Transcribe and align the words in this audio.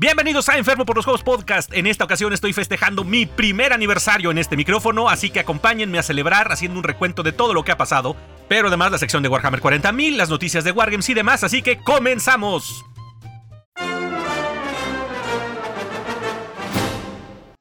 Bienvenidos 0.00 0.48
a 0.48 0.56
Enfermo 0.56 0.86
por 0.86 0.96
los 0.96 1.04
Juegos 1.04 1.22
Podcast. 1.22 1.70
En 1.74 1.86
esta 1.86 2.04
ocasión 2.04 2.32
estoy 2.32 2.54
festejando 2.54 3.04
mi 3.04 3.26
primer 3.26 3.74
aniversario 3.74 4.30
en 4.30 4.38
este 4.38 4.56
micrófono, 4.56 5.10
así 5.10 5.28
que 5.28 5.40
acompáñenme 5.40 5.98
a 5.98 6.02
celebrar 6.02 6.50
haciendo 6.50 6.78
un 6.78 6.84
recuento 6.84 7.22
de 7.22 7.32
todo 7.32 7.52
lo 7.52 7.64
que 7.64 7.72
ha 7.72 7.76
pasado, 7.76 8.16
pero 8.48 8.68
además 8.68 8.92
la 8.92 8.96
sección 8.96 9.22
de 9.22 9.28
Warhammer 9.28 9.60
40.000, 9.60 10.16
las 10.16 10.30
noticias 10.30 10.64
de 10.64 10.72
Wargames 10.72 11.10
y 11.10 11.12
demás, 11.12 11.44
así 11.44 11.60
que 11.60 11.82
comenzamos. 11.82 12.82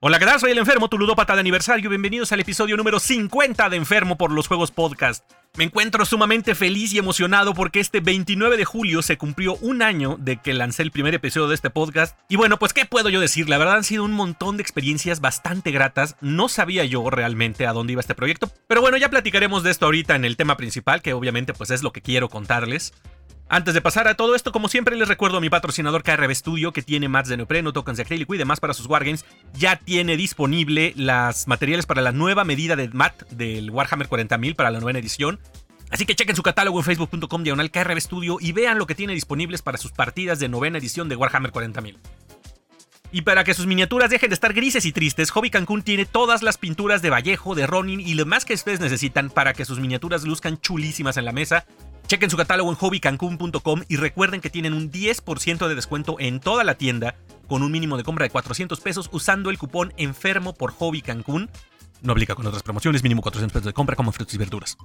Hola, 0.02 0.18
¿qué 0.18 0.26
tal? 0.26 0.40
Soy 0.40 0.52
el 0.52 0.58
enfermo, 0.58 0.88
tu 0.88 0.98
ludópata 0.98 1.34
de 1.34 1.42
aniversario. 1.42 1.90
Bienvenidos 1.90 2.32
al 2.32 2.40
episodio 2.40 2.78
número 2.78 3.02
50 3.02 3.68
de 3.68 3.76
Enfermo 3.76 4.18
por 4.18 4.32
los 4.32 4.48
Juegos 4.48 4.72
Podcast. 4.72 5.30
Me 5.58 5.66
encuentro 5.66 6.06
sumamente 6.06 6.56
feliz 6.56 6.94
y 6.94 7.00
emocionado 7.00 7.54
porque 7.54 7.82
este 7.82 8.00
29 8.00 8.56
de 8.56 8.64
julio 8.64 9.02
se 9.02 9.18
cumplió 9.18 9.58
un 9.58 9.82
año 9.82 10.16
de 10.18 10.38
que 10.38 10.54
lancé 10.54 10.84
el 10.84 10.92
primer 10.92 11.16
episodio 11.16 11.50
de 11.50 11.56
este 11.56 11.70
podcast. 11.70 12.18
Y 12.30 12.38
bueno, 12.38 12.58
pues 12.58 12.72
¿qué 12.72 12.86
puedo 12.86 13.10
yo 13.10 13.20
decir? 13.20 13.50
La 13.50 13.58
verdad 13.58 13.76
han 13.76 13.84
sido 13.84 14.06
un 14.06 14.14
montón 14.14 14.56
de 14.56 14.64
experiencias 14.64 15.20
bastante 15.20 15.72
gratas. 15.72 16.16
No 16.22 16.48
sabía 16.48 16.86
yo 16.86 17.10
realmente 17.10 17.68
a 17.68 17.74
dónde 17.74 17.92
iba 17.92 18.00
este 18.00 18.16
proyecto. 18.16 18.50
Pero 18.68 18.80
bueno, 18.80 18.96
ya 18.96 19.10
platicaremos 19.10 19.64
de 19.64 19.72
esto 19.72 19.84
ahorita 19.84 20.16
en 20.16 20.24
el 20.24 20.38
tema 20.38 20.56
principal, 20.56 21.02
que 21.02 21.12
obviamente 21.12 21.54
pues 21.54 21.72
es 21.72 21.84
lo 21.84 21.92
que 21.92 22.02
quiero 22.02 22.30
contarles. 22.30 22.94
Antes 23.52 23.74
de 23.74 23.82
pasar 23.82 24.08
a 24.08 24.14
todo 24.14 24.36
esto, 24.36 24.52
como 24.52 24.70
siempre 24.70 24.96
les 24.96 25.08
recuerdo 25.08 25.38
a 25.38 25.42
mi 25.42 25.50
patrocinador 25.50 26.04
KRB 26.04 26.36
Studio 26.36 26.72
que 26.72 26.84
tiene 26.84 27.10
mats 27.10 27.30
de 27.30 27.38
neopreno, 27.38 27.74
tokens 27.74 27.98
de 27.98 28.04
acrílico 28.04 28.36
y 28.36 28.38
demás 28.38 28.60
para 28.60 28.76
sus 28.76 28.86
wargames. 28.86 29.26
Ya 29.54 29.76
tiene 29.76 30.18
disponible 30.18 30.94
las 30.96 31.48
materiales 31.48 31.88
para 31.88 32.04
la 32.04 32.12
nueva 32.12 32.44
medida 32.44 32.76
de 32.76 32.90
mat 32.90 33.24
del 33.32 33.72
Warhammer 33.72 34.08
40.000 34.08 34.56
para 34.56 34.70
la 34.70 34.80
nueva 34.80 35.00
edición. 35.00 35.40
Así 35.90 36.06
que 36.06 36.16
chequen 36.16 36.36
su 36.36 36.44
catálogo 36.44 36.78
en 36.78 36.86
facebook.com 36.86 37.42
diagonal 37.42 37.72
KRB 37.72 38.00
Studio 38.00 38.38
y 38.40 38.52
vean 38.52 38.78
lo 38.78 38.86
que 38.86 38.94
tiene 38.94 39.16
disponibles 39.16 39.64
para 39.64 39.80
sus 39.80 39.94
partidas 39.94 40.38
de 40.38 40.48
novena 40.48 40.78
edición 40.78 41.10
de 41.10 41.16
Warhammer 41.16 41.52
40.000. 41.52 41.98
Y 43.12 43.24
para 43.24 43.44
que 43.44 43.56
sus 43.56 43.66
miniaturas 43.66 44.12
dejen 44.12 44.30
de 44.30 44.36
estar 44.36 44.54
grises 44.54 44.86
y 44.86 44.92
tristes, 44.92 45.32
Hobby 45.32 45.50
Cancún 45.50 45.82
tiene 45.82 46.06
todas 46.06 46.44
las 46.44 46.60
pinturas 46.60 47.02
de 47.02 47.10
Vallejo, 47.10 47.56
de 47.56 47.66
Ronin 47.66 48.00
y 48.00 48.14
lo 48.14 48.28
más 48.28 48.46
que 48.46 48.54
ustedes 48.54 48.80
necesitan 48.80 49.32
para 49.32 49.54
que 49.54 49.66
sus 49.66 49.80
miniaturas 49.80 50.24
luzcan 50.24 50.62
chulísimas 50.62 51.18
en 51.18 51.26
la 51.26 51.32
mesa. 51.32 51.66
Chequen 52.10 52.32
su 52.32 52.38
catálogo 52.38 52.72
en 52.72 52.76
hobbycancun.com 52.76 53.84
y 53.88 53.98
recuerden 53.98 54.42
que 54.42 54.50
tienen 54.50 54.74
un 54.74 54.92
10% 54.92 55.68
de 55.68 55.76
descuento 55.76 56.16
en 56.20 56.40
toda 56.40 56.64
la 56.64 56.74
tienda 56.74 57.14
con 57.48 57.62
un 57.62 57.72
mínimo 57.72 57.98
de 57.98 58.04
compra 58.04 58.24
de 58.24 58.32
400 58.32 58.80
pesos 58.80 59.12
usando 59.14 59.52
el 59.52 59.60
cupón 59.60 59.94
enfermo 59.96 60.56
por 60.56 60.72
Hobby 60.72 61.04
Cancún. 61.04 61.52
No 62.02 62.14
aplica 62.14 62.34
con 62.34 62.48
otras 62.48 62.64
promociones, 62.64 63.04
mínimo 63.04 63.22
400 63.22 63.54
pesos 63.54 63.66
de 63.68 63.74
compra 63.74 63.96
como 63.96 64.12
frutas 64.12 64.34
y 64.34 64.40
verduras. 64.40 64.76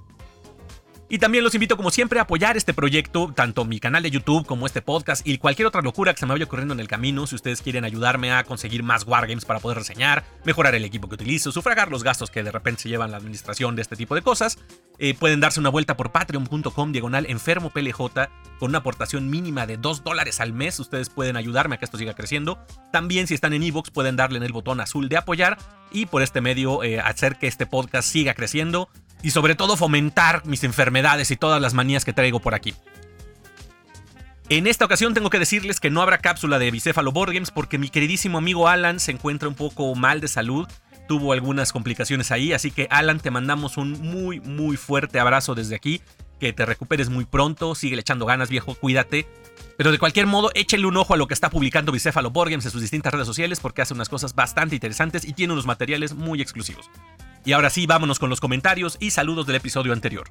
Y 1.08 1.18
también 1.18 1.44
los 1.44 1.54
invito 1.54 1.76
como 1.76 1.90
siempre 1.90 2.18
a 2.18 2.22
apoyar 2.22 2.56
este 2.56 2.72
proyecto, 2.72 3.32
tanto 3.34 3.64
mi 3.64 3.78
canal 3.78 4.02
de 4.02 4.10
YouTube 4.10 4.46
como 4.46 4.66
este 4.66 4.80
podcast 4.80 5.26
y 5.26 5.36
cualquier 5.36 5.66
otra 5.66 5.82
locura 5.82 6.14
que 6.14 6.20
se 6.20 6.26
me 6.26 6.32
vaya 6.32 6.46
ocurriendo 6.46 6.72
en 6.72 6.80
el 6.80 6.88
camino. 6.88 7.26
Si 7.26 7.34
ustedes 7.34 7.60
quieren 7.60 7.84
ayudarme 7.84 8.32
a 8.32 8.44
conseguir 8.44 8.82
más 8.82 9.06
Wargames 9.06 9.44
para 9.44 9.60
poder 9.60 9.78
reseñar, 9.78 10.24
mejorar 10.44 10.74
el 10.74 10.84
equipo 10.84 11.08
que 11.08 11.16
utilizo, 11.16 11.52
sufragar 11.52 11.90
los 11.90 12.02
gastos 12.02 12.30
que 12.30 12.42
de 12.42 12.50
repente 12.50 12.82
se 12.82 12.88
llevan 12.88 13.10
la 13.10 13.18
administración 13.18 13.76
de 13.76 13.82
este 13.82 13.96
tipo 13.96 14.14
de 14.14 14.22
cosas, 14.22 14.58
eh, 14.98 15.14
pueden 15.14 15.40
darse 15.40 15.60
una 15.60 15.68
vuelta 15.68 15.96
por 15.96 16.10
patreon.com 16.10 16.92
diagonal 16.92 17.26
enfermo 17.28 17.70
PLJ 17.70 17.98
con 18.58 18.70
una 18.70 18.78
aportación 18.78 19.28
mínima 19.28 19.66
de 19.66 19.76
2 19.76 20.04
dólares 20.04 20.40
al 20.40 20.52
mes. 20.52 20.80
Ustedes 20.80 21.10
pueden 21.10 21.36
ayudarme 21.36 21.74
a 21.74 21.78
que 21.78 21.84
esto 21.84 21.98
siga 21.98 22.14
creciendo. 22.14 22.58
También 22.92 23.26
si 23.26 23.34
están 23.34 23.52
en 23.52 23.62
Evox 23.62 23.90
pueden 23.90 24.16
darle 24.16 24.38
en 24.38 24.44
el 24.44 24.52
botón 24.52 24.80
azul 24.80 25.08
de 25.08 25.18
apoyar 25.18 25.58
y 25.90 26.06
por 26.06 26.22
este 26.22 26.40
medio 26.40 26.82
eh, 26.82 26.98
hacer 26.98 27.36
que 27.36 27.46
este 27.46 27.66
podcast 27.66 28.08
siga 28.08 28.34
creciendo 28.34 28.88
y 29.24 29.30
sobre 29.30 29.54
todo 29.56 29.76
fomentar 29.76 30.44
mis 30.44 30.62
enfermedades 30.64 31.30
y 31.30 31.36
todas 31.36 31.60
las 31.60 31.72
manías 31.72 32.04
que 32.04 32.12
traigo 32.12 32.40
por 32.40 32.54
aquí. 32.54 32.74
En 34.50 34.66
esta 34.66 34.84
ocasión 34.84 35.14
tengo 35.14 35.30
que 35.30 35.38
decirles 35.38 35.80
que 35.80 35.88
no 35.88 36.02
habrá 36.02 36.18
cápsula 36.18 36.58
de 36.58 36.70
Bicéfalo 36.70 37.10
Board 37.10 37.32
Games 37.32 37.50
porque 37.50 37.78
mi 37.78 37.88
queridísimo 37.88 38.36
amigo 38.36 38.68
Alan 38.68 39.00
se 39.00 39.12
encuentra 39.12 39.48
un 39.48 39.54
poco 39.54 39.94
mal 39.94 40.20
de 40.20 40.28
salud, 40.28 40.68
tuvo 41.08 41.32
algunas 41.32 41.72
complicaciones 41.72 42.30
ahí, 42.30 42.52
así 42.52 42.70
que 42.70 42.86
Alan 42.90 43.18
te 43.18 43.30
mandamos 43.30 43.78
un 43.78 43.92
muy 43.92 44.40
muy 44.40 44.76
fuerte 44.76 45.18
abrazo 45.18 45.54
desde 45.54 45.74
aquí, 45.74 46.02
que 46.38 46.52
te 46.52 46.66
recuperes 46.66 47.08
muy 47.08 47.24
pronto, 47.24 47.74
sigue 47.74 47.98
echando 47.98 48.26
ganas 48.26 48.50
viejo, 48.50 48.74
cuídate. 48.74 49.26
Pero 49.78 49.90
de 49.90 49.98
cualquier 49.98 50.26
modo, 50.26 50.50
échenle 50.54 50.86
un 50.86 50.98
ojo 50.98 51.14
a 51.14 51.16
lo 51.16 51.26
que 51.26 51.34
está 51.34 51.48
publicando 51.48 51.92
Bicéfalo 51.92 52.30
Board 52.30 52.50
Games 52.50 52.66
en 52.66 52.70
sus 52.70 52.82
distintas 52.82 53.14
redes 53.14 53.26
sociales 53.26 53.58
porque 53.58 53.80
hace 53.80 53.94
unas 53.94 54.10
cosas 54.10 54.34
bastante 54.34 54.74
interesantes 54.74 55.24
y 55.24 55.32
tiene 55.32 55.54
unos 55.54 55.64
materiales 55.64 56.12
muy 56.12 56.42
exclusivos. 56.42 56.90
Y 57.44 57.52
ahora 57.52 57.70
sí, 57.70 57.86
vámonos 57.86 58.18
con 58.18 58.30
los 58.30 58.40
comentarios 58.40 58.96
y 59.00 59.10
saludos 59.10 59.46
del 59.46 59.56
episodio 59.56 59.92
anterior. 59.92 60.30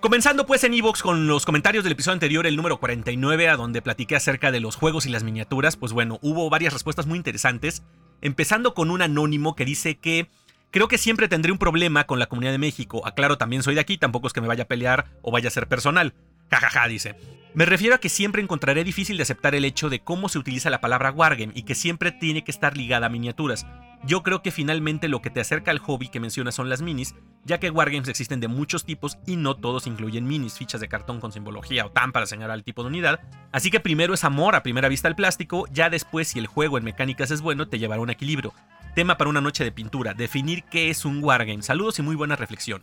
Comenzando 0.00 0.46
pues 0.46 0.62
en 0.62 0.74
Evox 0.74 1.02
con 1.02 1.26
los 1.26 1.44
comentarios 1.44 1.82
del 1.82 1.94
episodio 1.94 2.12
anterior, 2.12 2.46
el 2.46 2.54
número 2.54 2.78
49, 2.78 3.48
a 3.48 3.56
donde 3.56 3.82
platiqué 3.82 4.14
acerca 4.14 4.52
de 4.52 4.60
los 4.60 4.76
juegos 4.76 5.06
y 5.06 5.08
las 5.08 5.24
miniaturas, 5.24 5.76
pues 5.76 5.92
bueno, 5.92 6.20
hubo 6.22 6.48
varias 6.48 6.72
respuestas 6.72 7.06
muy 7.06 7.16
interesantes, 7.16 7.82
empezando 8.20 8.72
con 8.74 8.92
un 8.92 9.02
anónimo 9.02 9.56
que 9.56 9.64
dice 9.64 9.96
que 9.96 10.28
creo 10.70 10.86
que 10.86 10.98
siempre 10.98 11.26
tendré 11.26 11.50
un 11.50 11.58
problema 11.58 12.04
con 12.04 12.20
la 12.20 12.26
comunidad 12.26 12.52
de 12.52 12.58
México, 12.58 13.04
aclaro 13.04 13.36
también 13.38 13.64
soy 13.64 13.74
de 13.74 13.80
aquí, 13.80 13.98
tampoco 13.98 14.28
es 14.28 14.32
que 14.32 14.40
me 14.40 14.46
vaya 14.46 14.64
a 14.64 14.68
pelear 14.68 15.06
o 15.22 15.32
vaya 15.32 15.48
a 15.48 15.52
ser 15.52 15.66
personal. 15.66 16.14
Jajaja, 16.50 16.86
dice. 16.86 17.16
Me 17.54 17.64
refiero 17.64 17.94
a 17.94 17.98
que 17.98 18.08
siempre 18.08 18.42
encontraré 18.42 18.84
difícil 18.84 19.16
de 19.16 19.22
aceptar 19.22 19.54
el 19.54 19.64
hecho 19.64 19.88
de 19.88 20.00
cómo 20.00 20.28
se 20.28 20.38
utiliza 20.38 20.70
la 20.70 20.80
palabra 20.80 21.10
wargame 21.10 21.52
y 21.56 21.62
que 21.62 21.74
siempre 21.74 22.12
tiene 22.12 22.44
que 22.44 22.50
estar 22.50 22.76
ligada 22.76 23.06
a 23.06 23.08
miniaturas. 23.08 23.66
Yo 24.06 24.22
creo 24.22 24.40
que 24.40 24.52
finalmente 24.52 25.08
lo 25.08 25.20
que 25.20 25.30
te 25.30 25.40
acerca 25.40 25.72
al 25.72 25.80
hobby 25.80 26.08
que 26.08 26.20
mencionas 26.20 26.54
son 26.54 26.68
las 26.68 26.80
minis, 26.80 27.16
ya 27.44 27.58
que 27.58 27.70
wargames 27.70 28.08
existen 28.08 28.38
de 28.38 28.46
muchos 28.46 28.84
tipos 28.84 29.18
y 29.26 29.34
no 29.34 29.56
todos 29.56 29.88
incluyen 29.88 30.28
minis, 30.28 30.56
fichas 30.56 30.80
de 30.80 30.86
cartón 30.86 31.18
con 31.18 31.32
simbología 31.32 31.84
o 31.84 31.90
tan 31.90 32.12
para 32.12 32.26
señalar 32.26 32.56
el 32.56 32.62
tipo 32.62 32.82
de 32.82 32.88
unidad. 32.88 33.18
Así 33.50 33.68
que 33.68 33.80
primero 33.80 34.14
es 34.14 34.22
amor 34.22 34.54
a 34.54 34.62
primera 34.62 34.88
vista 34.88 35.08
al 35.08 35.16
plástico, 35.16 35.66
ya 35.72 35.90
después 35.90 36.28
si 36.28 36.38
el 36.38 36.46
juego 36.46 36.78
en 36.78 36.84
mecánicas 36.84 37.32
es 37.32 37.40
bueno 37.40 37.66
te 37.66 37.80
llevará 37.80 37.98
a 37.98 38.04
un 38.04 38.10
equilibrio. 38.10 38.52
Tema 38.94 39.18
para 39.18 39.28
una 39.28 39.40
noche 39.40 39.64
de 39.64 39.72
pintura, 39.72 40.14
definir 40.14 40.62
qué 40.64 40.88
es 40.88 41.04
un 41.04 41.22
wargame. 41.22 41.62
Saludos 41.62 41.98
y 41.98 42.02
muy 42.02 42.14
buena 42.14 42.36
reflexión. 42.36 42.82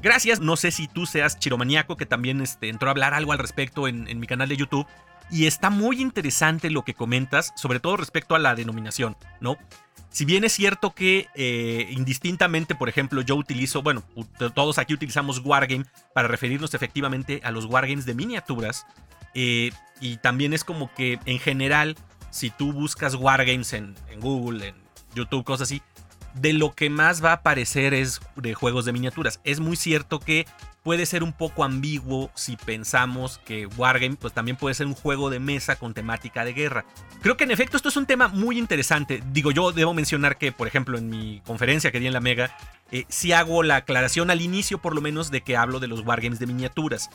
Gracias, 0.00 0.40
no 0.40 0.56
sé 0.56 0.70
si 0.70 0.86
tú 0.86 1.06
seas 1.06 1.38
chiromaniaco, 1.38 1.96
que 1.96 2.06
también 2.06 2.40
este, 2.40 2.68
entró 2.68 2.88
a 2.88 2.92
hablar 2.92 3.14
algo 3.14 3.32
al 3.32 3.38
respecto 3.38 3.88
en, 3.88 4.20
mi 4.20 4.26
canal 4.26 4.48
de 4.48 4.56
YouTube. 4.56 4.86
Y 5.30 5.46
está 5.46 5.70
muy 5.70 6.00
interesante 6.00 6.70
lo 6.70 6.82
que 6.82 6.94
comentas, 6.94 7.52
sobre 7.56 7.80
todo 7.80 7.96
respecto 7.96 8.34
a 8.34 8.38
la 8.38 8.54
denominación, 8.54 9.16
¿no? 9.40 9.56
Si 10.08 10.24
bien 10.24 10.44
es 10.44 10.52
cierto 10.52 10.94
que 10.94 11.28
eh, 11.34 11.88
indistintamente, 11.90 12.74
por 12.74 12.88
ejemplo, 12.88 13.20
yo 13.20 13.36
utilizo, 13.36 13.82
bueno, 13.82 14.02
todos 14.54 14.78
aquí 14.78 14.94
utilizamos 14.94 15.40
Wargame 15.44 15.84
para 16.14 16.26
referirnos 16.26 16.72
efectivamente 16.72 17.40
a 17.44 17.50
los 17.50 17.66
Wargames 17.66 18.06
de 18.06 18.14
miniaturas. 18.14 18.86
Eh, 19.34 19.72
y 20.00 20.16
también 20.16 20.54
es 20.54 20.64
como 20.64 20.90
que 20.94 21.18
en 21.26 21.38
general, 21.38 21.96
si 22.30 22.48
tú 22.48 22.72
buscas 22.72 23.14
Wargames 23.14 23.74
en, 23.74 23.94
en 24.08 24.20
Google, 24.20 24.68
en 24.68 24.74
YouTube, 25.14 25.44
cosas 25.44 25.68
así, 25.68 25.82
de 26.32 26.52
lo 26.52 26.74
que 26.74 26.88
más 26.88 27.24
va 27.24 27.30
a 27.30 27.34
aparecer 27.34 27.94
es 27.94 28.20
de 28.36 28.54
juegos 28.54 28.84
de 28.84 28.92
miniaturas. 28.92 29.40
Es 29.44 29.60
muy 29.60 29.76
cierto 29.76 30.20
que 30.20 30.46
puede 30.86 31.04
ser 31.04 31.24
un 31.24 31.32
poco 31.32 31.64
ambiguo 31.64 32.30
si 32.36 32.56
pensamos 32.56 33.40
que 33.44 33.66
Wargame 33.66 34.14
pues 34.14 34.32
también 34.32 34.56
puede 34.56 34.72
ser 34.72 34.86
un 34.86 34.94
juego 34.94 35.30
de 35.30 35.40
mesa 35.40 35.74
con 35.74 35.94
temática 35.94 36.44
de 36.44 36.52
guerra. 36.52 36.84
Creo 37.22 37.36
que 37.36 37.42
en 37.42 37.50
efecto 37.50 37.76
esto 37.76 37.88
es 37.88 37.96
un 37.96 38.06
tema 38.06 38.28
muy 38.28 38.56
interesante. 38.56 39.20
Digo, 39.32 39.50
yo 39.50 39.72
debo 39.72 39.94
mencionar 39.94 40.38
que, 40.38 40.52
por 40.52 40.68
ejemplo, 40.68 40.96
en 40.96 41.10
mi 41.10 41.42
conferencia 41.44 41.90
que 41.90 41.98
di 41.98 42.06
en 42.06 42.12
la 42.12 42.20
Mega, 42.20 42.56
eh, 42.92 43.04
sí 43.08 43.32
hago 43.32 43.64
la 43.64 43.74
aclaración 43.74 44.30
al 44.30 44.40
inicio 44.40 44.78
por 44.78 44.94
lo 44.94 45.00
menos 45.00 45.32
de 45.32 45.40
que 45.40 45.56
hablo 45.56 45.80
de 45.80 45.88
los 45.88 46.06
Wargames 46.06 46.38
de 46.38 46.46
miniaturas 46.46 47.10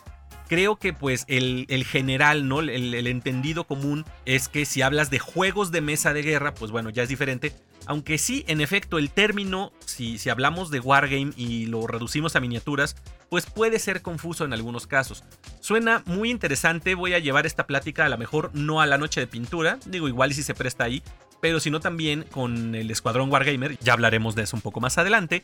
creo 0.49 0.75
que 0.75 0.91
pues 0.91 1.23
el, 1.29 1.85
general, 1.85 2.49
¿no? 2.49 2.59
El, 2.59 2.93
el, 2.93 3.07
entendido 3.07 3.63
común 3.63 4.03
es 4.25 4.49
que 4.49 4.65
si 4.65 4.81
hablas 4.81 5.09
de 5.09 5.17
juegos 5.17 5.71
de 5.71 5.79
mesa 5.79 6.11
de 6.11 6.23
guerra, 6.23 6.53
pues 6.53 6.71
bueno, 6.71 6.89
ya 6.89 7.03
es 7.03 7.07
diferente. 7.07 7.53
Aunque 7.85 8.17
sí, 8.17 8.43
en 8.49 8.59
efecto, 8.59 8.97
el 8.97 9.11
término, 9.11 9.71
si, 9.85 10.17
si 10.17 10.29
hablamos 10.29 10.69
de 10.69 10.81
Wargame 10.81 11.31
y 11.37 11.67
lo 11.67 11.87
reducimos 11.87 12.35
a 12.35 12.41
miniaturas, 12.41 12.97
pues 13.31 13.45
puede 13.45 13.79
ser 13.79 14.01
confuso 14.01 14.43
en 14.43 14.51
algunos 14.51 14.87
casos. 14.87 15.23
Suena 15.61 16.03
muy 16.05 16.29
interesante, 16.29 16.95
voy 16.95 17.13
a 17.13 17.19
llevar 17.19 17.45
esta 17.45 17.65
plática 17.65 18.05
a 18.05 18.09
lo 18.09 18.17
mejor 18.17 18.51
no 18.53 18.81
a 18.81 18.85
la 18.85 18.97
noche 18.97 19.21
de 19.21 19.27
pintura, 19.27 19.79
digo 19.85 20.09
igual 20.09 20.31
y 20.31 20.33
si 20.33 20.43
se 20.43 20.53
presta 20.53 20.83
ahí, 20.83 21.01
pero 21.39 21.61
sino 21.61 21.79
también 21.79 22.25
con 22.29 22.75
el 22.75 22.91
Escuadrón 22.91 23.31
Wargamer, 23.31 23.79
ya 23.79 23.93
hablaremos 23.93 24.35
de 24.35 24.43
eso 24.43 24.57
un 24.57 24.61
poco 24.61 24.81
más 24.81 24.97
adelante, 24.97 25.43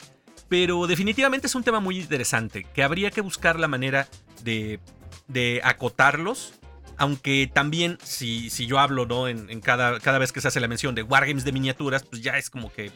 pero 0.50 0.85
definitivamente 0.85 1.47
es 1.47 1.56
un 1.56 1.63
tema 1.63 1.79
muy 1.79 1.97
interesante, 1.97 2.65
que 2.65 2.83
habría 2.83 3.09
que 3.09 3.21
buscar 3.21 3.57
la 3.57 3.69
manera 3.69 4.09
de, 4.44 4.81
de 5.29 5.62
acotarlos 5.63 6.56
aunque 7.00 7.50
también, 7.53 8.00
si, 8.03 8.50
si 8.50 8.65
yo 8.65 8.79
hablo, 8.79 9.06
¿no? 9.06 9.27
En, 9.27 9.62
cada, 9.62 10.00
cada 10.00 10.17
vez 10.17 10.31
que 10.31 10.41
se 10.41 10.47
hace 10.47 10.59
la 10.59 10.67
mención 10.67 10.95
de 10.95 11.03
Wargames 11.03 11.45
de 11.45 11.51
miniaturas, 11.51 12.03
pues 12.03 12.23
ya 12.23 12.39
es 12.39 12.50
como 12.50 12.73
que 12.73 12.91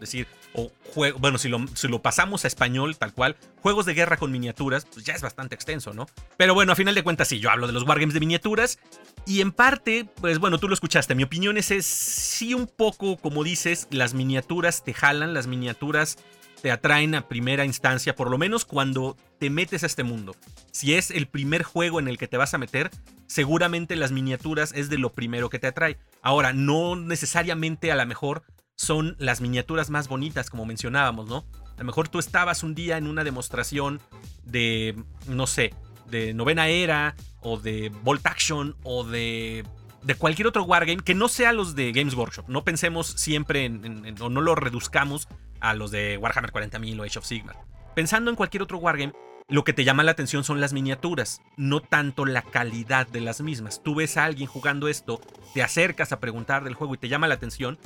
decir, 0.00 0.26
o 0.54 0.70
juego, 0.94 1.18
bueno, 1.18 1.38
si 1.38 1.48
lo, 1.48 2.02
pasamos 2.02 2.44
a 2.44 2.48
español 2.48 2.96
tal 2.96 3.12
cual, 3.12 3.36
juegos 3.60 3.86
de 3.86 3.94
guerra 3.94 4.16
con 4.16 4.30
miniaturas, 4.30 4.86
pues 4.92 5.04
ya 5.04 5.14
es 5.14 5.22
bastante 5.22 5.54
extenso, 5.54 5.94
¿no? 5.94 6.06
Pero 6.36 6.54
bueno, 6.54 6.72
a 6.72 6.76
final 6.76 6.94
de 6.94 7.02
cuentas 7.02 7.28
sí, 7.28 7.40
yo 7.40 7.50
hablo 7.50 7.66
de 7.66 7.72
los 7.72 7.84
Wargames 7.84 8.14
de 8.14 8.20
miniaturas 8.20 8.78
y 9.26 9.40
en 9.40 9.52
parte, 9.52 10.06
pues 10.20 10.38
bueno, 10.38 10.58
tú 10.58 10.68
lo 10.68 10.74
escuchaste, 10.74 11.14
mi 11.14 11.22
opinión 11.22 11.56
es, 11.56 11.70
es 11.70 11.86
sí 11.86 12.54
un 12.54 12.66
poco, 12.66 13.16
como 13.16 13.44
dices, 13.44 13.88
las 13.90 14.14
miniaturas 14.14 14.84
te 14.84 14.94
jalan, 14.94 15.34
las 15.34 15.46
miniaturas 15.46 16.18
te 16.62 16.70
atraen 16.70 17.14
a 17.16 17.28
primera 17.28 17.64
instancia, 17.64 18.14
por 18.14 18.30
lo 18.30 18.38
menos 18.38 18.64
cuando 18.64 19.16
te 19.38 19.50
metes 19.50 19.82
a 19.82 19.86
este 19.86 20.04
mundo. 20.04 20.36
Si 20.70 20.94
es 20.94 21.10
el 21.10 21.26
primer 21.26 21.64
juego 21.64 21.98
en 21.98 22.06
el 22.06 22.18
que 22.18 22.28
te 22.28 22.36
vas 22.36 22.54
a 22.54 22.58
meter, 22.58 22.90
seguramente 23.26 23.96
las 23.96 24.12
miniaturas 24.12 24.72
es 24.72 24.88
de 24.88 24.96
lo 24.96 25.12
primero 25.12 25.50
que 25.50 25.58
te 25.58 25.66
atrae. 25.66 25.98
Ahora, 26.22 26.52
no 26.52 26.94
necesariamente 26.94 27.90
a 27.90 27.96
lo 27.96 28.06
mejor 28.06 28.44
son 28.82 29.14
las 29.20 29.40
miniaturas 29.40 29.90
más 29.90 30.08
bonitas, 30.08 30.50
como 30.50 30.66
mencionábamos, 30.66 31.28
¿no? 31.28 31.44
A 31.76 31.78
lo 31.78 31.84
mejor 31.84 32.08
tú 32.08 32.18
estabas 32.18 32.64
un 32.64 32.74
día 32.74 32.96
en 32.96 33.06
una 33.06 33.22
demostración 33.22 34.00
de, 34.44 35.00
no 35.28 35.46
sé, 35.46 35.72
de 36.10 36.34
novena 36.34 36.66
era, 36.66 37.14
o 37.40 37.58
de 37.58 37.92
Bolt 38.02 38.26
Action, 38.26 38.74
o 38.82 39.04
de 39.04 39.64
de 40.02 40.16
cualquier 40.16 40.48
otro 40.48 40.64
wargame 40.64 41.04
que 41.04 41.14
no 41.14 41.28
sea 41.28 41.52
los 41.52 41.76
de 41.76 41.92
Games 41.92 42.14
Workshop. 42.14 42.48
No 42.48 42.64
pensemos 42.64 43.06
siempre 43.06 43.66
en, 43.66 44.16
o 44.20 44.28
no 44.28 44.40
lo 44.40 44.56
reduzcamos 44.56 45.28
a 45.60 45.74
los 45.74 45.92
de 45.92 46.18
Warhammer 46.18 46.50
40.000 46.50 46.98
o 46.98 47.04
Age 47.04 47.20
of 47.20 47.24
Sigmar. 47.24 47.56
Pensando 47.94 48.30
en 48.30 48.36
cualquier 48.36 48.64
otro 48.64 48.78
wargame, 48.78 49.12
lo 49.48 49.62
que 49.62 49.72
te 49.72 49.84
llama 49.84 50.02
la 50.02 50.10
atención 50.10 50.42
son 50.42 50.60
las 50.60 50.72
miniaturas, 50.72 51.40
no 51.56 51.80
tanto 51.80 52.24
la 52.24 52.42
calidad 52.42 53.06
de 53.06 53.20
las 53.20 53.40
mismas. 53.42 53.80
Tú 53.80 53.94
ves 53.94 54.16
a 54.16 54.24
alguien 54.24 54.48
jugando 54.48 54.88
esto, 54.88 55.20
te 55.54 55.62
acercas 55.62 56.10
a 56.10 56.18
preguntar 56.18 56.64
del 56.64 56.74
juego 56.74 56.94
y 56.94 56.98
te 56.98 57.08
llama 57.08 57.28
la 57.28 57.34
atención, 57.34 57.78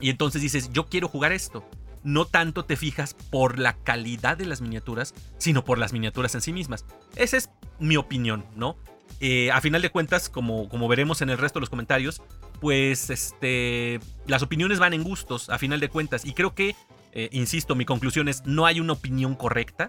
y 0.00 0.10
entonces 0.10 0.42
dices, 0.42 0.70
yo 0.72 0.86
quiero 0.86 1.08
jugar 1.08 1.32
esto. 1.32 1.68
No 2.02 2.26
tanto 2.26 2.64
te 2.64 2.76
fijas 2.76 3.14
por 3.14 3.58
la 3.58 3.72
calidad 3.72 4.36
de 4.36 4.44
las 4.44 4.60
miniaturas, 4.60 5.14
sino 5.38 5.64
por 5.64 5.78
las 5.78 5.92
miniaturas 5.92 6.34
en 6.34 6.42
sí 6.42 6.52
mismas. 6.52 6.84
Esa 7.16 7.38
es 7.38 7.50
mi 7.78 7.96
opinión, 7.96 8.44
¿no? 8.54 8.76
Eh, 9.20 9.50
a 9.50 9.60
final 9.60 9.80
de 9.80 9.90
cuentas, 9.90 10.28
como, 10.28 10.68
como 10.68 10.88
veremos 10.88 11.22
en 11.22 11.30
el 11.30 11.38
resto 11.38 11.58
de 11.58 11.62
los 11.62 11.70
comentarios, 11.70 12.20
pues 12.60 13.10
este, 13.10 14.00
las 14.26 14.42
opiniones 14.42 14.78
van 14.78 14.92
en 14.92 15.02
gustos, 15.02 15.48
a 15.48 15.58
final 15.58 15.80
de 15.80 15.88
cuentas. 15.88 16.26
Y 16.26 16.32
creo 16.32 16.54
que, 16.54 16.76
eh, 17.12 17.28
insisto, 17.32 17.74
mi 17.74 17.84
conclusión 17.84 18.28
es, 18.28 18.44
no 18.44 18.66
hay 18.66 18.80
una 18.80 18.92
opinión 18.92 19.34
correcta. 19.34 19.88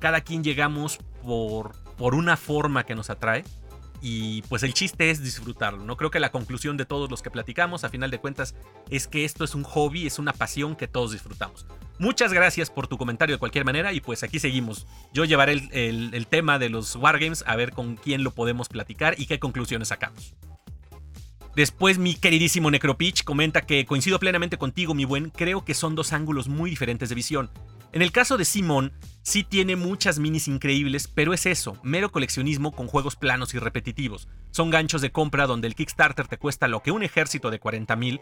Cada 0.00 0.20
quien 0.20 0.44
llegamos 0.44 0.98
por, 1.22 1.76
por 1.96 2.14
una 2.14 2.36
forma 2.36 2.84
que 2.84 2.94
nos 2.94 3.08
atrae. 3.10 3.44
Y 4.06 4.42
pues 4.50 4.62
el 4.62 4.74
chiste 4.74 5.08
es 5.08 5.22
disfrutarlo, 5.22 5.82
¿no? 5.82 5.96
Creo 5.96 6.10
que 6.10 6.20
la 6.20 6.30
conclusión 6.30 6.76
de 6.76 6.84
todos 6.84 7.10
los 7.10 7.22
que 7.22 7.30
platicamos, 7.30 7.84
a 7.84 7.88
final 7.88 8.10
de 8.10 8.18
cuentas, 8.18 8.54
es 8.90 9.08
que 9.08 9.24
esto 9.24 9.44
es 9.44 9.54
un 9.54 9.62
hobby, 9.62 10.06
es 10.06 10.18
una 10.18 10.34
pasión 10.34 10.76
que 10.76 10.86
todos 10.86 11.12
disfrutamos. 11.12 11.64
Muchas 11.98 12.30
gracias 12.30 12.68
por 12.68 12.86
tu 12.86 12.98
comentario 12.98 13.36
de 13.36 13.38
cualquier 13.38 13.64
manera 13.64 13.94
y 13.94 14.02
pues 14.02 14.22
aquí 14.22 14.38
seguimos. 14.38 14.86
Yo 15.14 15.24
llevaré 15.24 15.52
el, 15.72 16.26
tema 16.26 16.58
de 16.58 16.68
los 16.68 16.96
Wargames 16.96 17.44
a 17.46 17.56
ver 17.56 17.72
con 17.72 17.96
quién 17.96 18.24
lo 18.24 18.32
podemos 18.32 18.68
platicar 18.68 19.14
y 19.16 19.24
qué 19.24 19.38
conclusiones 19.38 19.88
sacamos. 19.88 20.34
Después 21.56 21.96
mi 21.96 22.14
queridísimo 22.14 22.70
Necropitch 22.70 23.24
comenta 23.24 23.62
que 23.62 23.86
coincido 23.86 24.18
plenamente 24.18 24.58
contigo, 24.58 24.92
mi 24.92 25.06
buen, 25.06 25.30
creo 25.30 25.64
que 25.64 25.72
son 25.72 25.94
dos 25.94 26.12
ángulos 26.12 26.46
muy 26.46 26.68
diferentes 26.68 27.08
de 27.08 27.14
visión. 27.14 27.48
En 27.92 28.02
el 28.02 28.12
caso 28.12 28.36
de 28.36 28.44
Simon, 28.44 28.92
sí 29.24 29.42
tiene 29.42 29.74
muchas 29.74 30.20
minis 30.20 30.46
increíbles, 30.46 31.08
pero 31.08 31.34
es 31.34 31.46
eso, 31.46 31.76
mero 31.82 32.12
coleccionismo 32.12 32.70
con 32.70 32.86
juegos 32.86 33.16
planos 33.16 33.54
y 33.54 33.58
repetitivos. 33.58 34.28
Son 34.52 34.70
ganchos 34.70 35.00
de 35.00 35.10
compra 35.10 35.48
donde 35.48 35.66
el 35.66 35.74
Kickstarter 35.74 36.28
te 36.28 36.38
cuesta 36.38 36.68
lo 36.68 36.82
que 36.82 36.92
un 36.92 37.02
ejército 37.02 37.50
de 37.50 37.60
40.000. 37.60 38.20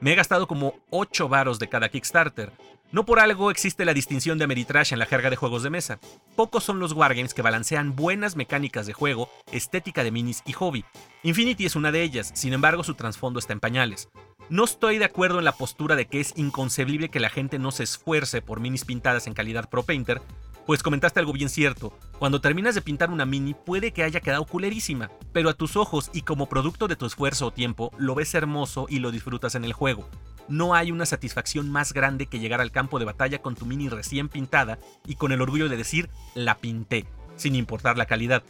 Me 0.00 0.12
he 0.12 0.16
gastado 0.16 0.46
como 0.46 0.74
8 0.90 1.28
varos 1.28 1.58
de 1.58 1.68
cada 1.68 1.88
Kickstarter. 1.88 2.52
No 2.92 3.06
por 3.06 3.20
algo 3.20 3.52
existe 3.52 3.84
la 3.84 3.94
distinción 3.94 4.36
de 4.36 4.44
Ameritrash 4.44 4.92
en 4.92 4.98
la 4.98 5.06
jerga 5.06 5.30
de 5.30 5.36
juegos 5.36 5.62
de 5.62 5.70
mesa. 5.70 6.00
Pocos 6.34 6.64
son 6.64 6.80
los 6.80 6.92
wargames 6.92 7.34
que 7.34 7.42
balancean 7.42 7.94
buenas 7.94 8.34
mecánicas 8.34 8.86
de 8.86 8.92
juego, 8.92 9.30
estética 9.52 10.02
de 10.02 10.10
minis 10.10 10.42
y 10.44 10.52
hobby. 10.52 10.84
Infinity 11.22 11.66
es 11.66 11.76
una 11.76 11.92
de 11.92 12.02
ellas, 12.02 12.32
sin 12.34 12.52
embargo 12.52 12.82
su 12.82 12.94
trasfondo 12.94 13.38
está 13.38 13.52
en 13.52 13.60
pañales. 13.60 14.08
No 14.50 14.64
estoy 14.64 14.98
de 14.98 15.04
acuerdo 15.04 15.38
en 15.38 15.44
la 15.44 15.52
postura 15.52 15.94
de 15.94 16.06
que 16.08 16.18
es 16.18 16.32
inconcebible 16.36 17.08
que 17.08 17.20
la 17.20 17.30
gente 17.30 17.60
no 17.60 17.70
se 17.70 17.84
esfuerce 17.84 18.42
por 18.42 18.58
minis 18.58 18.84
pintadas 18.84 19.28
en 19.28 19.32
calidad 19.32 19.70
Pro 19.70 19.84
Painter, 19.84 20.20
pues 20.66 20.82
comentaste 20.82 21.20
algo 21.20 21.32
bien 21.32 21.48
cierto. 21.48 21.96
Cuando 22.18 22.40
terminas 22.40 22.74
de 22.74 22.82
pintar 22.82 23.10
una 23.10 23.24
mini 23.24 23.54
puede 23.54 23.92
que 23.92 24.02
haya 24.02 24.18
quedado 24.18 24.44
culerísima, 24.46 25.08
pero 25.32 25.50
a 25.50 25.54
tus 25.54 25.76
ojos 25.76 26.10
y 26.12 26.22
como 26.22 26.48
producto 26.48 26.88
de 26.88 26.96
tu 26.96 27.06
esfuerzo 27.06 27.46
o 27.46 27.52
tiempo 27.52 27.92
lo 27.96 28.16
ves 28.16 28.34
hermoso 28.34 28.86
y 28.88 28.98
lo 28.98 29.12
disfrutas 29.12 29.54
en 29.54 29.64
el 29.64 29.72
juego. 29.72 30.08
No 30.48 30.74
hay 30.74 30.90
una 30.90 31.06
satisfacción 31.06 31.70
más 31.70 31.92
grande 31.92 32.26
que 32.26 32.40
llegar 32.40 32.60
al 32.60 32.72
campo 32.72 32.98
de 32.98 33.04
batalla 33.04 33.40
con 33.40 33.54
tu 33.54 33.66
mini 33.66 33.88
recién 33.88 34.28
pintada 34.28 34.80
y 35.06 35.14
con 35.14 35.30
el 35.30 35.42
orgullo 35.42 35.68
de 35.68 35.76
decir 35.76 36.10
la 36.34 36.56
pinté, 36.56 37.06
sin 37.36 37.54
importar 37.54 37.96
la 37.96 38.06
calidad. 38.06 38.42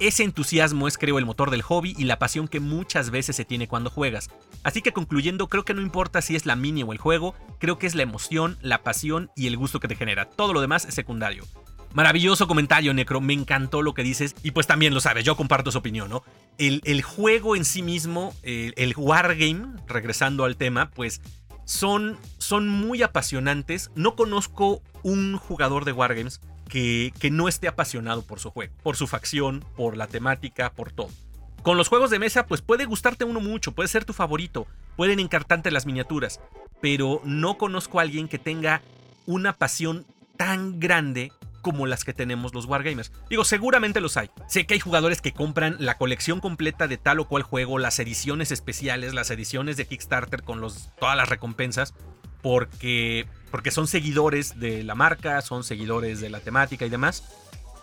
Ese 0.00 0.24
entusiasmo 0.24 0.88
es 0.88 0.98
creo 0.98 1.18
el 1.18 1.26
motor 1.26 1.50
del 1.50 1.62
hobby 1.62 1.94
y 1.96 2.04
la 2.04 2.18
pasión 2.18 2.48
que 2.48 2.58
muchas 2.58 3.10
veces 3.10 3.36
se 3.36 3.44
tiene 3.44 3.68
cuando 3.68 3.90
juegas. 3.90 4.28
Así 4.64 4.82
que 4.82 4.92
concluyendo, 4.92 5.48
creo 5.48 5.64
que 5.64 5.74
no 5.74 5.80
importa 5.80 6.20
si 6.20 6.34
es 6.34 6.46
la 6.46 6.56
mini 6.56 6.82
o 6.82 6.92
el 6.92 6.98
juego, 6.98 7.34
creo 7.60 7.78
que 7.78 7.86
es 7.86 7.94
la 7.94 8.02
emoción, 8.02 8.58
la 8.60 8.82
pasión 8.82 9.30
y 9.36 9.46
el 9.46 9.56
gusto 9.56 9.78
que 9.78 9.86
te 9.86 9.94
genera. 9.94 10.28
Todo 10.28 10.52
lo 10.52 10.60
demás 10.60 10.84
es 10.84 10.94
secundario. 10.94 11.44
Maravilloso 11.92 12.48
comentario, 12.48 12.92
Necro. 12.92 13.20
Me 13.20 13.34
encantó 13.34 13.80
lo 13.80 13.94
que 13.94 14.02
dices. 14.02 14.34
Y 14.42 14.50
pues 14.50 14.66
también 14.66 14.94
lo 14.94 15.00
sabes, 15.00 15.24
yo 15.24 15.36
comparto 15.36 15.70
su 15.70 15.78
opinión, 15.78 16.10
¿no? 16.10 16.24
El, 16.58 17.02
juego 17.02 17.54
en 17.54 17.64
sí 17.64 17.82
mismo, 17.82 18.34
el, 18.42 18.94
Wargame, 18.96 19.76
regresando 19.86 20.44
al 20.44 20.56
tema, 20.56 20.90
pues 20.90 21.20
son, 21.64 22.18
son 22.38 22.68
muy 22.68 23.04
apasionantes. 23.04 23.92
No 23.94 24.16
conozco 24.16 24.82
un 25.04 25.36
jugador 25.36 25.84
de 25.84 25.92
Wargames 25.92 26.40
que, 26.68 27.12
no 27.30 27.48
esté 27.48 27.68
apasionado 27.68 28.22
por 28.22 28.40
su 28.40 28.50
juego, 28.50 28.72
por 28.82 28.96
su 28.96 29.06
facción, 29.06 29.64
por 29.76 29.96
la 29.96 30.06
temática, 30.06 30.72
por 30.72 30.92
todo. 30.92 31.10
Con 31.62 31.76
los 31.76 31.88
juegos 31.88 32.10
de 32.10 32.18
mesa, 32.18 32.46
pues 32.46 32.60
puede 32.60 32.84
gustarte 32.84 33.24
uno 33.24 33.40
mucho, 33.40 33.72
puede 33.72 33.88
ser 33.88 34.04
tu 34.04 34.12
favorito, 34.12 34.66
pueden 34.96 35.18
encartarte 35.18 35.70
las 35.70 35.86
miniaturas, 35.86 36.40
pero 36.80 37.20
no 37.24 37.56
conozco 37.56 37.98
a 37.98 38.02
alguien 38.02 38.28
que 38.28 38.38
tenga 38.38 38.82
una 39.26 39.54
pasión 39.54 40.04
tan 40.36 40.78
grande 40.78 41.32
como 41.64 41.86
las 41.86 42.04
que 42.04 42.12
tenemos 42.12 42.52
los 42.52 42.66
Wargamers. 42.66 43.10
Digo, 43.30 43.42
seguramente 43.42 44.02
los 44.02 44.18
hay. 44.18 44.30
Sé 44.46 44.66
que 44.66 44.74
hay 44.74 44.80
jugadores 44.80 45.22
que 45.22 45.32
compran 45.32 45.76
la 45.78 45.96
colección 45.96 46.40
completa 46.40 46.86
de 46.86 46.98
tal 46.98 47.20
o 47.20 47.26
cual 47.26 47.42
juego, 47.42 47.78
las 47.78 47.98
ediciones 47.98 48.52
especiales, 48.52 49.14
las 49.14 49.30
ediciones 49.30 49.78
de 49.78 49.86
Kickstarter 49.86 50.42
con 50.42 50.60
todas 51.00 51.16
las 51.16 51.28
recompensas, 51.30 51.94
porque, 52.44 53.26
porque 53.50 53.70
son 53.70 53.86
seguidores 53.86 54.60
de 54.60 54.84
la 54.84 54.94
marca, 54.94 55.40
son 55.40 55.64
seguidores 55.64 56.20
de 56.20 56.28
la 56.28 56.40
temática 56.40 56.84
y 56.84 56.90
demás. 56.90 57.24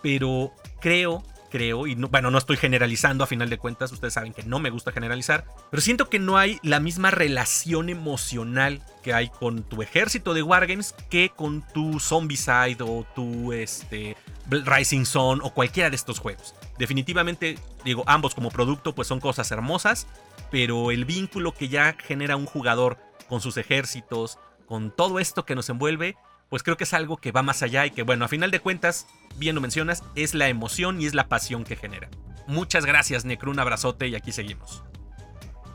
Pero 0.02 0.52
creo 0.80 1.24
creo, 1.50 1.86
y 1.86 1.94
bueno, 1.96 2.30
no 2.30 2.38
estoy 2.38 2.56
generalizando 2.56 3.24
a 3.24 3.26
final 3.26 3.50
de 3.50 3.58
cuentas, 3.58 3.92
ustedes 3.92 4.14
saben 4.14 4.32
que 4.32 4.42
no 4.42 4.58
me 4.58 4.70
gusta 4.70 4.90
generalizar, 4.90 5.44
pero 5.70 5.82
siento 5.82 6.08
que 6.08 6.18
no 6.18 6.38
hay 6.38 6.58
la 6.62 6.80
misma 6.80 7.10
relación 7.10 7.90
emocional 7.90 8.80
que 9.02 9.12
hay 9.12 9.28
con 9.28 9.62
tu 9.62 9.82
ejército 9.82 10.32
de 10.32 10.42
Wargames 10.42 10.94
que 11.10 11.28
con 11.28 11.62
tu 11.74 12.00
Zombicide 12.00 12.78
o 12.80 13.04
tu 13.14 13.52
este, 13.52 14.16
Rising 14.48 15.04
Sun 15.04 15.42
o 15.42 15.52
cualquiera 15.52 15.90
de 15.90 15.96
estos 15.96 16.20
juegos. 16.20 16.54
Definitivamente, 16.78 17.58
digo, 17.84 18.02
ambos 18.06 18.34
como 18.34 18.50
producto 18.50 18.94
pues 18.94 19.06
son 19.06 19.20
cosas 19.20 19.50
hermosas, 19.50 20.06
pero 20.50 20.90
el 20.90 21.04
vínculo 21.04 21.52
que 21.52 21.68
ya 21.68 21.94
genera 21.98 22.36
un 22.36 22.46
jugador 22.46 22.96
con 23.28 23.42
sus 23.42 23.58
ejércitos, 23.58 24.38
con 24.66 24.94
todo 24.94 25.18
esto 25.18 25.44
que 25.44 25.54
nos 25.54 25.68
envuelve, 25.68 26.16
pues 26.48 26.62
creo 26.62 26.76
que 26.76 26.84
es 26.84 26.92
algo 26.92 27.16
que 27.16 27.32
va 27.32 27.42
más 27.42 27.62
allá 27.62 27.86
y 27.86 27.90
que, 27.90 28.02
bueno, 28.02 28.24
a 28.24 28.28
final 28.28 28.50
de 28.50 28.60
cuentas, 28.60 29.06
bien 29.36 29.54
lo 29.54 29.60
mencionas, 29.60 30.04
es 30.14 30.34
la 30.34 30.48
emoción 30.48 31.00
y 31.00 31.06
es 31.06 31.14
la 31.14 31.28
pasión 31.28 31.64
que 31.64 31.76
genera. 31.76 32.10
Muchas 32.46 32.84
gracias, 32.84 33.24
Necro, 33.24 33.50
un 33.50 33.58
abrazote 33.58 34.08
y 34.08 34.14
aquí 34.14 34.32
seguimos. 34.32 34.82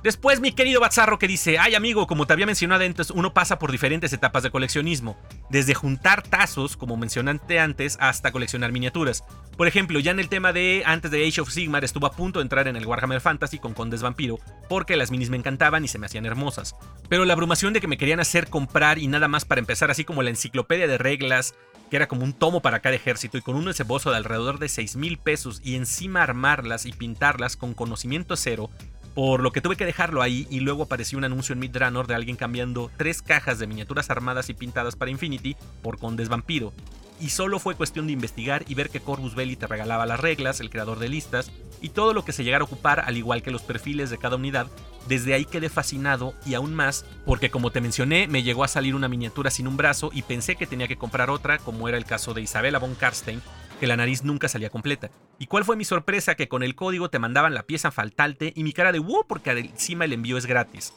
Después 0.07 0.39
mi 0.39 0.53
querido 0.53 0.79
Bazarro 0.79 1.19
que 1.19 1.27
dice, 1.27 1.59
ay 1.59 1.75
amigo, 1.75 2.07
como 2.07 2.25
te 2.25 2.31
había 2.31 2.45
mencionado 2.45 2.85
antes, 2.85 3.11
uno 3.11 3.33
pasa 3.33 3.59
por 3.59 3.73
diferentes 3.73 4.13
etapas 4.13 4.41
de 4.41 4.51
coleccionismo, 4.51 5.17
desde 5.49 5.73
juntar 5.73 6.23
tazos, 6.23 6.77
como 6.77 6.95
mencionaste 6.95 7.59
antes, 7.59 7.97
hasta 7.99 8.31
coleccionar 8.31 8.71
miniaturas. 8.71 9.25
Por 9.57 9.67
ejemplo, 9.67 9.99
ya 9.99 10.11
en 10.11 10.21
el 10.21 10.29
tema 10.29 10.53
de 10.53 10.81
antes 10.85 11.11
de 11.11 11.27
Age 11.27 11.41
of 11.41 11.51
Sigmar 11.51 11.83
estuvo 11.83 12.07
a 12.07 12.13
punto 12.13 12.39
de 12.39 12.43
entrar 12.43 12.69
en 12.69 12.77
el 12.77 12.85
Warhammer 12.85 13.19
Fantasy 13.19 13.59
con 13.59 13.73
Condes 13.73 14.01
Vampiro, 14.01 14.39
porque 14.69 14.95
las 14.95 15.11
minis 15.11 15.29
me 15.29 15.35
encantaban 15.35 15.83
y 15.83 15.89
se 15.89 15.99
me 15.99 16.05
hacían 16.05 16.25
hermosas. 16.25 16.77
Pero 17.09 17.25
la 17.25 17.33
abrumación 17.33 17.73
de 17.73 17.81
que 17.81 17.89
me 17.89 17.97
querían 17.97 18.21
hacer 18.21 18.47
comprar 18.47 18.99
y 18.99 19.07
nada 19.07 19.27
más 19.27 19.43
para 19.43 19.59
empezar, 19.59 19.91
así 19.91 20.05
como 20.05 20.23
la 20.23 20.29
enciclopedia 20.29 20.87
de 20.87 20.97
reglas, 20.97 21.53
que 21.89 21.95
era 21.95 22.07
como 22.07 22.23
un 22.23 22.33
tomo 22.33 22.61
para 22.61 22.79
cada 22.79 22.95
ejército 22.95 23.37
y 23.37 23.41
con 23.41 23.55
un 23.55 23.67
esbozo 23.69 24.11
de 24.11 24.17
alrededor 24.17 24.59
de 24.59 24.69
6 24.69 24.95
mil 24.95 25.17
pesos 25.17 25.61
y 25.63 25.75
encima 25.75 26.23
armarlas 26.23 26.85
y 26.85 26.91
pintarlas 26.91 27.55
con 27.55 27.73
conocimiento 27.73 28.35
cero, 28.35 28.69
por 29.17 29.41
lo 29.41 29.51
que 29.51 29.61
tuve 29.61 29.77
que 29.77 29.85
dejarlo 29.87 30.21
ahí 30.21 30.45
y 30.51 30.59
luego 30.59 30.83
apareció 30.83 31.17
un 31.17 31.23
anuncio 31.23 31.53
en 31.53 31.57
Midranor 31.57 32.05
de 32.05 32.13
alguien 32.13 32.35
cambiando 32.35 32.91
tres 32.97 33.23
cajas 33.23 33.57
de 33.57 33.65
miniaturas 33.65 34.11
armadas 34.11 34.51
y 34.51 34.53
pintadas 34.53 34.95
para 34.95 35.09
Infinity 35.09 35.55
por 35.81 35.97
Condes 35.97 36.29
Vampiro. 36.29 36.71
Y 37.19 37.29
solo 37.29 37.57
fue 37.57 37.73
cuestión 37.73 38.05
de 38.05 38.13
investigar 38.13 38.63
y 38.67 38.75
ver 38.75 38.91
que 38.91 38.99
Corvus 38.99 39.33
Belli 39.33 39.55
te 39.55 39.65
regalaba 39.65 40.05
las 40.05 40.19
reglas, 40.19 40.59
el 40.59 40.69
creador 40.69 40.99
de 40.99 41.09
listas 41.09 41.51
y 41.81 41.89
todo 41.89 42.13
lo 42.13 42.23
que 42.23 42.31
se 42.31 42.43
llegara 42.43 42.61
a 42.61 42.65
ocupar, 42.65 42.99
al 42.99 43.17
igual 43.17 43.41
que 43.41 43.49
los 43.49 43.63
perfiles 43.63 44.11
de 44.11 44.19
cada 44.19 44.35
unidad. 44.35 44.67
Desde 45.07 45.33
ahí 45.33 45.45
quedé 45.45 45.69
fascinado 45.69 46.35
y 46.45 46.53
aún 46.53 46.75
más 46.75 47.03
porque 47.25 47.49
como 47.49 47.71
te 47.71 47.81
mencioné 47.81 48.27
me 48.27 48.43
llegó 48.43 48.63
a 48.63 48.67
salir 48.67 48.93
una 48.93 49.07
miniatura 49.07 49.49
sin 49.49 49.67
un 49.67 49.77
brazo 49.77 50.11
y 50.13 50.21
pensé 50.21 50.57
que 50.57 50.67
tenía 50.67 50.87
que 50.87 50.97
comprar 50.97 51.31
otra 51.31 51.57
como 51.57 51.89
era 51.89 51.97
el 51.97 52.05
caso 52.05 52.35
de 52.35 52.41
Isabella 52.41 52.77
von 52.77 52.93
Karstein 52.93 53.41
que 53.79 53.87
la 53.87 53.97
nariz 53.97 54.23
nunca 54.23 54.47
salía 54.47 54.69
completa. 54.69 55.09
¿Y 55.39 55.47
cuál 55.47 55.65
fue 55.65 55.75
mi 55.75 55.85
sorpresa? 55.85 56.35
Que 56.35 56.47
con 56.47 56.63
el 56.63 56.75
código 56.75 57.09
te 57.09 57.19
mandaban 57.19 57.53
la 57.53 57.63
pieza 57.63 57.91
faltante 57.91 58.53
y 58.55 58.63
mi 58.63 58.73
cara 58.73 58.91
de 58.91 58.99
wow 58.99 59.25
porque 59.27 59.51
encima 59.51 60.05
el 60.05 60.13
envío 60.13 60.37
es 60.37 60.45
gratis. 60.45 60.93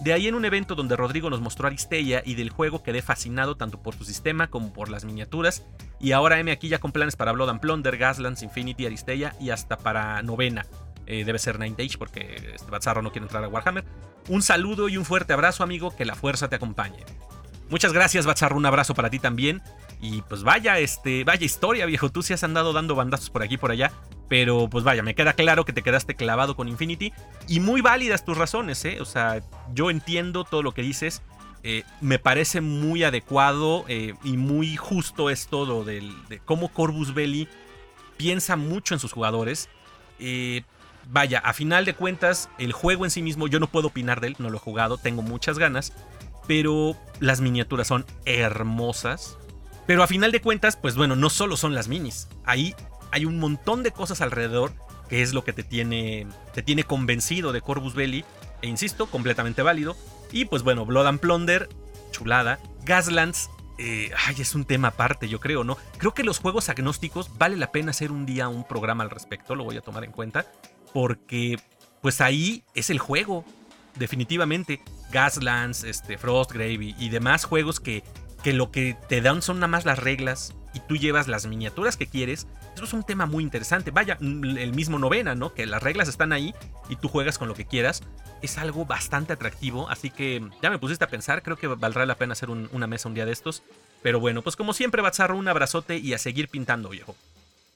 De 0.00 0.12
ahí 0.12 0.26
en 0.26 0.34
un 0.34 0.44
evento 0.44 0.74
donde 0.74 0.96
Rodrigo 0.96 1.30
nos 1.30 1.40
mostró 1.40 1.66
Aristella 1.66 2.22
y 2.24 2.34
del 2.34 2.50
juego 2.50 2.82
quedé 2.82 3.00
fascinado 3.00 3.56
tanto 3.56 3.80
por 3.80 3.94
su 3.94 4.04
sistema 4.04 4.48
como 4.48 4.72
por 4.72 4.88
las 4.88 5.04
miniaturas. 5.04 5.64
Y 6.00 6.12
ahora 6.12 6.38
M 6.40 6.50
aquí 6.50 6.68
ya 6.68 6.78
con 6.78 6.92
planes 6.92 7.16
para 7.16 7.32
Blood 7.32 7.50
and 7.50 7.60
Plunder, 7.60 7.96
Gaslands, 7.96 8.42
Infinity, 8.42 8.86
Aristella 8.86 9.34
y 9.40 9.50
hasta 9.50 9.78
para 9.78 10.20
novena. 10.22 10.66
Eh, 11.06 11.24
debe 11.24 11.38
ser 11.38 11.58
Nine 11.58 11.76
Days 11.76 11.96
porque 11.96 12.54
este 12.54 13.02
no 13.02 13.12
quiere 13.12 13.24
entrar 13.24 13.44
a 13.44 13.48
Warhammer. 13.48 13.84
Un 14.28 14.42
saludo 14.42 14.88
y 14.88 14.96
un 14.96 15.04
fuerte 15.04 15.32
abrazo, 15.32 15.62
amigo. 15.62 15.94
Que 15.94 16.04
la 16.04 16.14
fuerza 16.14 16.48
te 16.48 16.56
acompañe. 16.56 17.04
Muchas 17.70 17.92
gracias, 17.92 18.26
Bazarro. 18.26 18.56
Un 18.56 18.66
abrazo 18.66 18.94
para 18.94 19.10
ti 19.10 19.18
también. 19.18 19.62
Y 20.04 20.20
pues 20.20 20.42
vaya, 20.42 20.78
este, 20.78 21.24
vaya 21.24 21.46
historia, 21.46 21.86
viejo. 21.86 22.10
Tú 22.10 22.22
sí 22.22 22.34
has 22.34 22.44
andado 22.44 22.74
dando 22.74 22.94
bandazos 22.94 23.30
por 23.30 23.42
aquí 23.42 23.54
y 23.54 23.56
por 23.56 23.70
allá. 23.70 23.90
Pero 24.28 24.68
pues 24.68 24.84
vaya, 24.84 25.02
me 25.02 25.14
queda 25.14 25.32
claro 25.32 25.64
que 25.64 25.72
te 25.72 25.80
quedaste 25.80 26.14
clavado 26.14 26.56
con 26.56 26.68
Infinity. 26.68 27.10
Y 27.48 27.60
muy 27.60 27.80
válidas 27.80 28.22
tus 28.22 28.36
razones, 28.36 28.84
¿eh? 28.84 29.00
O 29.00 29.06
sea, 29.06 29.42
yo 29.72 29.90
entiendo 29.90 30.44
todo 30.44 30.62
lo 30.62 30.74
que 30.74 30.82
dices. 30.82 31.22
Eh, 31.62 31.84
me 32.02 32.18
parece 32.18 32.60
muy 32.60 33.02
adecuado 33.02 33.86
eh, 33.88 34.12
y 34.22 34.36
muy 34.36 34.76
justo 34.76 35.30
es 35.30 35.46
todo 35.46 35.82
de 35.82 36.12
cómo 36.44 36.68
Corvus 36.68 37.14
Belli 37.14 37.48
piensa 38.18 38.56
mucho 38.56 38.92
en 38.92 39.00
sus 39.00 39.12
jugadores. 39.12 39.70
Eh, 40.18 40.64
vaya, 41.10 41.38
a 41.38 41.54
final 41.54 41.86
de 41.86 41.94
cuentas, 41.94 42.50
el 42.58 42.72
juego 42.72 43.06
en 43.06 43.10
sí 43.10 43.22
mismo, 43.22 43.48
yo 43.48 43.58
no 43.58 43.68
puedo 43.68 43.88
opinar 43.88 44.20
de 44.20 44.28
él, 44.28 44.36
no 44.38 44.50
lo 44.50 44.58
he 44.58 44.60
jugado, 44.60 44.98
tengo 44.98 45.22
muchas 45.22 45.58
ganas. 45.58 45.94
Pero 46.46 46.94
las 47.20 47.40
miniaturas 47.40 47.86
son 47.86 48.04
hermosas. 48.26 49.38
Pero 49.86 50.02
a 50.02 50.06
final 50.06 50.32
de 50.32 50.40
cuentas, 50.40 50.76
pues 50.76 50.96
bueno, 50.96 51.16
no 51.16 51.30
solo 51.30 51.56
son 51.56 51.74
las 51.74 51.88
minis. 51.88 52.28
Ahí 52.44 52.74
hay 53.12 53.26
un 53.26 53.38
montón 53.38 53.82
de 53.82 53.92
cosas 53.92 54.20
alrededor 54.20 54.72
que 55.08 55.22
es 55.22 55.34
lo 55.34 55.44
que 55.44 55.52
te 55.52 55.62
tiene, 55.62 56.26
te 56.54 56.62
tiene 56.62 56.84
convencido 56.84 57.52
de 57.52 57.60
Corvus 57.60 57.94
Belli. 57.94 58.24
E 58.62 58.66
insisto, 58.66 59.06
completamente 59.06 59.62
válido. 59.62 59.96
Y 60.32 60.46
pues 60.46 60.62
bueno, 60.62 60.86
Blood 60.86 61.06
and 61.06 61.20
Plunder, 61.20 61.68
chulada. 62.10 62.58
Gaslands, 62.84 63.50
eh, 63.78 64.10
ay, 64.26 64.36
es 64.38 64.54
un 64.54 64.64
tema 64.64 64.88
aparte, 64.88 65.28
yo 65.28 65.40
creo, 65.40 65.64
¿no? 65.64 65.76
Creo 65.98 66.14
que 66.14 66.24
los 66.24 66.38
juegos 66.38 66.68
agnósticos 66.68 67.36
vale 67.36 67.56
la 67.56 67.72
pena 67.72 67.90
hacer 67.90 68.10
un 68.10 68.24
día 68.24 68.48
un 68.48 68.66
programa 68.66 69.04
al 69.04 69.10
respecto, 69.10 69.54
lo 69.54 69.64
voy 69.64 69.76
a 69.76 69.82
tomar 69.82 70.04
en 70.04 70.12
cuenta. 70.12 70.46
Porque, 70.92 71.58
pues 72.00 72.20
ahí 72.20 72.64
es 72.74 72.88
el 72.88 72.98
juego, 72.98 73.44
definitivamente. 73.96 74.80
Gaslands, 75.12 75.84
este, 75.84 76.16
Frostgrave 76.16 76.84
y, 76.84 76.94
y 76.98 77.08
demás 77.10 77.44
juegos 77.44 77.80
que, 77.80 78.02
que 78.44 78.52
lo 78.52 78.70
que 78.70 78.96
te 79.08 79.20
dan 79.20 79.42
son 79.42 79.56
nada 79.56 79.66
más 79.66 79.84
las 79.84 79.98
reglas 79.98 80.54
y 80.72 80.78
tú 80.80 80.96
llevas 80.96 81.26
las 81.26 81.46
miniaturas 81.46 81.96
que 81.96 82.06
quieres 82.06 82.46
eso 82.74 82.84
es 82.84 82.92
un 82.92 83.04
tema 83.04 83.26
muy 83.26 83.44
interesante. 83.44 83.90
Vaya, 83.90 84.16
mm, 84.20 84.58
el 84.58 84.72
mismo 84.72 84.98
novena, 84.98 85.34
¿no? 85.34 85.54
Que 85.54 85.66
las 85.66 85.82
reglas 85.82 86.08
están 86.08 86.32
ahí 86.32 86.54
y 86.88 86.96
tú 86.96 87.08
juegas 87.08 87.38
con 87.38 87.48
lo 87.48 87.54
que 87.54 87.64
quieras. 87.64 88.02
Es 88.42 88.58
algo 88.58 88.84
bastante 88.84 89.32
atractivo, 89.32 89.88
así 89.88 90.10
que 90.10 90.42
ya 90.60 90.70
me 90.70 90.78
pusiste 90.78 91.04
a 91.04 91.08
pensar, 91.08 91.42
creo 91.42 91.56
que 91.56 91.68
valdrá 91.68 92.04
la 92.04 92.16
pena 92.16 92.32
hacer 92.32 92.50
una 92.50 92.86
mesa 92.86 93.08
un 93.08 93.14
día 93.14 93.26
de 93.26 93.32
estos. 93.32 93.62
Pero 94.02 94.20
bueno, 94.20 94.42
pues 94.42 94.56
como 94.56 94.74
siempre, 94.74 95.02
Batzarro, 95.02 95.36
un 95.36 95.48
abrazote 95.48 95.96
y 95.98 96.12
a 96.14 96.18
seguir 96.18 96.48
pintando, 96.48 96.88
viejo. 96.88 97.16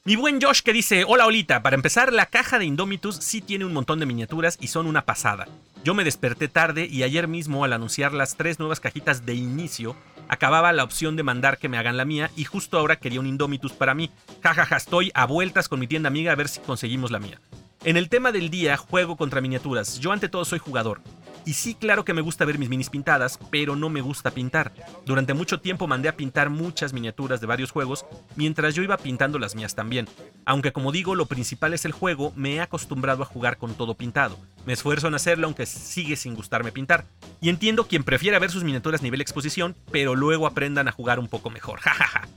Mi 0.05 0.17
buen 0.17 0.41
Josh 0.41 0.63
que 0.63 0.73
dice, 0.73 1.05
hola 1.07 1.27
Olita, 1.27 1.63
para 1.63 1.77
empezar 1.77 2.13
la 2.13 2.27
caja 2.27 2.59
de 2.59 2.65
Indomitus 2.65 3.17
sí 3.17 3.41
tiene 3.41 3.67
un 3.67 3.73
montón 3.73 4.01
de 4.01 4.07
miniaturas 4.07 4.57
y 4.61 4.69
son 4.69 4.87
una 4.87 5.05
pasada. 5.05 5.49
Yo 5.85 5.95
me 5.95 6.05
desperté 6.05 6.49
tarde 6.49 6.87
y 6.91 7.03
ayer 7.03 7.29
mismo 7.29 7.65
al 7.65 7.73
anunciar 7.73 8.13
las 8.13 8.37
tres 8.37 8.59
nuevas 8.59 8.81
cajitas 8.81 9.27
de 9.27 9.35
inicio, 9.35 9.97
acababa 10.29 10.73
la 10.73 10.85
opción 10.85 11.17
de 11.17 11.23
mandar 11.23 11.59
que 11.59 11.69
me 11.69 11.79
hagan 11.79 11.97
la 11.97 12.05
mía 12.05 12.31
y 12.37 12.45
justo 12.45 12.79
ahora 12.79 12.97
quería 12.97 13.21
un 13.21 13.27
Indomitus 13.27 13.73
para 13.73 13.95
mí. 13.95 14.11
Jajaja, 14.43 14.65
ja, 14.65 14.67
ja, 14.67 14.77
estoy 14.77 15.11
a 15.15 15.27
vueltas 15.27 15.69
con 15.69 15.81
mi 15.81 15.87
tienda 15.87 16.09
amiga 16.09 16.33
a 16.33 16.37
ver 16.37 16.49
si 16.49 16.61
conseguimos 16.61 17.11
la 17.11 17.19
mía. 17.19 17.41
En 17.85 17.97
el 17.97 18.09
tema 18.09 18.33
del 18.33 18.51
día, 18.51 18.77
juego 18.77 19.17
contra 19.17 19.41
miniaturas. 19.41 19.99
Yo 20.01 20.13
ante 20.13 20.29
todo 20.29 20.45
soy 20.45 20.59
jugador. 20.59 21.01
Y 21.49 21.55
sí, 21.55 21.75
claro 21.75 22.05
que 22.05 22.13
me 22.13 22.21
gusta 22.21 22.45
ver 22.45 22.59
mis 22.59 22.69
minis 22.69 22.91
pintadas, 22.91 23.39
pero 23.51 23.75
no 23.75 23.89
me 23.89 24.03
gusta 24.03 24.31
pintar. 24.31 24.71
Durante 25.07 25.33
mucho 25.33 25.63
tiempo 25.63 25.87
mandé 25.87 26.11
a 26.11 26.15
pintar 26.15 26.51
muchas 26.51 26.93
miniaturas 26.93 27.41
de 27.41 27.47
varios 27.47 27.71
juegos, 27.71 28.05
mientras 28.37 28.75
yo 28.75 28.83
iba 28.83 28.99
pintando 28.99 29.39
las 29.39 29.55
mías 29.55 29.75
también. 29.75 30.07
Aunque 30.45 30.75
como 30.75 30.93
digo, 30.93 31.15
lo 31.15 31.25
principal 31.25 31.73
es 31.73 31.87
el 31.87 31.93
juego, 31.93 32.35
me 32.37 32.57
he 32.57 32.61
acostumbrado 32.61 33.23
a 33.23 33.27
jugar 33.27 33.57
con 33.57 33.73
todo 33.73 33.95
pintado. 33.95 34.39
Me 34.67 34.75
esfuerzo 34.75 35.09
en 35.09 35.15
hacerlo 35.15 35.47
aunque 35.47 35.65
sigue 35.65 36.17
sin 36.17 36.35
gustarme 36.35 36.71
pintar. 36.71 37.07
Y 37.41 37.49
entiendo 37.49 37.89
quien 37.89 38.05
prefiera 38.05 38.39
ver 38.39 38.51
sus 38.51 38.63
miniaturas 38.63 39.01
nivel 39.01 39.23
exposición, 39.23 39.75
pero 39.91 40.15
luego 40.15 40.47
aprendan 40.47 40.87
a 40.87 40.93
jugar 40.93 41.19
un 41.19 41.29
poco 41.29 41.49
mejor. 41.49 41.81
Jajaja. 41.81 42.29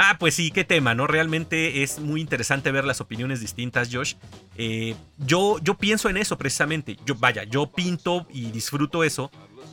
Ah, 0.00 0.16
pues 0.16 0.34
sí, 0.34 0.52
qué 0.52 0.62
tema, 0.62 0.94
¿no? 0.94 1.08
Realmente 1.08 1.82
es 1.82 1.98
muy 1.98 2.20
interesante 2.20 2.70
ver 2.70 2.84
las 2.84 3.00
opiniones 3.00 3.40
distintas, 3.40 3.88
Josh. 3.92 4.14
Eh, 4.56 4.94
yo, 5.16 5.58
yo 5.58 5.74
pienso 5.74 6.08
en 6.08 6.16
eso 6.16 6.38
precisamente. 6.38 6.96
Yo, 7.04 7.16
vaya, 7.16 7.42
yo 7.42 7.72
pinto 7.72 8.24
y 8.30 8.52
disfruto 8.52 9.02
eso, 9.02 9.28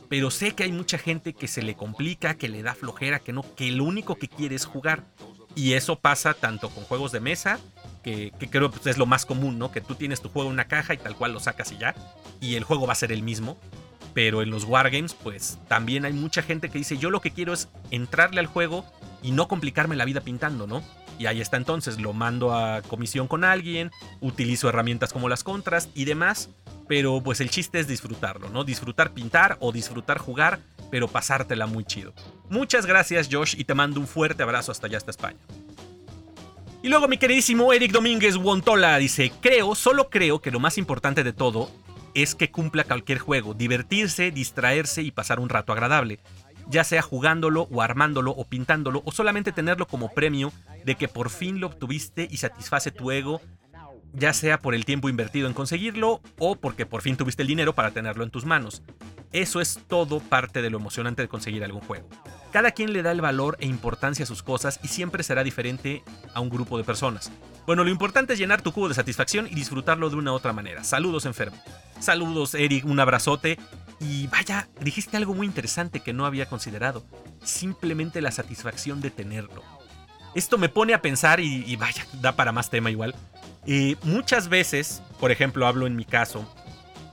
pero 0.08 0.32
sé 0.32 0.56
que 0.56 0.64
hay 0.64 0.72
mucha 0.72 0.98
gente 0.98 1.32
que 1.32 1.46
se 1.46 1.62
le 1.62 1.76
complica, 1.76 2.34
que 2.34 2.48
le 2.48 2.64
da 2.64 2.74
flojera, 2.74 3.20
que 3.20 3.32
no, 3.32 3.44
que 3.54 3.70
lo 3.70 3.84
único 3.84 4.16
que 4.16 4.26
quiere 4.26 4.56
es 4.56 4.64
jugar. 4.64 5.04
Y 5.54 5.74
eso 5.74 6.00
pasa 6.00 6.34
tanto 6.34 6.70
con 6.70 6.82
juegos 6.82 7.12
de 7.12 7.20
mesa, 7.20 7.60
que, 8.02 8.32
creo 8.50 8.72
que 8.72 8.90
es 8.90 8.98
lo 8.98 9.06
más 9.06 9.26
común, 9.26 9.60
¿no? 9.60 9.70
Que 9.70 9.80
tú 9.80 9.94
tienes 9.94 10.20
tu 10.22 10.28
juego 10.28 10.48
en 10.48 10.54
una 10.54 10.66
caja 10.66 10.92
y 10.92 10.98
tal 10.98 11.14
cual 11.14 11.34
lo 11.34 11.38
sacas 11.38 11.70
y 11.70 11.78
ya. 11.78 11.94
Y 12.40 12.56
el 12.56 12.64
juego 12.64 12.88
va 12.88 12.94
a 12.94 12.96
ser 12.96 13.12
el 13.12 13.22
mismo. 13.22 13.56
Pero 14.12 14.42
en 14.42 14.50
los 14.50 14.64
wargames, 14.64 15.14
pues 15.14 15.58
también 15.68 16.04
hay 16.04 16.14
mucha 16.14 16.42
gente 16.42 16.68
que 16.68 16.78
dice, 16.78 16.96
yo 16.96 17.10
lo 17.10 17.20
que 17.20 17.30
quiero 17.30 17.52
es 17.52 17.68
entrarle 17.92 18.40
al 18.40 18.46
juego 18.46 18.84
y 19.26 19.32
no 19.32 19.48
complicarme 19.48 19.96
la 19.96 20.04
vida 20.04 20.20
pintando, 20.20 20.68
¿no? 20.68 20.84
Y 21.18 21.26
ahí 21.26 21.40
está 21.40 21.56
entonces, 21.56 22.00
lo 22.00 22.12
mando 22.12 22.54
a 22.54 22.80
comisión 22.82 23.26
con 23.26 23.42
alguien, 23.42 23.90
utilizo 24.20 24.68
herramientas 24.68 25.12
como 25.12 25.28
las 25.28 25.42
contras 25.42 25.88
y 25.94 26.04
demás, 26.04 26.48
pero 26.86 27.20
pues 27.20 27.40
el 27.40 27.50
chiste 27.50 27.80
es 27.80 27.88
disfrutarlo, 27.88 28.50
¿no? 28.50 28.62
Disfrutar 28.62 29.10
pintar 29.10 29.56
o 29.58 29.72
disfrutar 29.72 30.18
jugar, 30.18 30.60
pero 30.92 31.08
pasártela 31.08 31.66
muy 31.66 31.84
chido. 31.84 32.14
Muchas 32.50 32.86
gracias 32.86 33.28
Josh 33.28 33.56
y 33.58 33.64
te 33.64 33.74
mando 33.74 33.98
un 33.98 34.06
fuerte 34.06 34.44
abrazo 34.44 34.70
hasta 34.70 34.86
allá, 34.86 34.98
hasta 34.98 35.10
España. 35.10 35.40
Y 36.84 36.88
luego 36.88 37.08
mi 37.08 37.18
queridísimo 37.18 37.72
Eric 37.72 37.90
Domínguez 37.90 38.36
Wontola 38.36 38.96
dice, 38.98 39.32
creo, 39.40 39.74
solo 39.74 40.08
creo 40.08 40.40
que 40.40 40.52
lo 40.52 40.60
más 40.60 40.78
importante 40.78 41.24
de 41.24 41.32
todo 41.32 41.68
es 42.14 42.36
que 42.36 42.52
cumpla 42.52 42.84
cualquier 42.84 43.18
juego, 43.18 43.54
divertirse, 43.54 44.30
distraerse 44.30 45.02
y 45.02 45.10
pasar 45.10 45.40
un 45.40 45.48
rato 45.48 45.72
agradable 45.72 46.20
ya 46.68 46.84
sea 46.84 47.02
jugándolo 47.02 47.68
o 47.70 47.82
armándolo 47.82 48.32
o 48.32 48.44
pintándolo 48.44 49.02
o 49.04 49.12
solamente 49.12 49.52
tenerlo 49.52 49.86
como 49.86 50.12
premio 50.12 50.52
de 50.84 50.94
que 50.96 51.08
por 51.08 51.30
fin 51.30 51.60
lo 51.60 51.68
obtuviste 51.68 52.28
y 52.30 52.36
satisface 52.38 52.90
tu 52.90 53.10
ego, 53.10 53.40
ya 54.12 54.32
sea 54.32 54.58
por 54.58 54.74
el 54.74 54.84
tiempo 54.84 55.08
invertido 55.08 55.46
en 55.46 55.54
conseguirlo 55.54 56.20
o 56.38 56.56
porque 56.56 56.86
por 56.86 57.02
fin 57.02 57.16
tuviste 57.16 57.42
el 57.42 57.48
dinero 57.48 57.74
para 57.74 57.90
tenerlo 57.90 58.24
en 58.24 58.30
tus 58.30 58.44
manos. 58.44 58.82
Eso 59.32 59.60
es 59.60 59.80
todo 59.88 60.20
parte 60.20 60.62
de 60.62 60.70
lo 60.70 60.78
emocionante 60.78 61.22
de 61.22 61.28
conseguir 61.28 61.64
algún 61.64 61.82
juego. 61.82 62.08
Cada 62.52 62.70
quien 62.70 62.92
le 62.92 63.02
da 63.02 63.12
el 63.12 63.20
valor 63.20 63.56
e 63.60 63.66
importancia 63.66 64.22
a 64.22 64.26
sus 64.26 64.42
cosas 64.42 64.80
y 64.82 64.88
siempre 64.88 65.22
será 65.22 65.44
diferente 65.44 66.02
a 66.32 66.40
un 66.40 66.48
grupo 66.48 66.78
de 66.78 66.84
personas. 66.84 67.30
Bueno, 67.66 67.84
lo 67.84 67.90
importante 67.90 68.32
es 68.32 68.38
llenar 68.38 68.62
tu 68.62 68.72
cubo 68.72 68.88
de 68.88 68.94
satisfacción 68.94 69.46
y 69.46 69.54
disfrutarlo 69.54 70.08
de 70.08 70.16
una 70.16 70.32
u 70.32 70.36
otra 70.36 70.52
manera. 70.52 70.84
Saludos, 70.84 71.26
enfermo. 71.26 71.58
Saludos, 72.00 72.54
Eric, 72.54 72.84
un 72.84 73.00
abrazote. 73.00 73.58
Y 73.98 74.26
vaya, 74.26 74.68
dijiste 74.80 75.16
algo 75.16 75.34
muy 75.34 75.46
interesante 75.46 76.00
que 76.00 76.12
no 76.12 76.26
había 76.26 76.46
considerado. 76.46 77.04
Simplemente 77.42 78.20
la 78.20 78.30
satisfacción 78.30 79.00
de 79.00 79.10
tenerlo. 79.10 79.62
Esto 80.34 80.58
me 80.58 80.68
pone 80.68 80.92
a 80.92 81.00
pensar 81.00 81.40
y, 81.40 81.74
vaya, 81.76 82.06
da 82.20 82.36
para 82.36 82.52
más 82.52 82.68
tema 82.68 82.90
igual. 82.90 83.14
Eh, 83.66 83.96
muchas 84.02 84.48
veces, 84.48 85.02
por 85.18 85.30
ejemplo, 85.30 85.66
hablo 85.66 85.86
en 85.86 85.96
mi 85.96 86.04
caso, 86.04 86.46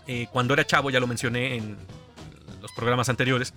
eh, 0.07 0.27
cuando 0.31 0.53
era 0.53 0.67
chavo, 0.67 0.89
ya 0.89 0.99
lo 0.99 1.07
mencioné 1.07 1.55
en 1.55 1.77
los 2.61 2.71
programas 2.73 3.07
anteriores, 3.07 3.53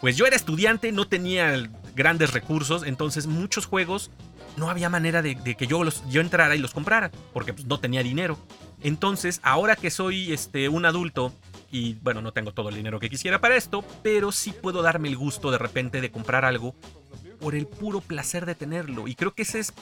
pues 0.00 0.16
yo 0.16 0.26
era 0.26 0.34
estudiante, 0.34 0.90
no 0.90 1.06
tenía 1.06 1.68
grandes 1.94 2.32
recursos, 2.32 2.82
entonces 2.84 3.26
muchos 3.26 3.66
juegos 3.66 4.10
no 4.56 4.70
había 4.70 4.88
manera 4.88 5.22
de, 5.22 5.36
que 5.36 5.66
yo, 5.66 5.84
los, 5.84 6.02
yo 6.08 6.20
entrara 6.20 6.56
y 6.56 6.58
los 6.58 6.72
comprara, 6.74 7.10
porque 7.32 7.52
pues, 7.52 7.66
no 7.66 7.78
tenía 7.78 8.02
dinero. 8.02 8.38
Entonces, 8.82 9.40
ahora 9.42 9.76
que 9.76 9.90
soy 9.90 10.32
este, 10.32 10.68
un 10.68 10.86
adulto 10.86 11.32
y 11.70 11.94
bueno, 11.94 12.22
no 12.22 12.32
tengo 12.32 12.52
todo 12.52 12.68
el 12.68 12.76
dinero 12.76 13.00
que 13.00 13.10
quisiera 13.10 13.40
para 13.40 13.56
esto, 13.56 13.84
pero 14.02 14.32
sí 14.32 14.52
puedo 14.52 14.82
darme 14.82 15.08
el 15.08 15.16
gusto 15.16 15.50
de 15.50 15.58
repente 15.58 16.00
de 16.00 16.10
comprar 16.10 16.44
algo 16.44 16.74
por 17.40 17.54
el 17.54 17.66
puro 17.66 18.00
placer 18.00 18.46
de 18.46 18.54
tenerlo. 18.54 19.08
Y 19.08 19.14
creo 19.14 19.34
que 19.34 19.42
ese 19.42 19.60
es 19.60 19.72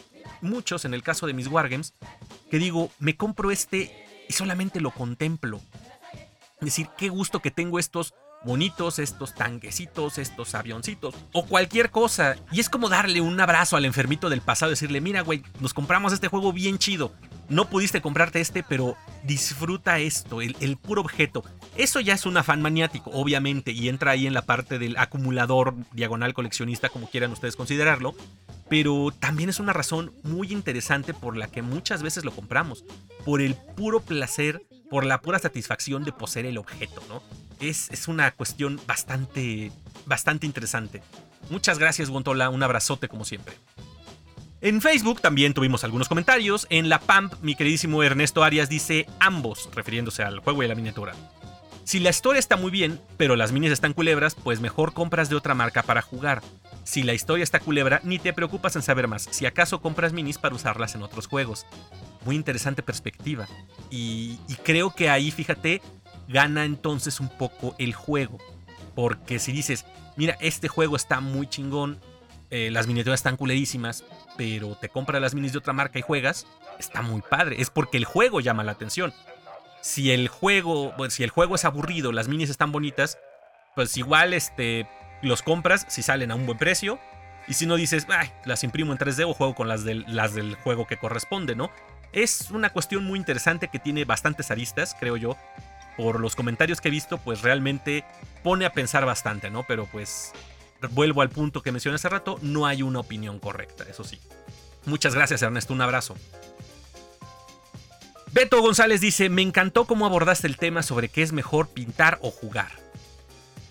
muchos 0.41 0.85
en 0.85 0.95
el 0.95 1.03
caso 1.03 1.27
de 1.27 1.35
mis 1.35 1.47
Wargames, 1.47 1.95
que 2.51 2.59
digo, 2.59 2.91
me 2.99 3.17
compro 3.17 3.51
este 3.51 4.25
y 4.29 4.33
solamente 4.33 4.81
lo 4.81 4.91
contemplo. 4.91 5.61
Es 6.61 6.67
decir, 6.67 6.89
qué 6.97 7.09
gusto 7.09 7.41
que 7.41 7.51
tengo 7.51 7.79
estos 7.79 8.15
bonitos, 8.45 8.99
estos 8.99 9.35
tanquecitos, 9.35 10.19
estos 10.19 10.55
avioncitos 10.55 11.15
o 11.33 11.47
cualquier 11.47 11.91
cosa. 11.91 12.37
Y 12.53 12.61
es 12.61 12.69
como 12.69 12.89
darle 12.89 13.21
un 13.21 13.41
abrazo 13.41 13.77
al 13.77 13.85
enfermito 13.85 14.29
del 14.31 14.41
pasado, 14.41 14.71
decirle, 14.71 15.01
mira, 15.01 15.23
güey, 15.23 15.43
nos 15.61 15.75
compramos 15.75 16.13
este 16.13 16.29
juego 16.29 16.53
bien 16.53 16.79
chido. 16.79 17.13
No 17.49 17.69
pudiste 17.69 18.01
comprarte 18.01 18.41
este, 18.41 18.63
pero 18.63 18.97
disfruta 19.23 19.99
esto, 19.99 20.41
el, 20.41 20.57
el 20.61 20.77
puro 20.77 21.03
objeto. 21.03 21.45
Eso 21.77 22.01
ya 22.01 22.15
es 22.15 22.25
un 22.25 22.37
afán 22.37 22.63
maniático, 22.63 23.11
obviamente, 23.13 23.73
y 23.73 23.89
entra 23.89 24.13
ahí 24.13 24.27
en 24.27 24.33
la 24.33 24.43
parte 24.43 24.79
del 24.79 24.97
acumulador, 24.97 25.75
diagonal 25.93 26.33
coleccionista, 26.33 26.89
como 26.89 27.11
quieran 27.11 27.33
ustedes 27.33 27.57
considerarlo. 27.57 28.15
Pero 28.71 29.13
también 29.19 29.51
es 29.51 29.61
una 29.61 29.75
razón 29.75 30.13
muy 30.23 30.53
interesante 30.53 31.13
por 31.13 31.37
la 31.37 31.49
que 31.49 31.61
muchas 31.61 32.03
veces 32.03 32.25
lo 32.25 32.33
compramos. 32.33 32.85
Por 33.27 33.43
el 33.43 33.57
puro 33.77 34.01
placer, 34.01 34.63
por 34.89 35.05
la 35.05 35.21
pura 35.21 35.39
satisfacción 35.39 36.05
de 36.05 36.13
poseer 36.13 36.47
el 36.47 36.57
objeto, 36.57 37.03
¿no? 37.09 37.23
Es, 37.61 37.91
es 37.91 38.09
una 38.09 38.31
cuestión 38.33 38.81
bastante, 38.87 39.73
bastante 40.07 40.47
interesante. 40.47 41.03
Muchas 41.51 41.79
gracias, 41.79 42.11
Gontola. 42.11 42.51
Un 42.51 42.63
abrazote 42.63 43.09
como 43.09 43.25
siempre. 43.25 43.55
En 44.61 44.81
Facebook 44.81 45.21
también 45.21 45.53
tuvimos 45.53 45.85
algunos 45.85 46.09
comentarios. 46.09 46.67
En 46.71 46.89
la 46.89 46.99
PAMP, 46.99 47.35
mi 47.43 47.55
queridísimo 47.55 48.03
Ernesto 48.03 48.43
Arias 48.43 48.69
dice 48.69 49.07
ambos, 49.21 49.69
refiriéndose 49.75 50.23
al 50.23 50.39
juego 50.39 50.63
y 50.63 50.67
a 50.67 50.69
la 50.69 50.75
miniatura. 50.75 51.15
Si 51.85 52.01
la 52.01 52.09
historia 52.09 52.39
está 52.39 52.57
muy 52.57 52.71
bien, 52.71 52.99
pero 53.19 53.37
las 53.37 53.53
minis 53.53 53.71
están 53.71 53.93
culebras, 53.93 54.35
pues 54.35 54.61
mejor 54.61 54.95
compras 54.95 55.29
de 55.29 55.37
otra 55.37 55.55
marca 55.55 55.83
para 55.83 56.01
jugar. 56.01 56.41
Si 56.83 57.03
la 57.03 57.13
historia 57.13 57.43
está 57.43 57.61
culebra, 57.61 58.01
ni 58.05 58.19
te 58.19 58.33
preocupas 58.33 58.75
en 58.77 58.81
saber 58.81 59.07
más, 59.07 59.29
si 59.31 59.45
acaso 59.45 59.83
compras 59.83 60.15
minis 60.15 60.39
para 60.39 60.55
usarlas 60.55 60.95
en 60.95 61.03
otros 61.03 61.27
juegos. 61.27 61.67
Muy 62.25 62.37
interesante 62.37 62.83
perspectiva. 62.83 63.47
Y, 63.91 64.39
creo 64.63 64.95
que 64.95 65.11
ahí, 65.11 65.31
fíjate, 65.31 65.83
gana 66.29 66.65
entonces 66.65 67.21
un 67.21 67.29
poco 67.29 67.75
el 67.79 67.95
juego. 67.95 68.39
Porque 68.95 69.39
si 69.39 69.53
dices, 69.53 69.85
mira, 70.17 70.37
este 70.41 70.69
juego 70.69 70.97
está 70.97 71.21
muy 71.21 71.47
chingón, 71.47 72.01
eh, 72.51 72.71
las 72.71 72.87
miniaturas 72.87 73.21
están 73.21 73.37
culerísimas, 73.37 74.05
pero 74.37 74.77
te 74.77 74.89
compras 74.89 75.21
las 75.21 75.35
minis 75.35 75.53
de 75.53 75.59
otra 75.59 75.73
marca 75.73 75.99
y 75.99 76.03
juegas, 76.03 76.47
está 76.79 77.03
muy 77.03 77.23
padre. 77.23 77.61
Es 77.61 77.71
porque 77.71 77.97
el 77.97 78.05
juego 78.05 78.41
llama 78.41 78.65
la 78.65 78.73
atención. 78.73 79.13
Si 79.81 80.13
el 80.13 80.29
juego, 80.29 80.95
si 81.11 81.25
el 81.25 81.31
juego 81.31 81.57
es 81.57 81.65
aburrido, 81.65 82.13
las 82.13 82.29
minis 82.29 82.51
están 82.51 82.73
bonitas, 82.73 83.19
pues 83.75 83.97
igual 83.97 84.33
este, 84.33 84.89
los 85.23 85.43
compras 85.43 85.85
si 85.89 86.03
salen 86.03 86.31
a 86.31 86.37
un 86.37 86.47
buen 86.47 86.59
precio. 86.59 86.99
Y 87.47 87.55
si 87.55 87.67
no 87.67 87.77
dices, 87.77 88.07
las 88.45 88.65
imprimo 88.65 88.93
en 88.93 88.99
3D 88.99 89.29
o 89.29 89.35
juego 89.35 89.55
con 89.55 89.69
las 89.69 89.85
del, 89.85 90.05
las 90.09 90.35
del 90.35 90.55
juego 90.55 90.87
que 90.87 90.97
corresponde, 90.97 91.55
¿no? 91.55 91.71
Es 92.13 92.51
una 92.53 92.71
cuestión 92.71 93.05
muy 93.05 93.19
interesante 93.19 93.69
que 93.69 93.79
tiene 93.79 94.05
bastantes 94.05 94.51
aristas, 94.51 94.97
creo 94.99 95.17
yo. 95.17 95.37
Por 95.97 96.21
los 96.21 96.35
comentarios 96.37 96.81
que 96.81 96.89
he 96.89 96.91
visto, 96.91 97.19
pues 97.19 97.43
realmente 97.43 98.05
pone 98.43 98.67
a 98.67 98.73
pensar 98.73 99.07
bastante, 99.07 99.51
¿no? 99.51 99.65
Pero 99.67 99.87
pues 99.87 100.33
vuelvo 100.91 101.23
al 101.23 101.31
punto 101.31 101.63
que 101.63 101.73
mencioné 101.73 101.97
hace 101.97 102.09
rato, 102.09 102.39
no 102.43 102.67
hay 102.67 102.83
una 102.83 103.01
opinión 103.01 103.39
correcta, 103.39 103.85
eso 103.89 104.05
sí. 104.05 104.19
Muchas 104.87 105.15
gracias 105.15 105.43
Ernesto, 105.43 105.73
un 105.73 105.81
abrazo. 105.81 106.17
Beto 108.33 108.61
González 108.61 109.01
dice, 109.01 109.29
me 109.29 109.43
encantó 109.43 109.87
cómo 109.87 110.07
abordaste 110.07 110.47
el 110.47 110.57
tema 110.57 110.83
sobre 110.83 111.09
qué 111.09 111.23
es 111.23 111.33
mejor 111.33 111.69
pintar 111.69 112.19
o 112.21 112.31
jugar. 112.31 112.73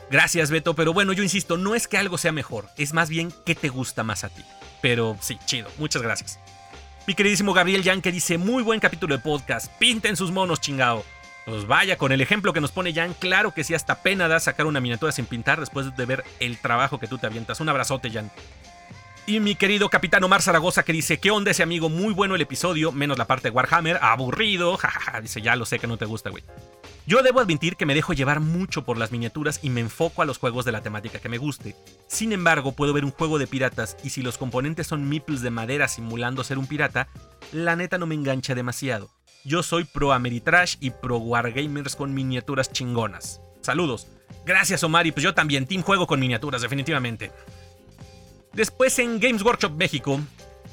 Gracias 0.10 0.52
Beto, 0.52 0.74
pero 0.74 0.94
bueno, 0.94 1.14
yo 1.14 1.24
insisto, 1.24 1.58
no 1.58 1.76
es 1.76 1.88
que 1.88 1.98
algo 1.98 2.18
sea 2.18 2.32
mejor, 2.32 2.68
es 2.78 2.94
más 2.94 3.10
bien 3.10 3.34
qué 3.46 3.56
te 3.56 3.70
gusta 3.70 4.04
más 4.04 4.24
a 4.24 4.30
ti. 4.30 4.44
Pero 4.82 5.18
sí, 5.22 5.38
chido, 5.46 5.70
muchas 5.78 6.02
gracias. 6.02 6.40
Mi 7.06 7.16
queridísimo 7.16 7.54
Gabriel 7.54 7.84
Yan 7.84 8.02
que 8.02 8.12
dice, 8.12 8.38
muy 8.38 8.64
buen 8.64 8.80
capítulo 8.80 9.16
de 9.16 9.22
podcast, 9.22 9.68
pinten 9.78 10.16
sus 10.16 10.32
monos 10.32 10.62
chingao. 10.62 11.04
Pues 11.46 11.68
vaya, 11.68 11.98
con 11.98 12.12
el 12.12 12.22
ejemplo 12.22 12.54
que 12.54 12.62
nos 12.62 12.72
pone 12.72 12.94
Jan, 12.94 13.14
claro 13.14 13.54
que 13.54 13.64
sí, 13.64 13.74
hasta 13.74 14.02
pena 14.02 14.28
da 14.28 14.40
sacar 14.40 14.66
una 14.66 14.80
miniatura 14.80 15.12
sin 15.12 15.26
pintar 15.26 15.60
después 15.60 15.96
de 15.96 16.06
ver 16.06 16.24
el 16.40 16.58
trabajo 16.58 17.00
que 17.00 17.08
tú 17.08 17.18
te 17.18 17.28
avientas. 17.28 17.60
Un 17.60 17.68
abrazote, 17.68 18.10
Jan. 18.10 18.32
Y 19.26 19.40
mi 19.40 19.56
querido 19.56 19.90
capitán 19.90 20.24
Omar 20.24 20.42
Zaragoza 20.42 20.84
que 20.84 20.94
dice, 20.94 21.20
¿qué 21.20 21.32
onda 21.32 21.52
ese 21.52 21.64
amigo? 21.64 21.90
Muy 21.90 22.14
bueno 22.14 22.36
el 22.36 22.42
episodio, 22.42 22.92
menos 22.92 23.18
la 23.18 23.26
parte 23.26 23.50
de 23.50 23.56
Warhammer, 23.56 24.00
aburrido, 24.02 24.78
jajaja, 24.78 25.22
dice, 25.22 25.42
ya 25.42 25.56
lo 25.56 25.66
sé 25.66 25.80
que 25.80 25.88
no 25.88 25.98
te 25.98 26.06
gusta, 26.06 26.30
güey. 26.30 26.44
Yo 27.06 27.22
debo 27.22 27.42
admitir 27.42 27.76
que 27.76 27.86
me 27.86 27.96
dejo 27.96 28.14
llevar 28.14 28.40
mucho 28.40 28.86
por 28.86 28.98
las 28.98 29.12
miniaturas 29.12 29.60
y 29.62 29.70
me 29.70 29.82
enfoco 29.82 30.22
a 30.22 30.26
los 30.26 30.38
juegos 30.38 30.64
de 30.64 30.72
la 30.72 30.82
temática 30.82 31.20
que 31.20 31.28
me 31.28 31.38
guste. 31.38 31.76
Sin 32.08 32.32
embargo, 32.32 32.72
puedo 32.72 32.94
ver 32.94 33.04
un 33.04 33.12
juego 33.12 33.40
de 33.40 33.48
piratas 33.48 33.98
y 34.06 34.12
si 34.12 34.22
los 34.22 34.38
componentes 34.38 34.88
son 34.88 35.10
meeples 35.10 35.42
de 35.42 35.50
madera 35.50 35.90
simulando 35.90 36.46
ser 36.46 36.58
un 36.58 36.66
pirata, 36.66 37.10
la 37.52 37.76
neta 37.76 37.98
no 37.98 38.06
me 38.06 38.16
engancha 38.16 38.56
demasiado. 38.56 39.10
Yo 39.44 39.64
soy 39.64 39.84
pro 39.84 40.14
Ameritrash 40.14 40.78
y 40.80 40.92
pro 40.92 41.18
Wargamers 41.18 41.98
con 41.98 42.14
miniaturas 42.14 42.72
chingonas. 42.72 43.42
Saludos. 43.60 44.08
Gracias 44.46 44.84
Omar 44.84 45.06
y 45.06 45.12
pues 45.12 45.26
yo 45.26 45.34
también, 45.34 45.68
Team 45.68 45.82
Juego 45.82 46.08
con 46.08 46.22
miniaturas, 46.22 46.62
definitivamente. 46.62 47.32
Después 48.54 48.98
en 49.00 49.20
Games 49.20 49.42
Workshop 49.42 49.74
México, 49.74 50.22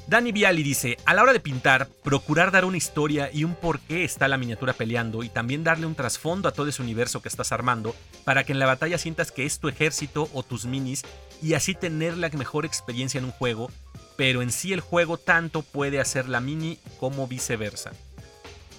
Dani 0.07 0.31
Viali 0.31 0.63
dice, 0.63 0.97
a 1.05 1.13
la 1.13 1.23
hora 1.23 1.31
de 1.31 1.39
pintar, 1.39 1.87
procurar 2.03 2.51
dar 2.51 2.65
una 2.65 2.77
historia 2.77 3.29
y 3.31 3.43
un 3.43 3.55
por 3.55 3.79
qué 3.79 4.03
está 4.03 4.27
la 4.27 4.37
miniatura 4.37 4.73
peleando 4.73 5.23
y 5.23 5.29
también 5.29 5.63
darle 5.63 5.85
un 5.85 5.95
trasfondo 5.95 6.49
a 6.49 6.51
todo 6.51 6.67
ese 6.67 6.81
universo 6.81 7.21
que 7.21 7.29
estás 7.29 7.51
armando 7.51 7.95
para 8.25 8.43
que 8.43 8.51
en 8.51 8.59
la 8.59 8.65
batalla 8.65 8.97
sientas 8.97 9.31
que 9.31 9.45
es 9.45 9.59
tu 9.59 9.69
ejército 9.69 10.29
o 10.33 10.43
tus 10.43 10.65
minis 10.65 11.03
y 11.41 11.53
así 11.53 11.75
tener 11.75 12.17
la 12.17 12.29
mejor 12.29 12.65
experiencia 12.65 13.19
en 13.19 13.25
un 13.25 13.31
juego, 13.31 13.71
pero 14.17 14.41
en 14.41 14.51
sí 14.51 14.73
el 14.73 14.81
juego 14.81 15.17
tanto 15.17 15.61
puede 15.61 15.99
hacer 15.99 16.27
la 16.27 16.41
mini 16.41 16.77
como 16.99 17.27
viceversa. 17.27 17.91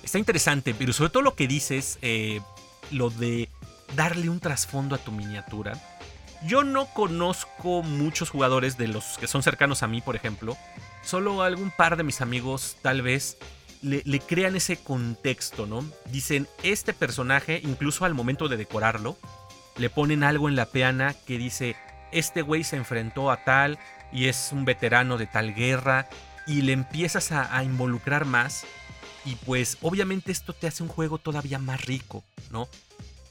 Está 0.03 0.19
interesante, 0.19 0.75
pero 0.75 0.93
sobre 0.93 1.11
todo 1.11 1.23
lo 1.23 1.35
que 1.35 1.49
dices, 1.49 1.99
eh, 2.03 2.41
lo 2.91 3.11
de 3.11 3.49
darle 3.97 4.29
un 4.29 4.41
trasfondo 4.41 4.95
a 4.95 4.99
tu 4.99 5.13
miniatura. 5.13 5.73
Yo 6.45 6.65
no 6.65 6.87
conozco 6.87 7.83
muchos 7.83 8.31
jugadores 8.31 8.77
de 8.77 8.89
los 8.89 9.17
que 9.19 9.29
son 9.29 9.43
cercanos 9.43 9.83
a 9.83 9.87
mí, 9.87 10.01
por 10.01 10.17
ejemplo. 10.17 10.57
Solo 11.03 11.43
algún 11.43 11.71
par 11.71 11.97
de 11.97 12.05
mis 12.05 12.21
amigos 12.21 12.77
tal 12.83 13.03
vez 13.03 13.37
le, 13.83 14.21
crean 14.21 14.57
ese 14.57 14.77
contexto, 14.77 15.67
¿no? 15.67 15.85
Dicen, 16.07 16.47
este 16.63 16.93
personaje, 16.93 17.61
incluso 17.65 18.05
al 18.05 18.15
momento 18.15 18.49
de 18.49 18.57
decorarlo, 18.57 19.17
le 19.77 19.91
ponen 19.91 20.23
algo 20.23 20.49
en 20.49 20.57
la 20.57 20.67
peana 20.67 21.15
que 21.27 21.39
dice, 21.39 21.77
este 22.13 22.43
güey 22.43 22.63
se 22.63 22.77
enfrentó 22.77 23.31
a 23.31 23.45
tal 23.45 23.79
y 24.13 24.27
es 24.27 24.51
un 24.53 24.65
veterano 24.65 25.19
de 25.19 25.27
tal 25.27 25.55
guerra 25.55 26.09
y 26.47 26.63
le 26.63 26.73
empiezas 26.73 27.33
a, 27.33 27.57
a 27.57 27.65
involucrar 27.65 28.25
más 28.25 28.65
y 29.25 29.37
pues 29.37 29.79
obviamente 29.81 30.33
esto 30.33 30.53
te 30.53 30.67
hace 30.67 30.83
un 30.83 30.89
juego 30.89 31.19
todavía 31.19 31.59
más 31.59 31.85
rico, 31.85 32.25
¿no? 32.51 32.69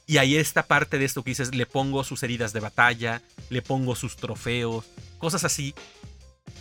Y 0.07 0.17
ahí 0.17 0.36
esta 0.36 0.63
parte 0.63 0.97
de 0.97 1.05
esto 1.05 1.23
que 1.23 1.31
dices, 1.31 1.55
le 1.55 1.65
pongo 1.65 2.03
sus 2.03 2.23
heridas 2.23 2.51
de 2.51 2.60
batalla, 2.60 3.21
le 3.49 3.62
pongo 3.62 3.95
sus 3.95 4.17
trofeos, 4.17 4.86
cosas 5.19 5.43
así, 5.45 5.73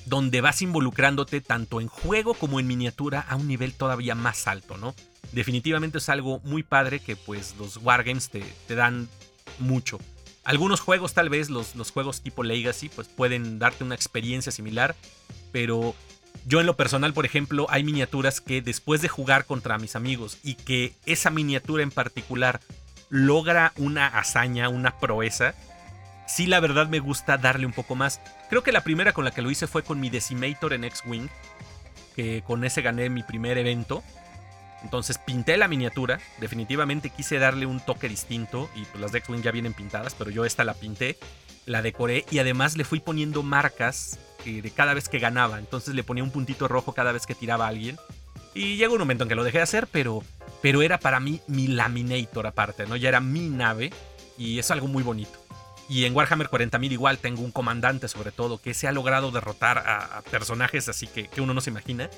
donde 0.07 0.41
vas 0.41 0.63
involucrándote 0.63 1.41
tanto 1.41 1.81
en 1.81 1.89
juego 1.89 2.35
como 2.35 2.61
en 2.61 2.67
miniatura 2.67 3.21
a 3.21 3.37
un 3.37 3.49
nivel 3.49 3.75
todavía 3.75 4.15
más 4.15 4.47
alto, 4.47 4.77
¿no? 4.77 4.95
Definitivamente 5.33 5.99
es 5.99 6.09
algo 6.09 6.41
muy 6.45 6.63
padre 6.63 7.01
que 7.01 7.17
pues 7.17 7.55
los 7.59 7.77
Wargames 7.79 8.31
te, 8.31 8.43
te 8.67 8.75
dan 8.75 9.09
mucho. 9.59 9.99
Algunos 10.43 10.81
juegos 10.81 11.15
tal 11.15 11.29
vez, 11.29 11.51
los, 11.51 11.77
los 11.77 11.93
juegos 11.93 12.23
tipo 12.23 12.43
Legacy, 12.43 12.89
pues 12.89 13.09
pueden 13.09 13.59
darte 13.59 13.85
una 13.85 13.95
experiencia 13.95 14.51
similar, 14.51 14.97
pero 15.53 15.95
yo 16.47 16.61
en 16.61 16.67
lo 16.67 16.77
personal, 16.77 17.13
por 17.13 17.27
ejemplo, 17.27 17.67
hay 17.69 17.85
miniaturas 17.85 18.41
que 18.41 18.63
después 18.63 19.03
de 19.03 19.09
jugar 19.09 19.45
contra 19.45 19.79
mis 19.79 19.97
amigos 19.97 20.39
y 20.43 20.55
que 20.55 20.95
esa 21.07 21.31
miniatura 21.31 21.83
en 21.83 21.91
particular 21.91 22.61
logra 23.11 23.73
una 23.77 24.07
hazaña, 24.07 24.69
una 24.69 24.99
proeza, 24.99 25.55
sí 26.31 26.47
la 26.47 26.61
verdad 26.61 26.87
me 26.89 27.01
gusta 27.01 27.37
darle 27.39 27.67
un 27.67 27.73
poco 27.73 27.95
más. 27.97 28.21
Creo 28.49 28.63
que 28.63 28.73
la 28.73 28.83
primera 28.83 29.13
con 29.13 29.25
la 29.25 29.33
que 29.33 29.43
lo 29.43 29.51
hice 29.51 29.67
fue 29.67 29.83
con 29.83 30.01
mi 30.01 30.11
Decimator 30.11 30.73
en 30.73 30.85
X-Wing, 30.85 31.29
que 32.15 32.43
con 32.47 32.65
ese 32.65 32.83
gané 32.83 33.11
mi 33.11 33.23
primer 33.23 33.59
evento. 33.59 34.03
Entonces 34.83 35.19
pinté 35.19 35.57
la 35.57 35.69
miniatura, 35.69 36.21
definitivamente 36.39 37.11
quise 37.11 37.39
darle 37.39 37.67
un 37.67 37.81
toque 37.81 38.09
distinto 38.09 38.71
y 38.75 38.85
pues 38.87 39.01
las 39.01 39.13
de 39.13 39.19
X-Wing 39.19 39.43
ya 39.43 39.51
vienen 39.51 39.75
pintadas, 39.75 40.15
pero 40.15 40.31
yo 40.31 40.47
esta 40.47 40.65
la 40.65 40.73
pinté, 40.73 41.19
la 41.67 41.83
decoré 41.83 42.25
y 42.31 42.39
además 42.39 42.77
le 42.77 42.85
fui 42.85 43.01
poniendo 43.01 43.43
marcas 43.43 44.19
de 44.45 44.71
cada 44.71 44.95
vez 44.95 45.09
que 45.09 45.19
ganaba. 45.19 45.59
Entonces 45.59 45.95
le 45.95 46.05
ponía 46.05 46.25
un 46.25 46.31
puntito 46.31 46.69
rojo 46.69 46.95
cada 46.95 47.13
vez 47.13 47.27
que 47.27 47.35
tiraba 47.35 47.67
a 47.67 47.69
alguien. 47.69 47.99
Y 48.55 48.77
llegó 48.77 48.95
un 48.95 49.01
momento 49.01 49.25
en 49.25 49.29
que 49.29 49.35
lo 49.35 49.45
dejé 49.45 49.59
de 49.59 49.65
hacer, 49.65 49.87
pero, 49.87 50.25
pero 50.63 50.83
era 50.83 50.99
para 50.99 51.21
mí 51.21 51.41
mi 51.47 51.67
Laminator 51.69 52.47
aparte, 52.47 52.87
¿no? 52.87 52.97
Ya 52.97 53.09
era 53.09 53.21
mi 53.21 53.49
nave 53.49 53.93
y 54.39 54.59
es 54.59 54.71
algo 54.71 54.89
muy 54.89 55.03
bonito. 55.03 55.39
Y 55.91 56.05
en 56.05 56.15
Warhammer 56.15 56.49
40.000 56.49 56.93
igual 56.93 57.19
tengo 57.19 57.43
un 57.43 57.51
comandante 57.51 58.07
sobre 58.07 58.31
todo 58.31 58.63
que 58.63 58.75
se 58.75 58.87
ha 58.87 58.93
logrado 58.93 59.33
derrotar 59.33 59.79
a, 59.79 60.23
personajes 60.31 60.89
así 60.89 61.09
que, 61.09 61.27
que, 61.27 61.41
uno 61.41 61.53
no 61.53 61.61
se 61.61 61.71
imagina. 61.71 62.09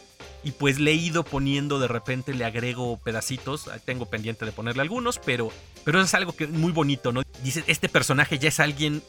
Y 0.44 0.50
pues 0.52 0.78
le 0.78 0.90
he 0.90 0.94
ido 0.94 1.24
poniendo 1.24 1.80
de 1.80 1.88
repente, 1.88 2.34
le 2.34 2.44
agrego 2.44 2.98
pedacitos. 2.98 3.70
Tengo 3.86 4.10
pendiente 4.10 4.44
de 4.44 4.52
ponerle 4.52 4.82
algunos, 4.82 5.18
pero, 5.18 5.50
pero 5.84 6.02
es 6.02 6.12
algo 6.12 6.36
que 6.36 6.46
muy 6.46 6.70
bonito, 6.70 7.12
¿no? 7.12 7.22
Dice, 7.42 7.64
este 7.66 7.88
personaje 7.88 8.38
ya 8.38 8.50
es 8.50 8.60
alguien 8.60 9.02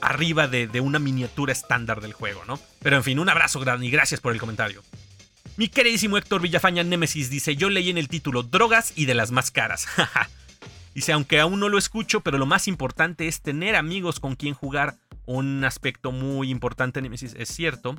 arriba 0.00 0.48
de, 0.48 0.80
una 0.80 0.98
miniatura 0.98 1.52
estándar 1.52 2.00
del 2.00 2.14
juego, 2.14 2.42
¿no? 2.46 2.58
Pero 2.80 2.96
en 2.96 3.04
fin, 3.04 3.18
un 3.18 3.28
abrazo 3.28 3.60
grande 3.60 3.84
y 3.84 3.90
gracias 3.90 4.20
por 4.22 4.32
el 4.32 4.40
comentario. 4.40 4.82
Mi 5.58 5.68
queridísimo 5.68 6.16
Héctor 6.16 6.40
Villafaña 6.40 6.82
Nemesis 6.82 7.28
dice, 7.28 7.54
yo 7.54 7.68
leí 7.68 7.90
en 7.90 7.98
el 7.98 8.08
título 8.08 8.42
Drogas 8.42 8.94
y 8.96 9.04
de 9.04 9.14
las 9.14 9.30
más 9.30 9.50
caras. 9.50 9.86
dice, 10.96 11.12
aunque 11.12 11.40
aún 11.40 11.60
no 11.60 11.68
lo 11.68 11.76
escucho, 11.76 12.22
pero 12.22 12.38
lo 12.38 12.46
más 12.46 12.66
importante 12.68 13.28
es 13.28 13.42
tener 13.42 13.76
amigos 13.76 14.18
con 14.18 14.34
quien 14.34 14.54
jugar. 14.54 14.96
Un 15.26 15.62
aspecto 15.64 16.10
muy 16.10 16.50
importante, 16.50 17.02
Nemesis, 17.02 17.34
es 17.36 17.48
cierto. 17.48 17.96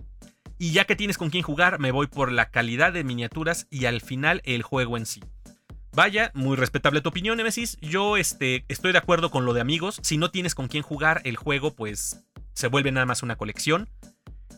Y 0.57 0.71
ya 0.71 0.85
que 0.85 0.95
tienes 0.95 1.19
con 1.19 1.29
quien 1.29 1.43
jugar, 1.43 1.79
me 1.79 1.91
voy 1.91 2.07
por 2.07 2.31
la 2.31 2.49
calidad 2.49 2.91
de 2.91 3.03
miniaturas 3.03 3.67
y 3.69 3.85
al 3.85 4.01
final 4.01 4.41
el 4.45 4.63
juego 4.63 4.97
en 4.97 5.05
sí. 5.05 5.21
Vaya, 5.93 6.31
muy 6.33 6.55
respetable 6.55 7.01
tu 7.01 7.09
opinión, 7.09 7.37
Nemesis. 7.37 7.77
Yo 7.81 8.17
este, 8.17 8.65
estoy 8.67 8.93
de 8.93 8.97
acuerdo 8.97 9.29
con 9.29 9.45
lo 9.45 9.53
de 9.53 9.61
amigos. 9.61 9.99
Si 10.01 10.17
no 10.17 10.31
tienes 10.31 10.55
con 10.55 10.67
quién 10.67 10.81
jugar 10.81 11.21
el 11.23 11.35
juego, 11.35 11.75
pues 11.75 12.23
se 12.53 12.67
vuelve 12.67 12.91
nada 12.91 13.05
más 13.05 13.21
una 13.21 13.35
colección. 13.35 13.89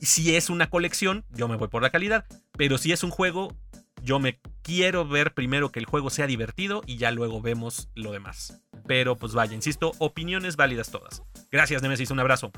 Si 0.02 0.36
es 0.38 0.50
una 0.50 0.70
colección, 0.70 1.26
yo 1.32 1.50
me 1.50 1.58
voy 1.58 1.68
por 1.68 1.82
la 1.82 1.90
calidad. 1.90 2.26
Pero 2.58 2.78
si 2.78 2.94
es 2.94 3.04
un 3.04 3.10
juego, 3.10 3.54
Yo 4.04 4.20
me 4.20 4.40
quiero 4.62 5.08
ver 5.08 5.34
primero 5.34 5.72
que 5.72 5.80
el 5.80 5.86
juego 5.86 6.10
sea 6.10 6.28
divertido 6.28 6.82
y 6.86 6.98
ya 6.98 7.12
luego 7.12 7.42
vemos 7.42 7.90
lo 7.96 8.12
demás. 8.12 8.62
Pero 8.88 9.18
pues 9.18 9.34
vaya, 9.34 9.56
insisto, 9.56 9.92
opiniones 10.00 10.56
válidas 10.56 10.92
todas. 10.92 11.24
Gracias, 11.52 11.82
Nemesis, 11.82 12.12
un 12.12 12.20
abrazo. 12.20 12.52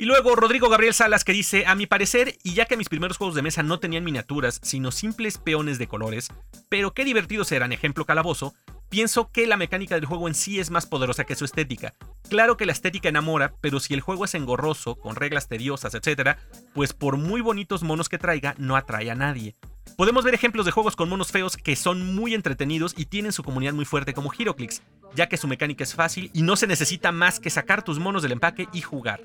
Y 0.00 0.06
luego 0.06 0.34
Rodrigo 0.34 0.70
Gabriel 0.70 0.94
Salas 0.94 1.24
que 1.24 1.32
dice, 1.32 1.66
a 1.66 1.74
mi 1.74 1.86
parecer, 1.86 2.38
y 2.42 2.54
ya 2.54 2.64
que 2.64 2.78
mis 2.78 2.88
primeros 2.88 3.18
juegos 3.18 3.34
de 3.34 3.42
mesa 3.42 3.62
no 3.62 3.80
tenían 3.80 4.02
miniaturas, 4.02 4.58
sino 4.62 4.92
simples 4.92 5.36
peones 5.36 5.78
de 5.78 5.88
colores, 5.88 6.28
pero 6.70 6.94
qué 6.94 7.04
divertidos 7.04 7.52
eran, 7.52 7.72
ejemplo 7.72 8.06
calabozo, 8.06 8.54
pienso 8.88 9.30
que 9.30 9.46
la 9.46 9.58
mecánica 9.58 9.96
del 9.96 10.06
juego 10.06 10.26
en 10.26 10.34
sí 10.34 10.58
es 10.58 10.70
más 10.70 10.86
poderosa 10.86 11.24
que 11.24 11.34
su 11.34 11.44
estética. 11.44 11.92
Claro 12.30 12.56
que 12.56 12.64
la 12.64 12.72
estética 12.72 13.10
enamora, 13.10 13.52
pero 13.60 13.78
si 13.78 13.92
el 13.92 14.00
juego 14.00 14.24
es 14.24 14.34
engorroso, 14.34 14.96
con 14.96 15.16
reglas 15.16 15.48
tediosas, 15.48 15.94
etc., 15.94 16.38
pues 16.72 16.94
por 16.94 17.18
muy 17.18 17.42
bonitos 17.42 17.82
monos 17.82 18.08
que 18.08 18.16
traiga, 18.16 18.54
no 18.56 18.76
atrae 18.76 19.10
a 19.10 19.14
nadie. 19.14 19.54
Podemos 19.96 20.24
ver 20.24 20.34
ejemplos 20.34 20.66
de 20.66 20.72
juegos 20.72 20.96
con 20.96 21.08
monos 21.08 21.30
feos 21.30 21.56
que 21.56 21.76
son 21.76 22.14
muy 22.14 22.34
entretenidos 22.34 22.94
y 22.96 23.06
tienen 23.06 23.32
su 23.32 23.42
comunidad 23.42 23.72
muy 23.72 23.84
fuerte 23.84 24.14
como 24.14 24.32
HeroClix, 24.32 24.82
ya 25.14 25.28
que 25.28 25.36
su 25.36 25.48
mecánica 25.48 25.84
es 25.84 25.94
fácil 25.94 26.30
y 26.32 26.42
no 26.42 26.56
se 26.56 26.66
necesita 26.66 27.12
más 27.12 27.40
que 27.40 27.50
sacar 27.50 27.82
tus 27.82 27.98
monos 27.98 28.22
del 28.22 28.32
empaque 28.32 28.68
y 28.72 28.80
jugar. 28.80 29.22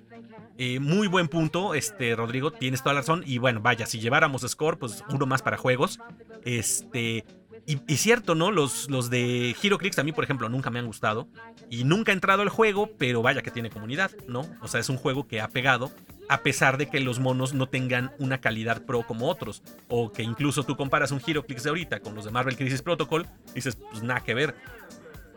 Eh, 0.58 0.80
muy 0.80 1.08
buen 1.08 1.28
punto, 1.28 1.74
este, 1.74 2.16
Rodrigo, 2.16 2.52
tienes 2.52 2.82
toda 2.82 2.94
la 2.94 3.02
razón. 3.02 3.24
Y 3.26 3.40
bueno, 3.40 3.62
vaya, 3.62 3.86
si 3.86 4.00
lleváramos 4.00 4.44
score, 4.48 4.78
pues 4.78 5.04
uno 5.10 5.26
más 5.26 5.42
para 5.42 5.58
juegos. 5.58 6.00
Este. 6.44 7.26
Y, 7.68 7.98
cierto, 7.98 8.36
¿no? 8.36 8.52
Los, 8.52 8.92
los 8.92 9.10
de 9.10 9.56
HeroClix 9.60 9.98
a 9.98 10.04
mí, 10.04 10.12
por 10.12 10.24
ejemplo, 10.24 10.48
nunca 10.50 10.70
me 10.70 10.78
han 10.78 10.86
gustado. 10.86 11.28
Y 11.68 11.84
nunca 11.84 12.12
he 12.12 12.14
entrado 12.14 12.44
al 12.44 12.50
juego, 12.50 12.92
pero 13.00 13.24
vaya 13.24 13.42
que 13.42 13.50
tiene 13.50 13.72
comunidad, 13.72 14.12
¿no? 14.28 14.46
O 14.62 14.68
sea, 14.68 14.80
es 14.80 14.88
un 14.88 14.98
juego 14.98 15.28
que 15.28 15.42
ha 15.42 15.48
pegado, 15.48 15.92
a 16.30 16.42
pesar 16.42 16.78
de 16.78 16.90
que 16.90 17.00
los 17.00 17.20
monos 17.20 17.54
no 17.54 17.68
tengan 17.68 18.12
una 18.20 18.40
calidad 18.40 18.84
pro 18.84 19.04
como 19.04 19.30
otros. 19.30 19.62
O 19.88 20.12
que 20.12 20.24
incluso 20.24 20.64
tú 20.64 20.76
comparas 20.76 21.12
un 21.12 21.22
HeroClix 21.26 21.64
de 21.64 21.70
ahorita 21.70 22.00
con 22.00 22.16
los 22.16 22.26
de 22.26 22.32
Marvel 22.32 22.58
Crisis 22.58 22.82
Protocol, 22.82 23.28
dices, 23.54 23.76
pues 23.76 24.04
nada 24.04 24.22
que 24.22 24.34
ver. 24.34 24.56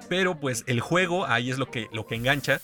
Pero 0.09 0.39
pues 0.39 0.65
el 0.67 0.81
juego, 0.81 1.27
ahí 1.27 1.51
es 1.51 1.59
lo 1.59 1.71
que, 1.71 1.89
lo 1.93 2.07
que 2.07 2.15
engancha 2.15 2.61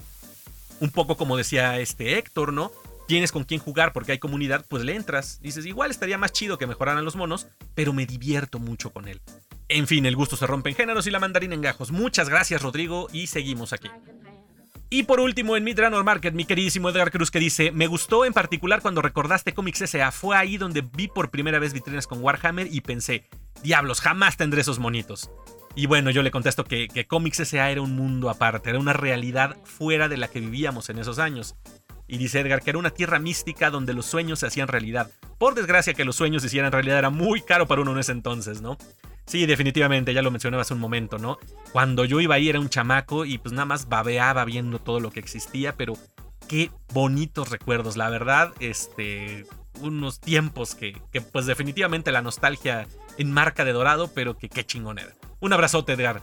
un 0.80 0.90
poco 0.90 1.16
como 1.16 1.36
decía 1.36 1.78
este 1.78 2.18
Héctor, 2.18 2.52
¿no? 2.52 2.72
Tienes 3.06 3.32
con 3.32 3.44
quién 3.44 3.60
jugar 3.60 3.92
porque 3.92 4.12
hay 4.12 4.18
comunidad, 4.18 4.64
pues 4.68 4.82
le 4.82 4.94
entras. 4.94 5.40
Dices, 5.42 5.66
igual 5.66 5.90
estaría 5.90 6.18
más 6.18 6.32
chido 6.32 6.56
que 6.56 6.66
mejoraran 6.66 7.04
los 7.04 7.16
monos, 7.16 7.46
pero 7.74 7.92
me 7.92 8.06
divierto 8.06 8.58
mucho 8.58 8.90
con 8.90 9.08
él. 9.08 9.20
En 9.68 9.86
fin, 9.86 10.06
el 10.06 10.16
gusto 10.16 10.36
se 10.36 10.46
rompe 10.46 10.70
en 10.70 10.76
géneros 10.76 11.06
y 11.06 11.10
la 11.10 11.20
mandarina 11.20 11.54
en 11.54 11.62
gajos. 11.62 11.90
Muchas 11.90 12.28
gracias, 12.28 12.62
Rodrigo, 12.62 13.08
y 13.12 13.26
seguimos 13.26 13.72
aquí. 13.72 13.90
Y 14.94 15.02
por 15.02 15.18
último, 15.18 15.56
en 15.56 15.64
Midranor 15.64 16.04
Market, 16.04 16.34
mi 16.34 16.44
queridísimo 16.44 16.88
Edgar 16.88 17.10
Cruz 17.10 17.32
que 17.32 17.40
dice: 17.40 17.72
Me 17.72 17.88
gustó 17.88 18.24
en 18.24 18.32
particular 18.32 18.80
cuando 18.80 19.02
recordaste 19.02 19.52
Comics 19.52 19.80
S.A. 19.80 20.12
Fue 20.12 20.36
ahí 20.36 20.56
donde 20.56 20.82
vi 20.82 21.08
por 21.08 21.32
primera 21.32 21.58
vez 21.58 21.72
vitrinas 21.72 22.06
con 22.06 22.22
Warhammer 22.22 22.68
y 22.70 22.80
pensé: 22.80 23.24
Diablos, 23.60 24.00
jamás 24.00 24.36
tendré 24.36 24.60
esos 24.60 24.78
monitos. 24.78 25.32
Y 25.74 25.86
bueno, 25.86 26.12
yo 26.12 26.22
le 26.22 26.30
contesto 26.30 26.62
que, 26.62 26.86
que 26.86 27.08
Comics 27.08 27.40
S.A. 27.40 27.72
era 27.72 27.82
un 27.82 27.96
mundo 27.96 28.30
aparte, 28.30 28.70
era 28.70 28.78
una 28.78 28.92
realidad 28.92 29.56
fuera 29.64 30.08
de 30.08 30.16
la 30.16 30.28
que 30.28 30.38
vivíamos 30.38 30.88
en 30.90 31.00
esos 31.00 31.18
años. 31.18 31.56
Y 32.06 32.18
dice 32.18 32.38
Edgar 32.38 32.62
que 32.62 32.70
era 32.70 32.78
una 32.78 32.90
tierra 32.90 33.18
mística 33.18 33.70
donde 33.70 33.94
los 33.94 34.06
sueños 34.06 34.38
se 34.38 34.46
hacían 34.46 34.68
realidad. 34.68 35.10
Por 35.38 35.56
desgracia 35.56 35.94
que 35.94 36.04
los 36.04 36.14
sueños 36.14 36.42
se 36.42 36.46
hicieran 36.46 36.70
realidad 36.70 36.98
era 36.98 37.10
muy 37.10 37.42
caro 37.42 37.66
para 37.66 37.82
uno 37.82 37.90
en 37.94 37.98
ese 37.98 38.12
entonces, 38.12 38.60
¿no? 38.62 38.78
Sí, 39.26 39.46
definitivamente, 39.46 40.12
ya 40.12 40.22
lo 40.22 40.30
mencionaba 40.30 40.62
hace 40.62 40.74
un 40.74 40.80
momento, 40.80 41.18
¿no? 41.18 41.38
Cuando 41.72 42.04
yo 42.04 42.20
iba 42.20 42.34
ahí 42.34 42.48
era 42.48 42.60
un 42.60 42.68
chamaco 42.68 43.24
y 43.24 43.38
pues 43.38 43.52
nada 43.52 43.64
más 43.64 43.88
babeaba 43.88 44.44
viendo 44.44 44.78
todo 44.78 45.00
lo 45.00 45.10
que 45.10 45.20
existía, 45.20 45.76
pero 45.76 45.94
qué 46.46 46.70
bonitos 46.92 47.50
recuerdos, 47.50 47.96
la 47.96 48.10
verdad, 48.10 48.52
este, 48.60 49.46
unos 49.80 50.20
tiempos 50.20 50.74
que, 50.74 51.00
pues 51.32 51.46
definitivamente 51.46 52.12
la 52.12 52.22
nostalgia 52.22 52.86
enmarca 53.18 53.64
de 53.64 53.72
dorado, 53.72 54.10
pero 54.14 54.36
que 54.36 54.48
qué 54.48 54.64
chingón 54.64 54.98
era. 54.98 55.14
Un 55.40 55.52
abrazote, 55.52 55.94
Edgar. 55.94 56.22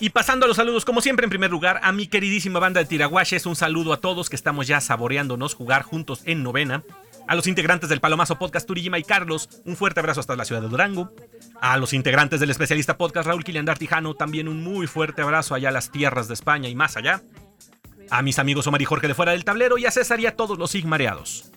Y 0.00 0.10
pasando 0.10 0.44
a 0.44 0.48
los 0.48 0.56
saludos, 0.56 0.84
como 0.84 1.00
siempre, 1.00 1.24
en 1.24 1.30
primer 1.30 1.50
lugar, 1.50 1.80
a 1.82 1.90
mi 1.90 2.06
queridísima 2.06 2.60
banda 2.60 2.80
de 2.80 2.86
Tiraguaches, 2.86 3.46
un 3.46 3.56
saludo 3.56 3.92
a 3.92 4.00
todos 4.00 4.30
que 4.30 4.36
estamos 4.36 4.68
ya 4.68 4.80
saboreándonos 4.80 5.54
jugar 5.54 5.82
juntos 5.82 6.22
en 6.24 6.42
novena. 6.44 6.84
A 7.28 7.34
los 7.34 7.46
integrantes 7.46 7.90
del 7.90 8.00
Palomazo 8.00 8.38
Podcast 8.38 8.66
Turijima 8.66 8.98
y 8.98 9.02
Carlos, 9.04 9.50
un 9.66 9.76
fuerte 9.76 10.00
abrazo 10.00 10.20
hasta 10.20 10.34
la 10.34 10.46
ciudad 10.46 10.62
de 10.62 10.68
Durango. 10.68 11.12
A 11.60 11.76
los 11.76 11.92
integrantes 11.92 12.40
del 12.40 12.48
especialista 12.48 12.96
podcast 12.96 13.26
Raúl 13.26 13.44
Kilian 13.44 13.66
Tijano, 13.78 14.14
también 14.14 14.48
un 14.48 14.64
muy 14.64 14.86
fuerte 14.86 15.20
abrazo 15.20 15.54
allá 15.54 15.68
a 15.68 15.72
las 15.72 15.92
tierras 15.92 16.26
de 16.28 16.32
España 16.34 16.70
y 16.70 16.74
más 16.74 16.96
allá. 16.96 17.20
A 18.08 18.22
mis 18.22 18.38
amigos 18.38 18.66
Omar 18.66 18.80
y 18.80 18.86
Jorge 18.86 19.08
de 19.08 19.14
fuera 19.14 19.32
del 19.32 19.44
tablero 19.44 19.76
y 19.76 19.84
a 19.84 19.90
César 19.90 20.18
y 20.20 20.26
a 20.26 20.36
todos 20.36 20.58
los 20.58 20.70
sigmareados. 20.70 21.52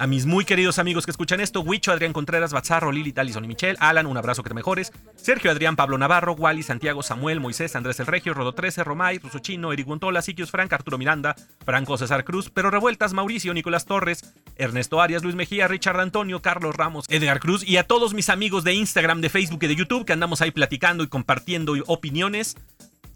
A 0.00 0.06
mis 0.06 0.26
muy 0.26 0.44
queridos 0.44 0.78
amigos 0.78 1.04
que 1.04 1.10
escuchan 1.10 1.40
esto, 1.40 1.60
Huicho, 1.60 1.90
Adrián 1.90 2.12
Contreras, 2.12 2.52
Bazarro, 2.52 2.92
Lili, 2.92 3.12
Talison 3.12 3.44
y 3.44 3.48
Michelle, 3.48 3.76
Alan, 3.80 4.06
un 4.06 4.16
abrazo 4.16 4.44
que 4.44 4.48
te 4.48 4.54
mejores, 4.54 4.92
Sergio, 5.16 5.50
Adrián, 5.50 5.74
Pablo 5.74 5.98
Navarro, 5.98 6.34
Wally, 6.34 6.62
Santiago, 6.62 7.02
Samuel, 7.02 7.40
Moisés, 7.40 7.74
Andrés 7.74 7.98
El 7.98 8.06
Regio, 8.06 8.32
Rodo 8.32 8.52
13, 8.54 8.84
Romay, 8.84 9.18
Ruso 9.18 9.40
Chino, 9.40 9.72
Eric 9.72 9.88
Gontola, 9.88 10.22
Siquios 10.22 10.52
Frank, 10.52 10.72
Arturo 10.72 10.98
Miranda, 10.98 11.34
Franco 11.64 11.98
César 11.98 12.22
Cruz, 12.22 12.48
Pero 12.48 12.70
Revueltas, 12.70 13.12
Mauricio, 13.12 13.52
Nicolás 13.52 13.86
Torres, 13.86 14.32
Ernesto 14.54 15.00
Arias, 15.00 15.24
Luis 15.24 15.34
Mejía, 15.34 15.66
Richard 15.66 15.98
Antonio, 15.98 16.40
Carlos 16.42 16.76
Ramos, 16.76 17.04
Edgar 17.08 17.40
Cruz 17.40 17.66
y 17.66 17.76
a 17.76 17.82
todos 17.82 18.14
mis 18.14 18.28
amigos 18.28 18.62
de 18.62 18.74
Instagram, 18.74 19.20
de 19.20 19.30
Facebook 19.30 19.64
y 19.64 19.66
de 19.66 19.74
YouTube 19.74 20.04
que 20.04 20.12
andamos 20.12 20.40
ahí 20.42 20.52
platicando 20.52 21.02
y 21.02 21.08
compartiendo 21.08 21.74
opiniones. 21.88 22.54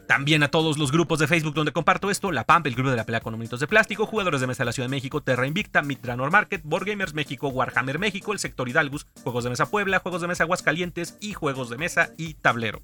También 0.07 0.43
a 0.43 0.49
todos 0.49 0.79
los 0.79 0.93
grupos 0.93 1.19
de 1.19 1.27
Facebook 1.27 1.55
donde 1.55 1.73
comparto 1.73 2.11
esto, 2.11 2.33
La 2.33 2.45
Pampa, 2.45 2.69
el 2.69 2.75
grupo 2.75 2.91
de 2.91 2.97
la 2.97 3.05
pelea 3.05 3.21
con 3.21 3.35
monitos 3.35 3.61
de 3.61 3.67
plástico, 3.67 4.07
jugadores 4.07 4.41
de 4.41 4.47
mesa 4.47 4.63
de 4.63 4.67
la 4.67 4.73
Ciudad 4.73 4.89
de 4.89 4.97
México, 4.97 5.23
Terra 5.23 5.47
Invicta, 5.47 5.83
Mitranor 5.83 6.31
Market, 6.31 6.63
Board 6.65 6.87
Gamers 6.87 7.15
México, 7.15 7.49
Warhammer 7.49 7.99
México, 7.99 8.33
el 8.33 8.39
sector 8.39 8.69
Hidalgus, 8.69 9.07
Juegos 9.23 9.45
de 9.45 9.51
Mesa 9.51 9.67
Puebla, 9.67 10.01
Juegos 10.01 10.21
de 10.21 10.29
Mesa 10.29 10.45
Aguascalientes 10.45 11.17
y 11.21 11.33
Juegos 11.33 11.71
de 11.71 11.79
Mesa 11.79 12.11
y 12.17 12.35
Tablero. 12.35 12.81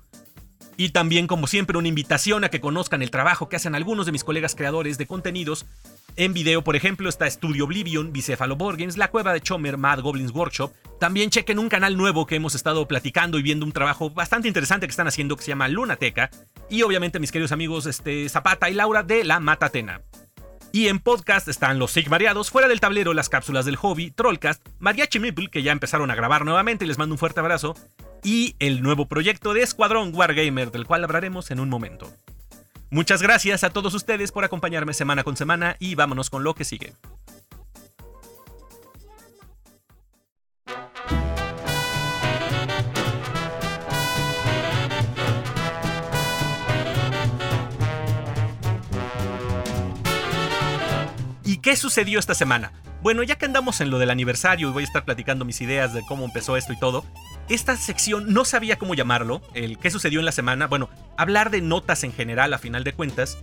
Y 0.80 0.90
también, 0.90 1.26
como 1.26 1.48
siempre, 1.48 1.76
una 1.76 1.88
invitación 1.88 2.44
a 2.44 2.50
que 2.50 2.60
conozcan 2.60 3.02
el 3.02 3.10
trabajo 3.10 3.48
que 3.48 3.56
hacen 3.56 3.74
algunos 3.74 4.06
de 4.06 4.12
mis 4.12 4.22
colegas 4.22 4.54
creadores 4.54 4.96
de 4.96 5.08
contenidos. 5.08 5.66
En 6.14 6.32
video, 6.32 6.62
por 6.62 6.76
ejemplo, 6.76 7.08
está 7.08 7.28
Studio 7.28 7.64
Oblivion, 7.64 8.12
Bicéfalo 8.12 8.56
La 8.96 9.10
Cueva 9.10 9.32
de 9.32 9.40
Chomer, 9.40 9.76
Mad 9.76 9.98
Goblins 9.98 10.30
Workshop. 10.30 10.72
También 11.00 11.30
chequen 11.30 11.58
un 11.58 11.68
canal 11.68 11.96
nuevo 11.96 12.26
que 12.26 12.36
hemos 12.36 12.54
estado 12.54 12.86
platicando 12.86 13.40
y 13.40 13.42
viendo 13.42 13.66
un 13.66 13.72
trabajo 13.72 14.10
bastante 14.10 14.46
interesante 14.46 14.86
que 14.86 14.92
están 14.92 15.08
haciendo 15.08 15.34
que 15.36 15.42
se 15.42 15.48
llama 15.48 15.66
Lunateca. 15.66 16.30
Y 16.70 16.82
obviamente 16.82 17.18
mis 17.18 17.32
queridos 17.32 17.50
amigos 17.50 17.86
este, 17.86 18.28
Zapata 18.28 18.70
y 18.70 18.74
Laura 18.74 19.02
de 19.02 19.24
La 19.24 19.40
Matatena. 19.40 20.02
Y 20.70 20.88
en 20.88 20.98
podcast 20.98 21.48
están 21.48 21.78
los 21.78 21.92
Sigmariados, 21.92 22.50
fuera 22.50 22.68
del 22.68 22.80
tablero 22.80 23.14
las 23.14 23.30
cápsulas 23.30 23.64
del 23.64 23.76
hobby, 23.76 24.10
Trollcast, 24.10 24.66
Mariachi 24.78 25.18
Meeple, 25.18 25.48
que 25.48 25.62
ya 25.62 25.72
empezaron 25.72 26.10
a 26.10 26.14
grabar 26.14 26.44
nuevamente 26.44 26.86
les 26.86 26.98
mando 26.98 27.14
un 27.14 27.18
fuerte 27.18 27.40
abrazo, 27.40 27.74
y 28.22 28.54
el 28.58 28.82
nuevo 28.82 29.06
proyecto 29.06 29.54
de 29.54 29.62
Escuadrón 29.62 30.14
Wargamer, 30.14 30.70
del 30.70 30.86
cual 30.86 31.04
hablaremos 31.04 31.50
en 31.50 31.60
un 31.60 31.70
momento. 31.70 32.12
Muchas 32.90 33.22
gracias 33.22 33.64
a 33.64 33.70
todos 33.70 33.94
ustedes 33.94 34.30
por 34.30 34.44
acompañarme 34.44 34.92
semana 34.92 35.24
con 35.24 35.36
semana 35.36 35.76
y 35.78 35.94
vámonos 35.94 36.28
con 36.28 36.44
lo 36.44 36.54
que 36.54 36.64
sigue. 36.64 36.92
Qué 51.68 51.76
sucedió 51.76 52.18
esta 52.18 52.32
semana? 52.32 52.72
Bueno, 53.02 53.22
ya 53.22 53.36
que 53.36 53.44
andamos 53.44 53.82
en 53.82 53.90
lo 53.90 53.98
del 53.98 54.08
aniversario 54.08 54.70
y 54.70 54.72
voy 54.72 54.84
a 54.84 54.86
estar 54.86 55.04
platicando 55.04 55.44
mis 55.44 55.60
ideas 55.60 55.92
de 55.92 56.00
cómo 56.00 56.24
empezó 56.24 56.56
esto 56.56 56.72
y 56.72 56.78
todo, 56.78 57.04
esta 57.50 57.76
sección 57.76 58.32
no 58.32 58.46
sabía 58.46 58.78
cómo 58.78 58.94
llamarlo, 58.94 59.42
el 59.52 59.76
qué 59.76 59.90
sucedió 59.90 60.18
en 60.18 60.24
la 60.24 60.32
semana, 60.32 60.66
bueno, 60.66 60.88
hablar 61.18 61.50
de 61.50 61.60
notas 61.60 62.04
en 62.04 62.14
general 62.14 62.54
a 62.54 62.58
final 62.58 62.84
de 62.84 62.94
cuentas, 62.94 63.36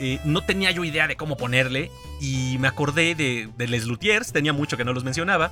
eh, 0.00 0.20
no 0.26 0.42
tenía 0.42 0.70
yo 0.70 0.84
idea 0.84 1.06
de 1.06 1.16
cómo 1.16 1.38
ponerle 1.38 1.90
y 2.20 2.58
me 2.60 2.68
acordé 2.68 3.14
de, 3.14 3.48
de 3.56 3.66
Les 3.66 3.86
Luthiers, 3.86 4.34
tenía 4.34 4.52
mucho 4.52 4.76
que 4.76 4.84
no 4.84 4.92
los 4.92 5.04
mencionaba. 5.04 5.50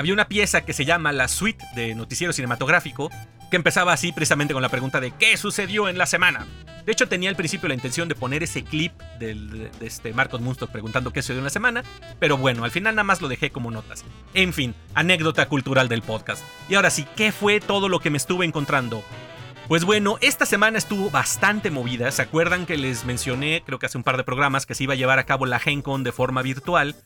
Había 0.00 0.14
una 0.14 0.28
pieza 0.28 0.62
que 0.62 0.72
se 0.72 0.86
llama 0.86 1.12
La 1.12 1.28
Suite 1.28 1.62
de 1.74 1.94
Noticiero 1.94 2.32
Cinematográfico, 2.32 3.10
que 3.50 3.56
empezaba 3.56 3.92
así 3.92 4.12
precisamente 4.12 4.54
con 4.54 4.62
la 4.62 4.70
pregunta 4.70 4.98
de 4.98 5.10
¿qué 5.10 5.36
sucedió 5.36 5.90
en 5.90 5.98
la 5.98 6.06
semana? 6.06 6.46
De 6.86 6.92
hecho, 6.92 7.06
tenía 7.06 7.28
al 7.28 7.36
principio 7.36 7.68
la 7.68 7.74
intención 7.74 8.08
de 8.08 8.14
poner 8.14 8.42
ese 8.42 8.64
clip 8.64 8.94
de 9.18 9.70
este 9.82 10.14
Marcos 10.14 10.40
Munster 10.40 10.70
preguntando 10.70 11.12
qué 11.12 11.20
sucedió 11.20 11.40
en 11.40 11.44
la 11.44 11.50
semana, 11.50 11.82
pero 12.18 12.38
bueno, 12.38 12.64
al 12.64 12.70
final 12.70 12.94
nada 12.94 13.04
más 13.04 13.20
lo 13.20 13.28
dejé 13.28 13.50
como 13.50 13.70
notas. 13.70 14.02
En 14.32 14.54
fin, 14.54 14.74
anécdota 14.94 15.46
cultural 15.48 15.90
del 15.90 16.00
podcast. 16.00 16.42
Y 16.70 16.76
ahora 16.76 16.88
sí, 16.88 17.06
¿qué 17.14 17.30
fue 17.30 17.60
todo 17.60 17.90
lo 17.90 18.00
que 18.00 18.08
me 18.08 18.16
estuve 18.16 18.46
encontrando? 18.46 19.04
Pues 19.68 19.84
bueno, 19.84 20.16
esta 20.22 20.46
semana 20.46 20.78
estuvo 20.78 21.10
bastante 21.10 21.70
movida. 21.70 22.10
¿Se 22.10 22.22
acuerdan 22.22 22.64
que 22.64 22.78
les 22.78 23.04
mencioné, 23.04 23.62
creo 23.66 23.78
que 23.78 23.84
hace 23.84 23.98
un 23.98 24.04
par 24.04 24.16
de 24.16 24.24
programas, 24.24 24.64
que 24.64 24.74
se 24.74 24.84
iba 24.84 24.94
a 24.94 24.96
llevar 24.96 25.18
a 25.18 25.26
cabo 25.26 25.44
la 25.44 25.58
GenCon 25.58 26.04
de 26.04 26.12
forma 26.12 26.40
virtual? 26.40 26.96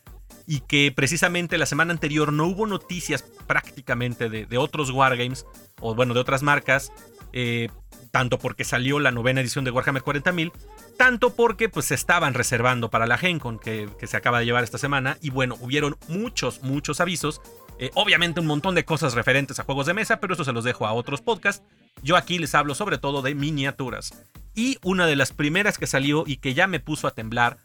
Y 0.47 0.61
que 0.61 0.93
precisamente 0.95 1.59
la 1.59 1.67
semana 1.67 1.93
anterior 1.93 2.33
no 2.33 2.47
hubo 2.47 2.67
noticias 2.67 3.25
prácticamente 3.47 4.29
de, 4.29 4.47
de 4.47 4.59
otros 4.59 4.91
Wargames, 4.91 5.47
o 5.81 5.95
bueno, 5.95 6.15
de 6.15 6.21
otras 6.21 6.43
marcas, 6.43 6.93
eh, 7.33 7.69
tanto 8.11 8.39
porque 8.39 8.65
salió 8.65 9.01
la 9.01 9.11
novena 9.11 9.41
edición 9.41 9.65
de 9.65 9.71
Warhammer 9.71 10.03
40.000, 10.03 10.53
tanto 10.97 11.35
porque 11.35 11.69
pues 11.69 11.87
se 11.87 11.95
estaban 11.95 12.35
reservando 12.35 12.89
para 12.91 13.07
la 13.07 13.19
GenCon 13.19 13.59
que, 13.59 13.89
que 13.99 14.07
se 14.07 14.17
acaba 14.17 14.39
de 14.39 14.45
llevar 14.45 14.63
esta 14.63 14.79
semana 14.79 15.19
y 15.21 15.31
bueno, 15.31 15.57
hubieron 15.61 15.97
muchos, 16.09 16.63
muchos 16.63 17.01
avisos 17.01 17.41
Eh, 17.79 17.91
obviamente 17.95 18.39
un 18.41 18.47
montón 18.47 18.77
de 18.77 18.85
cosas 18.85 19.15
referentes 19.15 19.59
a 19.59 19.65
juegos 19.65 19.87
de 19.87 19.95
mesa, 19.95 20.21
pero 20.21 20.35
eso 20.35 20.45
se 20.45 20.53
los 20.53 20.63
dejo 20.63 20.87
a 20.87 20.93
otros 20.93 21.21
podcasts. 21.21 21.65
Yo 22.03 22.17
aquí 22.17 22.39
les 22.39 22.55
hablo 22.55 22.75
sobre 22.75 22.99
todo 22.99 23.21
de 23.21 23.35
miniaturas. 23.35 24.13
Y 24.55 24.79
una 24.85 25.07
de 25.07 25.17
las 25.17 25.33
primeras 25.33 25.77
que 25.77 25.89
salió 25.89 26.23
y 26.25 26.37
que 26.37 26.55
ya 26.55 26.69
me 26.69 26.79
puso 26.79 27.09
a 27.09 27.15
temblar 27.15 27.59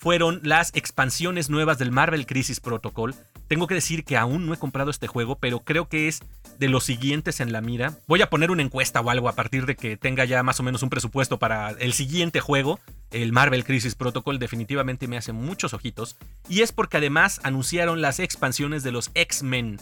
fueron 0.00 0.40
las 0.42 0.74
expansiones 0.74 1.50
nuevas 1.50 1.78
del 1.78 1.92
Marvel 1.92 2.24
Crisis 2.24 2.58
Protocol. 2.58 3.14
Tengo 3.48 3.66
que 3.66 3.74
decir 3.74 4.02
que 4.02 4.16
aún 4.16 4.46
no 4.46 4.54
he 4.54 4.58
comprado 4.58 4.90
este 4.90 5.06
juego, 5.06 5.36
pero 5.36 5.60
creo 5.60 5.90
que 5.90 6.08
es 6.08 6.20
de 6.58 6.70
los 6.70 6.84
siguientes 6.84 7.38
en 7.40 7.52
la 7.52 7.60
mira. 7.60 7.98
Voy 8.08 8.22
a 8.22 8.30
poner 8.30 8.50
una 8.50 8.62
encuesta 8.62 9.02
o 9.02 9.10
algo 9.10 9.28
a 9.28 9.34
partir 9.34 9.66
de 9.66 9.76
que 9.76 9.98
tenga 9.98 10.24
ya 10.24 10.42
más 10.42 10.58
o 10.58 10.62
menos 10.62 10.82
un 10.82 10.88
presupuesto 10.88 11.38
para 11.38 11.72
el 11.72 11.92
siguiente 11.92 12.40
juego. 12.40 12.80
El 13.10 13.32
Marvel 13.32 13.62
Crisis 13.62 13.94
Protocol 13.94 14.38
definitivamente 14.38 15.06
me 15.06 15.18
hace 15.18 15.32
muchos 15.32 15.74
ojitos. 15.74 16.16
Y 16.48 16.62
es 16.62 16.72
porque 16.72 16.96
además 16.96 17.38
anunciaron 17.42 18.00
las 18.00 18.20
expansiones 18.20 18.82
de 18.82 18.92
los 18.92 19.10
X-Men. 19.12 19.80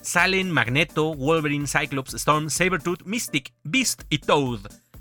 Salen 0.00 0.50
Magneto, 0.50 1.14
Wolverine, 1.14 1.66
Cyclops, 1.66 2.14
Storm, 2.14 2.48
Sabretooth, 2.48 3.02
Mystic, 3.04 3.52
Beast 3.64 4.04
y 4.08 4.20
Toad. 4.20 4.60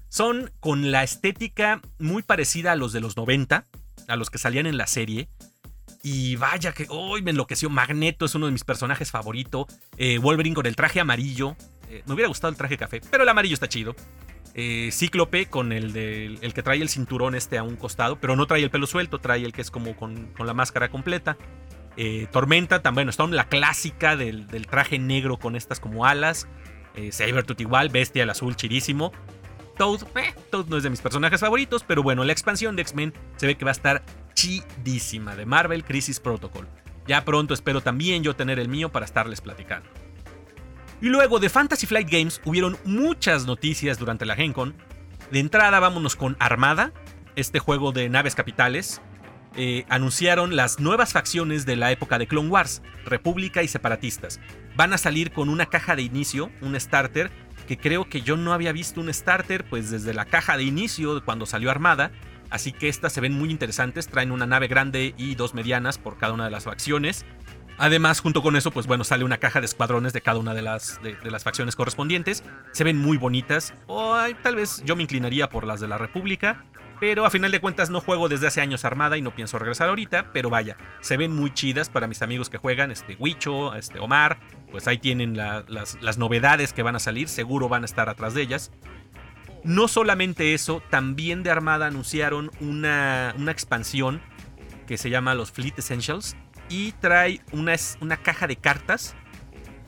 Son 0.10 0.52
con 0.60 0.92
la 0.92 1.04
estética 1.04 1.80
muy 2.00 2.22
parecida 2.22 2.74
a 2.74 2.76
los 2.76 2.92
de 2.92 3.00
los 3.00 3.16
90 3.16 3.64
a 4.08 4.16
los 4.16 4.30
que 4.30 4.38
salían 4.38 4.66
en 4.66 4.78
la 4.78 4.88
serie. 4.88 5.30
Y 6.04 6.36
vaya 6.36 6.74
que 6.74 6.86
hoy 6.90 7.22
me 7.22 7.32
enloqueció. 7.32 7.70
Magneto 7.70 8.26
es 8.26 8.36
uno 8.36 8.46
de 8.46 8.52
mis 8.52 8.64
personajes 8.64 9.12
favoritos. 9.12 9.66
Eh, 9.98 10.18
Wolverine 10.20 10.56
con 10.56 10.66
el 10.66 10.76
traje 10.76 11.00
amarillo. 11.00 11.56
Eh, 11.90 12.04
me 12.06 12.14
hubiera 12.14 12.28
gustado 12.28 12.52
el 12.52 12.58
traje 12.58 12.78
café, 12.78 13.02
pero 13.10 13.24
el 13.24 13.30
amarillo 13.30 13.54
está 13.54 13.68
chido. 13.68 13.96
Eh, 14.54 14.90
Cíclope 14.92 15.48
con 15.48 15.72
el, 15.72 15.96
el 15.96 16.54
que 16.54 16.64
trae 16.64 16.82
el 16.82 16.90
cinturón 16.90 17.36
este 17.36 17.58
a 17.58 17.64
un 17.64 17.76
costado, 17.76 18.20
pero 18.20 18.36
no 18.36 18.48
trae 18.48 18.64
el 18.64 18.72
pelo 18.72 18.88
suelto, 18.88 19.20
trae 19.20 19.44
el 19.44 19.54
que 19.54 19.62
es 19.62 19.72
como 19.72 19.96
con, 19.96 20.34
la 20.40 20.54
máscara 20.54 20.90
completa. 20.90 21.38
Tormenta 22.32 22.84
también, 22.84 23.10
está 23.10 23.26
la 23.26 23.50
clásica 23.50 24.16
del, 24.16 24.48
traje 24.68 25.00
negro 25.00 25.38
con 25.38 25.56
estas 25.56 25.80
como 25.80 26.06
alas. 26.06 26.48
Sabertooth 27.12 27.60
igual, 27.60 27.90
Bestia 27.90 28.24
el 28.24 28.30
azul 28.30 28.56
chirísimo. 28.56 29.12
Toad, 29.78 30.02
eh, 30.16 30.34
Toad 30.50 30.68
no 30.68 30.78
es 30.78 30.84
de 30.84 30.90
mis 30.90 31.02
personajes 31.02 31.40
favoritos, 31.40 31.84
pero 31.84 32.04
bueno, 32.04 32.24
la 32.24 32.32
expansión 32.32 32.76
de 32.76 32.82
X-Men 32.82 33.14
se 33.36 33.48
ve 33.48 33.56
que 33.56 33.66
va 33.66 33.72
a 33.72 33.74
estar 33.74 34.04
chidísima 34.34 35.36
de 35.36 35.46
Marvel 35.46 35.84
Crisis 35.84 36.20
Protocol. 36.20 36.68
Ya 37.08 37.24
pronto 37.24 37.54
espero 37.54 37.82
también 37.82 38.24
yo 38.24 38.36
tener 38.36 38.60
el 38.60 38.68
mío 38.68 38.90
para 38.90 39.06
estarles 39.06 39.42
platicando. 39.42 39.90
Y 41.00 41.10
luego 41.10 41.40
de 41.40 41.50
Fantasy 41.50 41.86
Flight 41.86 42.10
Games 42.10 42.42
hubieron 42.44 42.78
muchas 42.84 43.46
noticias 43.46 44.00
durante 44.00 44.26
la 44.26 44.36
GenCon. 44.36 44.76
De 45.32 45.40
entrada 45.40 45.80
vámonos 45.80 46.16
con 46.16 46.36
Armada, 46.40 46.92
este 47.36 47.60
juego 47.60 47.92
de 47.92 48.10
naves 48.10 48.36
capitales. 48.36 49.02
Eh, 49.56 49.86
anunciaron 49.90 50.56
las 50.56 50.80
nuevas 50.80 51.14
facciones 51.14 51.66
de 51.66 51.76
la 51.76 51.92
época 51.92 52.18
de 52.18 52.28
Clone 52.28 52.50
Wars, 52.50 52.82
República 53.06 53.64
y 53.64 53.68
Separatistas. 53.68 54.40
Van 54.76 54.94
a 54.94 54.98
salir 54.98 55.32
con 55.32 55.50
una 55.50 55.68
caja 55.68 55.96
de 55.96 56.02
inicio, 56.02 56.52
un 56.62 56.80
starter, 56.80 57.32
que 57.68 57.78
creo 57.78 58.10
que 58.10 58.22
yo 58.22 58.38
no 58.38 58.54
había 58.54 58.72
visto 58.72 59.00
un 59.00 59.14
starter 59.14 59.66
pues 59.66 59.92
desde 59.92 60.14
la 60.14 60.26
caja 60.26 60.58
de 60.58 60.64
inicio 60.64 61.24
cuando 61.24 61.46
salió 61.46 61.70
Armada. 61.70 62.12
Así 62.50 62.72
que 62.72 62.88
estas 62.88 63.12
se 63.14 63.22
ven 63.22 63.34
muy 63.34 63.52
interesantes, 63.52 64.08
traen 64.08 64.32
una 64.32 64.48
nave 64.48 64.68
grande 64.68 65.14
y 65.18 65.36
dos 65.36 65.54
medianas 65.54 65.98
por 65.98 66.18
cada 66.18 66.34
una 66.34 66.46
de 66.46 66.52
las 66.52 66.64
facciones. 66.64 67.26
Además, 67.78 68.22
junto 68.22 68.42
con 68.42 68.56
eso, 68.56 68.72
pues 68.72 68.88
bueno, 68.88 69.04
sale 69.04 69.24
una 69.24 69.38
caja 69.38 69.60
de 69.60 69.66
escuadrones 69.66 70.12
de 70.12 70.22
cada 70.22 70.40
una 70.40 70.56
de 70.56 70.64
las, 70.64 71.00
de, 71.04 71.16
las 71.30 71.44
facciones 71.44 71.76
correspondientes. 71.76 72.44
Se 72.72 72.84
ven 72.84 72.98
muy 72.98 73.18
bonitas. 73.18 73.74
O 73.86 74.18
tal 74.42 74.56
vez 74.56 74.82
yo 74.84 74.96
me 74.96 75.04
inclinaría 75.04 75.50
por 75.50 75.66
las 75.66 75.80
de 75.80 75.88
la 75.88 75.98
República. 76.00 76.66
Pero 77.00 77.26
a 77.26 77.30
final 77.30 77.52
de 77.52 77.60
cuentas 77.60 77.90
no 77.90 78.02
juego 78.02 78.28
desde 78.28 78.48
hace 78.48 78.62
años 78.62 78.84
Armada 78.84 79.18
y 79.18 79.22
no 79.22 79.36
pienso 79.36 79.60
regresar 79.60 79.90
ahorita. 79.90 80.32
Pero 80.34 80.50
vaya, 80.50 80.78
se 81.02 81.18
ven 81.18 81.32
muy 81.32 81.54
chidas 81.54 81.90
para 81.90 82.08
mis 82.08 82.22
amigos 82.22 82.50
que 82.50 82.58
juegan. 82.58 82.92
Este 82.92 83.16
Huicho, 83.20 83.76
este 83.76 84.00
Omar. 84.00 84.40
Pues 84.72 84.88
ahí 84.88 84.98
tienen 84.98 85.38
las, 85.38 86.18
novedades 86.18 86.74
que 86.74 86.84
van 86.84 86.96
a 86.96 87.00
salir. 87.00 87.28
Seguro 87.28 87.70
van 87.70 87.84
a 87.84 87.86
estar 87.86 88.10
atrás 88.10 88.34
de 88.34 88.42
ellas. 88.42 88.72
No 89.64 89.88
solamente 89.88 90.54
eso, 90.54 90.82
también 90.90 91.44
de 91.44 91.52
Armada 91.52 91.88
anunciaron 91.88 92.52
una, 92.60 93.34
una 93.38 93.52
expansión 93.52 94.22
que 94.88 94.98
se 94.98 95.10
llama 95.10 95.36
los 95.36 95.52
Fleet 95.52 95.78
Essentials. 95.78 96.36
Y 96.70 96.94
trae 96.94 97.42
una, 97.52 97.76
una 98.02 98.18
caja 98.18 98.48
de 98.48 98.56
cartas 98.56 99.16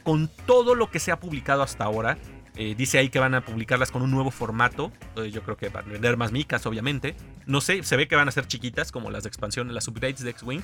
con 0.04 0.30
todo 0.46 0.76
lo 0.76 0.92
que 0.92 1.00
se 1.00 1.12
ha 1.12 1.20
publicado 1.20 1.62
hasta 1.64 1.84
ahora 1.84 2.18
eh, 2.62 2.76
dice 2.76 2.98
ahí 2.98 3.08
que 3.08 3.20
van 3.20 3.36
a 3.36 3.46
publicarlas 3.46 3.90
con 3.90 4.02
un 4.02 4.12
nuevo 4.12 4.32
formato. 4.32 4.92
Yo 5.32 5.44
creo 5.44 5.56
que 5.56 5.70
van 5.70 5.86
a 5.86 5.94
vender 5.94 6.18
más 6.18 6.34
micas, 6.34 6.66
obviamente. 6.66 7.16
No 7.46 7.62
sé, 7.62 7.84
se 7.84 7.96
ve 7.96 8.10
que 8.10 8.18
van 8.18 8.28
a 8.28 8.32
ser 8.32 8.48
chiquitas, 8.48 8.92
como 8.92 9.12
las 9.12 9.24
de 9.24 9.30
expansión, 9.30 9.74
las 9.74 9.88
upgrades 9.88 10.20
de 10.20 10.32
X-Wing. 10.32 10.62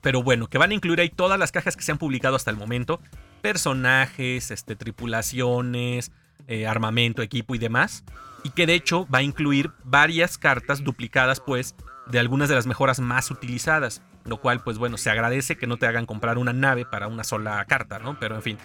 Pero 0.00 0.22
bueno, 0.22 0.46
que 0.46 0.56
van 0.56 0.70
a 0.70 0.74
incluir 0.74 0.98
ahí 1.00 1.10
todas 1.10 1.38
las 1.38 1.52
cajas 1.52 1.76
que 1.76 1.82
se 1.82 1.92
han 1.92 1.98
publicado 1.98 2.34
hasta 2.34 2.50
el 2.50 2.56
momento. 2.56 2.98
Personajes, 3.42 4.50
este, 4.50 4.74
tripulaciones, 4.74 6.12
eh, 6.46 6.66
armamento, 6.66 7.20
equipo 7.20 7.54
y 7.54 7.58
demás. 7.58 8.02
Y 8.42 8.48
que 8.48 8.66
de 8.66 8.72
hecho 8.72 9.06
va 9.14 9.18
a 9.18 9.22
incluir 9.22 9.72
varias 9.84 10.38
cartas 10.38 10.82
duplicadas, 10.82 11.40
pues, 11.40 11.74
de 12.06 12.20
algunas 12.20 12.48
de 12.48 12.54
las 12.54 12.66
mejoras 12.66 13.00
más 13.00 13.30
utilizadas. 13.30 14.00
Lo 14.24 14.38
cual, 14.38 14.62
pues 14.62 14.78
bueno, 14.78 14.96
se 14.96 15.10
agradece 15.10 15.58
que 15.58 15.66
no 15.66 15.76
te 15.76 15.86
hagan 15.86 16.06
comprar 16.06 16.38
una 16.38 16.54
nave 16.54 16.86
para 16.86 17.06
una 17.06 17.22
sola 17.22 17.62
carta, 17.66 17.98
¿no? 17.98 18.18
Pero 18.18 18.36
en 18.36 18.42
fin, 18.42 18.58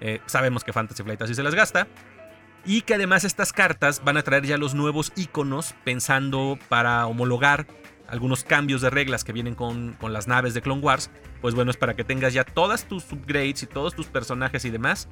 eh, 0.00 0.20
sabemos 0.26 0.64
que 0.64 0.72
Fantasy 0.72 1.02
Flight 1.02 1.22
así 1.22 1.34
se 1.34 1.42
las 1.42 1.54
gasta. 1.54 1.86
Y 2.64 2.82
que 2.82 2.94
además 2.94 3.24
estas 3.24 3.52
cartas 3.52 4.02
van 4.04 4.18
a 4.18 4.22
traer 4.22 4.44
ya 4.44 4.58
los 4.58 4.74
nuevos 4.74 5.12
iconos 5.16 5.74
pensando 5.84 6.58
para 6.68 7.06
homologar 7.06 7.66
algunos 8.06 8.44
cambios 8.44 8.82
de 8.82 8.90
reglas 8.90 9.24
que 9.24 9.32
vienen 9.32 9.54
con, 9.54 9.96
las 10.02 10.28
naves 10.28 10.52
de 10.52 10.60
Clone 10.60 10.82
Wars. 10.82 11.10
Pues 11.40 11.54
bueno, 11.54 11.70
es 11.70 11.76
para 11.76 11.94
que 11.94 12.04
tengas 12.04 12.34
ya 12.34 12.44
todas 12.44 12.84
tus 12.84 13.10
upgrades 13.12 13.62
y 13.62 13.66
todos 13.66 13.94
tus 13.94 14.06
personajes 14.06 14.64
y 14.64 14.70
demás 14.70 15.08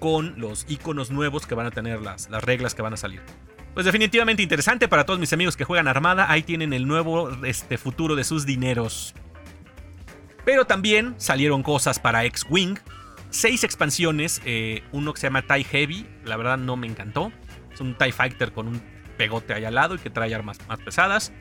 con 0.00 0.40
los 0.40 0.64
iconos 0.68 1.10
nuevos 1.10 1.46
que 1.46 1.54
van 1.54 1.66
a 1.66 1.70
tener 1.70 2.00
las, 2.00 2.30
las 2.30 2.42
reglas 2.42 2.74
que 2.74 2.82
van 2.82 2.94
a 2.94 2.96
salir. 2.96 3.20
Pues 3.74 3.86
definitivamente 3.86 4.42
interesante 4.42 4.88
para 4.88 5.04
todos 5.04 5.20
mis 5.20 5.32
amigos 5.32 5.56
que 5.56 5.64
juegan 5.64 5.86
Armada. 5.86 6.30
Ahí 6.30 6.42
tienen 6.42 6.72
el 6.72 6.88
nuevo 6.88 7.30
este, 7.44 7.78
futuro 7.78 8.16
de 8.16 8.24
sus 8.24 8.46
dineros. 8.46 9.14
Pero 10.44 10.64
también 10.64 11.14
salieron 11.18 11.62
cosas 11.62 12.00
para 12.00 12.24
X-Wing, 12.24 12.78
seis 13.30 13.64
expansiones. 13.64 14.40
Eh, 14.44 14.82
uno 14.92 15.12
que 15.14 15.20
se 15.20 15.26
llama 15.26 15.42
TIE 15.42 15.64
Heavy, 15.64 16.06
la 16.24 16.36
verdad 16.36 16.58
no 16.58 16.76
me 16.76 16.86
encantó. 16.86 17.32
Es 17.72 17.80
un 17.80 17.96
TIE 17.96 18.12
Fighter 18.12 18.52
con 18.52 18.68
un 18.68 18.82
pegote 19.16 19.54
ahí 19.54 19.64
al 19.64 19.74
lado 19.74 19.94
y 19.94 19.98
que 19.98 20.10
trae 20.10 20.34
armas 20.34 20.58
más 20.68 20.80
pesadas. 20.80 21.32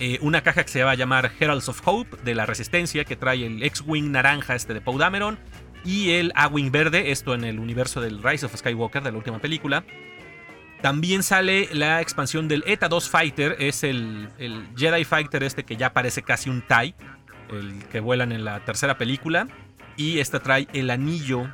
Eh, 0.00 0.18
una 0.22 0.42
caja 0.42 0.64
que 0.64 0.70
se 0.70 0.82
va 0.82 0.92
a 0.92 0.94
llamar 0.96 1.30
Heralds 1.38 1.68
of 1.68 1.80
Hope 1.84 2.16
de 2.24 2.34
la 2.34 2.46
Resistencia, 2.46 3.04
que 3.04 3.14
trae 3.14 3.46
el 3.46 3.62
X-Wing 3.62 4.10
naranja 4.10 4.54
este 4.56 4.74
de 4.74 4.80
Poe 4.80 4.98
Dameron 4.98 5.38
y 5.84 6.12
el 6.12 6.32
A-Wing 6.34 6.72
verde, 6.72 7.12
esto 7.12 7.34
en 7.34 7.44
el 7.44 7.60
universo 7.60 8.00
del 8.00 8.22
Rise 8.22 8.46
of 8.46 8.56
Skywalker 8.56 9.02
de 9.02 9.12
la 9.12 9.18
última 9.18 9.38
película. 9.38 9.84
También 10.80 11.22
sale 11.22 11.68
la 11.72 12.00
expansión 12.00 12.48
del 12.48 12.64
ETA 12.66 12.88
2 12.88 13.08
Fighter, 13.08 13.56
es 13.58 13.84
el, 13.84 14.28
el 14.38 14.66
Jedi 14.76 15.04
Fighter 15.04 15.42
este 15.42 15.64
que 15.64 15.76
ya 15.76 15.92
parece 15.92 16.22
casi 16.22 16.50
un 16.50 16.62
TIE, 16.62 16.94
el 17.50 17.84
que 17.90 18.00
vuelan 18.00 18.32
en 18.32 18.44
la 18.44 18.64
tercera 18.64 18.98
película. 18.98 19.46
Y 19.96 20.18
esta 20.18 20.40
trae 20.40 20.66
el 20.72 20.90
anillo 20.90 21.52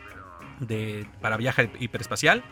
de, 0.61 1.07
para 1.21 1.37
viaje 1.37 1.71
hiperespacial. 1.81 2.43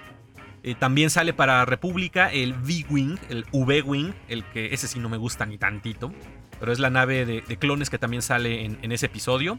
Eh, 0.62 0.74
también 0.74 1.10
sale 1.10 1.32
para 1.32 1.64
República 1.64 2.32
el 2.32 2.52
V-Wing, 2.52 3.16
el 3.28 3.46
V-Wing, 3.52 4.12
el 4.28 4.44
que 4.44 4.74
ese 4.74 4.88
sí 4.88 4.98
no 4.98 5.08
me 5.08 5.16
gusta 5.16 5.46
ni 5.46 5.58
tantito. 5.58 6.12
Pero 6.58 6.72
es 6.72 6.80
la 6.80 6.90
nave 6.90 7.24
de, 7.24 7.42
clones 7.56 7.88
que 7.90 7.98
también 7.98 8.22
sale 8.22 8.64
en, 8.64 8.92
ese 8.92 9.06
episodio. 9.06 9.58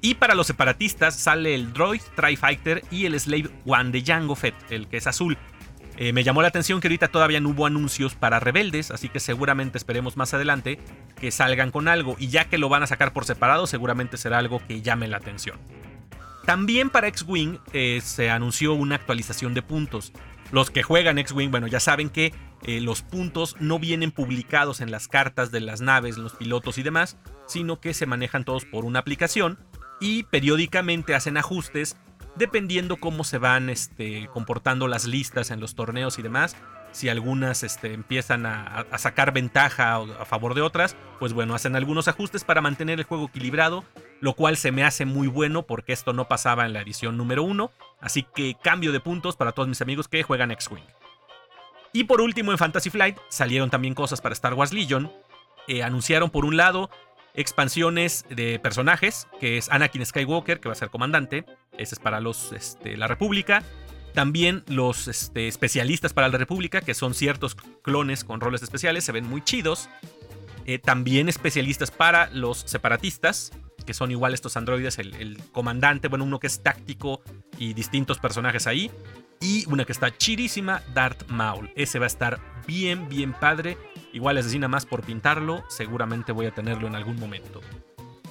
Y 0.00 0.14
para 0.14 0.36
los 0.36 0.46
separatistas 0.46 1.16
sale 1.16 1.54
el 1.56 1.72
Droid 1.72 2.00
Tri-Fighter 2.14 2.84
y 2.90 3.06
el 3.06 3.18
Slave 3.18 3.50
One 3.66 3.90
de 3.90 4.02
Jango 4.02 4.36
Fett, 4.36 4.54
el 4.70 4.86
que 4.86 4.98
es 4.98 5.08
azul. 5.08 5.36
Eh, 6.00 6.12
me 6.12 6.22
llamó 6.22 6.42
la 6.42 6.48
atención 6.48 6.80
que 6.80 6.86
ahorita 6.86 7.08
todavía 7.08 7.40
no 7.40 7.48
hubo 7.48 7.66
anuncios 7.66 8.14
para 8.14 8.38
rebeldes, 8.38 8.92
así 8.92 9.08
que 9.08 9.18
seguramente 9.18 9.78
esperemos 9.78 10.16
más 10.16 10.32
adelante 10.32 10.78
que 11.20 11.32
salgan 11.32 11.72
con 11.72 11.88
algo. 11.88 12.14
Y 12.20 12.28
ya 12.28 12.44
que 12.44 12.56
lo 12.56 12.68
van 12.68 12.84
a 12.84 12.86
sacar 12.86 13.12
por 13.12 13.24
separado, 13.24 13.66
seguramente 13.66 14.16
será 14.16 14.38
algo 14.38 14.62
que 14.64 14.80
llame 14.80 15.08
la 15.08 15.16
atención. 15.16 15.58
También 16.46 16.88
para 16.90 17.08
X-Wing 17.08 17.58
eh, 17.72 18.00
se 18.00 18.30
anunció 18.30 18.74
una 18.74 18.94
actualización 18.94 19.54
de 19.54 19.62
puntos. 19.62 20.12
Los 20.52 20.70
que 20.70 20.84
juegan 20.84 21.18
X-Wing, 21.18 21.50
bueno, 21.50 21.66
ya 21.66 21.80
saben 21.80 22.10
que 22.10 22.32
eh, 22.62 22.80
los 22.80 23.02
puntos 23.02 23.56
no 23.58 23.80
vienen 23.80 24.12
publicados 24.12 24.80
en 24.80 24.92
las 24.92 25.08
cartas 25.08 25.50
de 25.50 25.60
las 25.60 25.80
naves, 25.80 26.16
los 26.16 26.36
pilotos 26.36 26.78
y 26.78 26.84
demás, 26.84 27.16
sino 27.48 27.80
que 27.80 27.92
se 27.92 28.06
manejan 28.06 28.44
todos 28.44 28.64
por 28.64 28.84
una 28.84 29.00
aplicación 29.00 29.58
y 30.00 30.22
periódicamente 30.22 31.16
hacen 31.16 31.36
ajustes 31.36 31.96
dependiendo 32.38 32.96
cómo 32.96 33.24
se 33.24 33.38
van 33.38 33.68
este, 33.68 34.28
comportando 34.32 34.88
las 34.88 35.06
listas 35.06 35.50
en 35.50 35.60
los 35.60 35.74
torneos 35.74 36.18
y 36.18 36.22
demás. 36.22 36.56
Si 36.92 37.08
algunas 37.08 37.62
este, 37.64 37.92
empiezan 37.92 38.46
a, 38.46 38.86
sacar 38.96 39.32
ventaja 39.32 39.96
a 39.96 40.24
favor 40.24 40.54
de 40.54 40.62
otras, 40.62 40.96
pues 41.18 41.34
bueno, 41.34 41.54
hacen 41.54 41.76
algunos 41.76 42.08
ajustes 42.08 42.44
para 42.44 42.62
mantener 42.62 42.98
el 42.98 43.04
juego 43.04 43.26
equilibrado, 43.26 43.84
lo 44.20 44.32
cual 44.32 44.56
se 44.56 44.72
me 44.72 44.84
hace 44.84 45.04
muy 45.04 45.28
bueno 45.28 45.64
porque 45.64 45.92
esto 45.92 46.14
no 46.14 46.28
pasaba 46.28 46.64
en 46.64 46.72
la 46.72 46.80
edición 46.80 47.18
número 47.18 47.42
1. 47.42 47.70
Así 48.00 48.22
que 48.34 48.56
cambio 48.62 48.92
de 48.92 49.00
puntos 49.00 49.36
para 49.36 49.52
todos 49.52 49.68
mis 49.68 49.82
amigos 49.82 50.08
que 50.08 50.22
juegan 50.22 50.50
X-Wing. 50.50 50.84
Y 51.92 52.04
por 52.04 52.20
último, 52.20 52.52
en 52.52 52.58
Fantasy 52.58 52.90
Flight 52.90 53.18
salieron 53.28 53.70
también 53.70 53.94
cosas 53.94 54.20
para 54.20 54.32
Star 54.32 54.54
Wars 54.54 54.72
Legion. 54.72 55.12
Eh, 55.66 55.82
anunciaron 55.82 56.30
por 56.30 56.46
un 56.46 56.56
lado 56.56 56.88
expansiones 57.38 58.24
de 58.28 58.58
personajes, 58.58 59.28
que 59.40 59.58
es 59.58 59.70
Anakin 59.70 60.04
Skywalker, 60.04 60.58
que 60.58 60.68
va 60.68 60.72
a 60.72 60.76
ser 60.76 60.90
comandante, 60.90 61.44
ese 61.78 61.94
es 61.94 62.00
para 62.00 62.20
los, 62.20 62.52
este, 62.52 62.96
la 62.96 63.06
República. 63.06 63.62
También 64.12 64.64
los 64.66 65.06
este, 65.06 65.46
especialistas 65.46 66.12
para 66.12 66.28
la 66.28 66.36
República, 66.36 66.80
que 66.80 66.94
son 66.94 67.14
ciertos 67.14 67.54
clones 67.82 68.24
con 68.24 68.40
roles 68.40 68.62
especiales, 68.62 69.04
se 69.04 69.12
ven 69.12 69.24
muy 69.24 69.42
chidos. 69.42 69.88
Eh, 70.66 70.80
también 70.80 71.28
especialistas 71.28 71.92
para 71.92 72.28
los 72.30 72.58
separatistas, 72.58 73.52
que 73.88 73.94
son 73.94 74.10
igual 74.10 74.34
estos 74.34 74.54
androides, 74.58 74.98
el, 74.98 75.40
comandante, 75.50 76.08
bueno, 76.08 76.26
uno 76.26 76.38
que 76.38 76.46
es 76.46 76.62
táctico 76.62 77.22
y 77.56 77.72
distintos 77.72 78.18
personajes 78.18 78.66
ahí. 78.66 78.90
Y 79.40 79.64
una 79.66 79.86
que 79.86 79.92
está 79.92 80.14
chidísima, 80.14 80.82
Darth 80.92 81.26
Maul. 81.30 81.70
Ese 81.74 81.98
va 81.98 82.04
a 82.04 82.08
estar 82.08 82.38
bien, 82.66 83.08
bien 83.08 83.32
padre. 83.32 83.78
Igual 84.12 84.36
asesina 84.36 84.68
más 84.68 84.84
por 84.84 85.02
pintarlo, 85.04 85.64
seguramente 85.70 86.32
voy 86.32 86.44
a 86.44 86.50
tenerlo 86.50 86.86
en 86.86 86.96
algún 86.96 87.18
momento. 87.18 87.62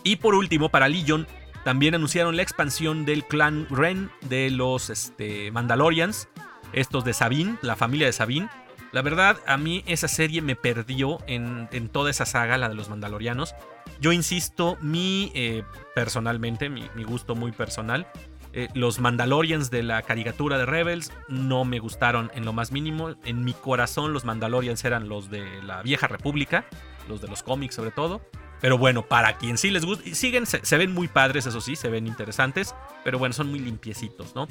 Y 0.03 0.17
por 0.17 0.35
último, 0.35 0.69
para 0.69 0.87
Legion, 0.87 1.25
también 1.63 1.95
anunciaron 1.95 2.35
la 2.35 2.43
expansión 2.43 3.03
del 3.03 3.25
clan 3.25 3.65
Ren 3.71 4.11
de 4.29 4.51
los 4.51 4.91
este, 4.91 5.49
Mandalorians, 5.49 6.29
estos 6.71 7.03
de 7.03 7.13
Sabine, 7.13 7.57
la 7.63 7.75
familia 7.75 8.05
de 8.05 8.13
Sabine. 8.13 8.47
La 8.91 9.01
verdad, 9.01 9.37
a 9.45 9.57
mí 9.57 9.83
esa 9.85 10.07
serie 10.07 10.41
me 10.41 10.55
perdió 10.55 11.19
en, 11.27 11.89
toda 11.89 12.09
esa 12.09 12.25
saga, 12.25 12.57
la 12.57 12.69
de 12.69 12.75
los 12.75 12.89
Mandalorianos. 12.89 13.53
Yo 13.99 14.11
insisto, 14.11 14.77
mi, 14.81 15.31
eh, 15.35 15.63
personalmente, 15.93 16.69
mi, 16.69 16.87
gusto 17.03 17.35
muy 17.35 17.51
personal, 17.51 18.07
eh, 18.53 18.69
los 18.73 18.99
Mandalorians 18.99 19.69
de 19.69 19.83
la 19.83 20.01
caricatura 20.01 20.57
de 20.57 20.65
Rebels 20.65 21.11
no 21.27 21.65
me 21.65 21.79
gustaron 21.79 22.31
en 22.33 22.45
lo 22.45 22.53
más 22.53 22.71
mínimo. 22.71 23.15
En 23.25 23.43
mi 23.43 23.53
corazón 23.53 24.13
los 24.13 24.25
Mandalorians 24.25 24.83
eran 24.85 25.09
los 25.09 25.29
de 25.29 25.61
la 25.63 25.83
vieja 25.83 26.07
república, 26.07 26.65
los 27.09 27.21
de 27.21 27.27
los 27.27 27.43
cómics 27.43 27.75
sobre 27.75 27.91
todo. 27.91 28.21
Pero 28.59 28.77
bueno, 28.77 29.03
para 29.03 29.37
quien 29.37 29.57
sí 29.57 29.69
les 29.69 29.85
gusta, 29.85 30.03
siguen, 30.15 30.45
se, 30.47 30.77
ven 30.77 30.91
muy 30.91 31.07
padres, 31.07 31.45
eso 31.45 31.61
sí, 31.61 31.75
se 31.75 31.89
ven 31.89 32.07
interesantes, 32.07 32.73
pero 33.03 33.19
bueno, 33.19 33.33
son 33.33 33.49
muy 33.49 33.59
limpiecitos, 33.59 34.33
¿no? 34.33 34.47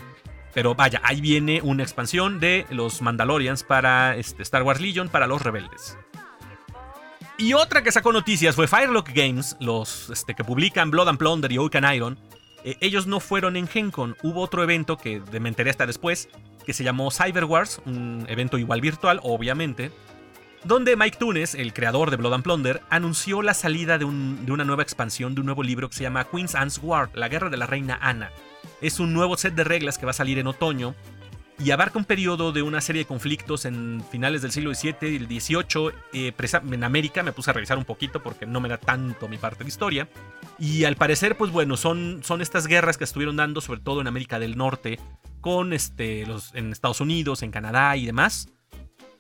Pero 0.56 0.74
vaya, 0.74 1.02
ahí 1.04 1.20
viene 1.20 1.60
una 1.62 1.82
expansión 1.82 2.40
de 2.40 2.64
los 2.70 3.02
Mandalorians 3.02 3.62
para 3.62 4.16
este, 4.16 4.42
Star 4.42 4.62
Wars 4.62 4.80
Legion, 4.80 5.10
para 5.10 5.26
los 5.26 5.42
rebeldes. 5.42 5.98
Y 7.36 7.52
otra 7.52 7.82
que 7.82 7.92
sacó 7.92 8.10
noticias 8.10 8.54
fue 8.54 8.66
Firelock 8.66 9.10
Games, 9.12 9.58
los 9.60 10.08
este, 10.08 10.34
que 10.34 10.44
publican 10.44 10.90
Blood 10.90 11.10
and 11.10 11.18
Plunder 11.18 11.52
y 11.52 11.58
Oak 11.58 11.74
and 11.74 11.94
Iron. 11.94 12.18
Eh, 12.64 12.78
ellos 12.80 13.06
no 13.06 13.20
fueron 13.20 13.56
en 13.56 13.68
GenCon, 13.68 14.16
hubo 14.22 14.40
otro 14.40 14.62
evento 14.62 14.96
que 14.96 15.20
me 15.38 15.50
enteré 15.50 15.68
hasta 15.68 15.84
después, 15.84 16.30
que 16.64 16.72
se 16.72 16.84
llamó 16.84 17.10
Cyber 17.10 17.44
Wars, 17.44 17.82
un 17.84 18.24
evento 18.26 18.56
igual 18.56 18.80
virtual, 18.80 19.20
obviamente, 19.24 19.90
donde 20.64 20.96
Mike 20.96 21.18
Tunes, 21.18 21.54
el 21.54 21.74
creador 21.74 22.10
de 22.10 22.16
Blood 22.16 22.32
and 22.32 22.44
Plunder, 22.44 22.80
anunció 22.88 23.42
la 23.42 23.52
salida 23.52 23.98
de, 23.98 24.06
una 24.06 24.64
nueva 24.64 24.82
expansión 24.82 25.34
de 25.34 25.42
un 25.42 25.46
nuevo 25.48 25.62
libro 25.62 25.90
que 25.90 25.96
se 25.96 26.04
llama 26.04 26.24
Queen's 26.24 26.54
Anne's 26.54 26.80
War, 26.82 27.10
la 27.12 27.28
guerra 27.28 27.50
de 27.50 27.58
la 27.58 27.66
reina 27.66 27.98
Ana. 28.00 28.32
Es 28.80 29.00
un 29.00 29.12
nuevo 29.12 29.36
set 29.36 29.54
de 29.54 29.64
reglas 29.64 29.98
que 29.98 30.06
va 30.06 30.10
a 30.10 30.14
salir 30.14 30.38
en 30.38 30.46
otoño 30.46 30.94
y 31.58 31.70
abarca 31.70 31.98
un 31.98 32.04
periodo 32.04 32.52
de 32.52 32.60
una 32.62 32.82
serie 32.82 33.02
de 33.02 33.06
conflictos 33.06 33.64
en 33.64 34.04
finales 34.10 34.42
del 34.42 34.52
siglo 34.52 34.74
XVII 34.74 34.96
y 35.02 35.16
el 35.16 35.26
XVIII 35.26 35.92
eh, 36.12 36.34
en 36.70 36.84
América. 36.84 37.22
Me 37.22 37.32
puse 37.32 37.50
a 37.50 37.54
revisar 37.54 37.78
un 37.78 37.86
poquito 37.86 38.22
porque 38.22 38.44
no 38.44 38.60
me 38.60 38.68
da 38.68 38.76
tanto 38.76 39.26
mi 39.26 39.38
parte 39.38 39.64
de 39.64 39.68
historia. 39.68 40.08
Y 40.58 40.84
al 40.84 40.96
parecer, 40.96 41.36
pues 41.36 41.50
bueno, 41.50 41.78
son, 41.78 42.20
son 42.22 42.42
estas 42.42 42.66
guerras 42.66 42.98
que 42.98 43.04
estuvieron 43.04 43.36
dando, 43.36 43.62
sobre 43.62 43.80
todo 43.80 44.02
en 44.02 44.06
América 44.06 44.38
del 44.38 44.58
Norte, 44.58 45.00
con 45.40 45.72
este, 45.72 46.26
en 46.52 46.72
Estados 46.72 47.00
Unidos, 47.00 47.42
en 47.42 47.50
Canadá 47.50 47.96
y 47.96 48.04
demás. 48.04 48.48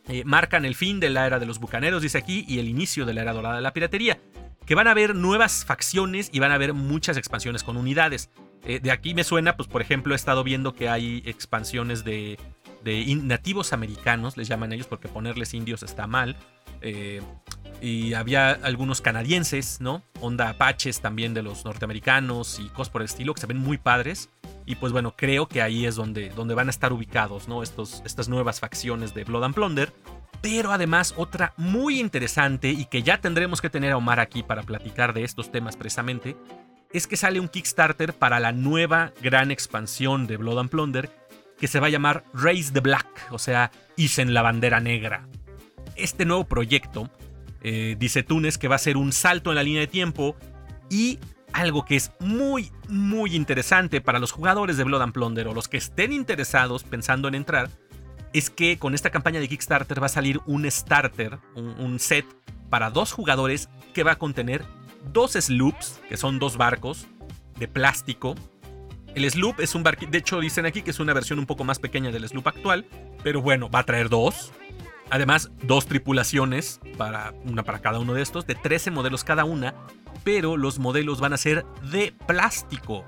Eh, 0.08 0.22
marcan 0.24 0.66
el 0.66 0.74
fin 0.74 1.00
de 1.00 1.10
la 1.10 1.26
era 1.26 1.38
de 1.38 1.46
los 1.46 1.58
bucaneros, 1.58 2.02
dice 2.02 2.18
aquí, 2.18 2.44
y 2.46 2.58
el 2.58 2.68
inicio 2.68 3.06
de 3.06 3.14
la 3.14 3.22
era 3.22 3.32
dorada 3.32 3.56
de 3.56 3.62
la 3.62 3.72
piratería. 3.72 4.20
Que 4.66 4.74
van 4.74 4.88
a 4.88 4.90
haber 4.90 5.14
nuevas 5.14 5.64
facciones 5.64 6.28
y 6.32 6.38
van 6.40 6.50
a 6.50 6.56
haber 6.56 6.74
muchas 6.74 7.16
expansiones 7.16 7.62
con 7.62 7.76
unidades. 7.76 8.28
Eh, 8.66 8.80
de 8.80 8.90
aquí 8.90 9.14
me 9.14 9.22
suena, 9.22 9.56
pues 9.56 9.68
por 9.68 9.80
ejemplo, 9.80 10.12
he 10.12 10.16
estado 10.16 10.42
viendo 10.42 10.74
que 10.74 10.88
hay 10.88 11.22
expansiones 11.24 12.04
de, 12.04 12.36
nativos 13.22 13.72
americanos, 13.72 14.36
les 14.36 14.48
llaman 14.48 14.72
ellos 14.72 14.86
porque 14.86 15.08
ponerles 15.08 15.54
indios 15.54 15.82
está 15.82 16.06
mal. 16.06 16.36
Eh, 16.82 17.22
y 17.80 18.14
había 18.14 18.50
algunos 18.50 19.00
canadienses, 19.00 19.80
¿no? 19.80 20.02
Onda 20.20 20.48
apaches 20.48 21.00
también 21.00 21.34
de 21.34 21.42
los 21.42 21.64
norteamericanos 21.64 22.58
y 22.58 22.68
cosas 22.68 22.90
por 22.90 23.02
el 23.02 23.06
estilo 23.06 23.34
que 23.34 23.40
se 23.40 23.46
ven 23.46 23.58
muy 23.58 23.78
padres. 23.78 24.30
Y 24.64 24.76
pues 24.76 24.92
bueno, 24.92 25.14
creo 25.16 25.46
que 25.46 25.62
ahí 25.62 25.86
es 25.86 25.94
donde, 25.94 26.30
donde 26.30 26.54
van 26.54 26.68
a 26.68 26.70
estar 26.70 26.92
ubicados, 26.92 27.48
¿no? 27.48 27.62
Estos, 27.62 28.02
estas 28.04 28.28
nuevas 28.28 28.60
facciones 28.60 29.14
de 29.14 29.24
Blood 29.24 29.44
and 29.44 29.54
Plunder. 29.54 29.92
Pero 30.40 30.72
además 30.72 31.14
otra 31.16 31.54
muy 31.56 32.00
interesante 32.00 32.70
y 32.70 32.86
que 32.86 33.02
ya 33.02 33.20
tendremos 33.20 33.60
que 33.60 33.70
tener 33.70 33.92
a 33.92 33.96
Omar 33.96 34.20
aquí 34.20 34.42
para 34.42 34.62
platicar 34.62 35.12
de 35.12 35.24
estos 35.24 35.52
temas 35.52 35.76
precisamente, 35.76 36.36
es 36.96 37.06
que 37.06 37.16
sale 37.16 37.40
un 37.40 37.48
Kickstarter 37.48 38.14
para 38.14 38.40
la 38.40 38.52
nueva 38.52 39.12
gran 39.20 39.50
expansión 39.50 40.26
de 40.26 40.36
Blood 40.36 40.58
and 40.58 40.70
Plunder 40.70 41.10
que 41.58 41.68
se 41.68 41.80
va 41.80 41.86
a 41.86 41.90
llamar 41.90 42.24
Raise 42.32 42.72
the 42.72 42.80
Black, 42.80 43.06
o 43.30 43.38
sea, 43.38 43.70
Isen 43.96 44.34
la 44.34 44.42
bandera 44.42 44.80
negra. 44.80 45.26
Este 45.94 46.24
nuevo 46.24 46.44
proyecto, 46.44 47.10
eh, 47.62 47.96
dice 47.98 48.22
Tunes, 48.22 48.58
que 48.58 48.68
va 48.68 48.76
a 48.76 48.78
ser 48.78 48.96
un 48.96 49.12
salto 49.12 49.50
en 49.50 49.56
la 49.56 49.62
línea 49.62 49.80
de 49.80 49.86
tiempo 49.86 50.36
y 50.90 51.18
algo 51.52 51.84
que 51.84 51.96
es 51.96 52.12
muy, 52.20 52.70
muy 52.88 53.34
interesante 53.34 54.00
para 54.00 54.18
los 54.18 54.32
jugadores 54.32 54.76
de 54.76 54.84
Blood 54.84 55.02
and 55.02 55.12
Plunder 55.12 55.48
o 55.48 55.54
los 55.54 55.68
que 55.68 55.78
estén 55.78 56.12
interesados 56.12 56.84
pensando 56.84 57.28
en 57.28 57.34
entrar, 57.34 57.70
es 58.32 58.50
que 58.50 58.78
con 58.78 58.94
esta 58.94 59.10
campaña 59.10 59.40
de 59.40 59.48
Kickstarter 59.48 60.02
va 60.02 60.06
a 60.06 60.10
salir 60.10 60.40
un 60.46 60.70
starter, 60.70 61.38
un, 61.54 61.98
set 61.98 62.26
para 62.68 62.90
dos 62.90 63.12
jugadores 63.12 63.70
que 63.94 64.02
va 64.02 64.12
a 64.12 64.18
contener 64.18 64.64
dos 65.12 65.32
sloops, 65.32 66.00
que 66.08 66.16
son 66.16 66.38
dos 66.38 66.56
barcos 66.56 67.06
de 67.58 67.68
plástico. 67.68 68.34
El 69.14 69.30
sloop 69.30 69.60
es 69.60 69.74
un 69.74 69.82
barco, 69.82 70.06
de 70.06 70.18
hecho 70.18 70.40
dicen 70.40 70.66
aquí 70.66 70.82
que 70.82 70.90
es 70.90 71.00
una 71.00 71.14
versión 71.14 71.38
un 71.38 71.46
poco 71.46 71.64
más 71.64 71.78
pequeña 71.78 72.10
del 72.10 72.28
sloop 72.28 72.48
actual, 72.48 72.86
pero 73.22 73.40
bueno, 73.40 73.70
va 73.70 73.80
a 73.80 73.84
traer 73.84 74.08
dos. 74.08 74.52
Además, 75.08 75.50
dos 75.62 75.86
tripulaciones, 75.86 76.80
para, 76.98 77.32
una 77.44 77.62
para 77.62 77.80
cada 77.80 78.00
uno 78.00 78.12
de 78.12 78.22
estos, 78.22 78.46
de 78.46 78.56
13 78.56 78.90
modelos 78.90 79.22
cada 79.22 79.44
una, 79.44 79.74
pero 80.24 80.56
los 80.56 80.78
modelos 80.80 81.20
van 81.20 81.32
a 81.32 81.36
ser 81.36 81.64
de 81.90 82.12
plástico. 82.26 83.04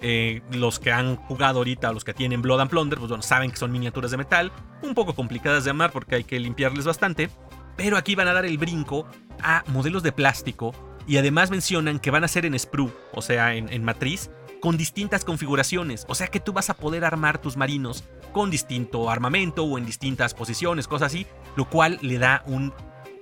Eh, 0.00 0.42
los 0.52 0.80
que 0.80 0.90
han 0.90 1.16
jugado 1.16 1.58
ahorita, 1.58 1.92
los 1.92 2.04
que 2.04 2.14
tienen 2.14 2.42
Blood 2.42 2.60
and 2.60 2.70
Plunder, 2.70 2.98
pues 2.98 3.10
bueno, 3.10 3.22
saben 3.22 3.50
que 3.50 3.56
son 3.56 3.72
miniaturas 3.72 4.10
de 4.10 4.16
metal, 4.16 4.52
un 4.82 4.94
poco 4.94 5.14
complicadas 5.14 5.64
de 5.64 5.70
amar 5.70 5.92
porque 5.92 6.16
hay 6.16 6.24
que 6.24 6.40
limpiarles 6.40 6.84
bastante, 6.84 7.30
pero 7.76 7.96
aquí 7.96 8.14
van 8.14 8.28
a 8.28 8.32
dar 8.32 8.44
el 8.44 8.58
brinco 8.58 9.06
a 9.42 9.64
modelos 9.68 10.02
de 10.02 10.12
plástico 10.12 10.74
y 11.06 11.16
además 11.16 11.50
mencionan 11.50 11.98
que 11.98 12.10
van 12.10 12.24
a 12.24 12.28
ser 12.28 12.46
en 12.46 12.58
sprue, 12.58 12.92
o 13.12 13.22
sea, 13.22 13.54
en 13.54 13.84
matriz, 13.84 14.30
con 14.64 14.78
distintas 14.78 15.24
configuraciones, 15.24 16.06
o 16.08 16.14
sea 16.14 16.28
que 16.28 16.40
tú 16.40 16.54
vas 16.54 16.70
a 16.70 16.74
poder 16.74 17.04
armar 17.04 17.36
tus 17.36 17.54
marinos 17.56 18.02
con 18.32 18.50
distinto 18.50 19.10
armamento 19.10 19.62
o 19.62 19.76
en 19.76 19.84
distintas 19.84 20.32
posiciones, 20.32 20.88
cosas 20.88 21.12
así, 21.12 21.26
lo 21.54 21.68
cual 21.68 21.98
le 22.00 22.18
da 22.18 22.42
un 22.46 22.72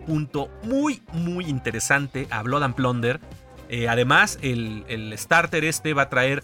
punto 0.07 0.51
muy, 0.62 1.03
muy 1.12 1.47
interesante 1.47 2.29
a 2.31 2.42
Blood 2.42 2.62
and 2.62 2.75
Plunder. 2.75 3.21
Eh, 3.68 3.88
además, 3.88 4.38
el, 4.42 5.14
starter 5.16 5.64
este 5.64 5.95
va 5.95 6.03
a 6.03 6.09
traer 6.09 6.42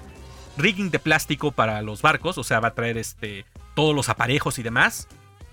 rigging 0.57 0.91
de 0.91 0.99
plástico 0.99 1.53
para 1.53 1.81
los 1.83 2.03
barcos, 2.03 2.37
o 2.37 2.45
sea, 2.45 2.61
va 2.61 2.69
a 2.69 2.75
traer 2.75 2.99
este, 2.99 3.45
todos 3.75 3.95
los 3.95 4.09
aparejos 4.09 4.59
y 4.59 4.63
demás. 4.63 5.09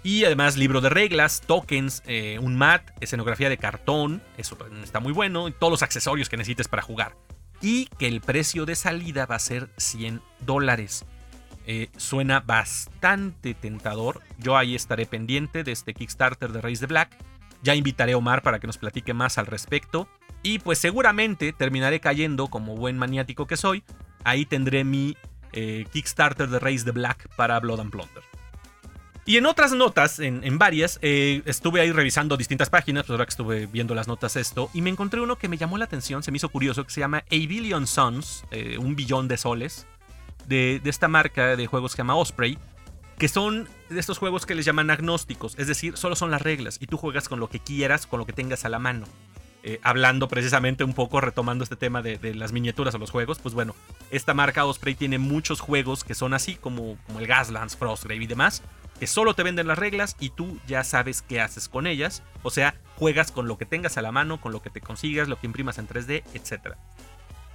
Y 0.06 0.24
además 0.24 0.56
libro 0.56 0.82
de 0.82 0.89
reglas, 0.89 1.41
tokens, 1.41 2.04
eh, 2.06 2.38
un 2.39 2.56
mat, 2.56 2.84
escenografía 3.02 3.50
de 3.50 3.58
cartón, 3.58 4.22
eso 4.38 4.56
está 4.84 5.00
muy 5.00 5.12
bueno, 5.12 5.48
y 5.48 5.52
todos 5.52 5.72
los 5.72 5.82
accesorios 5.82 6.30
que 6.30 6.38
necesites 6.38 6.68
para 6.68 6.84
jugar. 6.84 7.18
Y 7.60 7.88
que 7.98 8.08
el 8.08 8.22
precio 8.22 8.68
de 8.68 8.76
salida 8.76 9.26
va 9.26 9.38
a 9.38 9.39
ser 9.39 9.68
100 9.78 10.22
dólares. 10.41 11.06
Eh, 11.65 11.89
suena 11.98 12.39
bastante 12.39 13.56
tentador. 13.56 14.22
Yo 14.38 14.56
ahí 14.56 14.76
estaré 14.76 15.08
pendiente 15.08 15.63
de 15.63 15.72
este 15.72 15.96
Kickstarter 15.96 16.52
de 16.52 16.62
Race 16.62 16.82
de 16.82 16.86
Black. 16.86 17.18
Ya 17.63 17.74
invitaré 17.74 18.13
a 18.13 18.18
Omar 18.18 18.44
para 18.44 18.60
que 18.60 18.68
nos 18.68 18.78
platique 18.78 19.15
más 19.15 19.39
al 19.39 19.48
respecto. 19.48 20.08
Y 20.44 20.60
pues 20.60 20.78
seguramente 20.78 21.52
terminaré 21.52 22.00
cayendo 22.00 22.50
como 22.50 22.76
buen 22.76 23.00
maniático 23.00 23.48
que 23.48 23.58
soy. 23.58 23.84
Ahí 24.24 24.46
tendré 24.46 24.84
mi 24.84 25.18
eh, 25.52 25.88
Kickstarter 25.91 26.48
de 26.48 26.60
Race 26.60 26.86
the 26.86 26.91
Black 26.91 27.28
para 27.36 27.60
Blood 27.60 27.80
and 27.80 27.89
Plunder. 27.89 28.35
Y 29.27 29.38
en 29.38 29.47
otras 29.47 29.73
notas, 29.73 30.19
en, 30.19 30.57
varias, 30.59 30.99
eh, 31.01 31.41
estuve 31.45 31.81
ahí 31.81 31.91
revisando 31.91 32.38
distintas 32.38 32.69
páginas, 32.69 33.05
pues 33.05 33.11
ahora 33.11 33.25
que 33.25 33.31
estuve 33.31 33.65
viendo 33.65 33.95
las 33.95 34.07
notas 34.07 34.36
esto, 34.36 34.69
y 34.71 34.82
me 34.82 34.91
encontré 34.91 35.19
uno 35.19 35.38
que 35.38 35.47
me 35.47 35.57
llamó 35.57 35.80
la 35.80 35.86
atención, 35.86 36.21
se 36.21 36.32
me 36.32 36.38
hizo 36.38 36.49
curioso, 36.49 36.84
que 36.84 36.91
se 36.91 36.99
llama 36.99 37.23
A 37.32 37.36
Billion 37.36 37.88
Suns, 37.88 38.45
eh, 38.51 38.78
un 38.78 38.95
billón 38.95 39.28
de 39.28 39.38
soles, 39.38 39.88
de, 40.47 40.80
de, 40.84 40.89
esta 40.91 41.07
marca 41.07 41.55
de 41.55 41.65
juegos 41.65 41.93
que 41.93 41.95
se 41.95 42.01
llama 42.01 42.15
Osprey, 42.15 42.59
que 43.17 43.28
son 43.28 43.67
de 43.89 43.99
estos 43.99 44.19
juegos 44.19 44.45
que 44.45 44.53
les 44.53 44.63
llaman 44.63 44.91
agnósticos, 44.91 45.55
es 45.57 45.65
decir, 45.65 45.97
solo 45.97 46.15
son 46.15 46.30
las 46.30 46.43
reglas 46.43 46.78
y 46.80 46.86
tú 46.86 46.97
juegas 46.97 47.28
con 47.28 47.39
lo 47.39 47.49
que 47.49 47.59
quieras, 47.59 48.05
con 48.05 48.19
lo 48.19 48.28
que 48.28 48.34
tengas 48.34 48.63
a 48.63 48.69
la 48.69 48.78
mano. 48.78 49.07
Eh, 49.68 49.80
hablando 49.82 50.28
precisamente 50.28 50.84
un 50.84 50.93
poco, 50.93 51.20
retomando 51.22 51.63
este 51.63 51.76
tema 51.76 52.03
de, 52.03 52.36
las 52.36 52.51
miniaturas 52.51 52.93
o 52.93 52.99
los 52.99 53.09
juegos, 53.09 53.39
pues 53.39 53.55
bueno, 53.55 53.74
esta 54.11 54.36
marca 54.36 54.63
Osprey 54.63 54.93
tiene 54.93 55.18
muchos 55.18 55.59
juegos 55.59 56.03
que 56.03 56.13
son 56.13 56.36
así, 56.36 56.53
como, 56.53 56.99
como 57.07 57.20
el 57.20 57.26
Gaslands, 57.26 57.76
Frostgrave 57.76 58.24
y 58.24 58.28
demás, 58.28 58.61
que 58.99 59.07
solo 59.07 59.34
te 59.34 59.41
venden 59.41 59.66
las 59.66 59.80
reglas 59.80 60.18
y 60.20 60.30
tú 60.30 60.59
ya 60.68 60.84
sabes 60.84 61.24
qué 61.24 61.41
haces 61.41 61.68
con 61.68 61.88
ellas. 61.88 62.22
O 62.43 62.51
sea, 62.51 62.76
juegas 62.97 63.32
con 63.32 63.47
lo 63.47 63.57
que 63.57 63.66
tengas 63.66 63.97
a 63.97 64.03
la 64.03 64.11
mano, 64.11 64.39
con 64.39 64.51
lo 64.51 64.61
que 64.61 64.70
te 64.70 64.82
consigas, 64.82 65.28
lo 65.28 65.39
que 65.39 65.47
imprimas 65.47 65.80
en 65.80 65.88
3D, 65.88 66.22
etc. 66.36 66.76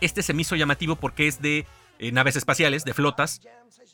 Este 0.01 0.23
se 0.25 0.35
me 0.35 0.43
hizo 0.43 0.57
llamativo 0.57 0.97
porque 0.97 1.29
es 1.29 1.41
de 1.41 1.65
naves 2.13 2.37
espaciales, 2.37 2.85
de 2.85 2.95
flotas, 2.95 3.43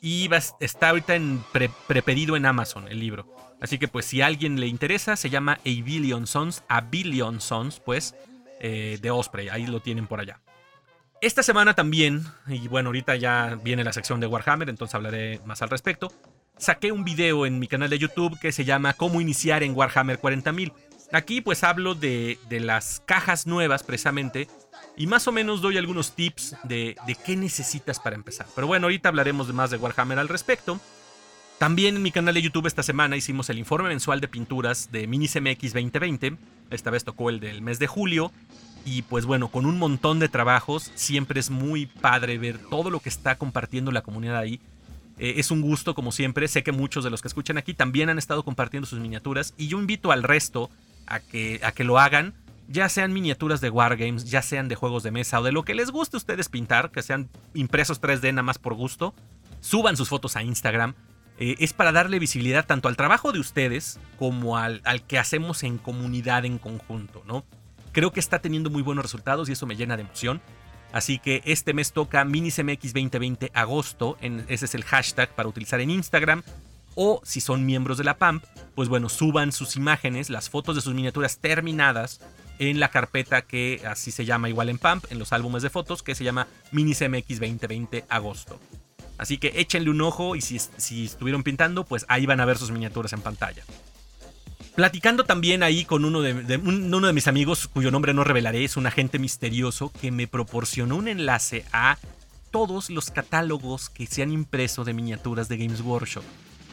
y 0.00 0.28
está 0.60 0.90
ahorita 0.90 1.14
en 1.14 1.42
prepedido 1.86 2.36
en 2.36 2.46
Amazon 2.46 2.88
el 2.88 3.00
libro. 3.00 3.26
Así 3.60 3.78
que 3.78 3.88
pues 3.88 4.04
si 4.06 4.22
a 4.22 4.26
alguien 4.26 4.60
le 4.60 4.66
interesa, 4.66 5.16
se 5.16 5.30
llama 5.30 5.54
A 5.54 5.82
Billion 5.82 6.26
Sons, 6.26 6.62
A 6.68 6.82
Billion 6.82 7.40
Sons, 7.40 7.80
pues, 7.80 8.14
eh, 8.60 8.98
de 9.00 9.10
Osprey, 9.10 9.48
ahí 9.48 9.66
lo 9.66 9.80
tienen 9.80 10.06
por 10.06 10.20
allá. 10.20 10.40
Esta 11.22 11.42
semana 11.42 11.74
también, 11.74 12.24
y 12.46 12.68
bueno, 12.68 12.90
ahorita 12.90 13.16
ya 13.16 13.58
viene 13.62 13.84
la 13.84 13.92
sección 13.92 14.20
de 14.20 14.26
Warhammer, 14.26 14.68
entonces 14.68 14.94
hablaré 14.94 15.40
más 15.46 15.62
al 15.62 15.70
respecto, 15.70 16.12
saqué 16.58 16.92
un 16.92 17.04
video 17.04 17.46
en 17.46 17.58
mi 17.58 17.68
canal 17.68 17.88
de 17.88 17.98
YouTube 17.98 18.38
que 18.38 18.52
se 18.52 18.64
llama 18.64 18.92
Cómo 18.92 19.20
iniciar 19.20 19.62
en 19.62 19.74
Warhammer 19.74 20.20
40.000. 20.20 20.72
Aquí 21.12 21.40
pues 21.40 21.64
hablo 21.64 21.94
de, 21.94 22.38
de, 22.48 22.60
las 22.60 23.00
cajas 23.06 23.46
nuevas 23.46 23.82
precisamente 23.82 24.48
y 24.96 25.06
más 25.06 25.28
o 25.28 25.32
menos 25.32 25.60
doy 25.60 25.76
algunos 25.76 26.12
tips 26.12 26.56
de, 26.64 26.96
de, 27.06 27.14
qué 27.14 27.36
necesitas 27.36 28.00
para 28.00 28.16
empezar. 28.16 28.46
Pero 28.54 28.66
bueno, 28.66 28.86
ahorita 28.86 29.08
hablaremos 29.08 29.46
de 29.46 29.52
más 29.52 29.70
de 29.70 29.76
Warhammer 29.76 30.18
al 30.18 30.28
respecto. 30.28 30.80
También 31.58 31.96
en 31.96 32.02
mi 32.02 32.10
canal 32.10 32.34
de 32.34 32.42
YouTube 32.42 32.66
esta 32.66 32.82
semana 32.82 33.16
hicimos 33.16 33.48
el 33.48 33.58
informe 33.58 33.88
mensual 33.88 34.20
de 34.20 34.28
pinturas 34.28 34.90
de 34.92 35.06
Mini 35.06 35.26
CMX 35.26 35.72
2020. 35.72 36.36
Esta 36.70 36.90
vez 36.90 37.04
tocó 37.04 37.30
el 37.30 37.40
del 37.40 37.62
mes 37.62 37.78
de 37.78 37.86
julio. 37.86 38.30
Y 38.84 39.02
pues 39.02 39.24
bueno, 39.24 39.48
con 39.48 39.66
un 39.66 39.78
montón 39.78 40.18
de 40.18 40.28
trabajos, 40.28 40.92
siempre 40.94 41.40
es 41.40 41.50
muy 41.50 41.86
padre 41.86 42.38
ver 42.38 42.58
todo 42.58 42.90
lo 42.90 43.00
que 43.00 43.08
está 43.08 43.36
compartiendo 43.36 43.90
la 43.90 44.02
comunidad 44.02 44.36
ahí. 44.36 44.60
Eh, 45.18 45.34
es 45.38 45.50
un 45.50 45.62
gusto, 45.62 45.94
como 45.94 46.12
siempre. 46.12 46.46
Sé 46.46 46.62
que 46.62 46.72
muchos 46.72 47.04
de 47.04 47.10
los 47.10 47.22
que 47.22 47.28
escuchan 47.28 47.58
aquí 47.58 47.74
también 47.74 48.10
han 48.10 48.18
estado 48.18 48.44
compartiendo 48.44 48.86
sus 48.86 49.00
miniaturas. 49.00 49.54
Y 49.56 49.68
yo 49.68 49.80
invito 49.80 50.12
al 50.12 50.22
resto 50.22 50.70
a 51.06 51.20
que, 51.20 51.60
a 51.62 51.72
que 51.72 51.84
lo 51.84 51.98
hagan. 51.98 52.34
Ya 52.68 52.88
sean 52.88 53.12
miniaturas 53.12 53.60
de 53.60 53.70
Wargames, 53.70 54.24
ya 54.24 54.42
sean 54.42 54.68
de 54.68 54.74
juegos 54.74 55.02
de 55.02 55.12
mesa 55.12 55.40
o 55.40 55.42
de 55.44 55.52
lo 55.52 55.64
que 55.64 55.74
les 55.74 55.90
guste 55.90 56.16
a 56.16 56.18
ustedes 56.18 56.48
pintar, 56.48 56.90
que 56.90 57.02
sean 57.02 57.28
impresos 57.54 58.00
3D 58.00 58.32
nada 58.32 58.42
más 58.42 58.58
por 58.58 58.74
gusto. 58.74 59.14
Suban 59.60 59.96
sus 59.96 60.08
fotos 60.08 60.36
a 60.36 60.42
Instagram. 60.42 60.94
Eh, 61.38 61.56
es 61.58 61.72
para 61.72 61.92
darle 61.92 62.18
visibilidad 62.18 62.66
tanto 62.66 62.88
al 62.88 62.96
trabajo 62.96 63.30
de 63.30 63.38
ustedes 63.38 64.00
como 64.18 64.56
al, 64.56 64.80
al 64.84 65.02
que 65.02 65.18
hacemos 65.18 65.62
en 65.62 65.78
comunidad 65.78 66.44
en 66.44 66.58
conjunto, 66.58 67.22
¿no? 67.26 67.44
Creo 67.92 68.12
que 68.12 68.20
está 68.20 68.40
teniendo 68.40 68.70
muy 68.70 68.82
buenos 68.82 69.04
resultados 69.04 69.48
y 69.48 69.52
eso 69.52 69.66
me 69.66 69.76
llena 69.76 69.96
de 69.96 70.02
emoción. 70.02 70.40
Así 70.92 71.18
que 71.18 71.42
este 71.44 71.74
mes 71.74 71.92
toca 71.92 72.24
MiniCMX 72.24 72.92
2020 72.92 73.50
agosto. 73.54 74.16
ese 74.20 74.64
es 74.64 74.74
el 74.74 74.84
hashtag 74.84 75.34
para 75.34 75.48
utilizar 75.48 75.80
en 75.80 75.90
Instagram. 75.90 76.42
O 76.94 77.20
si 77.22 77.42
son 77.42 77.66
miembros 77.66 77.98
de 77.98 78.04
la 78.04 78.16
PAMP, 78.16 78.42
pues 78.74 78.88
bueno, 78.88 79.10
suban 79.10 79.52
sus 79.52 79.76
imágenes, 79.76 80.30
las 80.30 80.48
fotos 80.48 80.74
de 80.74 80.80
sus 80.80 80.94
miniaturas 80.94 81.38
terminadas 81.38 82.20
en 82.58 82.80
la 82.80 82.90
carpeta 82.90 83.42
que 83.42 83.82
así 83.86 84.10
se 84.10 84.24
llama 84.24 84.48
igual 84.48 84.68
en 84.68 84.78
PAMP, 84.78 85.10
en 85.10 85.18
los 85.18 85.32
álbumes 85.32 85.62
de 85.62 85.70
fotos, 85.70 86.02
que 86.02 86.14
se 86.14 86.24
llama 86.24 86.46
MiniCMX 86.72 87.40
2020 87.40 88.04
agosto. 88.08 88.60
Así 89.18 89.38
que 89.38 89.52
échenle 89.56 89.90
un 89.90 90.00
ojo 90.02 90.36
y 90.36 90.42
si, 90.42 90.58
si 90.58 91.06
estuvieron 91.06 91.42
pintando, 91.42 91.84
pues 91.84 92.04
ahí 92.08 92.26
van 92.26 92.40
a 92.40 92.44
ver 92.44 92.58
sus 92.58 92.70
miniaturas 92.70 93.12
en 93.12 93.20
pantalla. 93.20 93.62
Platicando 94.76 95.24
también 95.24 95.62
ahí 95.62 95.86
con 95.86 96.04
uno 96.04 96.20
de, 96.20 96.58
uno 96.58 97.06
de 97.06 97.12
mis 97.14 97.28
amigos, 97.28 97.66
cuyo 97.66 97.90
nombre 97.90 98.12
no 98.12 98.24
revelaré, 98.24 98.62
es 98.62 98.76
un 98.76 98.86
agente 98.86 99.18
misterioso 99.18 99.90
que 99.90 100.10
me 100.10 100.26
proporcionó 100.26 100.96
un 100.96 101.08
enlace 101.08 101.64
a 101.72 101.96
todos 102.50 102.90
los 102.90 103.10
catálogos 103.10 103.88
que 103.88 104.06
se 104.06 104.22
han 104.22 104.32
impreso 104.32 104.84
de 104.84 104.92
miniaturas 104.92 105.48
de 105.48 105.56
Games 105.56 105.80
Workshop. 105.80 106.24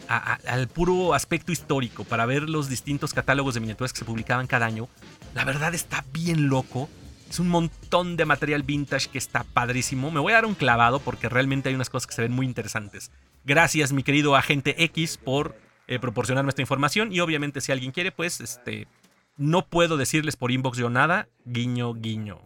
al 0.10 0.68
puro 0.68 1.14
aspecto 1.14 1.54
histórico, 1.54 2.04
para 2.04 2.26
ver 2.26 2.50
los 2.50 2.68
distintos 2.68 3.14
catálogos 3.14 3.54
de 3.54 3.62
miniaturas 3.62 3.94
que 3.94 4.00
se 4.00 4.06
publicaban 4.06 4.48
cada 4.48 4.66
año. 4.66 4.90
La 5.34 5.46
verdad 5.46 5.74
está 5.74 6.06
bien 6.14 6.48
loco. 6.48 6.90
Es 7.30 7.40
un 7.40 7.50
montón 7.50 8.16
de 8.16 8.26
material 8.26 8.64
vintage 8.64 9.10
que 9.10 9.18
está 9.18 9.44
padrísimo. 9.44 10.12
Me 10.12 10.20
voy 10.20 10.34
a 10.34 10.36
dar 10.36 10.46
un 10.46 10.54
clavado 10.54 11.00
porque 11.00 11.30
realmente 11.30 11.70
hay 11.70 11.76
unas 11.76 11.90
cosas 11.90 12.08
que 12.08 12.14
se 12.14 12.22
ven 12.22 12.32
muy 12.32 12.46
interesantes. 12.46 13.12
Gracias, 13.44 13.92
mi 13.92 14.04
querido 14.04 14.36
agente 14.36 14.84
X, 14.84 15.18
por 15.18 15.58
eh, 15.88 15.98
proporcionarme 16.00 16.50
esta 16.50 16.62
información. 16.62 17.12
Y 17.12 17.20
obviamente, 17.20 17.62
si 17.62 17.72
alguien 17.72 17.92
quiere, 17.92 18.12
pues 18.12 18.40
este. 18.40 18.88
No 19.36 19.66
puedo 19.66 19.98
decirles 19.98 20.36
por 20.36 20.52
inbox 20.52 20.78
yo 20.78 20.92
nada. 20.92 21.28
Guiño, 21.46 21.96
guiño. 21.96 22.40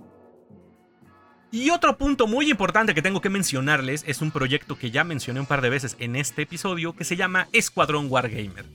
Y 1.52 1.70
otro 1.70 1.98
punto 1.98 2.28
muy 2.28 2.50
importante 2.50 2.94
que 2.94 3.02
tengo 3.02 3.20
que 3.20 3.30
mencionarles 3.30 4.06
es 4.08 4.22
un 4.22 4.32
proyecto 4.32 4.78
que 4.78 4.92
ya 4.92 5.04
mencioné 5.04 5.42
un 5.42 5.46
par 5.46 5.62
de 5.62 5.70
veces 5.70 5.98
en 6.00 6.16
este 6.16 6.44
episodio 6.44 6.94
que 6.94 7.04
se 7.04 7.18
llama 7.18 7.50
Escuadrón 7.52 8.08
Wargamer. 8.10 8.66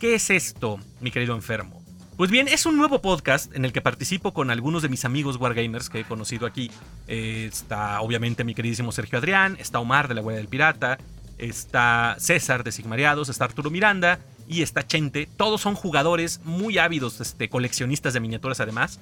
¿Qué 0.00 0.14
es 0.16 0.30
esto, 0.30 0.80
mi 1.00 1.12
querido 1.12 1.34
enfermo? 1.36 1.83
Pues 2.16 2.30
bien, 2.30 2.46
es 2.46 2.64
un 2.64 2.76
nuevo 2.76 3.02
podcast 3.02 3.52
en 3.56 3.64
el 3.64 3.72
que 3.72 3.80
participo 3.80 4.32
con 4.32 4.52
algunos 4.52 4.82
de 4.82 4.88
mis 4.88 5.04
amigos 5.04 5.36
Wargamers 5.36 5.90
que 5.90 6.00
he 6.00 6.04
conocido 6.04 6.46
aquí. 6.46 6.70
Eh, 7.08 7.48
está 7.52 8.00
obviamente 8.02 8.44
mi 8.44 8.54
queridísimo 8.54 8.92
Sergio 8.92 9.18
Adrián, 9.18 9.56
está 9.58 9.80
Omar 9.80 10.06
de 10.06 10.14
la 10.14 10.20
Guardia 10.20 10.38
del 10.38 10.46
Pirata, 10.46 10.98
está 11.38 12.14
César 12.20 12.62
de 12.62 12.70
Sigmariados, 12.70 13.30
está 13.30 13.46
Arturo 13.46 13.68
Miranda 13.68 14.20
y 14.46 14.62
está 14.62 14.86
Chente. 14.86 15.28
Todos 15.36 15.60
son 15.60 15.74
jugadores 15.74 16.40
muy 16.44 16.78
ávidos, 16.78 17.20
este, 17.20 17.48
coleccionistas 17.48 18.14
de 18.14 18.20
miniaturas 18.20 18.60
además. 18.60 19.00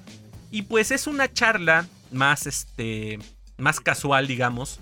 Y 0.49 0.63
pues 0.63 0.89
es 0.89 1.05
una 1.05 1.31
charla 1.31 1.85
más, 2.11 2.47
este, 2.47 3.19
más 3.57 3.79
casual, 3.79 4.25
digamos, 4.25 4.79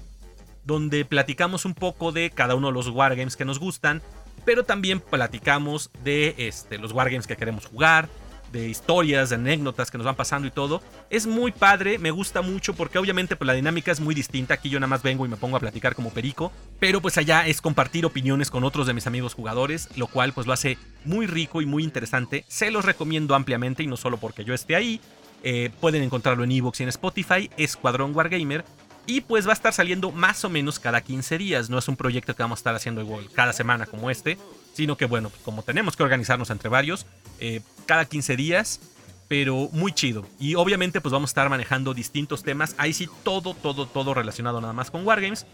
donde 0.64 1.04
platicamos 1.04 1.66
un 1.66 1.74
poco 1.74 2.14
de 2.14 2.30
cada 2.30 2.56
uno 2.56 2.68
de 2.68 2.74
los 2.74 2.88
wargames 2.88 3.36
que 3.36 3.44
nos 3.44 3.60
gustan, 3.60 4.02
pero 4.46 4.64
también 4.64 5.02
platicamos 5.02 5.92
de 6.02 6.34
este, 6.38 6.78
los 6.78 6.94
wargames 6.94 7.28
que 7.28 7.36
queremos 7.36 7.66
jugar, 7.66 8.08
de 8.52 8.68
historias, 8.68 9.30
de 9.30 9.36
anécdotas 9.36 9.90
que 9.90 9.98
nos 9.98 10.06
van 10.06 10.16
pasando 10.16 10.48
y 10.48 10.52
todo. 10.52 10.82
Es 11.10 11.26
muy 11.28 11.52
padre, 11.52 11.98
me 11.98 12.12
gusta 12.12 12.42
mucho 12.42 12.74
porque 12.74 13.00
obviamente 13.00 13.36
pues, 13.36 13.48
la 13.48 13.54
dinámica 13.54 13.92
es 13.92 14.00
muy 14.00 14.14
distinta. 14.14 14.54
Aquí 14.56 14.70
yo 14.70 14.80
nada 14.80 14.90
más 14.90 15.04
vengo 15.04 15.26
y 15.26 15.30
me 15.30 15.38
pongo 15.38 15.58
a 15.58 15.60
platicar 15.60 15.96
como 15.96 16.12
perico. 16.12 16.52
Pero 16.80 17.02
pues 17.02 17.18
allá 17.18 17.48
es 17.48 17.62
compartir 17.62 18.06
opiniones 18.06 18.50
con 18.50 18.64
otros 18.64 18.88
de 18.88 18.94
mis 18.94 19.08
amigos 19.08 19.34
jugadores, 19.34 19.90
lo 19.96 20.08
cual 20.08 20.34
pues 20.34 20.48
lo 20.48 20.54
hace 20.54 20.78
muy 21.06 21.28
rico 21.28 21.62
y 21.62 21.66
muy 21.66 21.84
interesante. 21.84 22.46
Se 22.48 22.72
los 22.72 22.86
recomiendo 22.86 23.36
ampliamente 23.36 23.84
y 23.84 23.88
no 23.88 23.98
solo 23.98 24.18
porque 24.18 24.44
yo 24.44 24.54
esté 24.54 24.76
ahí. 24.76 25.02
Eh, 25.44 25.72
pueden 25.80 26.04
encontrarlo 26.04 26.44
en 26.44 26.52
Evox 26.52 26.80
y 26.80 26.84
en 26.84 26.90
Spotify, 26.90 27.50
Escuadrón 27.58 28.16
Wargamer. 28.16 28.64
Y 29.08 29.22
pues 29.22 29.48
va 29.48 29.52
a 29.52 29.54
estar 29.54 29.74
saliendo 29.74 30.12
más 30.12 30.46
o 30.46 30.50
menos 30.50 30.80
cada 30.80 31.02
15 31.02 31.38
días. 31.38 31.70
No 31.70 31.80
es 31.80 31.88
un 31.88 31.96
proyecto 31.96 32.36
que 32.36 32.44
vamos 32.44 32.60
a 32.60 32.62
estar 32.62 32.76
haciendo 32.76 33.02
igual 33.02 33.30
cada 33.34 33.52
semana 33.52 33.86
como 33.86 34.12
este. 34.12 34.38
Sino 34.74 34.96
que 34.96 35.06
bueno, 35.06 35.30
pues, 35.30 35.42
como 35.44 35.64
tenemos 35.64 35.98
que 35.98 36.04
organizarnos 36.04 36.50
entre 36.50 36.70
varios, 36.70 37.06
eh, 37.42 37.60
cada 37.86 38.06
15 38.06 38.38
días, 38.38 38.80
pero 39.28 39.70
muy 39.74 39.92
chido. 39.92 40.26
Y 40.40 40.56
obviamente 40.56 41.02
pues 41.02 41.12
vamos 41.12 41.30
a 41.30 41.32
estar 41.32 41.50
manejando 41.50 41.94
distintos 41.94 42.44
temas. 42.44 42.76
Ahí 42.78 42.94
sí, 42.94 43.10
todo, 43.24 43.54
todo, 43.54 43.86
todo 43.86 44.14
relacionado 44.14 44.62
nada 44.62 44.74
más 44.74 44.92
con 44.92 45.06
Wargames. 45.06 45.46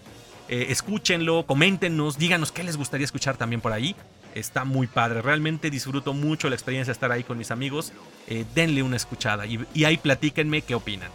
Eh, 0.50 0.68
escúchenlo, 0.70 1.46
coméntenos, 1.46 2.18
díganos 2.18 2.52
qué 2.52 2.64
les 2.64 2.78
gustaría 2.78 3.06
escuchar 3.06 3.38
también 3.38 3.62
por 3.62 3.74
ahí. 3.74 3.96
Está 4.36 4.66
muy 4.66 4.88
padre, 4.88 5.22
realmente 5.22 5.70
disfruto 5.70 6.14
mucho 6.14 6.48
la 6.48 6.56
experiencia 6.56 6.92
de 6.92 6.94
estar 6.94 7.12
ahí 7.12 7.24
con 7.24 7.38
mis 7.38 7.52
amigos. 7.52 7.92
Eh, 8.28 8.46
denle 8.54 8.84
una 8.84 8.96
escuchada 8.96 9.46
y, 9.46 9.60
y 9.74 9.86
ahí 9.86 9.98
platíquenme 9.98 10.62
qué 10.62 10.76
opinan. 10.76 11.10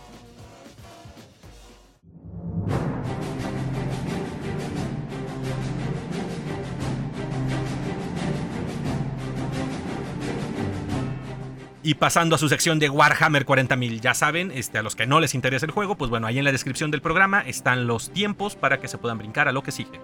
Y 11.84 11.94
pasando 11.94 12.36
a 12.36 12.38
su 12.38 12.48
sección 12.48 12.78
de 12.78 12.88
Warhammer 12.88 13.44
40.000, 13.44 14.00
ya 14.00 14.14
saben, 14.14 14.52
este, 14.52 14.78
a 14.78 14.82
los 14.82 14.94
que 14.94 15.06
no 15.06 15.18
les 15.18 15.34
interesa 15.34 15.66
el 15.66 15.72
juego, 15.72 15.96
pues 15.96 16.10
bueno, 16.10 16.28
ahí 16.28 16.38
en 16.38 16.44
la 16.44 16.52
descripción 16.52 16.92
del 16.92 17.02
programa 17.02 17.40
están 17.40 17.88
los 17.88 18.12
tiempos 18.12 18.54
para 18.54 18.78
que 18.78 18.86
se 18.86 18.98
puedan 18.98 19.18
brincar 19.18 19.48
a 19.48 19.52
lo 19.52 19.64
que 19.64 19.72
sigue. 19.72 20.00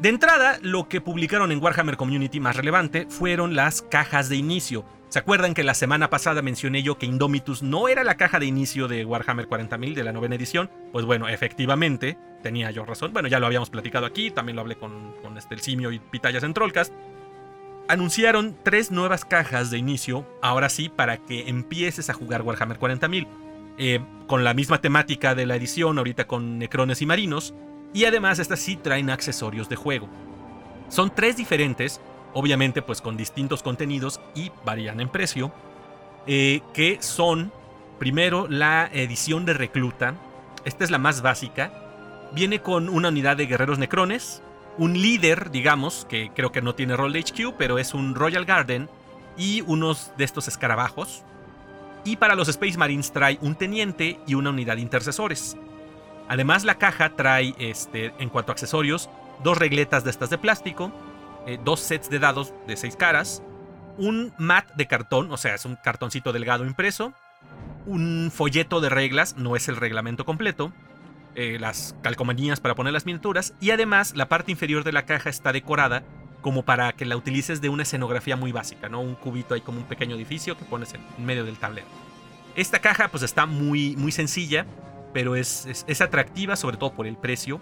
De 0.00 0.08
entrada, 0.08 0.58
lo 0.62 0.88
que 0.88 1.02
publicaron 1.02 1.52
en 1.52 1.62
Warhammer 1.62 1.98
Community 1.98 2.40
más 2.40 2.56
relevante 2.56 3.06
fueron 3.10 3.54
las 3.54 3.82
cajas 3.82 4.30
de 4.30 4.36
inicio. 4.36 4.86
¿Se 5.10 5.18
acuerdan 5.18 5.52
que 5.52 5.64
la 5.64 5.74
semana 5.74 6.08
pasada 6.08 6.40
mencioné 6.40 6.82
yo 6.82 6.96
que 6.96 7.04
Indomitus 7.04 7.62
no 7.62 7.88
era 7.88 8.02
la 8.02 8.16
caja 8.16 8.38
de 8.38 8.46
inicio 8.46 8.88
de 8.88 9.04
Warhammer 9.04 9.48
40.000 9.48 9.94
de 9.94 10.04
la 10.04 10.12
novena 10.12 10.36
edición? 10.36 10.70
Pues 10.92 11.04
bueno, 11.04 11.28
efectivamente, 11.28 12.16
tenía 12.42 12.70
yo 12.70 12.86
razón. 12.86 13.12
Bueno, 13.12 13.28
ya 13.28 13.38
lo 13.38 13.46
habíamos 13.46 13.68
platicado 13.68 14.06
aquí, 14.06 14.30
también 14.30 14.56
lo 14.56 14.62
hablé 14.62 14.76
con, 14.76 15.12
este, 15.36 15.54
el 15.54 15.60
simio 15.60 15.92
y 15.92 15.98
Pitayas 15.98 16.44
en 16.44 16.54
Trollcast 16.54 16.94
anunciaron 17.90 18.56
tres 18.62 18.90
nuevas 18.90 19.24
cajas 19.24 19.70
de 19.70 19.78
inicio, 19.78 20.24
ahora 20.42 20.68
sí, 20.68 20.88
para 20.88 21.18
que 21.18 21.48
empieces 21.48 22.08
a 22.08 22.14
jugar 22.14 22.42
Warhammer 22.42 22.78
40.000. 22.78 23.26
Eh, 23.78 24.00
con 24.26 24.44
la 24.44 24.54
misma 24.54 24.80
temática 24.80 25.34
de 25.34 25.46
la 25.46 25.56
edición, 25.56 25.98
ahorita 25.98 26.26
con 26.26 26.58
Necrones 26.58 27.02
y 27.02 27.06
Marinos, 27.06 27.54
y 27.92 28.04
además 28.04 28.38
estas 28.38 28.60
sí 28.60 28.76
traen 28.76 29.10
accesorios 29.10 29.68
de 29.68 29.76
juego. 29.76 30.08
Son 30.88 31.12
tres 31.14 31.36
diferentes, 31.36 32.00
obviamente 32.32 32.82
pues 32.82 33.00
con 33.00 33.16
distintos 33.16 33.62
contenidos 33.62 34.20
y 34.34 34.52
varían 34.64 35.00
en 35.00 35.08
precio, 35.08 35.52
eh, 36.26 36.60
que 36.72 36.98
son, 37.00 37.52
primero, 37.98 38.46
la 38.48 38.88
edición 38.92 39.44
de 39.46 39.54
recluta, 39.54 40.14
esta 40.64 40.84
es 40.84 40.90
la 40.90 40.98
más 40.98 41.22
básica, 41.22 41.72
viene 42.32 42.60
con 42.60 42.88
una 42.88 43.08
unidad 43.08 43.36
de 43.36 43.46
guerreros 43.46 43.78
necrones, 43.78 44.42
un 44.80 44.94
líder, 44.94 45.50
digamos, 45.50 46.06
que 46.08 46.30
creo 46.34 46.52
que 46.52 46.62
no 46.62 46.74
tiene 46.74 46.96
rol 46.96 47.12
de 47.12 47.20
HQ, 47.20 47.54
pero 47.58 47.78
es 47.78 47.92
un 47.92 48.14
Royal 48.14 48.46
Garden 48.46 48.88
y 49.36 49.60
unos 49.66 50.10
de 50.16 50.24
estos 50.24 50.48
escarabajos. 50.48 51.22
Y 52.02 52.16
para 52.16 52.34
los 52.34 52.48
Space 52.48 52.78
Marines 52.78 53.12
trae 53.12 53.38
un 53.42 53.56
teniente 53.56 54.18
y 54.26 54.32
una 54.32 54.48
unidad 54.48 54.76
de 54.76 54.80
intercesores. 54.80 55.54
Además, 56.28 56.64
la 56.64 56.76
caja 56.76 57.10
trae, 57.14 57.54
este, 57.58 58.14
en 58.18 58.30
cuanto 58.30 58.52
a 58.52 58.54
accesorios, 58.54 59.10
dos 59.44 59.58
regletas 59.58 60.02
de 60.02 60.12
estas 60.12 60.30
de 60.30 60.38
plástico, 60.38 60.90
eh, 61.46 61.58
dos 61.62 61.80
sets 61.80 62.08
de 62.08 62.18
dados 62.18 62.54
de 62.66 62.78
seis 62.78 62.96
caras, 62.96 63.42
un 63.98 64.32
mat 64.38 64.66
de 64.76 64.86
cartón, 64.86 65.30
o 65.30 65.36
sea, 65.36 65.56
es 65.56 65.66
un 65.66 65.76
cartoncito 65.76 66.32
delgado 66.32 66.64
impreso, 66.64 67.12
un 67.84 68.32
folleto 68.34 68.80
de 68.80 68.88
reglas, 68.88 69.36
no 69.36 69.56
es 69.56 69.68
el 69.68 69.76
reglamento 69.76 70.24
completo, 70.24 70.72
eh, 71.34 71.58
las 71.60 71.94
calcomanías 72.02 72.60
para 72.60 72.74
poner 72.74 72.92
las 72.92 73.06
miniaturas, 73.06 73.54
y 73.60 73.70
además 73.70 74.14
la 74.16 74.28
parte 74.28 74.50
inferior 74.50 74.84
de 74.84 74.92
la 74.92 75.06
caja 75.06 75.30
está 75.30 75.52
decorada 75.52 76.02
como 76.40 76.64
para 76.64 76.92
que 76.92 77.04
la 77.04 77.16
utilices 77.16 77.60
de 77.60 77.68
una 77.68 77.82
escenografía 77.82 78.36
muy 78.36 78.52
básica, 78.52 78.88
¿no? 78.88 79.00
Un 79.00 79.14
cubito 79.14 79.54
ahí 79.54 79.60
como 79.60 79.78
un 79.78 79.84
pequeño 79.84 80.16
edificio 80.16 80.56
que 80.56 80.64
pones 80.64 80.94
en 80.94 81.24
medio 81.24 81.44
del 81.44 81.58
tablero. 81.58 81.86
Esta 82.56 82.80
caja 82.80 83.08
pues 83.08 83.22
está 83.22 83.46
muy, 83.46 83.96
muy 83.96 84.12
sencilla, 84.12 84.66
pero 85.12 85.36
es, 85.36 85.84
es, 85.86 86.00
atractiva 86.00 86.56
sobre 86.56 86.76
todo 86.76 86.92
por 86.92 87.06
el 87.06 87.16
precio. 87.16 87.60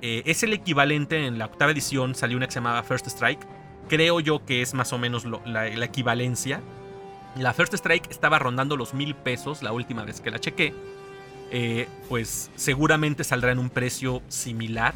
Eh, 0.00 0.22
es 0.26 0.42
el 0.42 0.52
equivalente 0.52 1.26
en 1.26 1.38
la 1.38 1.46
octava 1.46 1.72
edición, 1.72 2.14
salió 2.14 2.36
una 2.36 2.46
que 2.46 2.52
se 2.52 2.60
llamaba 2.60 2.82
First 2.82 3.06
Strike. 3.06 3.46
Creo 3.88 4.20
yo 4.20 4.44
que 4.44 4.62
es 4.62 4.74
más 4.74 4.92
o 4.92 4.98
menos 4.98 5.24
la, 5.24 5.66
equivalencia. 5.84 6.60
La 7.36 7.52
First 7.52 7.74
Strike 7.74 8.10
estaba 8.10 8.38
rondando 8.38 8.76
los 8.76 8.94
mil 8.94 9.14
pesos 9.14 9.62
la 9.62 9.72
última 9.72 10.04
vez 10.04 10.20
que 10.20 10.30
la 10.30 10.38
chequé. 10.38 10.74
Eh, 11.50 11.88
pues 12.08 12.50
seguramente 12.56 13.24
saldrá 13.24 13.52
en 13.52 13.58
un 13.58 13.70
precio 13.70 14.22
similar. 14.28 14.94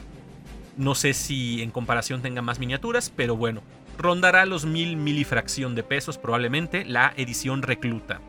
No 0.76 0.94
sé 0.94 1.14
si 1.14 1.62
en 1.62 1.70
comparación 1.70 2.22
tenga 2.22 2.42
más 2.42 2.58
miniaturas, 2.58 3.12
pero 3.14 3.36
bueno, 3.36 3.62
rondará 3.98 4.46
los 4.46 4.64
mil 4.64 4.96
milifracción 4.96 5.74
de 5.74 5.82
pesos 5.82 6.18
probablemente 6.18 6.84
la 6.84 7.12
edición 7.16 7.62
recluta. 7.62 8.20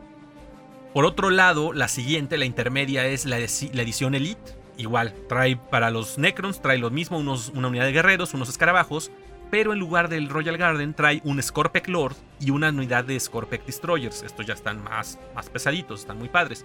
Por 0.92 1.04
otro 1.06 1.30
lado, 1.30 1.72
la 1.72 1.88
siguiente, 1.88 2.38
la 2.38 2.44
intermedia, 2.44 3.06
es 3.06 3.24
la, 3.24 3.38
edición 3.38 4.14
Elite. 4.14 4.56
Igual, 4.76 5.12
trae 5.28 5.56
para 5.56 5.90
los 5.90 6.18
Necrons, 6.18 6.62
trae 6.62 6.78
lo 6.78 6.90
mismo, 6.90 7.18
una 7.18 7.68
unidad 7.68 7.84
de 7.84 7.92
guerreros, 7.92 8.32
unos 8.32 8.48
escarabajos, 8.48 9.10
pero 9.50 9.72
en 9.72 9.78
lugar 9.78 10.08
del 10.08 10.28
Royal 10.28 10.56
Garden 10.56 10.94
trae 10.94 11.20
un 11.24 11.42
Scorpec 11.42 11.88
Lord 11.88 12.14
y 12.40 12.50
una 12.50 12.68
unidad 12.68 13.04
de 13.04 13.18
Scorpec 13.18 13.64
Destroyers. 13.66 14.22
Estos 14.22 14.46
ya 14.46 14.54
están 14.54 14.82
más, 14.82 15.18
más 15.34 15.50
pesaditos, 15.50 16.00
están 16.00 16.18
muy 16.18 16.28
padres. 16.28 16.64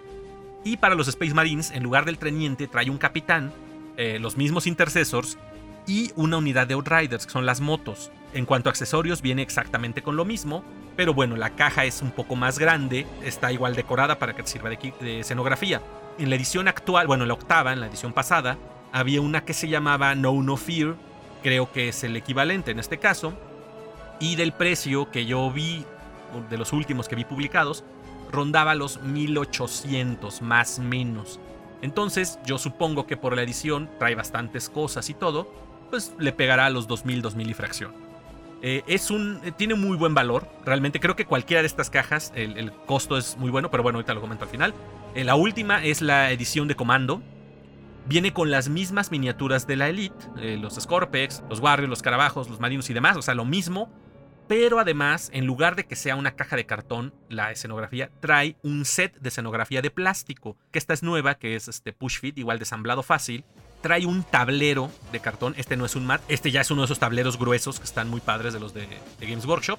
Y 0.63 0.77
para 0.77 0.95
los 0.95 1.07
Space 1.07 1.33
Marines, 1.33 1.71
en 1.71 1.83
lugar 1.83 2.05
del 2.05 2.17
teniente, 2.17 2.67
trae 2.67 2.89
un 2.89 2.97
capitán, 2.97 3.51
eh, 3.97 4.19
los 4.19 4.37
mismos 4.37 4.67
Intercessors 4.67 5.37
y 5.87 6.11
una 6.15 6.37
unidad 6.37 6.67
de 6.67 6.73
Outriders, 6.73 7.25
que 7.25 7.31
son 7.31 7.45
las 7.45 7.61
motos. 7.61 8.11
En 8.33 8.45
cuanto 8.45 8.69
a 8.69 8.71
accesorios, 8.71 9.21
viene 9.21 9.41
exactamente 9.41 10.03
con 10.03 10.15
lo 10.15 10.25
mismo, 10.25 10.63
pero 10.95 11.13
bueno, 11.13 11.35
la 11.35 11.51
caja 11.51 11.85
es 11.85 12.01
un 12.01 12.11
poco 12.11 12.35
más 12.35 12.59
grande, 12.59 13.07
está 13.23 13.51
igual 13.51 13.75
decorada 13.75 14.19
para 14.19 14.35
que 14.35 14.45
sirva 14.45 14.69
de, 14.69 15.19
escenografía. 15.19 15.81
En 16.17 16.29
la 16.29 16.35
edición 16.35 16.67
actual, 16.67 17.07
bueno, 17.07 17.23
en 17.23 17.29
la 17.29 17.33
octava, 17.33 17.73
en 17.73 17.79
la 17.79 17.87
edición 17.87 18.13
pasada, 18.13 18.57
había 18.91 19.21
una 19.21 19.45
que 19.45 19.53
se 19.53 19.67
llamaba 19.67 20.13
No 20.13 20.33
No 20.43 20.57
Fear, 20.57 20.95
creo 21.41 21.71
que 21.71 21.89
es 21.89 22.03
el 22.03 22.15
equivalente 22.17 22.71
en 22.71 22.79
este 22.79 22.97
caso, 22.97 23.33
y 24.19 24.35
del 24.35 24.51
precio 24.51 25.09
que 25.09 25.25
yo 25.25 25.49
vi, 25.51 25.85
de 26.49 26.57
los 26.57 26.73
últimos 26.73 27.07
que 27.07 27.15
vi 27.15 27.23
publicados, 27.23 27.83
rondaba 28.31 28.75
los 28.75 29.01
1800 29.01 30.41
más 30.41 30.79
menos. 30.79 31.39
Entonces 31.81 32.39
yo 32.45 32.57
supongo 32.57 33.07
que 33.07 33.17
por 33.17 33.35
la 33.35 33.43
edición 33.43 33.89
trae 33.99 34.15
bastantes 34.15 34.69
cosas 34.69 35.09
y 35.09 35.13
todo, 35.13 35.51
pues 35.89 36.13
le 36.19 36.31
pegará 36.31 36.65
a 36.65 36.69
los 36.69 36.87
2000, 36.87 37.21
2000 37.21 37.49
y 37.49 37.53
fracción. 37.53 38.09
Eh, 38.61 38.83
es 38.87 39.09
un, 39.09 39.39
eh, 39.43 39.51
tiene 39.55 39.75
muy 39.75 39.97
buen 39.97 40.13
valor. 40.13 40.47
Realmente 40.65 40.99
creo 40.99 41.15
que 41.15 41.25
cualquiera 41.25 41.61
de 41.61 41.67
estas 41.67 41.89
cajas, 41.89 42.33
el, 42.35 42.71
costo 42.85 43.17
es 43.17 43.37
muy 43.37 43.49
bueno, 43.51 43.71
pero 43.71 43.83
bueno, 43.83 43.97
ahorita 43.97 44.13
lo 44.13 44.21
comento 44.21 44.43
al 44.43 44.49
final. 44.49 44.73
Eh, 45.15 45.23
la 45.23 45.35
última 45.35 45.83
es 45.83 46.01
la 46.01 46.31
edición 46.31 46.67
de 46.67 46.75
comando. 46.75 47.21
Viene 48.05 48.33
con 48.33 48.49
las 48.49 48.69
mismas 48.69 49.11
miniaturas 49.11 49.67
de 49.67 49.75
la 49.75 49.87
Elite, 49.89 50.57
los 50.57 50.75
Scorpex, 50.75 51.43
los 51.47 51.59
Warriors, 51.59 51.89
los 51.89 52.01
Carabajos, 52.01 52.49
los 52.49 52.59
Marinos 52.59 52.89
y 52.89 52.93
demás, 52.93 53.17
o 53.17 53.21
sea, 53.21 53.35
lo 53.35 53.45
mismo. 53.45 53.91
Pero 54.49 54.79
además, 54.79 55.29
en 55.31 55.45
lugar 55.45 55.75
de 55.75 55.85
que 55.85 55.95
sea 55.95 56.15
una 56.15 56.35
caja 56.35 56.55
de 56.55 56.65
cartón, 56.65 57.13
la 57.29 57.51
escenografía 57.51 58.09
trae 58.19 58.55
un 58.63 58.83
set 58.83 59.15
de 59.19 59.29
escenografía 59.29 59.83
de 59.83 59.91
plástico, 59.91 60.57
que 60.71 60.79
esta 60.79 60.95
es 60.95 61.03
nueva, 61.03 61.35
que 61.35 61.55
es 61.55 61.67
este 61.67 61.93
push 61.93 62.17
fit, 62.19 62.35
igual 62.35 62.57
desamblado 62.57 63.03
fácil, 63.03 63.45
trae 63.83 64.07
un 64.07 64.23
tablero 64.23 64.89
de 65.11 65.19
cartón. 65.19 65.53
Este 65.55 65.77
no 65.77 65.85
es 65.85 65.95
un 65.95 66.07
mat, 66.07 66.23
este 66.29 66.49
ya 66.49 66.61
es 66.61 66.71
uno 66.71 66.81
de 66.81 66.85
esos 66.85 66.97
tableros 66.97 67.37
gruesos 67.37 67.77
que 67.79 67.85
están 67.85 68.09
muy 68.09 68.21
padres 68.21 68.51
de 68.51 68.59
los 68.59 68.73
de, 68.73 68.87
Games 69.21 69.45
Workshop. 69.45 69.77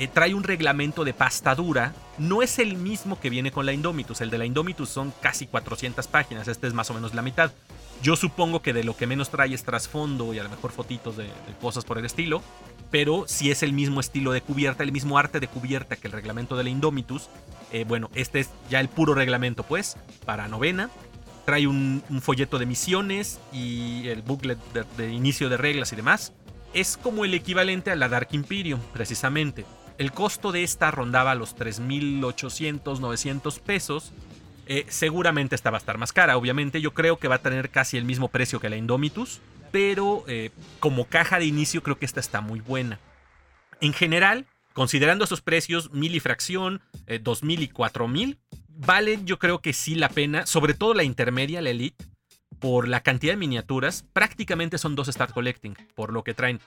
Eh, 0.00 0.08
trae 0.08 0.32
un 0.32 0.44
reglamento 0.44 1.04
de 1.04 1.12
pasta 1.12 1.54
dura. 1.54 1.92
No 2.16 2.40
es 2.40 2.58
el 2.58 2.74
mismo 2.76 3.20
que 3.20 3.28
viene 3.28 3.52
con 3.52 3.66
la 3.66 3.74
Indomitus. 3.74 4.22
El 4.22 4.30
de 4.30 4.38
la 4.38 4.46
Indomitus 4.46 4.88
son 4.88 5.12
casi 5.20 5.46
400 5.46 6.06
páginas. 6.08 6.48
Este 6.48 6.66
es 6.66 6.72
más 6.72 6.88
o 6.88 6.94
menos 6.94 7.12
la 7.12 7.20
mitad. 7.20 7.52
Yo 8.02 8.16
supongo 8.16 8.62
que 8.62 8.72
de 8.72 8.82
lo 8.82 8.96
que 8.96 9.06
menos 9.06 9.28
trae 9.28 9.52
es 9.52 9.62
trasfondo 9.62 10.32
y 10.32 10.38
a 10.38 10.42
lo 10.42 10.48
mejor 10.48 10.72
fotitos 10.72 11.18
de, 11.18 11.26
cosas 11.60 11.84
por 11.84 11.98
el 11.98 12.06
estilo. 12.06 12.40
Pero 12.90 13.24
si 13.28 13.50
es 13.50 13.62
el 13.62 13.74
mismo 13.74 14.00
estilo 14.00 14.32
de 14.32 14.40
cubierta, 14.40 14.84
el 14.84 14.90
mismo 14.90 15.18
arte 15.18 15.38
de 15.38 15.48
cubierta 15.48 15.96
que 15.96 16.08
el 16.08 16.12
reglamento 16.12 16.56
de 16.56 16.64
la 16.64 16.70
Indomitus. 16.70 17.28
Eh, 17.70 17.84
bueno, 17.86 18.10
este 18.14 18.40
es 18.40 18.48
ya 18.70 18.80
el 18.80 18.88
puro 18.88 19.12
reglamento, 19.12 19.64
pues, 19.64 19.98
para 20.24 20.48
novena 20.48 20.88
trae 21.44 21.66
un, 21.66 22.02
folleto 22.22 22.58
de 22.58 22.64
misiones 22.64 23.38
y 23.52 24.08
el 24.08 24.22
booklet 24.22 24.58
de, 24.96 25.12
inicio 25.12 25.50
de 25.50 25.58
reglas 25.58 25.92
y 25.92 25.96
demás. 25.96 26.32
Es 26.72 26.96
como 26.96 27.26
el 27.26 27.34
equivalente 27.34 27.90
a 27.90 27.96
la 27.96 28.08
Dark 28.08 28.28
Imperium, 28.32 28.80
precisamente. 28.92 29.66
El 30.00 30.12
costo 30.12 30.50
de 30.50 30.62
esta 30.62 30.90
rondaba 30.90 31.34
los 31.34 31.54
3.800, 31.54 33.00
900 33.00 33.58
pesos. 33.58 34.12
Eh, 34.64 34.86
seguramente 34.88 35.54
esta 35.54 35.70
va 35.70 35.76
a 35.76 35.78
estar 35.78 35.98
más 35.98 36.14
cara, 36.14 36.38
obviamente. 36.38 36.80
Yo 36.80 36.94
creo 36.94 37.18
que 37.18 37.28
va 37.28 37.34
a 37.34 37.42
tener 37.42 37.68
casi 37.68 37.98
el 37.98 38.06
mismo 38.06 38.28
precio 38.28 38.60
que 38.60 38.70
la 38.70 38.78
Indomitus. 38.78 39.42
Pero 39.70 40.24
eh, 40.26 40.52
como 40.78 41.04
caja 41.04 41.38
de 41.38 41.44
inicio 41.44 41.82
creo 41.82 41.98
que 41.98 42.06
esta 42.06 42.18
está 42.18 42.40
muy 42.40 42.60
buena. 42.60 42.98
En 43.82 43.92
general, 43.92 44.46
considerando 44.72 45.26
esos 45.26 45.42
precios, 45.42 45.92
mil 45.92 46.14
y 46.14 46.20
fracción, 46.20 46.80
2000 47.20 47.60
eh, 47.60 47.64
y 47.64 47.68
4000, 47.68 48.38
vale 48.68 49.18
yo 49.26 49.38
creo 49.38 49.58
que 49.58 49.74
sí 49.74 49.96
la 49.96 50.08
pena, 50.08 50.46
sobre 50.46 50.72
todo 50.72 50.94
la 50.94 51.04
intermedia, 51.04 51.60
la 51.60 51.68
Elite, 51.68 52.06
por 52.58 52.88
la 52.88 53.02
cantidad 53.02 53.34
de 53.34 53.36
miniaturas, 53.36 54.06
prácticamente 54.14 54.78
son 54.78 54.94
dos 54.96 55.08
Start 55.08 55.34
Collecting, 55.34 55.76
por 55.94 56.10
lo 56.10 56.24
que 56.24 56.32
traen. 56.32 56.58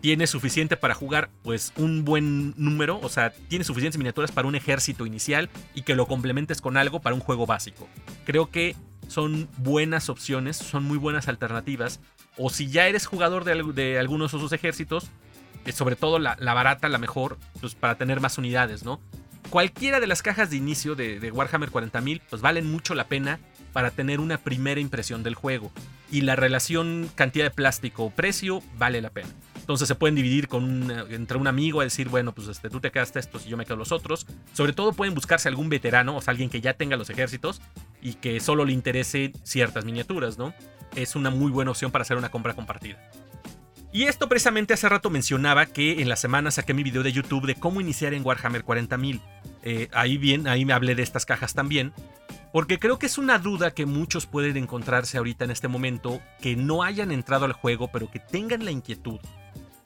Tiene 0.00 0.26
suficiente 0.26 0.76
para 0.76 0.94
jugar, 0.94 1.30
pues 1.42 1.72
un 1.76 2.04
buen 2.04 2.54
número, 2.56 2.98
o 3.00 3.08
sea, 3.08 3.32
tiene 3.32 3.64
suficientes 3.64 3.98
miniaturas 3.98 4.32
para 4.32 4.48
un 4.48 4.54
ejército 4.54 5.06
inicial 5.06 5.48
y 5.74 5.82
que 5.82 5.94
lo 5.94 6.06
complementes 6.06 6.60
con 6.60 6.76
algo 6.76 7.00
para 7.00 7.14
un 7.14 7.20
juego 7.20 7.46
básico. 7.46 7.88
Creo 8.24 8.50
que 8.50 8.74
son 9.08 9.48
buenas 9.58 10.08
opciones, 10.08 10.56
son 10.56 10.84
muy 10.84 10.98
buenas 10.98 11.28
alternativas. 11.28 12.00
O 12.36 12.50
si 12.50 12.68
ya 12.68 12.88
eres 12.88 13.06
jugador 13.06 13.44
de, 13.44 13.98
algunos 13.98 14.32
de 14.32 14.38
esos 14.38 14.52
ejércitos, 14.52 15.10
eh, 15.66 15.72
sobre 15.72 15.96
todo 15.96 16.18
la, 16.18 16.36
la, 16.40 16.54
barata, 16.54 16.88
la 16.88 16.98
mejor, 16.98 17.38
pues 17.60 17.74
para 17.74 17.96
tener 17.96 18.20
más 18.20 18.38
unidades, 18.38 18.84
¿no? 18.84 19.00
cualquiera 19.52 20.00
de 20.00 20.06
las 20.06 20.22
cajas 20.22 20.48
de 20.48 20.56
inicio 20.56 20.94
de, 20.94 21.30
Warhammer 21.30 21.70
40.000 21.70 22.22
pues 22.30 22.40
valen 22.40 22.72
mucho 22.72 22.94
la 22.94 23.04
pena 23.04 23.38
para 23.74 23.90
tener 23.90 24.18
una 24.18 24.38
primera 24.38 24.80
impresión 24.80 25.22
del 25.22 25.34
juego. 25.34 25.70
Y 26.10 26.22
la 26.22 26.36
relación 26.36 27.10
cantidad 27.14 27.44
de 27.44 27.50
plástico 27.50 28.04
o 28.04 28.10
precio 28.10 28.62
vale 28.78 29.02
la 29.02 29.10
pena. 29.10 29.28
Entonces 29.62 29.86
se 29.86 29.94
pueden 29.94 30.16
dividir 30.16 30.48
con 30.48 30.90
entre 31.10 31.38
un 31.38 31.46
amigo 31.46 31.80
a 31.80 31.84
decir, 31.84 32.08
bueno, 32.08 32.32
pues 32.32 32.48
este, 32.48 32.68
tú 32.68 32.80
te 32.80 32.90
quedaste 32.90 33.20
estos 33.20 33.46
y 33.46 33.50
yo 33.50 33.56
me 33.56 33.64
quedo 33.64 33.76
los 33.76 33.92
otros. 33.92 34.26
Sobre 34.52 34.72
todo 34.72 34.92
pueden 34.92 35.14
buscarse 35.14 35.48
algún 35.48 35.68
veterano, 35.68 36.16
o 36.16 36.20
sea, 36.20 36.32
alguien 36.32 36.50
que 36.50 36.60
ya 36.60 36.74
tenga 36.74 36.96
los 36.96 37.08
ejércitos 37.10 37.62
y 38.00 38.14
que 38.14 38.40
solo 38.40 38.64
le 38.64 38.72
interese 38.72 39.32
ciertas 39.44 39.84
miniaturas, 39.84 40.36
¿no? 40.36 40.52
Es 40.96 41.14
una 41.14 41.30
muy 41.30 41.52
buena 41.52 41.70
opción 41.70 41.92
para 41.92 42.02
hacer 42.02 42.16
una 42.16 42.30
compra 42.30 42.54
compartida. 42.54 42.98
Y 43.92 44.04
esto 44.04 44.28
precisamente 44.28 44.74
hace 44.74 44.88
rato 44.88 45.10
mencionaba 45.10 45.66
que 45.66 46.00
en 46.00 46.08
la 46.08 46.16
semana 46.16 46.50
saqué 46.50 46.74
mi 46.74 46.82
video 46.82 47.02
de 47.02 47.12
YouTube 47.12 47.46
de 47.46 47.54
cómo 47.54 47.80
iniciar 47.80 48.14
en 48.14 48.24
Warhammer 48.24 48.64
40.000. 48.64 49.20
Eh, 49.62 49.88
ahí 49.92 50.16
bien, 50.16 50.48
ahí 50.48 50.64
me 50.64 50.72
hablé 50.72 50.94
de 50.94 51.02
estas 51.02 51.26
cajas 51.26 51.54
también. 51.54 51.92
Porque 52.52 52.78
creo 52.78 52.98
que 52.98 53.06
es 53.06 53.18
una 53.18 53.38
duda 53.38 53.72
que 53.72 53.86
muchos 53.86 54.26
pueden 54.26 54.56
encontrarse 54.56 55.18
ahorita 55.18 55.44
en 55.44 55.50
este 55.50 55.68
momento 55.68 56.20
que 56.40 56.56
no 56.56 56.82
hayan 56.82 57.12
entrado 57.12 57.44
al 57.44 57.52
juego 57.52 57.88
pero 57.92 58.10
que 58.10 58.18
tengan 58.18 58.64
la 58.64 58.70
inquietud. 58.70 59.20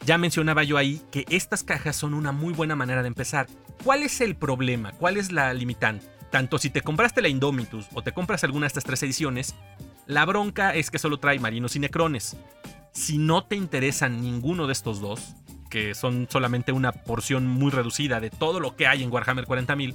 Ya 0.06 0.18
mencionaba 0.18 0.62
yo 0.62 0.76
ahí 0.76 1.02
que 1.10 1.26
estas 1.30 1.64
cajas 1.64 1.96
son 1.96 2.14
una 2.14 2.30
muy 2.30 2.54
buena 2.54 2.76
manera 2.76 3.02
de 3.02 3.08
empezar. 3.08 3.48
¿Cuál 3.82 4.04
es 4.04 4.20
el 4.20 4.36
problema? 4.36 4.92
¿Cuál 4.92 5.16
es 5.16 5.32
la 5.32 5.52
limitante? 5.52 6.06
Tanto 6.30 6.58
si 6.58 6.70
te 6.70 6.80
compraste 6.80 7.22
la 7.22 7.28
Indomitus 7.28 7.88
o 7.92 8.02
te 8.02 8.12
compras 8.12 8.44
alguna 8.44 8.66
de 8.66 8.68
estas 8.68 8.84
tres 8.84 9.02
ediciones, 9.02 9.56
la 10.06 10.24
bronca 10.24 10.76
es 10.76 10.92
que 10.92 11.00
solo 11.00 11.18
trae 11.18 11.40
marinos 11.40 11.74
y 11.74 11.80
necrones. 11.80 12.36
Si 12.92 13.18
no 13.18 13.46
te 13.46 13.56
interesan 13.56 14.20
ninguno 14.20 14.68
de 14.68 14.74
estos 14.74 15.00
dos, 15.00 15.34
que 15.70 15.96
son 15.96 16.28
solamente 16.30 16.70
una 16.70 16.92
porción 16.92 17.48
muy 17.48 17.72
reducida 17.72 18.20
de 18.20 18.30
todo 18.30 18.60
lo 18.60 18.76
que 18.76 18.86
hay 18.86 19.02
en 19.02 19.10
Warhammer 19.10 19.46
40.000, 19.46 19.92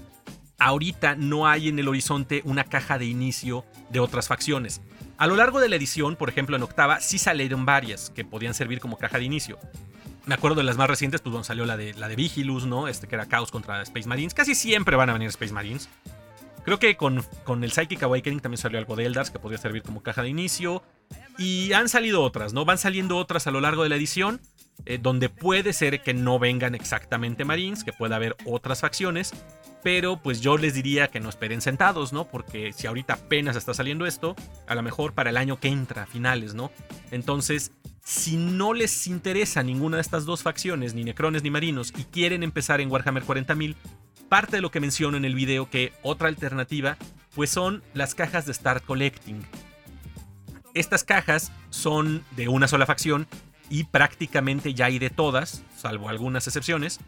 ahorita 0.59 1.16
no 1.16 1.47
hay 1.47 1.70
en 1.70 1.80
el 1.80 1.88
horizonte 1.88 2.41
una 2.43 2.66
caja 2.66 2.97
de 2.97 3.05
inicio 3.05 3.64
de 3.89 4.01
otras 4.01 4.28
facciones. 4.28 4.82
A 5.18 5.28
lo 5.28 5.38
largo 5.38 5.62
de 5.62 5.70
la 5.70 5.78
edición, 5.78 6.18
por 6.18 6.28
ejemplo 6.28 6.57
en 6.57 6.64
octava, 6.64 6.99
sí 6.99 7.18
salieron 7.18 7.66
varias 7.66 8.09
que 8.09 8.26
podían 8.26 8.53
servir 8.53 8.82
como 8.82 8.97
caja 8.97 9.18
de 9.18 9.24
inicio. 9.24 9.57
Me 10.26 10.36
acuerdo 10.36 10.58
de 10.58 10.64
las 10.64 10.78
más 10.78 10.88
recientes, 10.88 11.22
pues 11.22 11.34
donde 11.34 11.48
salió 11.48 11.66
la 11.66 11.78
de, 11.78 11.94
la 11.96 12.08
de 12.08 12.16
Vigilus, 12.16 12.66
¿no? 12.66 12.88
Este 12.88 13.08
que 13.08 13.16
era 13.16 13.28
Chaos 13.28 13.52
contra 13.52 13.82
Space 13.82 14.08
Marines. 14.08 14.34
Casi 14.34 14.54
siempre 14.56 14.96
van 14.96 15.10
a 15.10 15.14
venir 15.14 15.30
Space 15.30 15.54
Marines. 15.54 15.90
Creo 16.64 16.78
que 16.78 16.96
con, 16.96 17.26
con 17.44 17.64
el 17.64 17.72
Psychic 17.72 18.04
Awakening 18.04 18.40
también 18.40 18.60
salió 18.60 18.78
algo 18.78 18.96
de 18.96 19.06
Eldars 19.06 19.32
que 19.32 19.40
podría 19.40 19.58
servir 19.58 19.82
como 19.82 20.04
caja 20.04 20.22
de 20.22 20.30
inicio. 20.30 20.84
Y 21.38 21.74
han 21.74 21.90
salido 21.90 22.22
otras, 22.22 22.54
¿no? 22.54 22.66
Van 22.66 22.78
saliendo 22.78 23.18
otras 23.18 23.48
a 23.48 23.52
lo 23.52 23.62
largo 23.62 23.84
de 23.84 23.90
la 23.90 23.96
edición. 23.96 24.40
Eh, 24.86 24.98
donde 25.00 25.30
puede 25.30 25.74
ser 25.74 26.02
que 26.02 26.14
no 26.14 26.40
vengan 26.40 26.74
exactamente 26.74 27.46
Marines, 27.46 27.84
que 27.84 27.94
pueda 27.94 28.16
haber 28.16 28.36
otras 28.46 28.82
facciones. 28.82 29.32
Pero 29.84 30.22
pues 30.22 30.42
yo 30.42 30.58
les 30.58 30.74
diría 30.74 31.08
que 31.10 31.20
no 31.20 31.30
esperen 31.30 31.62
sentados, 31.62 32.14
¿no? 32.14 32.26
Porque 32.26 32.72
si 32.74 32.88
ahorita 32.88 33.14
apenas 33.14 33.56
está 33.56 33.74
saliendo 33.74 34.06
esto, 34.06 34.36
a 34.68 34.76
lo 34.76 34.84
mejor 34.84 35.14
para 35.14 35.32
el 35.32 35.38
año 35.38 35.60
que 35.60 35.70
entra, 35.70 36.06
finales, 36.06 36.54
¿no? 36.54 36.72
Entonces, 37.10 37.72
si 38.04 38.38
no 38.38 38.74
les 38.74 39.08
interesa 39.08 39.64
ninguna 39.64 39.98
de 39.98 40.02
estas 40.02 40.26
dos 40.26 40.44
facciones, 40.44 40.94
ni 40.94 41.04
Necrones 41.04 41.44
ni 41.44 41.50
Marinos, 41.50 41.94
y 41.98 42.04
quieren 42.06 42.44
empezar 42.44 42.80
en 42.80 42.92
Warhammer 42.92 43.24
40.000, 43.24 43.76
parte 44.30 44.58
de 44.58 44.62
lo 44.62 44.72
que 44.72 44.80
menciono 44.80 45.18
en 45.18 45.26
el 45.26 45.36
video 45.36 45.70
que 45.70 45.94
otra 46.04 46.28
alternativa, 46.28 46.98
pues 47.36 47.50
son 47.50 47.84
las 47.94 48.14
cajas 48.14 48.46
de 48.46 48.54
Start 48.54 48.86
Collecting. 48.86 49.44
Estas 50.74 51.04
cajas 51.04 51.52
son 51.70 52.24
de 52.36 52.48
una 52.48 52.68
sola 52.68 52.86
facción 52.86 53.28
y 53.72 53.86
prácticamente 53.86 54.74
ya 54.74 54.86
hay 54.88 55.00
de 55.00 55.10
todas, 55.10 55.64
salvo 55.78 56.10
algunas 56.10 56.46
excepciones, 56.46 57.00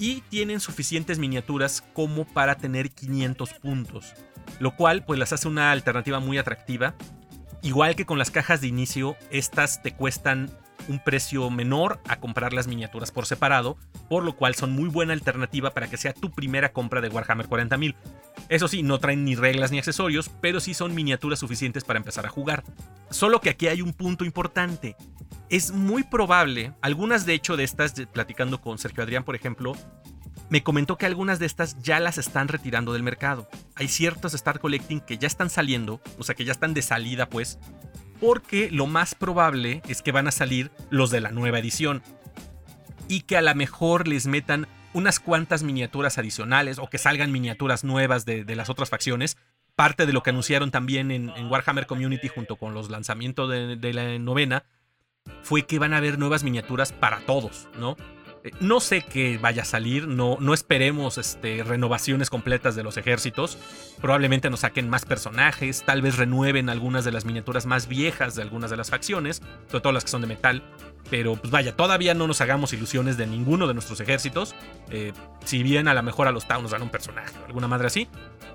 y 0.00 0.22
tienen 0.22 0.58
suficientes 0.58 1.20
miniaturas 1.20 1.82
como 1.94 2.24
para 2.24 2.56
tener 2.56 2.90
500 2.90 3.54
puntos, 3.54 4.12
lo 4.58 4.74
cual 4.74 5.04
pues 5.04 5.20
las 5.20 5.32
hace 5.32 5.46
una 5.46 5.70
alternativa 5.70 6.18
muy 6.18 6.38
atractiva. 6.38 6.94
Igual 7.62 7.94
que 7.94 8.04
con 8.04 8.18
las 8.18 8.32
cajas 8.32 8.60
de 8.60 8.66
inicio, 8.66 9.16
estas 9.30 9.80
te 9.80 9.94
cuestan 9.94 10.50
un 10.88 10.98
precio 10.98 11.50
menor 11.50 12.00
a 12.08 12.20
comprar 12.20 12.52
las 12.52 12.66
miniaturas 12.66 13.10
por 13.10 13.26
separado, 13.26 13.76
por 14.08 14.24
lo 14.24 14.36
cual 14.36 14.54
son 14.54 14.72
muy 14.72 14.88
buena 14.88 15.12
alternativa 15.12 15.74
para 15.74 15.88
que 15.88 15.96
sea 15.96 16.12
tu 16.12 16.30
primera 16.30 16.72
compra 16.72 17.00
de 17.00 17.08
Warhammer 17.08 17.48
40.000. 17.48 17.94
Eso 18.48 18.68
sí, 18.68 18.82
no 18.82 18.98
traen 18.98 19.24
ni 19.24 19.34
reglas 19.34 19.70
ni 19.70 19.78
accesorios, 19.78 20.30
pero 20.40 20.60
sí 20.60 20.74
son 20.74 20.94
miniaturas 20.94 21.38
suficientes 21.38 21.84
para 21.84 21.98
empezar 21.98 22.26
a 22.26 22.30
jugar. 22.30 22.64
Solo 23.10 23.40
que 23.40 23.50
aquí 23.50 23.68
hay 23.68 23.82
un 23.82 23.92
punto 23.92 24.24
importante 24.24 24.96
es 25.52 25.70
muy 25.70 26.02
probable, 26.02 26.72
algunas 26.80 27.26
de 27.26 27.34
hecho 27.34 27.58
de 27.58 27.64
estas, 27.64 27.92
platicando 28.10 28.62
con 28.62 28.78
Sergio 28.78 29.02
Adrián, 29.02 29.22
por 29.22 29.36
ejemplo, 29.36 29.74
me 30.48 30.62
comentó 30.62 30.96
que 30.96 31.04
algunas 31.04 31.38
de 31.38 31.44
estas 31.44 31.78
ya 31.82 32.00
las 32.00 32.16
están 32.16 32.48
retirando 32.48 32.94
del 32.94 33.02
mercado. 33.02 33.46
Hay 33.74 33.88
ciertos 33.88 34.32
Star 34.32 34.60
Collecting 34.60 35.00
que 35.00 35.18
ya 35.18 35.26
están 35.26 35.50
saliendo, 35.50 36.00
o 36.18 36.24
sea 36.24 36.34
que 36.34 36.46
ya 36.46 36.52
están 36.52 36.72
de 36.72 36.80
salida 36.80 37.28
pues, 37.28 37.58
porque 38.22 38.70
lo 38.70 38.86
más 38.86 39.16
probable 39.16 39.82
es 39.88 40.00
que 40.00 40.12
van 40.12 40.28
a 40.28 40.30
salir 40.30 40.70
los 40.90 41.10
de 41.10 41.20
la 41.20 41.32
nueva 41.32 41.58
edición. 41.58 42.04
Y 43.08 43.22
que 43.22 43.36
a 43.36 43.42
lo 43.42 43.52
mejor 43.56 44.06
les 44.06 44.28
metan 44.28 44.68
unas 44.92 45.18
cuantas 45.18 45.64
miniaturas 45.64 46.18
adicionales 46.18 46.78
o 46.78 46.86
que 46.86 46.98
salgan 46.98 47.32
miniaturas 47.32 47.82
nuevas 47.82 48.24
de, 48.24 48.44
las 48.54 48.70
otras 48.70 48.90
facciones. 48.90 49.38
Parte 49.74 50.06
de 50.06 50.12
lo 50.12 50.22
que 50.22 50.30
anunciaron 50.30 50.70
también 50.70 51.10
en, 51.10 51.30
Warhammer 51.50 51.86
Community 51.86 52.28
junto 52.28 52.54
con 52.54 52.74
los 52.74 52.90
lanzamientos 52.90 53.50
de 53.50 53.92
la 53.92 54.16
novena 54.20 54.66
fue 55.42 55.62
que 55.62 55.80
van 55.80 55.92
a 55.92 55.96
haber 55.96 56.16
nuevas 56.16 56.44
miniaturas 56.44 56.92
para 56.92 57.26
todos, 57.26 57.68
¿no? 57.76 57.96
Eh, 58.44 58.50
no 58.60 58.80
sé 58.80 59.02
qué 59.02 59.38
vaya 59.38 59.62
a 59.62 59.64
salir, 59.64 60.08
no, 60.08 60.36
no 60.40 60.54
esperemos 60.54 61.18
este, 61.18 61.62
renovaciones 61.62 62.30
completas 62.30 62.74
de 62.74 62.82
los 62.82 62.96
ejércitos. 62.96 63.58
Probablemente 64.00 64.50
nos 64.50 64.60
saquen 64.60 64.88
más 64.88 65.04
personajes, 65.04 65.84
tal 65.84 66.02
vez 66.02 66.16
renueven 66.16 66.68
algunas 66.68 67.04
de 67.04 67.12
las 67.12 67.24
miniaturas 67.24 67.66
más 67.66 67.88
viejas 67.88 68.34
de 68.34 68.42
algunas 68.42 68.70
de 68.70 68.76
las 68.76 68.90
facciones, 68.90 69.42
sobre 69.68 69.80
todo 69.80 69.92
las 69.92 70.04
que 70.04 70.10
son 70.10 70.22
de 70.22 70.26
metal. 70.26 70.62
Pero 71.10 71.36
pues 71.36 71.50
vaya, 71.50 71.76
todavía 71.76 72.14
no 72.14 72.26
nos 72.26 72.40
hagamos 72.40 72.72
ilusiones 72.72 73.16
de 73.16 73.26
ninguno 73.26 73.66
de 73.66 73.74
nuestros 73.74 74.00
ejércitos. 74.00 74.54
Eh, 74.90 75.12
si 75.44 75.62
bien 75.62 75.88
a 75.88 75.94
lo 75.94 76.02
mejor 76.02 76.26
a 76.26 76.32
los 76.32 76.46
Tau 76.46 76.62
nos 76.62 76.70
dan 76.70 76.82
un 76.82 76.90
personaje 76.90 77.34
alguna 77.46 77.68
madre 77.68 77.88
así. 77.88 78.08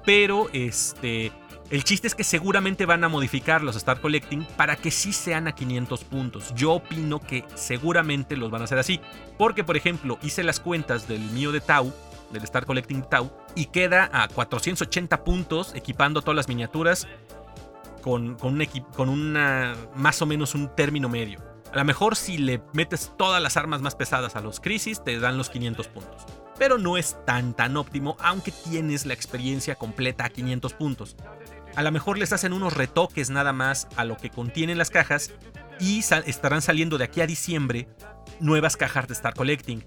Pero 0.05 0.49
este 0.53 1.31
el 1.69 1.83
chiste 1.83 2.07
es 2.07 2.15
que 2.15 2.23
seguramente 2.23 2.85
van 2.85 3.03
a 3.03 3.09
modificar 3.09 3.61
los 3.61 3.75
Star 3.75 3.99
Collecting 3.99 4.45
para 4.55 4.77
que 4.77 4.89
sí 4.89 5.11
sean 5.11 5.47
a 5.47 5.55
500 5.55 6.03
puntos. 6.05 6.53
Yo 6.55 6.73
opino 6.73 7.19
que 7.19 7.43
seguramente 7.55 8.37
los 8.37 8.49
van 8.49 8.61
a 8.61 8.65
hacer 8.65 8.79
así. 8.79 9.01
Porque, 9.37 9.65
por 9.65 9.75
ejemplo, 9.75 10.17
hice 10.21 10.43
las 10.43 10.61
cuentas 10.61 11.09
del 11.09 11.19
mío 11.19 11.51
de 11.51 11.59
Tau, 11.59 11.93
del 12.31 12.43
Star 12.43 12.65
Collecting 12.65 13.03
Tau, 13.03 13.31
y 13.53 13.65
queda 13.65 14.09
a 14.13 14.29
480 14.29 15.25
puntos 15.25 15.75
equipando 15.75 16.21
todas 16.21 16.37
las 16.37 16.47
miniaturas 16.47 17.05
con, 18.01 18.35
con, 18.35 18.63
con 18.95 19.09
una, 19.09 19.75
más 19.93 20.21
o 20.21 20.25
menos 20.25 20.55
un 20.55 20.73
término 20.73 21.09
medio. 21.09 21.41
A 21.73 21.77
lo 21.77 21.83
mejor 21.83 22.15
si 22.15 22.37
le 22.37 22.61
metes 22.71 23.11
todas 23.17 23.43
las 23.43 23.57
armas 23.57 23.81
más 23.81 23.95
pesadas 23.95 24.37
a 24.37 24.41
los 24.41 24.61
Crisis, 24.61 25.03
te 25.03 25.19
dan 25.19 25.37
los 25.37 25.49
500 25.49 25.87
puntos. 25.89 26.25
Pero 26.57 26.77
no 26.77 26.97
es 26.97 27.17
tan 27.25 27.53
tan 27.53 27.75
óptimo, 27.75 28.15
aunque 28.19 28.51
tienes 28.51 29.05
la 29.05 29.13
experiencia 29.13 29.75
completa 29.75 30.25
a 30.25 30.29
500 30.29 30.73
puntos 30.73 31.17
a 31.77 31.83
lo 31.83 31.91
mejor 31.91 32.17
les 32.17 32.33
hacen 32.33 32.53
unos 32.53 32.73
retoques 32.73 33.29
nada 33.29 33.53
más 33.53 33.87
a 33.97 34.03
lo 34.03 34.17
que 34.17 34.31
contienen 34.31 34.79
las 34.79 34.89
cajas 34.89 35.31
y 35.79 35.99
estarán 35.99 36.63
saliendo 36.63 36.97
de 36.97 37.03
aquí 37.03 37.21
a 37.21 37.27
diciembre 37.27 37.87
nuevas 38.39 38.75
cajas 38.75 39.07
de 39.07 39.13
Star 39.13 39.35
Collecting. 39.35 39.83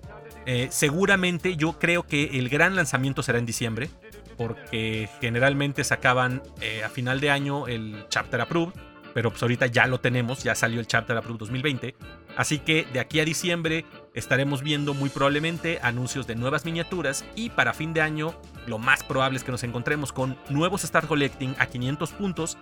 Eh, 0.46 0.68
seguramente 0.70 1.56
yo 1.56 1.80
creo 1.80 2.06
que 2.06 2.38
el 2.38 2.48
gran 2.48 2.76
lanzamiento 2.76 3.24
será 3.24 3.40
en 3.40 3.46
diciembre, 3.46 3.90
porque 4.36 5.08
generalmente 5.20 5.82
sacaban 5.82 6.44
eh, 6.60 6.84
a 6.84 6.90
final 6.90 7.18
de 7.18 7.30
año 7.30 7.66
el 7.66 8.04
Chapter 8.08 8.40
Approved, 8.40 8.74
pero 9.12 9.30
pues 9.30 9.42
ahorita 9.42 9.66
ya 9.66 9.88
lo 9.88 9.98
tenemos, 9.98 10.44
ya 10.44 10.54
salió 10.54 10.78
el 10.78 10.86
Chapter 10.86 11.16
Approved 11.16 11.40
2020. 11.40 11.96
Así 12.36 12.60
que 12.60 12.86
de 12.92 13.00
aquí 13.00 13.18
a 13.18 13.24
diciembre 13.24 13.84
estaremos 14.14 14.62
viendo 14.62 14.94
muy 14.94 15.10
probablemente 15.10 15.78
anuncios 15.82 16.26
de 16.26 16.34
nuevas 16.34 16.64
miniaturas 16.64 17.24
y 17.34 17.50
para 17.50 17.72
fin 17.72 17.92
de 17.92 18.00
año 18.00 18.34
lo 18.66 18.78
más 18.78 19.02
probable 19.02 19.38
es 19.38 19.44
que 19.44 19.52
nos 19.52 19.62
encontremos 19.62 20.12
con 20.12 20.36
nuevos 20.48 20.84
Star 20.84 21.06
Collecting 21.06 21.54
a 21.58 21.66
500 21.66 22.10
puntos 22.12 22.58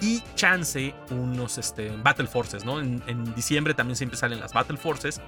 y 0.00 0.22
chance 0.34 0.94
unos 1.10 1.58
este, 1.58 1.90
Battle 2.02 2.26
Forces, 2.26 2.64
¿no? 2.64 2.80
En, 2.80 3.34
diciembre 3.34 3.74
también 3.74 3.96
siempre 3.96 4.18
salen 4.18 4.40
las 4.40 4.52
Battle 4.52 4.76
Forces, 4.76 5.20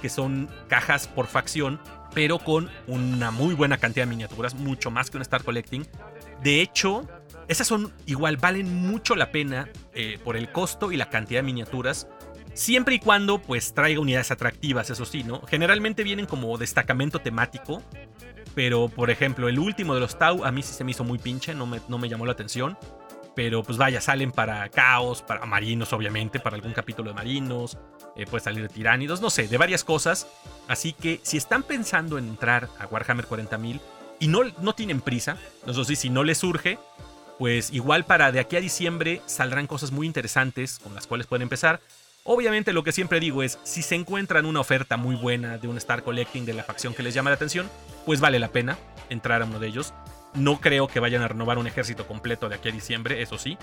que 0.00 0.08
son 0.08 0.48
cajas 0.68 1.08
por 1.08 1.26
facción, 1.26 1.78
pero 2.14 2.38
con 2.38 2.70
una 2.86 3.30
muy 3.30 3.54
buena 3.54 3.76
cantidad 3.76 4.06
de 4.06 4.10
miniaturas, 4.10 4.54
mucho 4.54 4.90
más 4.90 5.10
que 5.10 5.18
un 5.18 5.22
Star 5.22 5.44
Collecting. 5.44 5.86
De 6.42 6.60
hecho, 6.60 7.06
esas 7.48 7.66
son 7.66 7.92
igual, 8.06 8.36
valen 8.38 8.74
mucho 8.74 9.14
la 9.14 9.30
pena 9.30 9.68
eh, 9.94 10.18
por 10.24 10.36
el 10.36 10.50
costo 10.50 10.90
y 10.90 10.96
la 10.96 11.10
cantidad 11.10 11.40
de 11.40 11.44
miniaturas. 11.44 12.08
Siempre 12.54 12.94
y 12.94 12.98
cuando 13.00 13.38
pues 13.38 13.74
traiga 13.74 14.00
unidades 14.00 14.30
atractivas, 14.30 14.88
eso 14.88 15.04
sí, 15.04 15.24
¿no? 15.24 15.42
Generalmente 15.42 16.04
vienen 16.04 16.26
como 16.26 16.56
destacamento 16.56 17.18
temático. 17.18 17.82
Pero, 18.54 18.88
por 18.88 19.10
ejemplo, 19.10 19.48
el 19.48 19.58
último 19.58 19.94
de 19.94 20.00
los 20.00 20.16
Tau 20.16 20.44
a 20.44 20.52
mí 20.52 20.62
sí 20.62 20.72
se 20.72 20.84
me 20.84 20.92
hizo 20.92 21.02
muy 21.02 21.18
pinche, 21.18 21.54
no 21.54 21.66
me, 21.66 21.80
no 21.88 21.98
me 21.98 22.08
llamó 22.08 22.24
la 22.24 22.32
atención. 22.32 22.78
Pero 23.34 23.64
pues 23.64 23.76
vaya, 23.76 24.00
salen 24.00 24.30
para 24.30 24.68
caos, 24.68 25.22
para 25.22 25.44
marinos, 25.44 25.92
obviamente, 25.92 26.38
para 26.38 26.54
algún 26.54 26.72
capítulo 26.72 27.10
de 27.10 27.14
marinos. 27.14 27.76
Eh, 28.14 28.26
puede 28.26 28.44
salir 28.44 28.62
de 28.62 28.68
tiránidos, 28.68 29.20
no 29.20 29.30
sé, 29.30 29.48
de 29.48 29.58
varias 29.58 29.82
cosas. 29.82 30.28
Así 30.68 30.92
que 30.92 31.18
si 31.24 31.36
están 31.36 31.64
pensando 31.64 32.16
en 32.16 32.28
entrar 32.28 32.68
a 32.78 32.86
Warhammer 32.86 33.26
40.000 33.26 33.80
y 34.20 34.28
no, 34.28 34.42
no 34.60 34.74
tienen 34.76 35.00
prisa, 35.00 35.36
no 35.66 35.72
sé 35.72 35.96
si 35.96 36.10
no 36.10 36.22
les 36.22 36.38
surge, 36.38 36.78
pues 37.40 37.72
igual 37.72 38.04
para 38.04 38.30
de 38.30 38.38
aquí 38.38 38.54
a 38.54 38.60
diciembre 38.60 39.20
saldrán 39.26 39.66
cosas 39.66 39.90
muy 39.90 40.06
interesantes 40.06 40.78
con 40.78 40.94
las 40.94 41.08
cuales 41.08 41.26
pueden 41.26 41.42
empezar. 41.42 41.80
Obviamente 42.26 42.72
lo 42.72 42.84
que 42.84 42.92
siempre 42.92 43.20
digo 43.20 43.42
es, 43.42 43.58
si 43.64 43.82
se 43.82 43.94
encuentran 43.94 44.46
una 44.46 44.60
oferta 44.60 44.96
muy 44.96 45.14
buena 45.14 45.58
de 45.58 45.68
un 45.68 45.76
Star 45.76 46.02
Collecting 46.02 46.46
de 46.46 46.54
la 46.54 46.64
facción 46.64 46.94
que 46.94 47.02
les 47.02 47.12
llama 47.12 47.28
la 47.28 47.36
atención, 47.36 47.68
pues 48.06 48.18
vale 48.18 48.38
la 48.38 48.48
pena 48.48 48.78
entrar 49.10 49.42
a 49.42 49.44
uno 49.44 49.58
de 49.58 49.66
ellos. 49.66 49.92
No 50.32 50.58
creo 50.58 50.88
que 50.88 51.00
vayan 51.00 51.20
a 51.20 51.28
renovar 51.28 51.58
un 51.58 51.66
ejército 51.66 52.06
completo 52.06 52.48
de 52.48 52.54
aquí 52.54 52.70
a 52.70 52.72
diciembre, 52.72 53.20
eso 53.20 53.36
sí. 53.36 53.58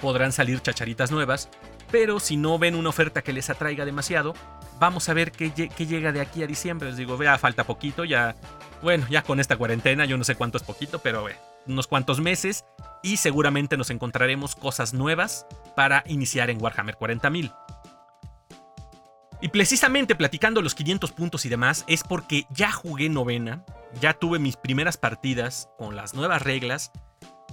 Podrán 0.00 0.32
salir 0.32 0.60
chacharitas 0.60 1.10
nuevas, 1.10 1.50
pero 1.90 2.18
si 2.18 2.38
no 2.38 2.58
ven 2.58 2.76
una 2.76 2.88
oferta 2.88 3.20
que 3.20 3.34
les 3.34 3.50
atraiga 3.50 3.84
demasiado, 3.84 4.32
vamos 4.80 5.06
a 5.10 5.12
ver 5.12 5.30
qué, 5.30 5.50
llega 5.76 6.10
de 6.10 6.22
aquí 6.22 6.42
a 6.42 6.46
diciembre. 6.46 6.88
Les 6.88 6.96
digo, 6.96 7.18
vea, 7.18 7.36
falta 7.36 7.64
poquito, 7.64 8.06
ya, 8.06 8.36
bueno, 8.80 9.06
ya 9.10 9.22
con 9.22 9.38
esta 9.38 9.58
cuarentena, 9.58 10.06
yo 10.06 10.16
no 10.16 10.24
sé 10.24 10.34
cuánto 10.34 10.56
es 10.56 10.64
poquito, 10.64 11.00
pero 11.00 11.26
unos 11.66 11.86
cuantos 11.86 12.22
meses 12.22 12.64
y 13.02 13.18
seguramente 13.18 13.76
nos 13.76 13.90
encontraremos 13.90 14.56
cosas 14.56 14.94
nuevas 14.94 15.46
para 15.76 16.04
iniciar 16.06 16.48
en 16.48 16.62
Warhammer 16.62 16.96
40.000. 16.96 17.52
Y 19.40 19.48
precisamente 19.48 20.16
platicando 20.16 20.62
los 20.62 20.74
500 20.74 21.12
puntos 21.12 21.46
y 21.46 21.48
demás 21.48 21.84
es 21.86 22.02
porque 22.02 22.46
ya 22.50 22.72
jugué 22.72 23.08
novena, 23.08 23.64
ya 24.00 24.14
tuve 24.14 24.40
mis 24.40 24.56
primeras 24.56 24.96
partidas 24.96 25.68
con 25.78 25.94
las 25.94 26.14
nuevas 26.14 26.42
reglas 26.42 26.90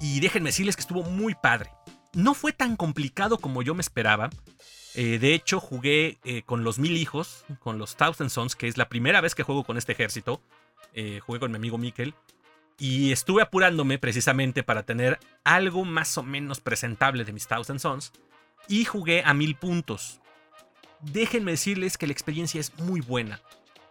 y 0.01 0.19
déjenme 0.19 0.49
decirles 0.49 0.75
que 0.75 0.81
estuvo 0.81 1.03
muy 1.03 1.35
padre. 1.35 1.69
No 2.13 2.33
fue 2.33 2.53
tan 2.53 2.75
complicado 2.75 3.37
como 3.37 3.61
yo 3.61 3.75
me 3.75 3.81
esperaba. 3.81 4.29
Eh, 4.95 5.19
de 5.19 5.33
hecho, 5.33 5.59
jugué 5.59 6.17
eh, 6.23 6.41
con 6.43 6.63
los 6.63 6.79
mil 6.79 6.97
hijos, 6.97 7.45
con 7.59 7.77
los 7.77 7.97
Thousand 7.97 8.29
Sons, 8.29 8.55
que 8.55 8.67
es 8.67 8.77
la 8.77 8.89
primera 8.89 9.21
vez 9.21 9.35
que 9.35 9.43
juego 9.43 9.63
con 9.63 9.77
este 9.77 9.91
ejército. 9.91 10.41
Eh, 10.93 11.19
jugué 11.19 11.39
con 11.39 11.51
mi 11.51 11.57
amigo 11.57 11.77
Mikkel. 11.77 12.15
Y 12.79 13.11
estuve 13.11 13.41
apurándome 13.41 13.99
precisamente 13.99 14.63
para 14.63 14.83
tener 14.83 15.19
algo 15.43 15.85
más 15.85 16.17
o 16.17 16.23
menos 16.23 16.61
presentable 16.61 17.25
de 17.25 17.33
mis 17.33 17.47
Thousand 17.47 17.79
Sons. 17.79 18.11
y 18.67 18.85
jugué 18.85 19.21
a 19.23 19.33
mil 19.35 19.55
puntos. 19.55 20.21
Déjenme 21.01 21.51
decirles 21.51 21.97
que 21.97 22.07
la 22.07 22.13
experiencia 22.13 22.59
es 22.59 22.77
muy 22.79 23.01
buena. 23.01 23.41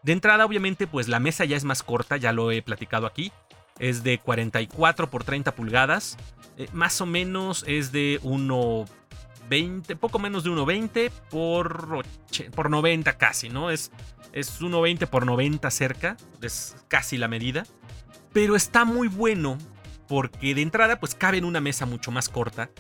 De 0.03 0.13
entrada, 0.13 0.45
obviamente, 0.45 0.87
pues 0.87 1.09
la 1.09 1.19
mesa 1.19 1.45
ya 1.45 1.57
es 1.57 1.65
más 1.65 1.83
corta, 1.83 2.17
ya 2.17 2.33
lo 2.33 2.51
he 2.51 2.63
platicado 2.63 3.07
aquí. 3.07 3.33
Es 3.79 4.05
de 4.05 4.19
44 4.19 5.11
por 5.11 5.25
30 5.25 5.55
pulgadas. 5.55 6.17
Eh, 6.57 6.69
más 6.73 7.01
o 7.01 7.07
menos 7.07 7.65
es 7.67 7.91
de 7.91 8.21
1.20, 8.23 9.97
poco 9.97 10.19
menos 10.19 10.45
de 10.45 10.51
1.20 10.51 11.11
por, 11.31 12.05
por 12.55 12.71
90 12.71 13.17
casi, 13.17 13.49
¿no? 13.49 13.71
Es, 13.71 13.91
es 14.33 14.61
1.20 14.61 15.07
por 15.07 15.27
90 15.27 15.71
cerca, 15.71 16.17
es 16.43 16.77
casi 16.89 17.17
la 17.17 17.29
medida. 17.29 17.65
Pero 18.33 18.57
está 18.57 18.85
muy 18.85 19.09
bueno 19.09 19.59
porque 20.07 20.55
de 20.55 20.63
entrada 20.63 21.01
pues 21.01 21.15
cabe 21.15 21.39
en 21.39 21.45
una 21.45 21.61
mesa 21.61 21.87
mucho 21.87 22.11
más 22.11 22.29
corta. 22.29 22.71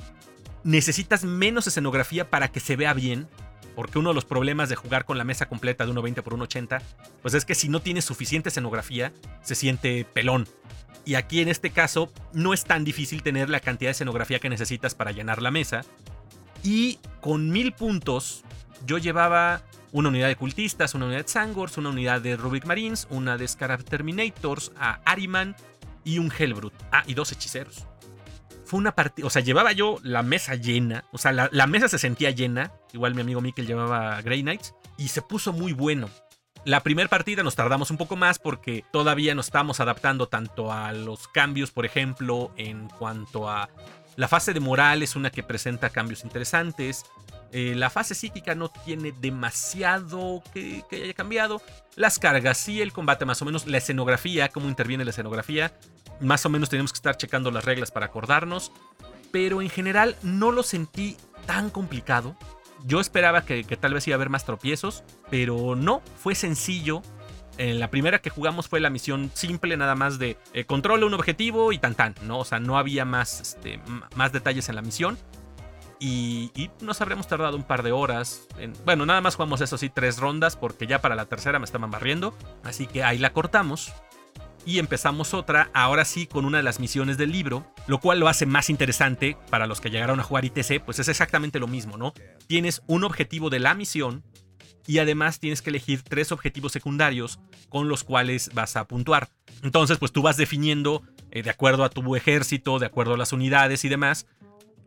Necesitas 0.62 1.24
menos 1.24 1.66
escenografía 1.66 2.30
para 2.30 2.48
que 2.48 2.60
se 2.60 2.76
vea 2.76 2.92
bien, 2.92 3.28
porque 3.74 3.98
uno 3.98 4.10
de 4.10 4.14
los 4.14 4.24
problemas 4.24 4.68
de 4.68 4.76
jugar 4.76 5.04
con 5.04 5.18
la 5.18 5.24
mesa 5.24 5.46
completa 5.46 5.84
de 5.86 5.92
1.20 5.92 6.22
por 6.22 6.36
1.80, 6.36 6.80
pues 7.22 7.34
es 7.34 7.44
que 7.44 7.54
si 7.54 7.68
no 7.68 7.80
tienes 7.80 8.04
suficiente 8.04 8.48
escenografía, 8.48 9.12
se 9.42 9.54
siente 9.54 10.04
pelón. 10.04 10.46
Y 11.04 11.16
aquí 11.16 11.40
en 11.40 11.48
este 11.48 11.70
caso 11.70 12.12
no 12.32 12.54
es 12.54 12.64
tan 12.64 12.84
difícil 12.84 13.22
tener 13.22 13.50
la 13.50 13.60
cantidad 13.60 13.88
de 13.88 13.92
escenografía 13.92 14.38
que 14.38 14.48
necesitas 14.48 14.94
para 14.94 15.12
llenar 15.12 15.42
la 15.42 15.50
mesa. 15.50 15.82
Y 16.62 16.98
con 17.20 17.50
mil 17.50 17.72
puntos 17.72 18.42
yo 18.86 18.98
llevaba 18.98 19.62
una 19.92 20.08
unidad 20.08 20.28
de 20.28 20.36
cultistas, 20.36 20.94
una 20.94 21.06
unidad 21.06 21.22
de 21.22 21.28
Sangors, 21.28 21.78
una 21.78 21.90
unidad 21.90 22.20
de 22.20 22.36
Rubik 22.36 22.64
Marines, 22.64 23.06
una 23.10 23.36
de 23.36 23.46
Scarab 23.46 23.84
Terminators, 23.84 24.72
a 24.76 25.00
Ariman 25.04 25.54
y 26.04 26.18
un 26.18 26.32
Hellbrut. 26.36 26.72
Ah, 26.90 27.04
y 27.06 27.14
dos 27.14 27.30
hechiceros. 27.32 27.86
Fue 28.64 28.78
una 28.78 28.94
partida, 28.94 29.26
o 29.26 29.30
sea, 29.30 29.42
llevaba 29.42 29.72
yo 29.72 29.98
la 30.02 30.22
mesa 30.22 30.54
llena, 30.54 31.04
o 31.12 31.18
sea, 31.18 31.32
la, 31.32 31.66
mesa 31.66 31.88
se 31.88 31.98
sentía 31.98 32.30
llena, 32.30 32.72
igual 32.92 33.14
mi 33.14 33.20
amigo 33.20 33.40
Mikkel 33.40 33.66
llevaba 33.66 34.20
Grey 34.22 34.42
Knights, 34.42 34.74
y 34.96 35.08
se 35.08 35.22
puso 35.22 35.52
muy 35.52 35.72
bueno. 35.72 36.08
La 36.64 36.80
primera 36.80 37.10
partida 37.10 37.42
nos 37.42 37.56
tardamos 37.56 37.90
un 37.90 37.98
poco 37.98 38.16
más 38.16 38.38
porque 38.38 38.84
todavía 38.90 39.34
nos 39.34 39.46
estamos 39.46 39.80
adaptando 39.80 40.28
tanto 40.28 40.72
a 40.72 40.92
los 40.92 41.28
cambios, 41.28 41.72
por 41.72 41.84
ejemplo, 41.84 42.52
en 42.56 42.88
cuanto 42.88 43.50
a 43.50 43.68
la 44.16 44.28
fase 44.28 44.54
de 44.54 44.60
moral 44.60 45.02
es 45.02 45.16
una 45.16 45.30
que 45.30 45.42
presenta 45.42 45.90
cambios 45.90 46.24
interesantes. 46.24 47.04
Eh, 47.56 47.76
la 47.76 47.88
fase 47.88 48.16
psíquica 48.16 48.56
no 48.56 48.68
tiene 48.68 49.12
demasiado 49.12 50.42
que, 50.52 50.82
haya 50.90 51.14
cambiado. 51.14 51.62
Las 51.94 52.18
cargas, 52.18 52.58
sí, 52.58 52.82
el 52.82 52.92
combate 52.92 53.24
más 53.26 53.40
o 53.42 53.44
menos. 53.44 53.68
La 53.68 53.78
escenografía, 53.78 54.48
cómo 54.48 54.68
interviene 54.68 55.04
la 55.04 55.10
escenografía. 55.10 55.72
Más 56.20 56.44
o 56.44 56.48
menos 56.48 56.68
tenemos 56.68 56.92
que 56.92 56.96
estar 56.96 57.16
checando 57.16 57.52
las 57.52 57.64
reglas 57.64 57.92
para 57.92 58.06
acordarnos. 58.06 58.72
Pero 59.30 59.62
en 59.62 59.70
general 59.70 60.16
no 60.24 60.50
lo 60.50 60.64
sentí 60.64 61.16
tan 61.46 61.70
complicado. 61.70 62.36
Yo 62.86 62.98
esperaba 62.98 63.44
que, 63.44 63.62
tal 63.62 63.94
vez 63.94 64.08
iba 64.08 64.14
a 64.14 64.16
haber 64.16 64.30
más 64.30 64.44
tropiezos, 64.44 65.04
pero 65.30 65.76
no, 65.76 66.02
fue 66.18 66.34
sencillo. 66.34 67.02
En 67.56 67.78
la 67.78 67.88
primera 67.88 68.18
que 68.18 68.30
jugamos 68.30 68.66
fue 68.66 68.80
la 68.80 68.90
misión 68.90 69.30
simple, 69.32 69.76
nada 69.76 69.94
más 69.94 70.18
de 70.18 70.38
eh, 70.54 70.64
controla 70.64 71.06
un 71.06 71.14
objetivo 71.14 71.70
y 71.70 71.78
tan 71.78 71.94
tan, 71.94 72.16
¿no? 72.22 72.40
O 72.40 72.44
sea, 72.44 72.58
no 72.58 72.78
había 72.78 73.04
más, 73.04 73.40
este, 73.40 73.80
más 74.16 74.32
detalles 74.32 74.68
en 74.68 74.74
la 74.74 74.82
misión. 74.82 75.16
Y, 76.00 76.70
nos 76.80 77.00
habremos 77.00 77.26
tardado 77.26 77.56
un 77.56 77.62
par 77.62 77.82
de 77.82 77.92
horas. 77.92 78.46
bueno, 78.84 79.06
nada 79.06 79.20
más 79.20 79.36
jugamos 79.36 79.60
eso 79.60 79.78
sí, 79.78 79.88
tres 79.88 80.18
rondas, 80.18 80.56
porque 80.56 80.86
ya 80.86 81.00
para 81.00 81.14
la 81.14 81.26
tercera 81.26 81.58
me 81.58 81.64
estaban 81.64 81.90
barriendo. 81.90 82.36
Así 82.62 82.86
que 82.86 83.04
ahí 83.04 83.18
la 83.18 83.32
cortamos 83.32 83.92
y 84.66 84.78
empezamos 84.78 85.34
otra, 85.34 85.70
ahora 85.74 86.04
sí 86.04 86.26
con 86.26 86.44
una 86.44 86.58
de 86.58 86.62
las 86.62 86.80
misiones 86.80 87.18
del 87.18 87.32
libro, 87.32 87.66
lo 87.86 88.00
cual 88.00 88.20
lo 88.20 88.28
hace 88.28 88.46
más 88.46 88.70
interesante 88.70 89.36
para 89.50 89.66
los 89.66 89.80
que 89.80 89.90
llegaron 89.90 90.20
a 90.20 90.22
jugar 90.22 90.44
ITC, 90.44 90.82
pues 90.84 90.98
es 90.98 91.08
exactamente 91.08 91.58
lo 91.58 91.66
mismo, 91.66 91.96
¿no? 91.96 92.14
Tienes 92.46 92.82
un 92.86 93.04
objetivo 93.04 93.50
de 93.50 93.60
la 93.60 93.74
misión 93.74 94.24
y 94.86 94.98
además 94.98 95.38
tienes 95.38 95.62
que 95.62 95.70
elegir 95.70 96.02
tres 96.02 96.32
objetivos 96.32 96.72
secundarios 96.72 97.40
con 97.68 97.88
los 97.88 98.04
cuales 98.04 98.50
vas 98.54 98.76
a 98.76 98.86
puntuar. 98.86 99.28
Entonces, 99.62 99.98
pues 99.98 100.12
tú 100.12 100.22
vas 100.22 100.36
definiendo, 100.36 101.02
eh, 101.30 101.42
de 101.42 101.50
acuerdo 101.50 101.84
a 101.84 101.90
tu 101.90 102.16
ejército, 102.16 102.78
de 102.78 102.86
acuerdo 102.86 103.14
a 103.14 103.18
las 103.18 103.32
unidades 103.32 103.84
y 103.84 103.88
demás, 103.88 104.26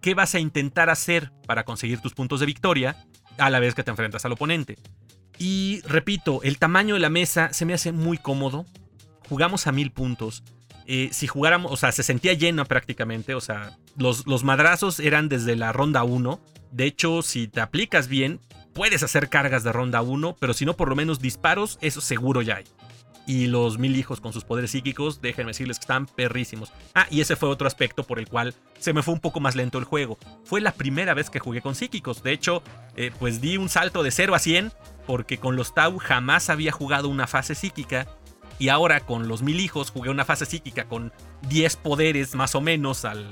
qué 0.02 0.14
vas 0.14 0.36
a 0.36 0.40
intentar 0.40 0.90
hacer 0.90 1.32
para 1.46 1.66
conseguir 1.66 2.00
tus 2.00 2.14
puntos 2.14 2.40
de 2.40 2.46
victoria 2.46 3.06
a 3.38 3.50
la 3.50 3.60
vez 3.60 3.76
que 3.76 3.84
te 3.84 3.92
enfrentas 3.92 4.26
al 4.26 4.32
oponente. 4.32 4.78
Y 5.38 5.82
repito, 5.88 6.42
el 6.44 6.58
tamaño 6.58 6.96
de 6.96 7.00
la 7.00 7.10
mesa 7.10 7.54
se 7.54 7.66
me 7.66 7.74
hace 7.74 7.92
muy 7.92 8.18
cómodo 8.18 8.66
jugamos 9.28 9.68
a 9.68 9.72
mil 9.72 9.92
puntos. 9.92 10.44
Eh, 10.86 11.10
si 11.12 11.28
jugáramos, 11.28 11.72
o 11.72 11.78
sea, 11.78 11.92
se 11.92 12.04
sentía 12.04 12.34
lleno 12.34 12.66
prácticamente, 12.66 13.34
o 13.36 13.42
sea, 13.42 13.78
los, 13.98 14.26
los 14.26 14.44
madrazos 14.44 15.00
eran 15.00 15.28
desde 15.28 15.56
la 15.56 15.74
ronda 15.74 16.04
1. 16.04 16.40
De 16.72 16.86
hecho, 16.86 17.22
si 17.22 17.48
te 17.48 17.60
aplicas 17.60 18.08
bien, 18.08 18.40
puedes 18.74 19.04
hacer 19.04 19.30
cargas 19.30 19.64
de 19.64 19.74
ronda 19.74 20.02
1, 20.02 20.38
pero 20.40 20.54
si 20.54 20.66
no, 20.66 20.76
por 20.76 20.90
lo 20.90 20.96
menos 20.96 21.20
disparos, 21.20 21.78
eso 21.82 22.00
seguro 22.00 22.42
ya 22.42 22.58
hay. 22.58 22.64
Y 23.28 23.48
los 23.48 23.78
mil 23.78 23.96
hijos 23.96 24.22
con 24.22 24.34
sus 24.34 24.46
poderes 24.46 24.72
psíquicos, 24.72 25.22
déjenme 25.22 25.50
decirles 25.52 25.78
que 25.78 25.84
están 25.84 26.08
perrísimos. 26.08 26.72
Ah, 26.96 27.06
y 27.12 27.22
ese 27.22 27.36
fue 27.36 27.50
otro 27.50 27.68
aspecto 27.68 28.04
por 28.04 28.18
el 28.20 28.28
cual 28.28 28.56
se 28.80 28.94
me 28.94 29.04
fue 29.04 29.14
un 29.14 29.20
poco 29.20 29.40
más 29.42 29.56
lento 29.56 29.78
el 29.78 29.84
juego. 29.84 30.18
Fue 30.46 30.62
la 30.62 30.72
primera 30.72 31.14
vez 31.14 31.30
que 31.30 31.40
jugué 31.40 31.62
con 31.62 31.76
psíquicos. 31.76 32.24
De 32.24 32.32
hecho, 32.32 32.64
eh, 32.96 33.12
pues 33.20 33.42
di 33.42 33.58
un 33.58 33.68
salto 33.68 34.02
de 34.02 34.12
0 34.12 34.34
a 34.34 34.40
100, 34.40 34.72
porque 35.06 35.38
con 35.38 35.58
los 35.58 35.74
Tau 35.74 35.98
jamás 36.00 36.50
había 36.50 36.72
jugado 36.72 37.10
una 37.10 37.28
fase 37.28 37.54
psíquica 37.54 38.08
y 38.60 38.70
ahora 38.70 39.02
con 39.02 39.28
los 39.28 39.42
mil 39.42 39.60
hijos 39.60 39.92
jugué 39.92 40.10
una 40.10 40.26
fase 40.26 40.46
psíquica 40.46 40.86
con 40.86 41.14
10 41.50 41.76
poderes 41.78 42.34
más 42.34 42.56
o 42.56 42.62
menos 42.62 43.06
al, 43.06 43.26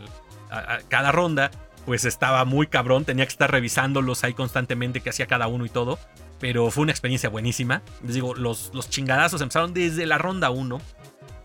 a, 0.52 0.80
cada 0.88 1.12
ronda. 1.12 1.52
Pues 1.86 2.04
estaba 2.06 2.46
muy 2.46 2.66
cabrón, 2.68 3.06
tenía 3.06 3.26
que 3.26 3.32
estar 3.32 3.52
revisándolos 3.52 4.24
ahí 4.24 4.34
constantemente 4.34 5.02
que 5.02 5.12
hacía 5.12 5.28
cada 5.28 5.48
uno 5.48 5.66
y 5.66 5.70
todo. 5.70 6.00
Pero 6.40 6.70
fue 6.72 6.84
una 6.84 6.92
experiencia 6.92 7.30
buenísima. 7.30 7.82
Les 8.04 8.16
digo, 8.16 8.36
los, 8.36 8.72
los 8.74 8.90
chingadazos 8.90 9.42
empezaron 9.42 9.74
desde 9.74 10.06
la 10.06 10.18
ronda 10.18 10.50
1. 10.50 10.80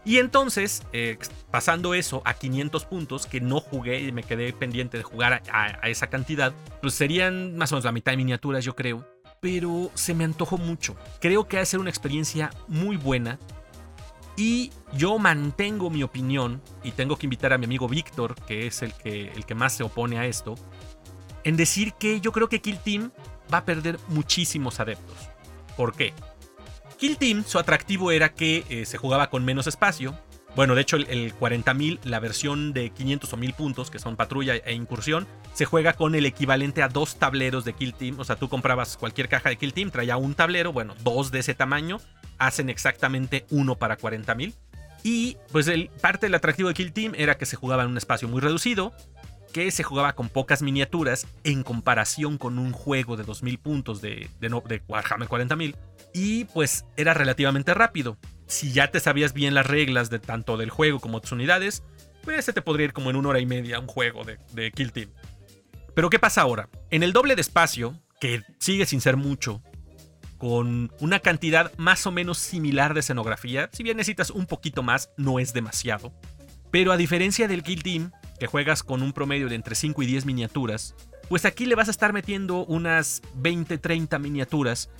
Y 0.05 0.19
entonces, 0.19 0.83
eh, 0.93 1.19
pasando 1.51 1.95
eso 1.95 2.23
a 2.25 2.35
500 2.35 2.85
puntos, 2.87 3.27
que 3.27 3.41
no 3.41 3.61
jugué 3.61 4.01
y 4.01 4.13
me 4.13 4.23
quedé 4.23 4.53
pendiente 4.53 4.97
de 4.97 5.03
jugar 5.03 5.43
a, 5.53 5.89
esa 5.89 6.09
cantidad, 6.09 6.55
pues 6.81 6.95
serían 6.95 7.57
más 7.57 7.71
o 7.73 7.77
menos 7.77 7.85
la 7.85 7.93
mitad 7.93 8.13
de 8.13 8.17
miniaturas, 8.17 8.65
yo 8.65 8.75
creo. 8.75 9.07
Pero 9.41 9.91
se 9.95 10.15
me 10.15 10.25
antojó 10.25 10.59
mucho. 10.59 10.97
Creo 11.21 11.47
que 11.49 11.57
va 11.57 11.63
a 11.63 11.67
ser 11.67 11.81
una 11.81 11.91
experiencia 11.91 12.51
muy 12.67 12.97
buena. 12.97 13.39
Y 14.37 14.73
yo 14.95 15.19
mantengo 15.19 15.91
mi 15.91 16.03
opinión, 16.03 16.63
y 16.83 16.93
tengo 16.93 17.17
que 17.17 17.27
invitar 17.27 17.53
a 17.53 17.59
mi 17.59 17.67
amigo 17.67 17.87
Víctor, 17.87 18.35
que 18.47 18.67
es 18.67 18.81
el 18.81 18.95
que, 18.95 19.29
el 19.29 19.45
que 19.45 19.55
más 19.55 19.75
se 19.75 19.83
opone 19.83 20.19
a 20.19 20.25
esto, 20.25 20.55
en 21.45 21.57
decir 21.57 21.93
que 21.95 22.21
yo 22.21 22.33
creo 22.33 22.49
que 22.49 22.61
Kill 22.63 22.79
Team 22.79 23.13
va 23.53 23.59
a 23.59 23.65
perder 23.65 23.99
muchísimos 24.09 24.81
adeptos. 24.81 25.17
¿Por 25.77 25.95
qué? 25.95 26.13
Kill 26.99 27.17
Team, 27.17 27.45
su 27.47 27.59
atractivo 27.59 28.11
era 28.11 28.35
que 28.35 28.65
eh, 28.69 28.85
se 28.85 28.99
jugaba 28.99 29.31
con 29.31 29.45
menos 29.45 29.67
espacio. 29.67 30.19
Bueno, 30.55 30.75
de 30.75 30.83
hecho, 30.83 30.97
el, 30.97 31.07
el 31.09 31.35
40.000, 31.35 32.01
la 32.05 32.21
versión 32.21 32.73
de 32.73 32.91
500 32.91 33.33
o 33.33 33.37
1000 33.37 33.53
puntos, 33.55 33.91
que 33.91 33.99
son 33.99 34.17
patrulla 34.17 34.57
e 34.57 34.75
incursión, 34.75 35.27
se 35.55 35.65
juega 35.65 35.93
con 35.93 36.15
el 36.15 36.27
equivalente 36.27 36.83
a 36.83 36.89
dos 36.89 37.17
tableros 37.17 37.65
de 37.65 37.73
Kill 37.73 37.95
Team. 37.95 38.19
O 38.21 38.25
sea, 38.25 38.37
tú 38.37 38.49
comprabas 38.49 38.97
cualquier 38.97 39.29
caja 39.29 39.49
de 39.49 39.57
Kill 39.57 39.73
Team, 39.73 39.91
traía 39.91 40.17
un 40.17 40.35
tablero, 40.35 40.73
bueno, 40.73 40.95
dos 41.03 41.31
de 41.31 41.39
ese 41.39 41.55
tamaño, 41.55 42.01
hacen 42.39 42.69
exactamente 42.69 43.47
uno 43.51 43.77
para 43.77 43.97
40.000. 43.97 44.55
Y 45.03 45.39
pues 45.51 45.69
el, 45.69 45.89
parte 46.01 46.27
del 46.27 46.35
atractivo 46.35 46.69
de 46.69 46.75
Kill 46.75 46.93
Team 46.93 47.13
era 47.17 47.39
que 47.39 47.47
se 47.47 47.57
jugaba 47.57 47.85
en 47.85 47.91
un 47.91 47.97
espacio 47.97 48.29
muy 48.29 48.41
reducido, 48.41 48.93
que 49.53 49.71
se 49.71 49.83
jugaba 49.83 50.15
con 50.15 50.29
pocas 50.29 50.63
miniaturas 50.63 51.27
en 51.45 51.63
comparación 51.63 52.39
con 52.39 52.59
un 52.59 52.73
juego 52.73 53.17
de 53.17 53.25
2000 53.25 53.59
puntos 53.59 54.01
de, 54.01 54.29
de, 54.41 54.49
de 54.49 54.83
Warhammer 54.89 55.29
40.000. 55.29 55.77
Y 56.15 56.45
pues 56.47 56.85
era 56.97 57.15
relativamente 57.15 57.75
rápido. 57.75 58.17
Si 58.47 58.73
ya 58.73 58.91
te 58.91 59.01
sabías 59.01 59.33
bien 59.33 59.55
las 59.55 59.67
reglas 59.67 60.11
de 60.11 60.19
tanto 60.19 60.57
del 60.57 60.71
juego 60.71 61.01
como 61.01 61.21
tus 61.21 61.33
unidades, 61.33 61.83
pues 62.23 62.45
se 62.45 62.53
te 62.53 62.63
podría 62.63 62.87
ir 62.87 62.93
como 62.93 63.11
en 63.11 63.17
una 63.17 63.31
hora 63.31 63.41
y 63.41 63.47
media 63.47 63.79
un 63.79 63.87
juego 63.87 64.25
de, 64.25 64.39
de 64.53 64.71
Kill 64.73 64.93
Team. 64.93 65.11
Pero 65.95 66.11
¿qué 66.11 66.19
pasa 66.19 66.43
ahora? 66.43 66.69
En 66.91 67.03
el 67.03 67.13
doble 67.13 67.35
de 67.35 67.41
espacio, 67.41 67.95
que 68.21 68.43
sigue 68.59 68.87
sin 68.87 69.01
ser 69.01 69.17
mucho, 69.17 69.63
con 70.41 70.91
una 71.01 71.21
cantidad 71.21 71.71
más 71.77 72.07
o 72.07 72.13
menos 72.13 72.39
similar 72.39 72.95
de 72.95 73.01
escenografía. 73.01 73.69
Si 73.73 73.83
bien 73.83 73.99
necesitas 73.99 74.31
un 74.31 74.47
poquito 74.47 74.83
más, 74.83 75.11
no 75.19 75.39
es 75.39 75.53
demasiado. 75.53 76.15
Pero 76.71 76.93
a 76.93 76.97
diferencia 76.97 77.47
del 77.47 77.63
Kill 77.63 77.83
Team, 77.83 78.13
que 78.41 78.49
juegas 78.49 78.83
con 78.83 79.03
un 79.03 79.13
promedio 79.13 79.49
de 79.49 79.55
entre 79.55 79.77
5 79.77 80.03
y 80.03 80.07
10 80.07 80.27
miniaturas, 80.27 80.97
pues 81.29 81.45
aquí 81.45 81.67
le 81.67 81.77
vas 81.77 81.87
a 81.87 81.93
estar 81.93 82.13
metiendo 82.13 82.65
unas 82.65 83.23
20-30 83.41 84.19
miniaturas 84.19 84.91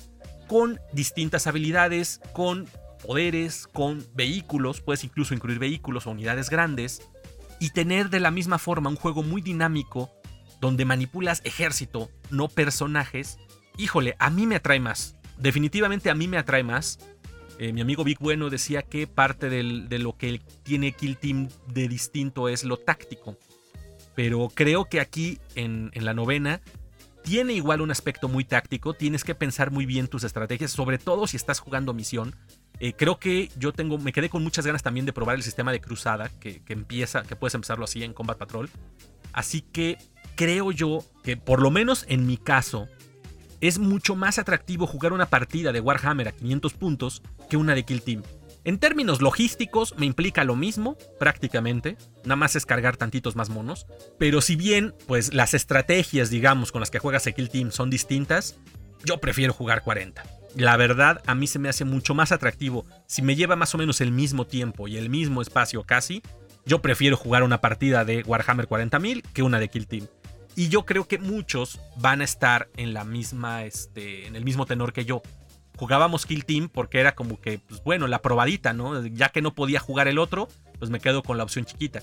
con 0.47 0.79
distintas 0.93 1.47
habilidades, 1.47 2.21
con 2.31 2.67
poderes, 3.05 3.67
con 3.67 4.05
vehículos, 4.13 4.79
puedes 4.79 5.03
incluso 5.03 5.33
incluir 5.33 5.59
vehículos 5.59 6.07
o 6.07 6.11
unidades 6.11 6.49
grandes, 6.49 7.01
y 7.59 7.71
tener 7.71 8.09
de 8.09 8.19
la 8.19 8.31
misma 8.31 8.59
forma 8.59 8.89
un 8.89 8.95
juego 8.95 9.23
muy 9.23 9.41
dinámico 9.41 10.11
donde 10.61 10.85
manipulas 10.85 11.41
ejército, 11.43 12.09
no 12.29 12.47
personajes, 12.47 13.39
híjole, 13.77 14.15
a 14.19 14.29
mí 14.29 14.45
me 14.45 14.55
atrae 14.55 14.79
más 14.79 15.15
definitivamente 15.41 16.09
a 16.09 16.15
mí 16.15 16.27
me 16.27 16.37
atrae 16.37 16.63
más. 16.63 16.99
Eh, 17.59 17.73
mi 17.73 17.81
amigo 17.81 18.03
Vic 18.03 18.19
Bueno 18.19 18.49
decía 18.49 18.81
que 18.81 19.07
parte 19.07 19.49
de 19.49 19.99
lo 19.99 20.17
que 20.17 20.41
tiene 20.63 20.93
Kill 20.93 21.17
Team 21.17 21.49
de 21.67 21.87
distinto 21.87 22.49
es 22.49 22.63
lo 22.63 22.77
táctico. 22.77 23.37
Pero 24.15 24.49
creo 24.53 24.85
que 24.85 24.99
aquí 24.99 25.39
en, 25.55 25.91
la 25.93 26.13
novena 26.13 26.61
tiene 27.23 27.53
igual 27.53 27.81
un 27.81 27.91
aspecto 27.91 28.27
muy 28.27 28.43
táctico, 28.43 28.93
tienes 28.93 29.23
que 29.23 29.35
pensar 29.35 29.71
muy 29.71 29.85
bien 29.85 30.07
tus 30.07 30.23
estrategias, 30.23 30.71
sobre 30.71 30.97
todo 30.97 31.27
si 31.27 31.37
estás 31.37 31.59
jugando 31.59 31.93
misión. 31.93 32.35
Eh, 32.79 32.93
creo 32.93 33.19
que 33.19 33.49
yo 33.57 33.73
tengo, 33.73 33.97
me 33.99 34.11
quedé 34.11 34.29
con 34.29 34.43
muchas 34.43 34.65
ganas 34.65 34.81
también 34.81 35.05
de 35.05 35.13
probar 35.13 35.35
el 35.35 35.43
sistema 35.43 35.71
de 35.71 35.79
cruzada, 35.79 36.29
que, 36.39 36.61
empieza, 36.67 37.23
que 37.23 37.35
puedes 37.35 37.53
empezarlo 37.53 37.85
así 37.85 38.03
en 38.03 38.13
Combat 38.13 38.37
Patrol. 38.37 38.69
Así 39.33 39.61
que 39.61 39.97
creo 40.35 40.71
yo 40.71 41.05
que 41.23 41.37
por 41.37 41.61
lo 41.61 41.71
menos 41.71 42.05
en 42.09 42.25
mi 42.25 42.37
caso, 42.37 42.87
es 43.61 43.79
mucho 43.79 44.15
más 44.15 44.39
atractivo 44.39 44.87
jugar 44.87 45.13
una 45.13 45.27
partida 45.27 45.71
de 45.71 45.79
Warhammer 45.79 46.27
a 46.27 46.31
500 46.31 46.73
puntos 46.73 47.21
que 47.49 47.57
una 47.57 47.75
de 47.75 47.83
Kill 47.83 48.01
Team. 48.01 48.23
En 48.63 48.77
términos 48.77 49.21
logísticos 49.21 49.95
me 49.97 50.05
implica 50.05 50.43
lo 50.43 50.55
mismo, 50.55 50.97
prácticamente, 51.19 51.97
nada 52.23 52.35
más 52.35 52.55
es 52.55 52.65
cargar 52.65 52.97
tantitos 52.97 53.35
más 53.35 53.49
monos, 53.49 53.87
pero 54.19 54.41
si 54.41 54.55
bien 54.55 54.93
pues 55.07 55.33
las 55.33 55.53
estrategias, 55.53 56.29
digamos, 56.29 56.71
con 56.71 56.81
las 56.81 56.91
que 56.91 56.99
juegas 56.99 57.25
a 57.25 57.31
Kill 57.31 57.49
Team 57.49 57.71
son 57.71 57.89
distintas, 57.89 58.59
yo 59.03 59.19
prefiero 59.19 59.53
jugar 59.53 59.83
40. 59.83 60.23
La 60.55 60.77
verdad, 60.77 61.23
a 61.25 61.33
mí 61.33 61.47
se 61.47 61.59
me 61.59 61.69
hace 61.69 61.85
mucho 61.85 62.13
más 62.13 62.31
atractivo. 62.31 62.85
Si 63.07 63.21
me 63.21 63.35
lleva 63.35 63.55
más 63.55 63.73
o 63.73 63.77
menos 63.77 64.01
el 64.01 64.11
mismo 64.11 64.45
tiempo 64.45 64.87
y 64.87 64.97
el 64.97 65.09
mismo 65.09 65.41
espacio 65.41 65.83
casi, 65.83 66.21
yo 66.65 66.81
prefiero 66.81 67.17
jugar 67.17 67.43
una 67.43 67.61
partida 67.61 68.05
de 68.05 68.21
Warhammer 68.23 68.67
40.000 68.67 69.23
que 69.33 69.43
una 69.43 69.59
de 69.59 69.69
Kill 69.69 69.87
Team. 69.87 70.07
Y 70.55 70.69
yo 70.69 70.85
creo 70.85 71.07
que 71.07 71.17
muchos 71.17 71.79
van 71.97 72.21
a 72.21 72.23
estar 72.23 72.69
en 72.77 72.93
la 72.93 73.03
misma, 73.03 73.63
este, 73.63 74.27
en 74.27 74.35
el 74.35 74.43
mismo 74.43 74.65
tenor 74.65 74.93
que 74.93 75.05
yo. 75.05 75.21
Jugábamos 75.77 76.25
Kill 76.25 76.45
Team 76.45 76.69
porque 76.69 76.99
era 76.99 77.15
como 77.15 77.39
que, 77.39 77.59
pues 77.59 77.83
bueno, 77.83 78.07
la 78.07 78.21
probadita, 78.21 78.73
¿no? 78.73 79.05
Ya 79.07 79.29
que 79.29 79.41
no 79.41 79.55
podía 79.55 79.79
jugar 79.79 80.07
el 80.07 80.19
otro, 80.19 80.47
pues 80.77 80.91
me 80.91 80.99
quedo 80.99 81.23
con 81.23 81.37
la 81.37 81.43
opción 81.43 81.65
chiquita. 81.65 82.01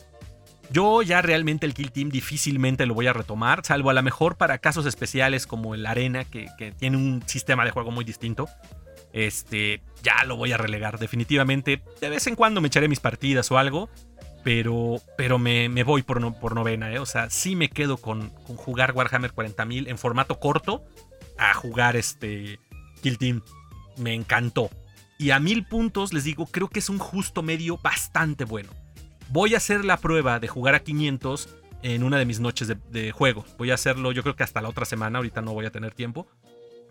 Yo 0.71 1.03
ya 1.03 1.23
realmente 1.23 1.65
el 1.67 1.75
Kill 1.75 1.93
Team 1.93 2.11
difícilmente 2.11 2.87
lo 2.87 2.95
voy 2.95 3.07
a 3.07 3.13
retomar, 3.13 3.65
salvo 3.65 3.91
a 3.91 3.95
lo 3.95 4.03
mejor 4.03 4.37
para 4.37 4.59
casos 4.59 4.85
especiales 4.87 5.47
como 5.47 5.75
el 5.75 5.87
Arena, 5.87 6.25
que, 6.25 6.49
que 6.59 6.73
tiene 6.73 6.97
un 6.97 7.23
sistema 7.27 7.65
de 7.65 7.71
juego 7.71 7.91
muy 7.91 8.05
distinto. 8.05 8.49
Este, 9.13 9.83
ya 10.03 10.25
lo 10.25 10.37
voy 10.37 10.53
a 10.53 10.57
relegar 10.57 10.99
definitivamente. 10.99 11.83
De 12.01 12.09
vez 12.09 12.27
en 12.27 12.35
cuando 12.35 12.61
me 12.61 12.69
echaré 12.69 12.89
mis 12.89 13.01
partidas 13.01 13.51
o 13.51 13.59
algo, 13.59 13.89
pero, 14.49 15.03
pero 15.19 15.39
me, 15.39 15.69
voy 15.83 16.01
por, 16.01 16.41
por 16.41 16.55
novena, 16.55 16.91
¿eh? 16.91 16.99
O 16.99 17.05
sea, 17.05 17.29
sí 17.29 17.55
me 17.55 17.69
quedo 17.69 17.99
con, 17.99 18.31
jugar 18.31 18.93
Warhammer 18.93 19.35
40.000 19.35 19.91
en 19.91 19.99
formato 19.99 20.41
corto 20.41 20.87
a 21.37 21.53
jugar 21.53 21.97
este 21.97 22.59
Kill 23.03 23.19
Team. 23.19 23.43
Me 23.99 24.15
encantó. 24.15 24.71
Y 25.19 25.33
a 25.33 25.39
mil 25.39 25.67
puntos, 25.67 26.15
les 26.15 26.25
digo, 26.25 26.47
creo 26.47 26.71
que 26.71 26.79
es 26.79 26.89
un 26.89 26.99
justo 26.99 27.43
medio 27.43 27.77
bastante 27.77 28.47
bueno. 28.47 28.71
Voy 29.29 29.53
a 29.53 29.59
hacer 29.59 29.85
la 29.85 29.99
prueba 29.99 30.41
de 30.41 30.49
jugar 30.49 30.75
a 30.75 30.81
500 30.81 31.55
en 31.83 32.03
una 32.03 32.17
de 32.17 32.25
mis 32.25 32.41
noches 32.41 32.69
de, 32.69 32.79
de 32.91 33.13
juego. 33.13 33.45
Voy 33.59 33.71
a 33.71 33.75
hacerlo 33.75 34.13
yo 34.13 34.23
creo 34.23 34.35
que 34.35 34.45
hasta 34.45 34.63
la 34.63 34.71
otra 34.71 34.87
semana, 34.87 35.19
ahorita 35.19 35.43
no 35.43 35.53
voy 35.53 35.67
a 35.67 35.71
tener 35.71 35.93
tiempo. 35.93 36.27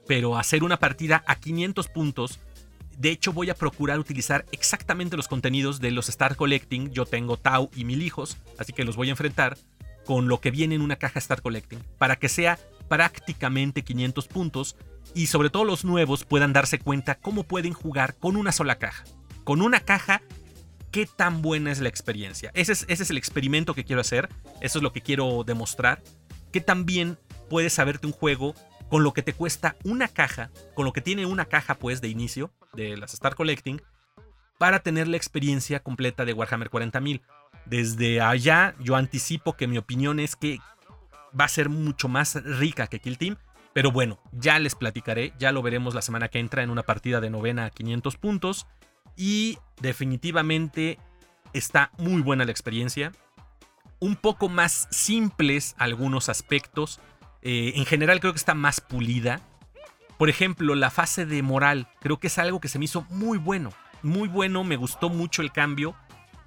Pero 0.05 0.37
hacer 0.37 0.63
una 0.63 0.77
partida 0.77 1.23
a 1.25 1.37
500 1.37 1.87
puntos 1.87 2.39
de 2.97 3.11
hecho, 3.11 3.31
voy 3.31 3.51
a 3.51 3.55
procurar 3.55 3.99
utilizar 3.99 4.45
exactamente 4.51 5.17
los 5.17 5.27
contenidos 5.27 5.79
de 5.79 5.91
los 5.91 6.09
Star 6.09 6.35
Collecting. 6.35 6.91
Yo 6.91 7.05
tengo 7.05 7.37
Tau 7.37 7.69
y 7.75 7.85
mil 7.85 8.01
hijos, 8.01 8.37
así 8.57 8.73
que 8.73 8.83
los 8.83 8.95
voy 8.95 9.09
a 9.09 9.11
enfrentar 9.11 9.55
con 10.05 10.27
lo 10.27 10.41
que 10.41 10.49
viene 10.49 10.73
en 10.73 10.81
una 10.81 10.95
caja 10.95 11.19
Star 11.19 11.43
Collecting, 11.43 11.79
para 11.99 12.15
que 12.15 12.27
sea 12.27 12.57
prácticamente 12.87 13.83
500 13.83 14.27
puntos 14.27 14.77
y 15.13 15.27
sobre 15.27 15.49
todo 15.49 15.63
los 15.63 15.85
nuevos 15.85 16.23
puedan 16.23 16.53
darse 16.53 16.79
cuenta 16.79 17.15
cómo 17.15 17.43
pueden 17.43 17.73
jugar 17.73 18.15
con 18.15 18.35
una 18.35 18.51
sola 18.51 18.79
caja. 18.79 19.03
Con 19.43 19.61
una 19.61 19.81
caja, 19.81 20.23
qué 20.89 21.05
tan 21.05 21.43
buena 21.43 21.71
es 21.71 21.79
la 21.79 21.89
experiencia. 21.89 22.49
Ese 22.55 22.73
es, 22.87 23.09
el 23.11 23.17
experimento 23.17 23.75
que 23.75 23.83
quiero 23.83 24.01
hacer, 24.01 24.27
eso 24.59 24.79
es 24.79 24.83
lo 24.83 24.91
que 24.91 25.01
quiero 25.01 25.43
demostrar, 25.43 26.01
que 26.51 26.61
también 26.61 27.19
puedes 27.47 27.73
saberte 27.73 28.07
un 28.07 28.13
juego 28.13 28.55
con 28.89 29.03
lo 29.03 29.13
que 29.13 29.21
te 29.21 29.33
cuesta 29.33 29.75
una 29.83 30.07
caja, 30.07 30.51
con 30.73 30.85
lo 30.85 30.93
que 30.93 31.01
tiene 31.01 31.25
una 31.25 31.45
caja 31.45 31.75
pues 31.75 32.01
de 32.01 32.07
inicio 32.07 32.51
de 32.73 32.97
las 32.97 33.13
Star 33.13 33.35
Collecting, 33.35 33.81
para 34.57 34.79
tener 34.79 35.07
la 35.07 35.17
experiencia 35.17 35.81
completa 35.81 36.25
de 36.25 36.33
Warhammer 36.33 36.69
40.000. 36.69 37.21
Desde 37.65 38.21
allá 38.21 38.75
yo 38.79 38.95
anticipo 38.95 39.53
que 39.53 39.67
mi 39.67 39.77
opinión 39.77 40.19
es 40.19 40.35
que 40.35 40.59
va 41.39 41.45
a 41.45 41.49
ser 41.49 41.69
mucho 41.69 42.07
más 42.07 42.35
rica 42.43 42.87
que 42.87 42.99
Kill 42.99 43.17
Team, 43.17 43.37
pero 43.73 43.91
bueno, 43.91 44.19
ya 44.31 44.57
les 44.57 44.73
platicaré, 44.73 45.33
ya 45.37 45.51
lo 45.51 45.61
veremos 45.61 45.93
la 45.93 46.01
semana 46.01 46.29
que 46.29 46.39
entra 46.39 46.63
en 46.63 46.69
una 46.69 46.83
partida 46.83 47.21
de 47.21 47.29
novena 47.29 47.65
a 47.65 47.69
500 47.69 48.17
puntos 48.17 48.65
y 49.15 49.59
definitivamente 49.81 50.97
está 51.53 51.91
muy 51.97 52.21
buena 52.21 52.45
la 52.45 52.51
experiencia. 52.51 53.11
Un 53.99 54.15
poco 54.15 54.49
más 54.49 54.87
simples 54.91 55.75
algunos 55.77 56.29
aspectos, 56.29 56.99
eh, 57.41 57.73
en 57.75 57.85
general 57.85 58.19
creo 58.19 58.33
que 58.33 58.37
está 58.37 58.53
más 58.53 58.81
pulida. 58.81 59.41
Por 60.17 60.29
ejemplo, 60.29 60.75
la 60.75 60.89
fase 60.89 61.25
de 61.25 61.41
moral, 61.43 61.87
creo 61.99 62.19
que 62.19 62.27
es 62.27 62.37
algo 62.37 62.59
que 62.59 62.69
se 62.69 62.79
me 62.79 62.85
hizo 62.85 63.05
muy 63.09 63.37
bueno. 63.37 63.71
Muy 64.01 64.27
bueno, 64.27 64.63
me 64.63 64.75
gustó 64.75 65.09
mucho 65.09 65.41
el 65.41 65.51
cambio. 65.51 65.95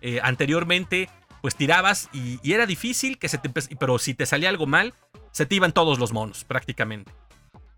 Eh, 0.01 0.21
anteriormente, 0.23 1.09
pues 1.41 1.57
tirabas 1.57 2.09
y, 2.13 2.39
era 2.51 2.67
difícil 2.67 3.19
que 3.19 3.29
se 3.29 3.39
te... 3.39 3.49
Pero 3.49 3.99
si 3.99 4.15
te 4.15 4.27
salía 4.27 4.49
algo 4.49 4.67
mal, 4.67 4.95
se 5.31 5.47
te 5.47 5.55
iban 5.55 5.73
todos 5.73 5.99
los 5.99 6.13
monos, 6.13 6.45
prácticamente. 6.45 7.13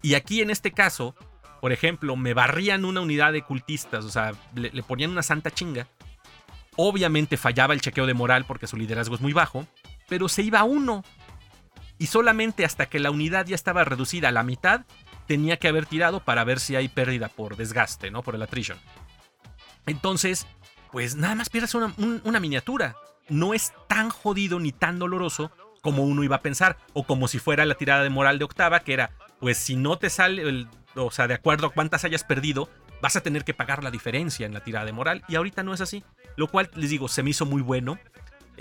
Y 0.01 0.15
aquí 0.15 0.41
en 0.41 0.51
este 0.51 0.73
caso, 0.73 1.15
por 1.61 1.73
ejemplo, 1.73 2.17
me 2.17 2.35
barrían 2.35 2.85
una 2.85 3.01
unidad 3.01 3.33
de 3.33 3.43
cultistas, 3.43 4.05
o 4.05 4.11
sea, 4.11 4.33
le 4.55 4.83
ponían 4.83 5.11
una 5.11 5.23
santa 5.23 5.51
chinga. 5.51 5.87
Obviamente 6.77 7.37
fallaba 7.37 7.75
el 7.75 7.83
chequeo 7.83 8.07
de 8.07 8.15
moral 8.15 8.47
porque 8.47 8.67
su 8.67 8.77
liderazgo 8.77 9.15
es 9.15 9.21
muy 9.21 9.35
bajo, 9.35 9.67
pero 10.09 10.29
se 10.29 10.43
iba 10.43 10.65
uno 10.65 11.05
y 12.03 12.07
solamente 12.07 12.65
hasta 12.65 12.87
que 12.87 12.99
la 12.99 13.13
unidad 13.13 13.47
ya 13.47 13.55
estaba 13.55 13.85
reducida 13.85 14.27
a 14.27 14.33
la 14.33 14.43
mitad 14.43 14.81
tenía 15.29 15.59
que 15.59 15.69
haber 15.69 15.87
tirado 15.87 16.19
para 16.19 16.43
ver 16.43 16.59
si 16.59 16.75
hay 16.75 16.89
pérdida 16.89 17.29
por 17.29 17.55
desgaste, 17.55 18.11
¿no? 18.11 18.25
Por 18.25 18.35
el 18.35 18.43
attrition. 18.43 18.77
Entonces, 19.87 20.49
pues 20.91 21.15
nada 21.15 21.37
más 21.37 21.49
pierdes 21.49 21.77
una, 21.77 21.95
una 22.25 22.41
miniatura. 22.41 22.97
No 23.29 23.55
es 23.55 23.73
tan 23.87 24.11
jodido 24.11 24.59
ni 24.59 24.73
tan 24.73 24.99
doloroso 24.99 25.53
como 25.81 26.03
uno 26.03 26.25
iba 26.25 26.35
a 26.35 26.43
pensar, 26.43 26.77
o 26.93 27.05
como 27.05 27.29
si 27.29 27.39
fuera 27.39 27.65
la 27.67 27.77
tirada 27.77 28.03
de 28.03 28.11
moral 28.11 28.41
de 28.41 28.47
octava, 28.47 28.81
que 28.81 28.95
era, 28.95 29.13
pues 29.39 29.59
si 29.59 29.77
no 29.77 29.97
te 29.97 30.11
sale, 30.11 30.43
el, 30.43 30.69
o 30.97 31.13
sea, 31.13 31.29
de 31.29 31.35
acuerdo 31.35 31.69
a 31.69 31.73
cuántas 31.73 32.05
hayas 32.05 32.25
perdido, 32.25 32.69
vas 33.01 33.15
a 33.15 33.21
tener 33.21 33.45
que 33.45 33.55
pagar 33.55 33.85
la 33.85 33.93
diferencia 33.93 34.45
en 34.45 34.55
la 34.55 34.65
tirada 34.65 34.87
de 34.87 34.93
moral, 34.93 35.23
y 35.29 35.37
ahorita 35.37 35.63
no 35.63 35.73
es 35.73 35.81
así. 35.81 36.03
Lo 36.37 36.49
cual, 36.49 36.69
les 36.75 36.91
digo, 36.91 37.07
se 37.07 37.23
me 37.23 37.31
hizo 37.31 37.47
muy 37.47 37.63
bueno. 37.63 37.99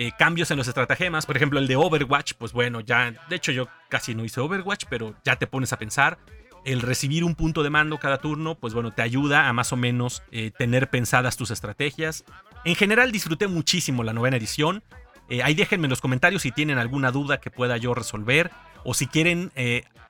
Eh, 0.01 0.11
cambios 0.17 0.49
en 0.49 0.57
los 0.57 0.67
estratagemas. 0.67 1.27
Por 1.27 1.37
ejemplo, 1.37 1.59
el 1.59 1.67
de 1.67 1.75
Overwatch, 1.75 2.33
pues 2.33 2.53
bueno, 2.53 2.79
ya, 2.79 3.13
de 3.29 3.35
hecho 3.35 3.51
yo 3.51 3.67
casi 3.87 4.15
no 4.15 4.25
hice 4.25 4.41
Overwatch, 4.41 4.85
pero 4.89 5.13
ya 5.23 5.35
te 5.35 5.45
pones 5.45 5.73
a 5.73 5.77
pensar. 5.77 6.17
El 6.65 6.81
recibir 6.81 7.23
un 7.23 7.35
punto 7.35 7.61
de 7.61 7.69
mando 7.69 7.99
cada 7.99 8.17
turno, 8.17 8.55
pues 8.55 8.73
bueno, 8.73 8.89
te 8.89 9.03
ayuda 9.03 9.47
a 9.47 9.53
más 9.53 9.71
o 9.73 9.77
menos 9.77 10.23
eh, 10.31 10.49
tener 10.57 10.89
pensadas 10.89 11.37
tus 11.37 11.51
estrategias. 11.51 12.25
En 12.65 12.73
general 12.73 13.11
disfruté 13.11 13.45
muchísimo 13.45 14.01
la 14.01 14.11
novena 14.11 14.37
edición. 14.37 14.81
Eh, 15.29 15.43
ahí 15.43 15.53
déjenme 15.53 15.85
en 15.85 15.91
los 15.91 16.01
comentarios 16.01 16.41
si 16.41 16.51
tienen 16.51 16.79
alguna 16.79 17.11
duda 17.11 17.39
que 17.39 17.51
pueda 17.51 17.77
yo 17.77 17.93
resolver 17.93 18.49
o 18.83 18.95
si 18.95 19.05
quieren 19.05 19.51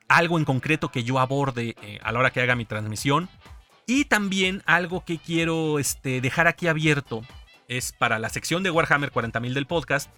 algo 0.08 0.38
en 0.38 0.46
concreto 0.46 0.90
que 0.90 1.04
yo 1.04 1.20
aborde 1.20 1.76
a 2.02 2.14
la 2.14 2.20
hora 2.20 2.32
que 2.32 2.40
haga 2.40 2.56
mi 2.56 2.64
transmisión. 2.64 3.28
Y 3.88 4.06
también 4.06 4.64
algo 4.66 5.04
que 5.04 5.18
quiero 5.18 5.80
este, 5.80 6.22
dejar 6.22 6.48
aquí 6.48 6.68
abierto 6.68 7.24
es 7.72 7.94
para 7.94 8.20
la 8.20 8.28
sección 8.28 8.64
de 8.64 8.70
Warhammer 8.70 9.14
40.000 9.14 9.54
del 9.54 9.66
podcast. 9.66 10.12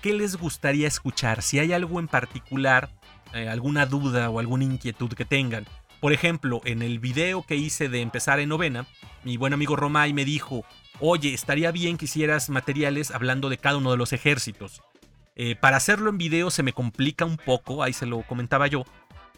¿Qué 0.00 0.14
les 0.14 0.36
gustaría 0.36 0.88
escuchar? 0.88 1.42
Si 1.42 1.58
hay 1.58 1.74
algo 1.74 2.00
en 2.00 2.08
particular, 2.08 2.88
eh, 3.34 3.50
alguna 3.50 3.84
duda 3.84 4.30
o 4.30 4.38
alguna 4.38 4.64
inquietud 4.64 5.12
que 5.12 5.26
tengan. 5.26 5.66
Por 6.00 6.14
ejemplo, 6.14 6.62
en 6.64 6.80
el 6.80 6.98
video 6.98 7.42
que 7.42 7.56
hice 7.56 7.90
de 7.90 8.00
empezar 8.00 8.40
en 8.40 8.48
novena, 8.48 8.86
mi 9.24 9.36
buen 9.36 9.52
amigo 9.52 9.76
Romay 9.76 10.14
me 10.14 10.24
dijo, 10.24 10.64
oye, 10.98 11.34
estaría 11.34 11.70
bien 11.70 11.98
que 11.98 12.06
hicieras 12.06 12.48
materiales 12.48 13.10
hablando 13.10 13.50
de 13.50 13.58
cada 13.58 13.76
uno 13.76 13.90
de 13.90 13.98
los 13.98 14.14
ejércitos. 14.14 14.82
Eh, 15.34 15.54
para 15.54 15.76
hacerlo 15.76 16.08
en 16.08 16.16
video 16.16 16.50
se 16.50 16.62
me 16.62 16.72
complica 16.72 17.26
un 17.26 17.36
poco, 17.36 17.82
ahí 17.82 17.92
se 17.92 18.06
lo 18.06 18.22
comentaba 18.22 18.68
yo, 18.68 18.84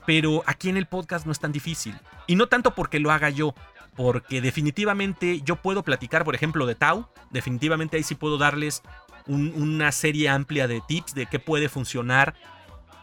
pero 0.06 0.44
aquí 0.46 0.68
en 0.68 0.76
el 0.76 0.86
podcast 0.86 1.26
no 1.26 1.32
es 1.32 1.40
tan 1.40 1.50
difícil. 1.50 1.98
Y 2.28 2.36
no 2.36 2.46
tanto 2.46 2.76
porque 2.76 3.00
lo 3.00 3.10
haga 3.10 3.30
yo, 3.30 3.52
porque 3.98 4.40
definitivamente 4.40 5.40
yo 5.40 5.56
puedo 5.56 5.82
platicar, 5.82 6.24
por 6.24 6.36
ejemplo, 6.36 6.66
de 6.66 6.76
Tau, 6.76 7.08
definitivamente 7.32 7.96
ahí 7.96 8.04
sí 8.04 8.14
puedo 8.14 8.38
darles 8.38 8.84
una 9.26 9.90
serie 9.90 10.28
amplia 10.28 10.68
de 10.68 10.80
tips 10.86 11.16
de 11.16 11.26
qué 11.26 11.40
puede 11.40 11.68
funcionar, 11.68 12.36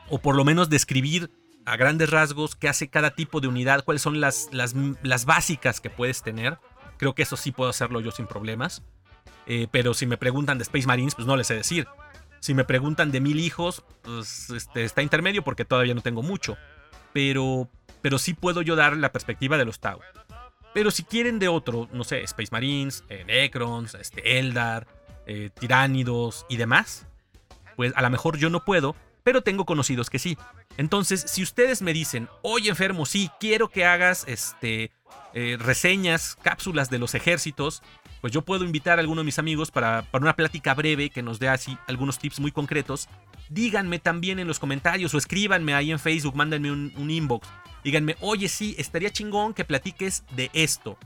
o 0.10 0.20
por 0.20 0.38
lo 0.38 0.46
menos 0.46 0.70
describir 0.70 1.30
a 1.66 1.76
grandes 1.76 2.12
rasgos 2.12 2.56
qué 2.56 2.70
hace 2.70 2.88
cada 2.88 3.14
tipo 3.14 3.42
de 3.42 3.50
unidad, 3.50 3.84
cuáles 3.84 4.04
son 4.04 4.22
las, 4.22 4.48
las, 4.54 5.26
básicas 5.26 5.82
que 5.82 5.90
puedes 5.90 6.24
tener. 6.24 6.60
Creo 6.96 7.14
que 7.14 7.24
eso 7.24 7.36
sí 7.36 7.52
puedo 7.52 7.70
hacerlo 7.70 8.00
yo 8.00 8.12
sin 8.12 8.26
problemas. 8.26 8.82
Eh, 9.48 9.68
pero 9.70 9.94
si 9.94 10.06
me 10.06 10.16
preguntan 10.16 10.58
de 10.58 10.64
Space 10.64 10.88
Marines, 10.88 11.14
pues 11.14 11.28
no 11.28 11.36
les 11.36 11.48
sé 11.48 11.56
decir. 11.56 11.88
Si 12.40 12.54
me 12.54 12.64
preguntan 12.64 13.12
de 13.12 13.20
mil 13.20 13.42
hijos, 13.42 13.84
pues 14.02 14.50
este, 14.50 14.86
está 14.86 15.02
intermedio 15.02 15.44
porque 15.44 15.66
todavía 15.66 15.94
no 15.94 16.02
tengo 16.02 16.24
mucho. 16.24 16.56
Pero, 17.12 17.68
pero 18.02 18.18
sí 18.18 18.34
puedo 18.34 18.62
yo 18.62 18.78
dar 18.78 18.96
la 18.96 19.12
perspectiva 19.12 19.58
de 19.58 19.66
los 19.66 19.82
Tau. 19.82 20.00
Pero 20.76 20.92
si 20.92 21.04
quieren 21.04 21.40
de 21.40 21.48
otro, 21.48 21.88
no 21.94 22.04
sé, 22.04 22.22
Space 22.24 22.50
Marines, 22.52 23.06
eh, 23.08 23.24
Necrons, 23.26 23.94
este, 23.96 24.40
Eldar, 24.40 24.86
eh, 25.26 25.50
Tiránidos 25.58 26.46
y 26.50 26.58
demás, 26.58 27.08
pues 27.78 27.94
a 27.96 28.02
lo 28.02 28.10
mejor 28.10 28.38
yo 28.38 28.50
no 28.50 28.66
puedo, 28.66 28.94
pero 29.24 29.42
tengo 29.42 29.66
conocidos 29.66 30.10
que 30.10 30.20
sí. 30.20 30.38
Entonces, 30.76 31.24
si 31.30 31.44
ustedes 31.44 31.82
me 31.82 31.94
dicen, 31.94 32.28
oye 32.42 32.70
enfermo, 32.70 33.06
sí, 33.06 33.30
quiero 33.40 33.70
que 33.70 33.86
hagas 33.86 34.26
este, 34.28 34.92
eh, 35.34 35.56
reseñas, 35.58 36.36
cápsulas 36.44 36.90
de 36.90 37.00
los 37.00 37.16
ejércitos, 37.16 37.82
pues 38.20 38.34
yo 38.34 38.42
puedo 38.42 38.66
invitar 38.66 39.00
a 39.00 39.02
alguno 39.02 39.22
de 39.22 39.26
mis 39.26 39.40
amigos 39.40 39.72
para, 39.72 40.02
para 40.12 40.24
una 40.24 40.36
plática 40.36 40.74
breve 40.74 41.10
que 41.10 41.24
nos 41.24 41.40
dé 41.40 41.48
así 41.48 41.78
algunos 41.88 42.20
tips 42.20 42.42
muy 42.42 42.52
concretos. 42.52 43.08
Díganme 43.48 44.00
también 44.00 44.40
en 44.40 44.48
los 44.50 44.60
comentarios 44.60 45.14
o 45.14 45.18
escríbanme 45.18 45.74
ahí 45.74 45.94
en 45.94 46.00
Facebook, 46.00 46.36
mándenme 46.36 46.70
un, 46.70 46.92
un 46.98 47.10
inbox. 47.10 47.48
Díganme, 47.86 48.18
oye, 48.20 48.50
sí, 48.50 48.74
estaría 48.80 49.12
chingón 49.12 49.54
que 49.54 49.64
platiques 49.64 50.24
de 50.32 50.50
esto, 50.54 50.98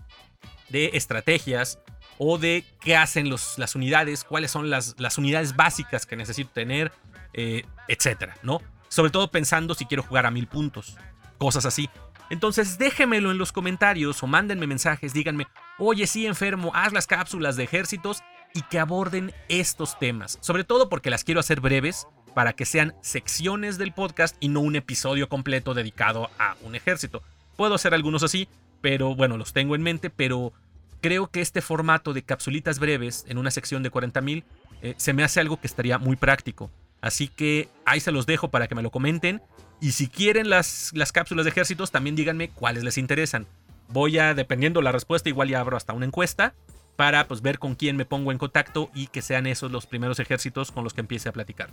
de 0.69 0.91
estrategias, 0.93 1.77
o 2.17 2.37
de 2.37 2.63
qué 2.79 2.95
hacen 2.95 3.29
los, 3.29 3.57
las 3.57 3.75
unidades, 3.75 4.23
cuáles 4.23 4.49
son 4.49 4.69
las, 4.69 4.95
las, 4.97 5.17
unidades 5.17 5.57
básicas 5.57 6.05
que 6.05 6.15
necesito 6.15 6.51
tener, 6.51 6.93
eh, 7.33 7.65
etcétera, 7.89 8.37
¿no? 8.43 8.61
Sobre 8.87 9.11
todo 9.11 9.29
pensando 9.29 9.75
si 9.75 9.87
quiero 9.87 10.03
jugar 10.03 10.25
a 10.25 10.31
mil 10.31 10.47
puntos, 10.47 10.95
cosas 11.37 11.65
así. 11.65 11.89
Entonces 12.29 12.77
déjenmelo 12.77 13.29
en 13.29 13.37
los 13.37 13.51
comentarios 13.51 14.23
o 14.23 14.27
mándenme 14.27 14.65
mensajes, 14.65 15.11
díganme, 15.11 15.47
oye, 15.79 16.07
sí, 16.07 16.27
enfermo, 16.27 16.71
haz 16.73 16.93
las 16.93 17.07
cápsulas 17.07 17.57
de 17.57 17.65
ejércitos 17.65 18.23
y 18.53 18.61
que 18.61 18.79
aborden 18.79 19.33
estos 19.49 19.99
temas. 19.99 20.37
Sobre 20.39 20.63
todo 20.63 20.87
porque 20.87 21.09
las 21.09 21.25
quiero 21.25 21.41
hacer 21.41 21.59
breves 21.59 22.07
para 22.29 22.53
que 22.53 22.65
sean 22.65 22.95
secciones 23.01 23.77
del 23.77 23.93
podcast 23.93 24.35
y 24.39 24.49
no 24.49 24.61
un 24.61 24.75
episodio 24.75 25.29
completo 25.29 25.73
dedicado 25.73 26.29
a 26.39 26.55
un 26.61 26.75
ejército. 26.75 27.23
Puedo 27.55 27.75
hacer 27.75 27.93
algunos 27.93 28.23
así, 28.23 28.47
pero 28.81 29.15
bueno, 29.15 29.37
los 29.37 29.53
tengo 29.53 29.75
en 29.75 29.81
mente, 29.81 30.09
pero 30.09 30.53
creo 31.01 31.27
que 31.27 31.41
este 31.41 31.61
formato 31.61 32.13
de 32.13 32.23
capsulitas 32.23 32.79
breves 32.79 33.25
en 33.27 33.37
una 33.37 33.51
sección 33.51 33.83
de 33.83 33.91
40.000 33.91 34.43
eh, 34.81 34.93
se 34.97 35.13
me 35.13 35.23
hace 35.23 35.39
algo 35.39 35.59
que 35.59 35.67
estaría 35.67 35.97
muy 35.97 36.15
práctico. 36.15 36.71
Así 37.01 37.27
que 37.27 37.69
ahí 37.85 37.99
se 37.99 38.11
los 38.11 38.25
dejo 38.25 38.49
para 38.49 38.67
que 38.67 38.75
me 38.75 38.81
lo 38.81 38.91
comenten. 38.91 39.41
Y 39.81 39.91
si 39.91 40.07
quieren 40.07 40.49
las, 40.49 40.91
las 40.93 41.11
cápsulas 41.11 41.45
de 41.45 41.51
ejércitos, 41.51 41.91
también 41.91 42.15
díganme 42.15 42.49
cuáles 42.49 42.83
les 42.83 42.97
interesan. 42.97 43.47
Voy 43.87 44.19
a, 44.19 44.33
dependiendo 44.33 44.81
la 44.81 44.91
respuesta, 44.91 45.29
igual 45.29 45.49
ya 45.49 45.59
abro 45.59 45.77
hasta 45.77 45.93
una 45.93 46.05
encuesta 46.05 46.53
para 46.99 47.27
pues, 47.27 47.41
ver 47.41 47.59
con 47.59 47.75
quién 47.75 47.95
me 47.95 48.03
pongo 48.03 48.33
en 48.33 48.37
contacto 48.37 48.89
y 48.93 49.07
que 49.07 49.21
sean 49.21 49.47
esos 49.47 49.71
los 49.71 49.85
primeros 49.85 50.19
ejércitos 50.19 50.71
con 50.71 50.83
los 50.83 50.93
que 50.93 50.99
empiece 50.99 51.29
a 51.29 51.31
platicar. 51.31 51.69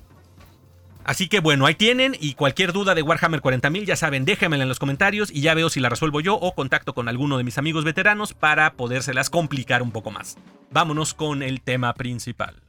Así 1.06 1.28
que 1.28 1.38
bueno, 1.38 1.66
ahí 1.66 1.76
tienen 1.76 2.16
y 2.18 2.34
cualquier 2.34 2.72
duda 2.72 2.96
de 2.96 3.02
Warhammer 3.02 3.40
40.000 3.40 3.84
ya 3.84 3.94
saben, 3.94 4.24
déjenmela 4.24 4.64
en 4.64 4.68
los 4.68 4.80
comentarios 4.80 5.30
y 5.30 5.40
ya 5.40 5.54
veo 5.54 5.70
si 5.70 5.78
la 5.78 5.88
resuelvo 5.88 6.20
yo 6.20 6.34
o 6.34 6.52
contacto 6.52 6.94
con 6.94 7.08
alguno 7.08 7.38
de 7.38 7.44
mis 7.44 7.58
amigos 7.58 7.84
veteranos 7.84 8.34
para 8.34 8.72
podérselas 8.72 9.30
complicar 9.30 9.82
un 9.82 9.92
poco 9.92 10.10
más. 10.10 10.36
Vámonos 10.72 11.14
con 11.14 11.44
el 11.44 11.60
tema 11.60 11.94
principal. 11.94 12.65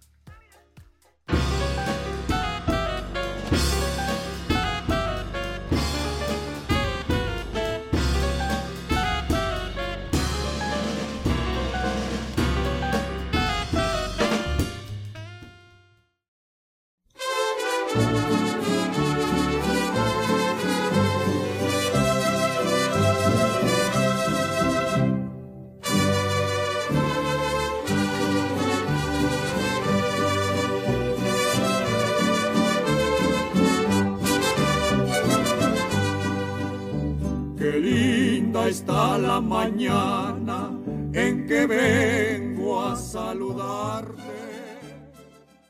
Está 38.66 39.18
la 39.18 39.39
mañana 39.39 40.72
en 41.14 41.47
que 41.47 41.66
vengo 41.68 42.84
a 42.84 42.95
saludarte. 42.95 44.24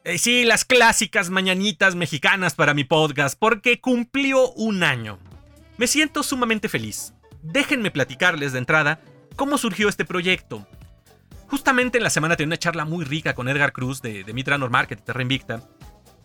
Eh, 0.04 0.18
sí, 0.18 0.46
las 0.46 0.64
clásicas 0.64 1.30
mañanitas 1.30 1.96
mexicanas 1.96 2.56
para 2.56 2.74
mi 2.74 2.86
podcast, 2.86 3.38
porque 3.38 3.82
cumplió 3.82 4.52
un 4.54 4.84
año. 4.84 5.20
Me 5.78 5.88
siento 5.88 6.24
sumamente 6.24 6.70
feliz. 6.70 7.14
Déjenme 7.42 7.92
platicarles 7.92 8.54
de 8.54 8.60
entrada 8.60 9.02
cómo 9.36 9.58
surgió 9.58 9.90
este 9.90 10.06
proyecto. 10.06 10.66
Justamente 11.48 11.98
en 11.98 12.04
la 12.04 12.10
semana 12.10 12.36
tenía 12.36 12.50
una 12.50 12.58
charla 12.58 12.86
muy 12.86 13.06
rica 13.06 13.34
con 13.34 13.50
Edgar 13.50 13.74
Cruz 13.74 14.02
de, 14.02 14.24
de 14.24 14.34
Mitra 14.34 14.58
Market, 14.58 15.04
Terra 15.04 15.22
Invicta, 15.22 15.64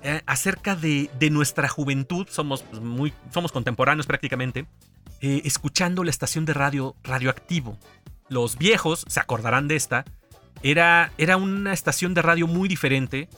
eh, 0.03 0.21
acerca 0.27 0.75
de, 0.75 1.11
de, 1.19 1.31
nuestra 1.31 1.69
juventud. 1.69 2.27
Somos, 2.29 2.63
pues, 2.63 2.83
muy, 2.83 3.13
somos 3.31 3.53
contemporáneos 3.53 4.07
prácticamente. 4.07 4.67
Eh, 5.25 5.43
escuchando 5.45 6.03
la 6.03 6.11
estación 6.11 6.45
de 6.45 6.53
radio 6.53 6.97
Radioactivo. 7.05 7.79
Los 8.29 8.59
viejos 8.59 9.05
se 9.07 9.21
acordarán 9.21 9.69
de 9.69 9.77
esta. 9.77 10.05
Era, 10.65 11.13
era 11.17 11.37
una 11.37 11.73
estación 11.73 12.13
de 12.13 12.23
radio 12.23 12.49
muy 12.49 12.69
diferente, 12.69 13.29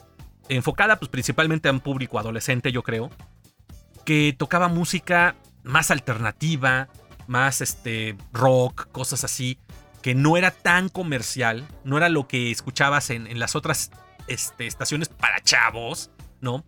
enfocada 0.49 0.97
pues, 0.97 1.09
principalmente 1.09 1.69
a 1.69 1.71
un 1.71 1.81
público 1.81 2.17
adolescente, 2.17 2.71
yo 2.71 2.81
creo, 2.81 3.11
que 4.03 4.33
tocaba 4.35 4.67
música 4.67 5.35
más 5.61 5.91
alternativa, 5.91 6.89
más 7.27 7.61
este, 7.61 8.17
rock, 8.33 8.87
cosas 8.91 9.23
así, 9.23 9.59
que 10.01 10.15
no 10.15 10.37
era 10.37 10.49
tan 10.49 10.89
comercial, 10.89 11.67
no 11.83 11.97
era 11.97 12.09
lo 12.09 12.27
que 12.27 12.49
escuchabas 12.49 13.11
en, 13.11 13.27
en 13.27 13.37
las 13.37 13.55
otras 13.55 13.91
este, 14.25 14.65
estaciones 14.65 15.09
para 15.09 15.39
chavos, 15.41 16.09
¿no? 16.41 16.65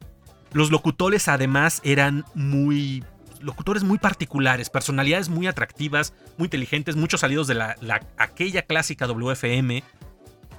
Los 0.53 0.69
locutores 0.69 1.27
además 1.27 1.81
eran 1.83 2.23
muy 2.35 3.03
locutores 3.41 3.83
muy 3.83 3.97
particulares, 3.97 4.69
personalidades 4.69 5.29
muy 5.29 5.47
atractivas, 5.47 6.13
muy 6.37 6.45
inteligentes, 6.45 6.95
muchos 6.95 7.21
salidos 7.21 7.47
de 7.47 7.55
la, 7.55 7.75
aquella 8.17 8.63
clásica 8.63 9.07
WFM. 9.07 9.83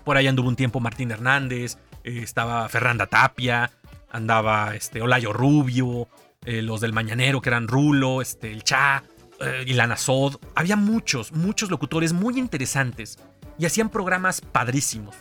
Por 0.04 0.16
ahí 0.16 0.26
anduvo 0.26 0.48
un 0.48 0.56
tiempo 0.56 0.80
Martín 0.80 1.10
Hernández, 1.10 1.78
eh, 2.04 2.20
estaba 2.22 2.68
Fernanda 2.68 3.06
Tapia, 3.06 3.70
andaba 4.10 4.74
este, 4.74 5.02
Olayo 5.02 5.32
Rubio, 5.32 6.08
eh, 6.44 6.62
los 6.62 6.80
del 6.80 6.92
Mañanero 6.92 7.40
que 7.40 7.50
eran 7.50 7.68
Rulo, 7.68 8.22
este, 8.22 8.52
el 8.52 8.64
Cha, 8.64 9.02
eh, 9.40 9.64
Ilana 9.66 9.96
Sod. 9.96 10.36
Había 10.54 10.76
muchos, 10.76 11.32
muchos 11.32 11.70
locutores 11.70 12.12
muy 12.12 12.38
interesantes 12.38 13.18
y 13.58 13.66
hacían 13.66 13.90
programas 13.90 14.40
padrísimos. 14.40 15.14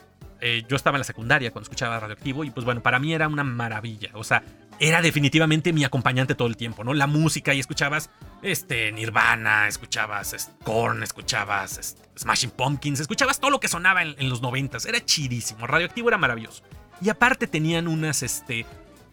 Yo 0.67 0.75
estaba 0.75 0.97
en 0.97 0.99
la 0.99 1.05
secundaria 1.05 1.51
cuando 1.51 1.63
escuchaba 1.63 1.99
Radioactivo 1.99 2.43
y 2.43 2.51
pues 2.51 2.65
bueno, 2.65 2.81
para 2.81 2.99
mí 2.99 3.13
era 3.13 3.27
una 3.27 3.43
maravilla. 3.43 4.09
O 4.13 4.23
sea, 4.23 4.43
era 4.79 5.01
definitivamente 5.01 5.73
mi 5.73 5.83
acompañante 5.83 6.35
todo 6.35 6.47
el 6.47 6.57
tiempo, 6.57 6.83
¿no? 6.83 6.93
La 6.93 7.07
música 7.07 7.53
y 7.53 7.59
escuchabas 7.59 8.09
este, 8.41 8.91
Nirvana, 8.91 9.67
escuchabas 9.67 10.51
Korn, 10.63 11.03
escuchabas 11.03 11.97
Smashing 12.17 12.51
Pumpkins, 12.51 12.99
escuchabas 12.99 13.39
todo 13.39 13.51
lo 13.51 13.59
que 13.59 13.67
sonaba 13.67 14.03
en, 14.03 14.29
los 14.29 14.41
noventas. 14.41 14.85
Era 14.85 15.03
chidísimo, 15.03 15.65
Radioactivo 15.65 16.09
era 16.09 16.17
maravilloso. 16.17 16.63
Y 17.01 17.09
aparte 17.09 17.47
tenían 17.47 17.87
unas 17.87 18.23
este, 18.23 18.65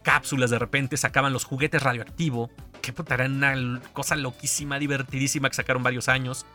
cápsulas, 0.03 0.51
de 0.51 0.59
repente 0.59 0.97
sacaban 0.97 1.33
los 1.33 1.45
juguetes 1.45 1.83
radioactivo, 1.83 2.51
que 2.81 2.93
puta, 2.93 3.14
era 3.14 3.27
una 3.27 3.81
cosa 3.93 4.16
loquísima, 4.16 4.79
divertidísima 4.79 5.49
que 5.49 5.57
sacaron 5.57 5.83
varios 5.83 6.09
años. 6.09 6.47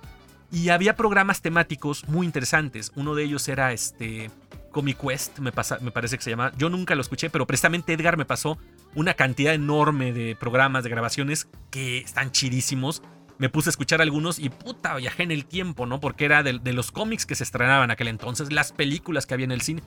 Y 0.51 0.69
había 0.69 0.95
programas 0.95 1.41
temáticos 1.41 2.07
muy 2.07 2.25
interesantes. 2.25 2.91
Uno 2.95 3.13
de 3.13 3.23
ellos 3.23 3.47
era 3.47 3.71
este 3.71 4.31
Comic 4.69 4.97
Quest, 4.99 5.39
me, 5.39 5.51
pasa, 5.51 5.77
me 5.81 5.91
parece 5.91 6.17
que 6.17 6.23
se 6.23 6.29
llama. 6.29 6.51
Yo 6.57 6.69
nunca 6.69 6.95
lo 6.95 7.01
escuché, 7.01 7.29
pero 7.29 7.45
precisamente 7.45 7.93
Edgar 7.93 8.17
me 8.17 8.25
pasó 8.25 8.57
una 8.95 9.13
cantidad 9.13 9.53
enorme 9.53 10.13
de 10.13 10.35
programas, 10.35 10.83
de 10.83 10.89
grabaciones 10.89 11.47
que 11.69 11.99
están 11.99 12.31
chidísimos. 12.31 13.01
Me 13.37 13.49
puse 13.49 13.69
a 13.69 13.71
escuchar 13.71 14.01
algunos 14.01 14.39
y 14.39 14.49
puta, 14.49 14.95
viajé 14.95 15.23
en 15.23 15.31
el 15.31 15.45
tiempo, 15.45 15.85
¿no? 15.85 15.99
Porque 15.99 16.25
era 16.25 16.43
de, 16.43 16.73
los 16.73 16.91
cómics 16.91 17.25
que 17.25 17.35
se 17.35 17.43
estrenaban 17.43 17.89
aquel 17.91 18.09
entonces, 18.09 18.51
las 18.51 18.71
películas 18.73 19.25
que 19.25 19.33
había 19.33 19.45
en 19.45 19.51
el 19.51 19.61
cine. 19.61 19.81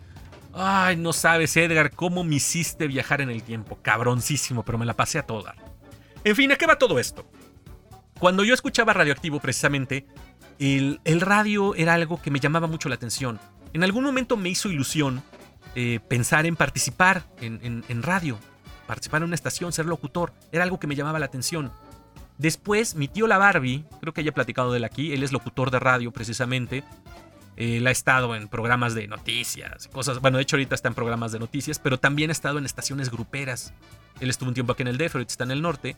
Ay, 0.55 0.97
no 0.97 1.13
sabes, 1.13 1.57
Edgar, 1.57 1.91
cómo 1.91 2.25
me 2.25 2.37
hiciste 2.37 2.87
viajar 2.87 3.21
en 3.21 3.31
el 3.31 3.43
tiempo. 3.43 3.79
Cabroncísimo, 3.83 4.65
pero 4.65 4.79
me 4.79 4.87
la 4.87 4.95
pasé 4.95 5.19
a 5.19 5.27
toda. 5.27 5.55
En 6.25 6.37
fin, 6.37 6.53
¿a 6.53 6.57
qué 6.57 6.67
va 6.67 6.79
todo 6.79 6.99
esto? 6.99 7.27
Cuando 8.19 8.45
yo 8.45 8.55
escuchaba 8.55 8.93
Radioactivo, 8.93 9.41
precisamente, 9.41 10.07
el, 10.59 11.01
el 11.05 11.21
radio 11.21 11.75
era 11.75 11.95
algo 11.95 12.23
que 12.23 12.31
me 12.31 12.39
llamaba 12.39 12.67
mucho 12.67 12.89
la 12.89 12.95
atención. 12.95 13.41
En 13.73 13.85
algún 13.85 14.05
momento 14.05 14.37
me 14.37 14.49
hizo 14.49 14.71
ilusión 14.71 15.23
eh, 15.75 16.01
pensar 16.09 16.47
en 16.47 16.57
participar 16.57 17.25
en, 17.41 18.03
radio, 18.03 18.39
participar 18.87 19.23
en 19.23 19.29
una 19.29 19.35
estación, 19.35 19.73
ser 19.73 19.87
locutor. 19.87 20.33
Era 20.53 20.65
algo 20.65 20.79
que 20.79 20.87
me 20.87 20.95
llamaba 20.95 21.19
la 21.19 21.27
atención. 21.27 21.73
Después, 22.39 22.95
mi 22.95 23.09
tío 23.09 23.27
La 23.27 23.39
Barbie, 23.39 23.85
creo 24.01 24.13
que 24.13 24.21
haya 24.21 24.33
platicado 24.33 24.73
de 24.73 24.79
él 24.79 24.85
aquí, 24.85 25.13
él 25.13 25.23
es 25.23 25.33
locutor 25.33 25.71
de 25.71 25.79
radio 25.79 26.13
precisamente. 26.13 26.85
Él 27.57 27.87
ha 27.87 27.91
estado 27.91 28.35
en 28.35 28.49
programas 28.49 28.95
de 28.95 29.07
noticias, 29.07 29.89
cosas. 29.89 30.21
Bueno, 30.21 30.39
de 30.39 30.43
hecho, 30.43 30.57
ahorita 30.57 30.75
está 30.75 30.89
en 30.89 30.95
programas 30.95 31.33
de 31.33 31.39
noticias, 31.39 31.79
pero 31.79 31.99
también 31.99 32.31
ha 32.31 32.33
estado 32.33 32.59
en 32.59 32.65
estaciones 32.65 33.11
gruperas. 33.11 33.75
Él 34.21 34.31
estuvo 34.31 34.49
un 34.49 34.55
tiempo 34.55 34.73
aquí 34.73 34.83
en 34.83 34.89
el 34.89 34.99
DF, 34.99 35.17
ahorita 35.17 35.33
está 35.33 35.45
en 35.45 35.51
el 35.51 35.63
norte. 35.63 35.97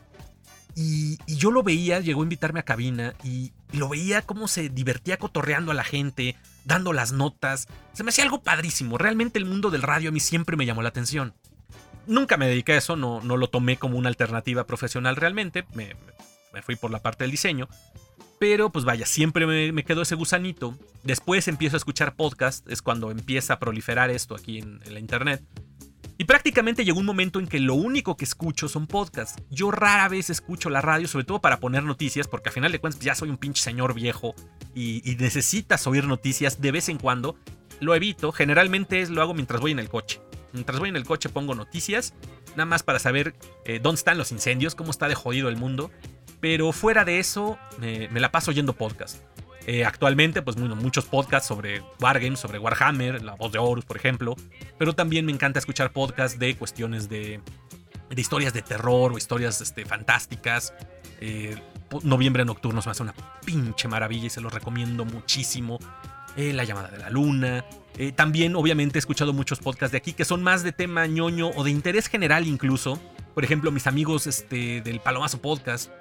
Y, 0.75 1.17
yo 1.27 1.51
lo 1.51 1.63
veía, 1.63 2.01
llegó 2.01 2.21
a 2.21 2.25
invitarme 2.25 2.59
a 2.59 2.63
cabina 2.63 3.13
y, 3.23 3.53
lo 3.71 3.89
veía 3.89 4.21
cómo 4.21 4.47
se 4.47 4.69
divertía 4.69 5.17
cotorreando 5.17 5.71
a 5.71 5.75
la 5.75 5.83
gente, 5.83 6.35
dando 6.65 6.91
las 6.91 7.11
notas. 7.11 7.67
Se 7.93 8.03
me 8.03 8.09
hacía 8.09 8.23
algo 8.23 8.41
padrísimo. 8.41 8.97
Realmente 8.97 9.39
el 9.39 9.45
mundo 9.45 9.71
del 9.71 9.81
radio 9.81 10.09
a 10.09 10.11
mí 10.11 10.19
siempre 10.19 10.57
me 10.57 10.65
llamó 10.65 10.81
la 10.81 10.89
atención. 10.89 11.33
nunca 12.07 12.37
me 12.37 12.47
dediqué 12.47 12.73
a 12.73 12.77
eso, 12.77 12.95
no, 12.95 13.21
no 13.21 13.37
lo 13.37 13.47
tomé 13.47 13.77
como 13.77 13.97
una 13.97 14.09
alternativa 14.09 14.65
profesional 14.65 15.15
realmente, 15.15 15.65
me, 15.73 15.95
me 16.53 16.61
fui 16.61 16.75
por 16.75 16.91
la 16.91 17.01
parte 17.01 17.23
del 17.23 17.31
diseño. 17.31 17.67
Pero 18.39 18.69
pues 18.69 18.85
vaya, 18.85 19.05
siempre 19.05 19.45
me, 19.71 19.83
quedó 19.83 20.01
ese 20.01 20.15
gusanito. 20.15 20.77
Después 21.03 21.47
empiezo 21.47 21.75
a 21.75 21.79
escuchar 21.79 22.15
podcast, 22.15 22.69
es 22.69 22.81
cuando 22.81 23.11
empieza 23.11 23.53
a 23.53 23.59
proliferar 23.59 24.09
esto 24.09 24.35
aquí 24.35 24.59
en, 24.59 24.81
la 24.85 24.99
internet. 24.99 25.41
Y 26.17 26.23
prácticamente 26.23 26.85
llegó 26.85 26.99
un 26.99 27.05
momento 27.05 27.39
en 27.39 27.47
que 27.47 27.59
lo 27.59 27.75
único 27.75 28.15
que 28.15 28.23
escucho 28.23 28.69
son 28.69 28.87
podcasts. 28.87 29.41
Yo 29.49 29.71
rara 29.71 30.07
vez 30.07 30.29
escucho 30.29 30.69
la 30.69 30.81
radio, 30.81 31.07
sobre 31.07 31.25
todo 31.25 31.41
para 31.41 31.59
poner 31.59 31.83
noticias, 31.83 32.27
porque 32.27 32.49
al 32.49 32.53
final 32.53 32.71
de 32.71 32.79
cuentas 32.79 33.01
ya 33.01 33.15
soy 33.15 33.29
un 33.29 33.37
pinche 33.37 33.61
señor 33.61 33.93
viejo 33.93 34.33
y, 34.73 35.01
necesitas 35.19 35.85
oír 35.87 36.05
noticias 36.05 36.61
de 36.61 36.71
vez 36.71 36.87
en 36.87 36.97
cuando. 36.97 37.35
Lo 37.81 37.93
evito, 37.95 38.31
generalmente 38.31 39.05
lo 39.09 39.21
hago 39.21 39.33
mientras 39.33 39.59
voy 39.59 39.71
en 39.71 39.79
el 39.79 39.89
coche. 39.89 40.21
Mientras 40.53 40.79
voy 40.79 40.87
en 40.87 40.95
el 40.95 41.03
coche 41.03 41.27
pongo 41.27 41.53
noticias, 41.53 42.13
nada 42.51 42.65
más 42.65 42.83
para 42.83 42.99
saber 42.99 43.35
eh, 43.65 43.79
dónde 43.83 43.99
están 43.99 44.17
los 44.17 44.31
incendios, 44.31 44.73
cómo 44.75 44.91
está 44.91 45.09
de 45.09 45.15
jodido 45.15 45.49
el 45.49 45.57
mundo. 45.57 45.91
Pero 46.39 46.71
fuera 46.71 47.03
de 47.03 47.19
eso, 47.19 47.57
me, 47.79 48.07
la 48.19 48.31
paso 48.31 48.51
oyendo 48.51 48.73
podcast. 48.73 49.17
Eh, 49.67 49.83
actualmente, 49.83 50.41
pues 50.41 50.57
muchos 50.57 51.05
podcasts 51.05 51.47
sobre 51.47 51.81
Wargames, 51.99 52.39
sobre 52.39 52.59
Warhammer, 52.59 53.23
La 53.23 53.35
Voz 53.35 53.51
de 53.51 53.57
Horus, 53.57 53.85
por 53.85 53.97
ejemplo. 53.97 54.35
Pero 54.77 54.93
también 54.93 55.25
me 55.25 55.31
encanta 55.31 55.59
escuchar 55.59 55.91
podcasts 55.91 56.37
de 56.37 56.55
cuestiones 56.55 57.09
de, 57.09 57.41
de 58.09 58.21
historias 58.21 58.53
de 58.53 58.61
terror 58.61 59.11
o 59.13 59.17
historias 59.17 59.61
este, 59.61 59.85
fantásticas. 59.85 60.73
Eh, 61.19 61.55
Noviembre 62.03 62.45
Nocturno 62.45 62.81
se 62.81 62.89
me 62.89 62.91
hace 62.91 63.03
una 63.03 63.15
pinche 63.45 63.87
maravilla 63.87 64.27
y 64.27 64.29
se 64.29 64.41
los 64.41 64.53
recomiendo 64.53 65.05
muchísimo. 65.05 65.79
Eh, 66.35 66.53
la 66.53 66.63
llamada 66.63 66.89
de 66.89 66.99
la 66.99 67.09
luna. 67.09 67.65
También, 68.15 68.55
obviamente, 68.55 68.97
he 68.97 68.99
escuchado 68.99 69.33
muchos 69.33 69.59
podcasts 69.59 69.91
de 69.91 69.97
aquí 69.97 70.13
que 70.13 70.25
son 70.25 70.43
más 70.43 70.63
de 70.63 70.71
tema 70.71 71.07
ñoño 71.07 71.51
o 71.55 71.63
de 71.63 71.71
interés 71.71 72.07
general 72.07 72.47
incluso. 72.47 72.99
Por 73.33 73.43
ejemplo, 73.43 73.71
mis 73.71 73.87
amigos 73.87 74.27
este, 74.27 74.81
del 74.81 74.99
Palomazo 74.99 75.41
Podcast 75.41 75.91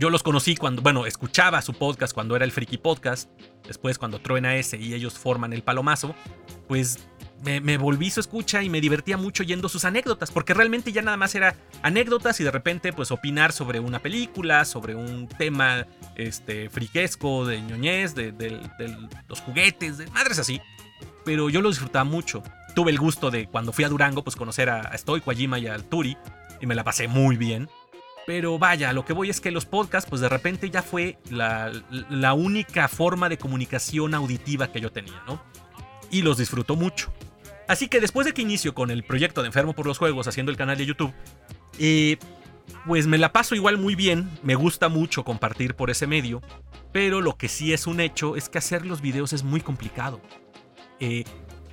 yo 0.00 0.08
los 0.08 0.22
conocí 0.22 0.56
cuando, 0.56 0.80
bueno, 0.80 1.04
escuchaba 1.04 1.60
su 1.60 1.74
podcast 1.74 2.14
cuando 2.14 2.34
era 2.34 2.46
el 2.46 2.52
Friki 2.52 2.78
Podcast. 2.78 3.30
Después, 3.66 3.98
cuando 3.98 4.18
truena 4.18 4.56
ese 4.56 4.78
y 4.78 4.94
ellos 4.94 5.18
forman 5.18 5.52
el 5.52 5.62
Palomazo, 5.62 6.14
pues 6.68 7.00
me, 7.44 7.76
volví 7.76 8.10
su 8.10 8.20
escucha 8.20 8.62
y 8.62 8.70
me 8.70 8.80
divertía 8.80 9.18
mucho 9.18 9.42
yendo 9.42 9.68
sus 9.68 9.84
anécdotas, 9.84 10.30
porque 10.30 10.54
realmente 10.54 10.90
ya 10.90 11.02
nada 11.02 11.18
más 11.18 11.34
era 11.34 11.54
anécdotas 11.82 12.40
y 12.40 12.44
de 12.44 12.50
repente 12.50 12.94
pues 12.94 13.10
opinar 13.10 13.52
sobre 13.52 13.78
una 13.78 13.98
película, 13.98 14.64
sobre 14.64 14.94
un 14.94 15.28
tema 15.28 15.86
este, 16.16 16.70
friquesco, 16.70 17.44
de 17.44 17.60
ñoñez, 17.60 18.14
de, 18.14 18.32
los 19.28 19.40
juguetes, 19.40 19.98
de 19.98 20.06
madres 20.06 20.38
así. 20.38 20.62
Pero 21.24 21.50
yo 21.50 21.60
lo 21.60 21.68
disfrutaba 21.68 22.04
mucho. 22.04 22.42
Tuve 22.74 22.90
el 22.90 22.98
gusto 22.98 23.30
de 23.30 23.46
cuando 23.46 23.72
fui 23.72 23.84
a 23.84 23.88
Durango 23.88 24.22
pues 24.22 24.36
conocer 24.36 24.70
a, 24.70 24.80
a 24.80 24.96
Stoico, 24.96 25.30
a 25.30 25.34
Jima 25.34 25.58
y 25.58 25.66
a 25.66 25.78
Turi 25.78 26.16
y 26.60 26.66
me 26.66 26.74
la 26.74 26.84
pasé 26.84 27.08
muy 27.08 27.36
bien. 27.36 27.68
Pero 28.26 28.58
vaya, 28.58 28.92
lo 28.92 29.04
que 29.04 29.12
voy 29.12 29.30
es 29.30 29.40
que 29.40 29.50
los 29.50 29.64
podcasts, 29.64 30.08
pues 30.08 30.20
de 30.20 30.28
repente 30.28 30.70
ya 30.70 30.82
fue 30.82 31.18
la, 31.30 31.72
única 32.34 32.86
forma 32.88 33.28
de 33.28 33.38
comunicación 33.38 34.14
auditiva 34.14 34.70
que 34.70 34.80
yo 34.80 34.92
tenía, 34.92 35.22
¿no? 35.26 35.42
Y 36.10 36.22
los 36.22 36.36
disfruto 36.36 36.76
mucho. 36.76 37.12
Así 37.66 37.88
que 37.88 38.00
después 38.00 38.26
de 38.26 38.32
que 38.32 38.42
inicio 38.42 38.74
con 38.74 38.90
el 38.90 39.04
proyecto 39.04 39.42
de 39.42 39.48
Enfermo 39.48 39.72
por 39.72 39.86
los 39.86 39.98
Juegos 39.98 40.28
haciendo 40.28 40.52
el 40.52 40.58
canal 40.58 40.76
de 40.76 40.86
YouTube, 40.86 41.12
eh, 41.78 42.18
pues 42.86 43.06
me 43.06 43.18
la 43.18 43.32
paso 43.32 43.54
igual 43.54 43.78
muy 43.78 43.94
bien, 43.94 44.30
me 44.42 44.54
gusta 44.54 44.88
mucho 44.88 45.24
compartir 45.24 45.74
por 45.74 45.90
ese 45.90 46.06
medio, 46.06 46.42
pero 46.92 47.20
lo 47.20 47.36
que 47.36 47.48
sí 47.48 47.72
es 47.72 47.86
un 47.86 48.00
hecho 48.00 48.36
es 48.36 48.48
que 48.48 48.58
hacer 48.58 48.86
los 48.86 49.00
videos 49.00 49.32
es 49.32 49.42
muy 49.42 49.60
complicado. 49.60 50.20
Eh, 51.00 51.24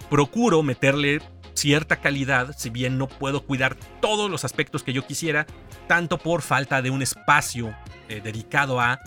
procuro 0.09 0.63
meterle 0.63 1.21
cierta 1.53 1.97
calidad, 1.97 2.55
si 2.57 2.69
bien 2.69 2.97
no 2.97 3.07
puedo 3.07 3.41
cuidar 3.41 3.75
todos 3.99 4.29
los 4.29 4.45
aspectos 4.45 4.83
que 4.83 4.93
yo 4.93 5.05
quisiera, 5.05 5.45
tanto 5.87 6.17
por 6.17 6.41
falta 6.41 6.81
de 6.81 6.89
un 6.89 7.01
espacio 7.01 7.75
eh, 8.09 8.21
dedicado 8.23 8.79
a... 8.79 8.99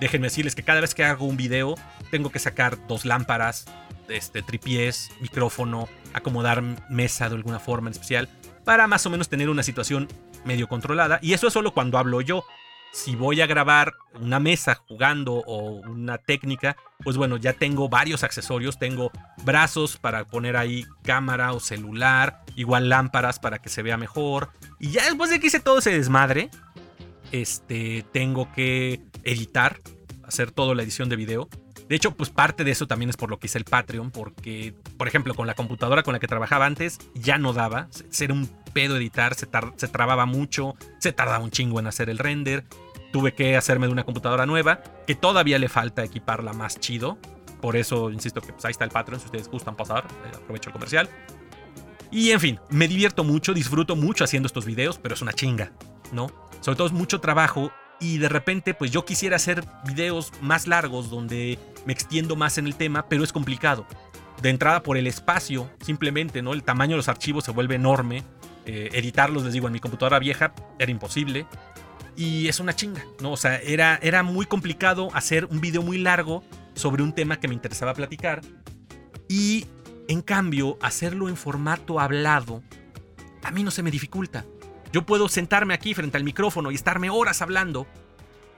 Déjenme 0.00 0.28
decirles 0.28 0.54
que 0.54 0.62
cada 0.62 0.80
vez 0.80 0.94
que 0.94 1.04
hago 1.04 1.26
un 1.26 1.36
video 1.36 1.74
tengo 2.10 2.30
que 2.30 2.38
sacar 2.38 2.86
dos 2.86 3.04
lámparas, 3.04 3.66
este, 4.08 4.42
tripiés, 4.42 5.10
micrófono, 5.20 5.88
acomodar 6.14 6.62
mesa 6.88 7.28
de 7.28 7.36
alguna 7.36 7.58
forma 7.58 7.88
en 7.88 7.92
especial, 7.92 8.28
para 8.64 8.86
más 8.86 9.04
o 9.06 9.10
menos 9.10 9.28
tener 9.28 9.50
una 9.50 9.62
situación 9.62 10.08
medio 10.44 10.68
controlada. 10.68 11.18
Y 11.22 11.34
eso 11.34 11.48
es 11.48 11.52
solo 11.52 11.72
cuando 11.72 11.98
hablo 11.98 12.20
yo 12.20 12.44
si 12.92 13.14
voy 13.14 13.40
a 13.40 13.46
grabar 13.46 13.94
una 14.20 14.40
mesa 14.40 14.74
jugando 14.74 15.34
o 15.46 15.80
una 15.88 16.18
técnica, 16.18 16.76
pues 17.02 17.16
bueno, 17.16 17.36
ya 17.36 17.52
tengo 17.52 17.88
varios 17.88 18.24
accesorios. 18.24 18.78
Tengo 18.78 19.12
brazos 19.44 19.96
para 19.96 20.24
poner 20.24 20.56
ahí 20.56 20.86
cámara 21.02 21.52
o 21.52 21.60
celular, 21.60 22.42
igual 22.56 22.88
lámparas 22.88 23.38
para 23.38 23.60
que 23.60 23.68
se 23.68 23.82
vea 23.82 23.96
mejor. 23.96 24.50
Y 24.78 24.90
ya 24.90 25.04
después 25.04 25.30
de 25.30 25.40
que 25.40 25.46
hice 25.46 25.60
todo 25.60 25.78
ese 25.78 25.90
desmadre, 25.92 26.50
este, 27.32 28.04
tengo 28.12 28.50
que 28.52 29.00
editar, 29.22 29.80
hacer 30.24 30.50
toda 30.50 30.74
la 30.74 30.82
edición 30.82 31.08
de 31.08 31.16
video. 31.16 31.48
De 31.90 31.96
hecho, 31.96 32.12
pues 32.12 32.30
parte 32.30 32.62
de 32.62 32.70
eso 32.70 32.86
también 32.86 33.10
es 33.10 33.16
por 33.16 33.30
lo 33.30 33.40
que 33.40 33.48
hice 33.48 33.58
el 33.58 33.64
Patreon, 33.64 34.12
porque, 34.12 34.74
por 34.96 35.08
ejemplo, 35.08 35.34
con 35.34 35.48
la 35.48 35.54
computadora 35.54 36.04
con 36.04 36.12
la 36.12 36.20
que 36.20 36.28
trabajaba 36.28 36.64
antes, 36.64 37.00
ya 37.14 37.36
no 37.36 37.52
daba. 37.52 37.88
Ser 38.10 38.30
un 38.30 38.48
pedo 38.72 38.96
editar, 38.96 39.34
se, 39.34 39.46
trababa 39.48 40.24
mucho, 40.24 40.76
se 41.00 41.12
tardaba 41.12 41.42
un 41.42 41.50
chingo 41.50 41.80
en 41.80 41.88
hacer 41.88 42.08
el 42.08 42.18
render. 42.18 42.64
Tuve 43.12 43.34
que 43.34 43.56
hacerme 43.56 43.88
de 43.88 43.92
una 43.92 44.04
computadora 44.04 44.46
nueva, 44.46 44.84
que 45.04 45.16
todavía 45.16 45.58
le 45.58 45.68
falta 45.68 46.04
equiparla 46.04 46.52
más 46.52 46.78
chido. 46.78 47.18
Por 47.60 47.74
eso, 47.74 48.12
insisto 48.12 48.40
que 48.40 48.52
pues, 48.52 48.64
ahí 48.64 48.70
está 48.70 48.84
el 48.84 48.90
Patreon, 48.92 49.18
si 49.18 49.26
ustedes 49.26 49.48
gustan 49.48 49.74
pasar, 49.74 50.06
eh, 50.26 50.36
aprovecho 50.36 50.68
el 50.68 50.74
comercial. 50.74 51.08
Y 52.12 52.30
en 52.30 52.38
fin, 52.38 52.60
me 52.68 52.86
divierto 52.86 53.24
mucho, 53.24 53.52
disfruto 53.52 53.96
mucho 53.96 54.22
haciendo 54.22 54.46
estos 54.46 54.64
videos, 54.64 54.98
pero 54.98 55.16
es 55.16 55.22
una 55.22 55.32
chinga, 55.32 55.72
¿no? 56.12 56.28
Sobre 56.60 56.76
todo 56.76 56.86
es 56.86 56.92
mucho 56.92 57.20
trabajo 57.20 57.72
y 58.00 58.18
de 58.18 58.28
repente 58.28 58.74
pues 58.74 58.90
yo 58.90 59.04
quisiera 59.04 59.36
hacer 59.36 59.64
videos 59.86 60.32
más 60.40 60.66
largos 60.66 61.10
donde 61.10 61.58
me 61.84 61.92
extiendo 61.92 62.34
más 62.34 62.58
en 62.58 62.66
el 62.66 62.74
tema, 62.74 63.08
pero 63.08 63.22
es 63.22 63.32
complicado. 63.32 63.86
De 64.42 64.48
entrada 64.48 64.82
por 64.82 64.96
el 64.96 65.06
espacio, 65.06 65.70
simplemente, 65.80 66.40
¿no? 66.40 66.54
El 66.54 66.62
tamaño 66.62 66.92
de 66.92 66.96
los 66.96 67.08
archivos 67.08 67.44
se 67.44 67.50
vuelve 67.50 67.74
enorme. 67.74 68.24
Eh, 68.64 68.88
editarlos, 68.94 69.44
les 69.44 69.52
digo, 69.52 69.66
en 69.66 69.74
mi 69.74 69.80
computadora 69.80 70.18
vieja 70.18 70.54
era 70.78 70.90
imposible. 70.90 71.46
Y 72.16 72.48
es 72.48 72.58
una 72.58 72.74
chinga, 72.74 73.04
¿no? 73.20 73.32
O 73.32 73.36
sea, 73.36 73.56
era, 73.56 73.98
era 74.02 74.22
muy 74.22 74.46
complicado 74.46 75.10
hacer 75.12 75.44
un 75.46 75.60
video 75.60 75.82
muy 75.82 75.98
largo 75.98 76.42
sobre 76.74 77.02
un 77.02 77.14
tema 77.14 77.38
que 77.38 77.48
me 77.48 77.54
interesaba 77.54 77.92
platicar. 77.92 78.40
Y 79.28 79.66
en 80.08 80.22
cambio, 80.22 80.78
hacerlo 80.80 81.28
en 81.28 81.36
formato 81.36 82.00
hablado, 82.00 82.62
a 83.42 83.50
mí 83.50 83.62
no 83.62 83.70
se 83.70 83.82
me 83.82 83.90
dificulta. 83.90 84.44
Yo 84.92 85.02
puedo 85.02 85.28
sentarme 85.28 85.74
aquí 85.74 85.94
frente 85.94 86.16
al 86.16 86.24
micrófono 86.24 86.70
y 86.70 86.74
estarme 86.74 87.10
horas 87.10 87.42
hablando. 87.42 87.86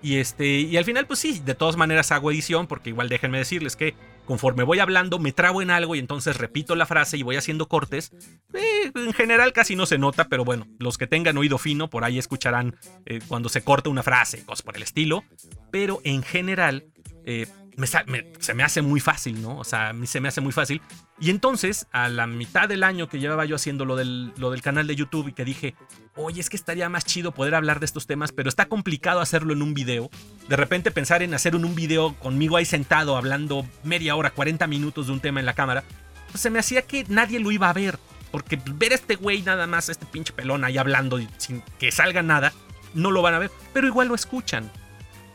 Y 0.02 0.16
este, 0.16 0.46
y 0.60 0.76
al 0.76 0.84
final, 0.84 1.06
pues 1.06 1.20
sí, 1.20 1.40
de 1.44 1.54
todas 1.54 1.76
maneras 1.76 2.10
hago 2.10 2.32
edición, 2.32 2.66
porque 2.66 2.90
igual 2.90 3.08
déjenme 3.08 3.38
decirles 3.38 3.76
que 3.76 3.94
conforme 4.24 4.64
voy 4.64 4.80
hablando, 4.80 5.18
me 5.18 5.32
trabo 5.32 5.62
en 5.62 5.70
algo 5.70 5.94
y 5.94 6.00
entonces 6.00 6.36
repito 6.36 6.74
la 6.74 6.86
frase 6.86 7.16
y 7.16 7.22
voy 7.22 7.36
haciendo 7.36 7.68
cortes. 7.68 8.12
Eh, 8.52 8.90
en 8.94 9.12
general 9.12 9.52
casi 9.52 9.76
no 9.76 9.86
se 9.86 9.98
nota, 9.98 10.28
pero 10.28 10.44
bueno, 10.44 10.66
los 10.78 10.98
que 10.98 11.06
tengan 11.06 11.38
oído 11.38 11.58
fino 11.58 11.88
por 11.88 12.04
ahí 12.04 12.18
escucharán 12.18 12.76
eh, 13.06 13.20
cuando 13.28 13.48
se 13.48 13.62
corta 13.62 13.90
una 13.90 14.02
frase, 14.02 14.44
cosas 14.44 14.62
por 14.62 14.76
el 14.76 14.82
estilo. 14.82 15.24
Pero 15.70 16.00
en 16.02 16.22
general, 16.22 16.86
eh, 17.24 17.46
se 18.38 18.54
me 18.54 18.62
hace 18.62 18.82
muy 18.82 19.00
fácil, 19.00 19.40
¿no? 19.40 19.58
O 19.58 19.64
sea, 19.64 19.88
a 19.88 19.92
mí 19.92 20.06
se 20.06 20.20
me 20.20 20.28
hace 20.28 20.40
muy 20.40 20.52
fácil. 20.52 20.80
Y 21.18 21.30
entonces, 21.30 21.86
a 21.92 22.08
la 22.08 22.26
mitad 22.26 22.68
del 22.68 22.82
año 22.84 23.08
que 23.08 23.18
llevaba 23.18 23.44
yo 23.44 23.56
haciendo 23.56 23.84
lo 23.84 23.96
del, 23.96 24.32
lo 24.36 24.50
del 24.50 24.62
canal 24.62 24.86
de 24.86 24.96
YouTube 24.96 25.28
y 25.28 25.32
que 25.32 25.44
dije, 25.44 25.74
oye, 26.16 26.40
es 26.40 26.50
que 26.50 26.56
estaría 26.56 26.88
más 26.88 27.04
chido 27.04 27.32
poder 27.32 27.54
hablar 27.54 27.80
de 27.80 27.86
estos 27.86 28.06
temas, 28.06 28.32
pero 28.32 28.48
está 28.48 28.66
complicado 28.66 29.20
hacerlo 29.20 29.52
en 29.52 29.62
un 29.62 29.74
video. 29.74 30.10
De 30.48 30.56
repente 30.56 30.90
pensar 30.90 31.22
en 31.22 31.34
hacer 31.34 31.54
un 31.54 31.74
video 31.74 32.14
conmigo 32.18 32.56
ahí 32.56 32.64
sentado 32.64 33.16
hablando 33.16 33.66
media 33.84 34.16
hora, 34.16 34.30
40 34.30 34.66
minutos 34.66 35.06
de 35.06 35.12
un 35.12 35.20
tema 35.20 35.40
en 35.40 35.46
la 35.46 35.54
cámara, 35.54 35.84
pues 36.30 36.40
se 36.40 36.50
me 36.50 36.58
hacía 36.58 36.82
que 36.82 37.04
nadie 37.08 37.40
lo 37.40 37.50
iba 37.52 37.68
a 37.68 37.72
ver. 37.72 37.98
Porque 38.30 38.58
ver 38.64 38.92
a 38.92 38.94
este 38.94 39.16
güey 39.16 39.42
nada 39.42 39.66
más, 39.66 39.90
este 39.90 40.06
pinche 40.06 40.32
pelón 40.32 40.64
ahí 40.64 40.78
hablando 40.78 41.20
sin 41.36 41.62
que 41.78 41.92
salga 41.92 42.22
nada, 42.22 42.52
no 42.94 43.10
lo 43.10 43.20
van 43.20 43.34
a 43.34 43.38
ver, 43.38 43.50
pero 43.72 43.86
igual 43.86 44.08
lo 44.08 44.14
escuchan. 44.14 44.70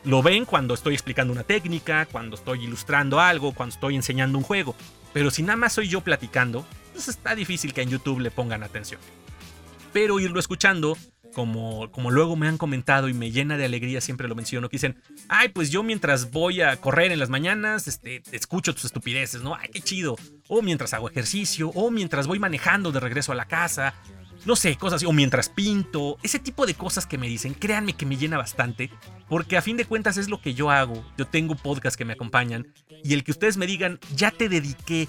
Lo 0.04 0.22
ven 0.22 0.44
cuando 0.44 0.74
estoy 0.74 0.94
explicando 0.94 1.32
una 1.32 1.42
técnica, 1.42 2.06
cuando 2.06 2.36
estoy 2.36 2.64
ilustrando 2.64 3.20
algo, 3.20 3.52
cuando 3.52 3.74
estoy 3.74 3.96
enseñando 3.96 4.38
un 4.38 4.44
juego. 4.44 4.74
Pero 5.12 5.30
si 5.30 5.42
nada 5.42 5.56
más 5.56 5.72
soy 5.72 5.88
yo 5.88 6.00
platicando, 6.00 6.66
pues 6.92 7.08
está 7.08 7.34
difícil 7.34 7.72
que 7.72 7.82
en 7.82 7.90
YouTube 7.90 8.20
le 8.20 8.30
pongan 8.30 8.62
atención. 8.62 9.00
Pero 9.92 10.20
irlo 10.20 10.38
escuchando, 10.38 10.96
como, 11.34 11.90
como 11.90 12.10
luego 12.10 12.36
me 12.36 12.48
han 12.48 12.58
comentado 12.58 13.08
y 13.08 13.14
me 13.14 13.30
llena 13.30 13.56
de 13.56 13.64
alegría, 13.64 14.00
siempre 14.00 14.28
lo 14.28 14.34
menciono, 14.34 14.68
que 14.68 14.76
dicen, 14.76 15.00
ay, 15.28 15.48
pues 15.48 15.70
yo 15.70 15.82
mientras 15.82 16.30
voy 16.30 16.60
a 16.60 16.76
correr 16.76 17.12
en 17.12 17.18
las 17.18 17.28
mañanas, 17.28 17.88
este, 17.88 18.22
escucho 18.32 18.74
tus 18.74 18.84
estupideces, 18.84 19.42
¿no? 19.42 19.54
Ay, 19.54 19.68
qué 19.72 19.80
chido. 19.80 20.16
O 20.48 20.62
mientras 20.62 20.94
hago 20.94 21.08
ejercicio, 21.08 21.70
o 21.70 21.90
mientras 21.90 22.26
voy 22.26 22.38
manejando 22.38 22.92
de 22.92 23.00
regreso 23.00 23.32
a 23.32 23.34
la 23.34 23.46
casa, 23.46 23.94
no 24.44 24.56
sé, 24.56 24.76
cosas 24.76 24.98
así, 24.98 25.06
o 25.06 25.12
mientras 25.12 25.48
pinto, 25.48 26.18
ese 26.22 26.38
tipo 26.38 26.66
de 26.66 26.74
cosas 26.74 27.06
que 27.06 27.18
me 27.18 27.28
dicen, 27.28 27.54
créanme 27.54 27.94
que 27.94 28.06
me 28.06 28.16
llena 28.16 28.38
bastante, 28.38 28.90
porque 29.28 29.56
a 29.56 29.62
fin 29.62 29.76
de 29.76 29.84
cuentas 29.84 30.16
es 30.16 30.28
lo 30.28 30.40
que 30.40 30.54
yo 30.54 30.70
hago. 30.70 31.04
Yo 31.16 31.26
tengo 31.26 31.54
podcasts 31.54 31.96
que 31.96 32.04
me 32.04 32.14
acompañan 32.14 32.72
y 33.04 33.14
el 33.14 33.24
que 33.24 33.32
ustedes 33.32 33.56
me 33.56 33.66
digan, 33.66 33.98
ya 34.14 34.30
te 34.30 34.48
dediqué 34.48 35.08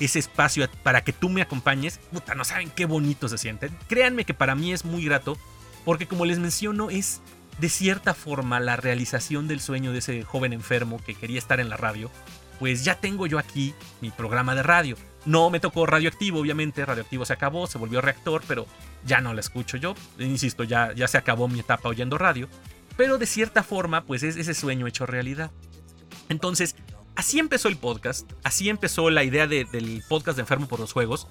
ese 0.00 0.18
espacio 0.18 0.68
para 0.82 1.02
que 1.02 1.12
tú 1.12 1.28
me 1.28 1.42
acompañes, 1.42 1.98
puta, 2.12 2.34
no 2.34 2.44
saben 2.44 2.70
qué 2.70 2.86
bonito 2.86 3.28
se 3.28 3.38
siente. 3.38 3.70
Créanme 3.88 4.24
que 4.24 4.34
para 4.34 4.54
mí 4.54 4.72
es 4.72 4.84
muy 4.84 5.04
grato, 5.04 5.36
porque 5.84 6.06
como 6.06 6.24
les 6.24 6.38
menciono, 6.38 6.90
es 6.90 7.20
de 7.60 7.68
cierta 7.68 8.14
forma 8.14 8.60
la 8.60 8.76
realización 8.76 9.48
del 9.48 9.60
sueño 9.60 9.92
de 9.92 9.98
ese 9.98 10.22
joven 10.22 10.52
enfermo 10.52 11.00
que 11.04 11.14
quería 11.14 11.38
estar 11.38 11.60
en 11.60 11.68
la 11.68 11.76
radio. 11.76 12.10
Pues 12.58 12.84
ya 12.84 12.96
tengo 12.96 13.26
yo 13.26 13.38
aquí 13.38 13.74
mi 14.00 14.10
programa 14.10 14.54
de 14.54 14.62
radio. 14.62 14.96
No 15.28 15.50
me 15.50 15.60
tocó 15.60 15.84
radioactivo, 15.84 16.40
obviamente, 16.40 16.86
radioactivo 16.86 17.26
se 17.26 17.34
acabó, 17.34 17.66
se 17.66 17.76
volvió 17.76 18.00
reactor, 18.00 18.42
pero 18.48 18.64
ya 19.04 19.20
no 19.20 19.34
la 19.34 19.40
escucho 19.40 19.76
yo. 19.76 19.94
Insisto, 20.18 20.64
ya, 20.64 20.94
ya 20.94 21.06
se 21.06 21.18
acabó 21.18 21.48
mi 21.48 21.60
etapa 21.60 21.90
oyendo 21.90 22.16
radio. 22.16 22.48
Pero 22.96 23.18
de 23.18 23.26
cierta 23.26 23.62
forma, 23.62 24.04
pues 24.04 24.22
es 24.22 24.36
ese 24.36 24.54
sueño 24.54 24.86
hecho 24.86 25.04
realidad. 25.04 25.50
Entonces, 26.30 26.76
así 27.14 27.38
empezó 27.38 27.68
el 27.68 27.76
podcast, 27.76 28.32
así 28.42 28.70
empezó 28.70 29.10
la 29.10 29.22
idea 29.22 29.46
del 29.46 30.02
podcast 30.08 30.36
de 30.36 30.44
Enfermo 30.44 30.66
por 30.66 30.80
los 30.80 30.94
Juegos, 30.94 31.28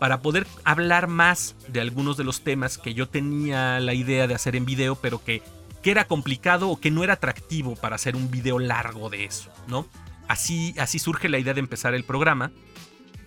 para 0.00 0.22
poder 0.22 0.44
hablar 0.64 1.06
más 1.06 1.54
de 1.68 1.80
algunos 1.80 2.16
de 2.16 2.24
los 2.24 2.40
temas 2.40 2.78
que 2.78 2.94
yo 2.94 3.08
tenía 3.08 3.78
la 3.78 3.94
idea 3.94 4.26
de 4.26 4.34
hacer 4.34 4.56
en 4.56 4.66
video, 4.66 4.96
pero 4.96 5.22
que, 5.22 5.40
que 5.84 5.92
era 5.92 6.08
complicado 6.08 6.68
o 6.68 6.80
que 6.80 6.90
no 6.90 7.04
era 7.04 7.12
atractivo 7.12 7.76
para 7.76 7.94
hacer 7.94 8.16
un 8.16 8.28
video 8.28 8.58
largo 8.58 9.08
de 9.08 9.24
eso, 9.24 9.52
¿no? 9.68 9.86
Así, 10.26 10.74
así 10.78 10.98
surge 10.98 11.28
la 11.28 11.38
idea 11.38 11.54
de 11.54 11.60
empezar 11.60 11.94
el 11.94 12.02
programa. 12.02 12.50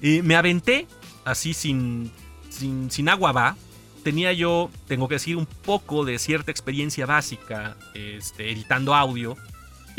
Y 0.01 0.21
me 0.21 0.35
aventé, 0.35 0.87
así 1.25 1.53
sin, 1.53 2.11
sin, 2.49 2.91
sin 2.91 3.09
agua 3.09 3.31
va. 3.31 3.57
Tenía 4.03 4.31
yo, 4.31 4.71
tengo 4.87 5.07
que 5.07 5.15
decir, 5.15 5.35
un 5.35 5.45
poco 5.45 6.05
de 6.05 6.19
cierta 6.19 6.51
experiencia 6.51 7.05
básica 7.05 7.75
este, 7.93 8.51
editando 8.51 8.95
audio 8.95 9.35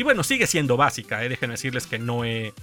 y 0.00 0.02
bueno, 0.02 0.22
sigue 0.22 0.46
siendo 0.46 0.78
básica, 0.78 1.22
¿eh? 1.22 1.28
déjenme 1.28 1.52
decirles 1.52 1.86
que 1.86 1.98
no 1.98 2.24
he. 2.24 2.54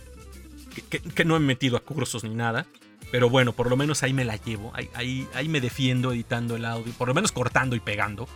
Que, 0.90 1.24
no 1.24 1.36
he 1.36 1.40
metido 1.40 1.78
a 1.78 1.82
cursos 1.82 2.24
ni 2.24 2.34
nada. 2.34 2.66
Pero 3.12 3.30
bueno, 3.30 3.54
por 3.54 3.70
lo 3.70 3.78
menos 3.78 4.02
ahí 4.02 4.12
me 4.12 4.26
la 4.26 4.38
llevo. 4.38 4.72
Ahí, 4.74 5.28
ahí, 5.36 5.48
me 5.48 5.62
defiendo 5.62 6.12
editando 6.12 6.56
el 6.56 6.66
audio. 6.66 6.92
Por 6.94 7.08
lo 7.08 7.14
menos 7.14 7.32
cortando 7.32 7.76
y 7.76 7.80
pegando. 7.80 8.28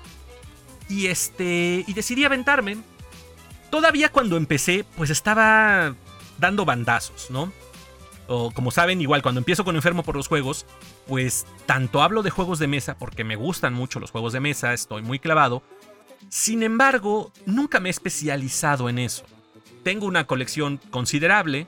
Y 0.87 1.07
este. 1.07 1.83
Y 1.87 1.93
decidí 1.93 2.25
aventarme. 2.25 2.77
Todavía 3.71 4.09
cuando 4.09 4.37
empecé, 4.37 4.85
pues 4.95 5.09
estaba 5.09 5.95
dando 6.37 6.63
bandazos, 6.63 7.31
¿no? 7.31 7.51
Como 8.53 8.71
saben, 8.71 9.01
igual 9.01 9.21
cuando 9.21 9.39
empiezo 9.39 9.65
con 9.65 9.75
Enfermo 9.75 10.03
por 10.03 10.15
los 10.15 10.27
Juegos, 10.27 10.65
pues 11.07 11.45
tanto 11.65 12.01
hablo 12.01 12.23
de 12.23 12.29
juegos 12.29 12.59
de 12.59 12.67
mesa, 12.67 12.97
porque 12.97 13.23
me 13.23 13.35
gustan 13.35 13.73
mucho 13.73 13.99
los 13.99 14.11
juegos 14.11 14.31
de 14.31 14.39
mesa, 14.39 14.73
estoy 14.73 15.01
muy 15.01 15.19
clavado, 15.19 15.63
sin 16.29 16.63
embargo, 16.63 17.31
nunca 17.45 17.79
me 17.79 17.89
he 17.89 17.91
especializado 17.91 18.89
en 18.89 18.99
eso. 18.99 19.25
Tengo 19.83 20.05
una 20.05 20.27
colección 20.27 20.79
considerable, 20.89 21.67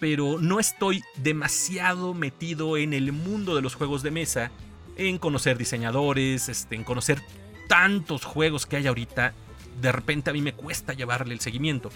pero 0.00 0.38
no 0.40 0.58
estoy 0.58 1.02
demasiado 1.16 2.14
metido 2.14 2.76
en 2.76 2.92
el 2.92 3.12
mundo 3.12 3.54
de 3.54 3.62
los 3.62 3.74
juegos 3.74 4.02
de 4.02 4.10
mesa, 4.10 4.50
en 4.96 5.18
conocer 5.18 5.58
diseñadores, 5.58 6.48
este, 6.48 6.74
en 6.74 6.84
conocer 6.84 7.22
tantos 7.68 8.24
juegos 8.24 8.66
que 8.66 8.76
hay 8.76 8.86
ahorita. 8.86 9.34
De 9.80 9.92
repente 9.92 10.30
a 10.30 10.32
mí 10.32 10.40
me 10.40 10.54
cuesta 10.54 10.92
llevarle 10.92 11.34
el 11.34 11.40
seguimiento. 11.40 11.90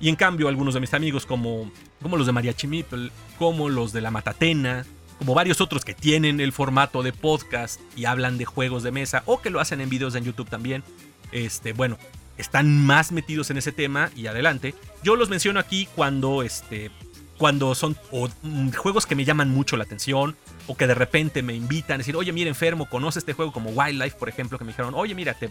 Y 0.00 0.08
en 0.08 0.16
cambio, 0.16 0.48
algunos 0.48 0.74
de 0.74 0.80
mis 0.80 0.94
amigos, 0.94 1.26
como, 1.26 1.70
como 2.02 2.16
los 2.16 2.26
de 2.26 2.32
Mariachi 2.32 2.66
Meeple, 2.66 3.10
como 3.38 3.68
los 3.68 3.92
de 3.92 4.00
La 4.00 4.10
Matatena, 4.10 4.86
como 5.18 5.34
varios 5.34 5.60
otros 5.60 5.84
que 5.84 5.94
tienen 5.94 6.40
el 6.40 6.52
formato 6.52 7.02
de 7.02 7.12
podcast 7.12 7.80
y 7.96 8.04
hablan 8.04 8.38
de 8.38 8.44
juegos 8.44 8.84
de 8.84 8.92
mesa 8.92 9.22
o 9.26 9.40
que 9.40 9.50
lo 9.50 9.60
hacen 9.60 9.80
en 9.80 9.88
videos 9.88 10.14
en 10.14 10.24
YouTube 10.24 10.48
también, 10.48 10.84
este, 11.32 11.72
bueno, 11.72 11.98
están 12.36 12.86
más 12.86 13.10
metidos 13.10 13.50
en 13.50 13.58
ese 13.58 13.72
tema 13.72 14.10
y 14.16 14.28
adelante. 14.28 14.74
Yo 15.02 15.16
los 15.16 15.28
menciono 15.28 15.58
aquí 15.58 15.88
cuando, 15.96 16.42
este, 16.44 16.92
cuando 17.36 17.74
son 17.74 17.96
mm, 18.42 18.70
juegos 18.70 19.06
que 19.06 19.16
me 19.16 19.24
llaman 19.24 19.50
mucho 19.50 19.76
la 19.76 19.84
atención 19.84 20.36
o 20.68 20.76
que 20.76 20.86
de 20.86 20.94
repente 20.94 21.42
me 21.42 21.54
invitan 21.54 21.96
a 21.96 21.98
decir, 21.98 22.16
oye, 22.16 22.32
mira, 22.32 22.48
enfermo, 22.48 22.88
conoce 22.88 23.18
este 23.18 23.32
juego 23.32 23.52
como 23.52 23.70
Wildlife, 23.70 24.16
por 24.16 24.28
ejemplo, 24.28 24.56
que 24.56 24.64
me 24.64 24.70
dijeron, 24.70 24.94
oye, 24.94 25.14
mira, 25.16 25.34
te, 25.34 25.50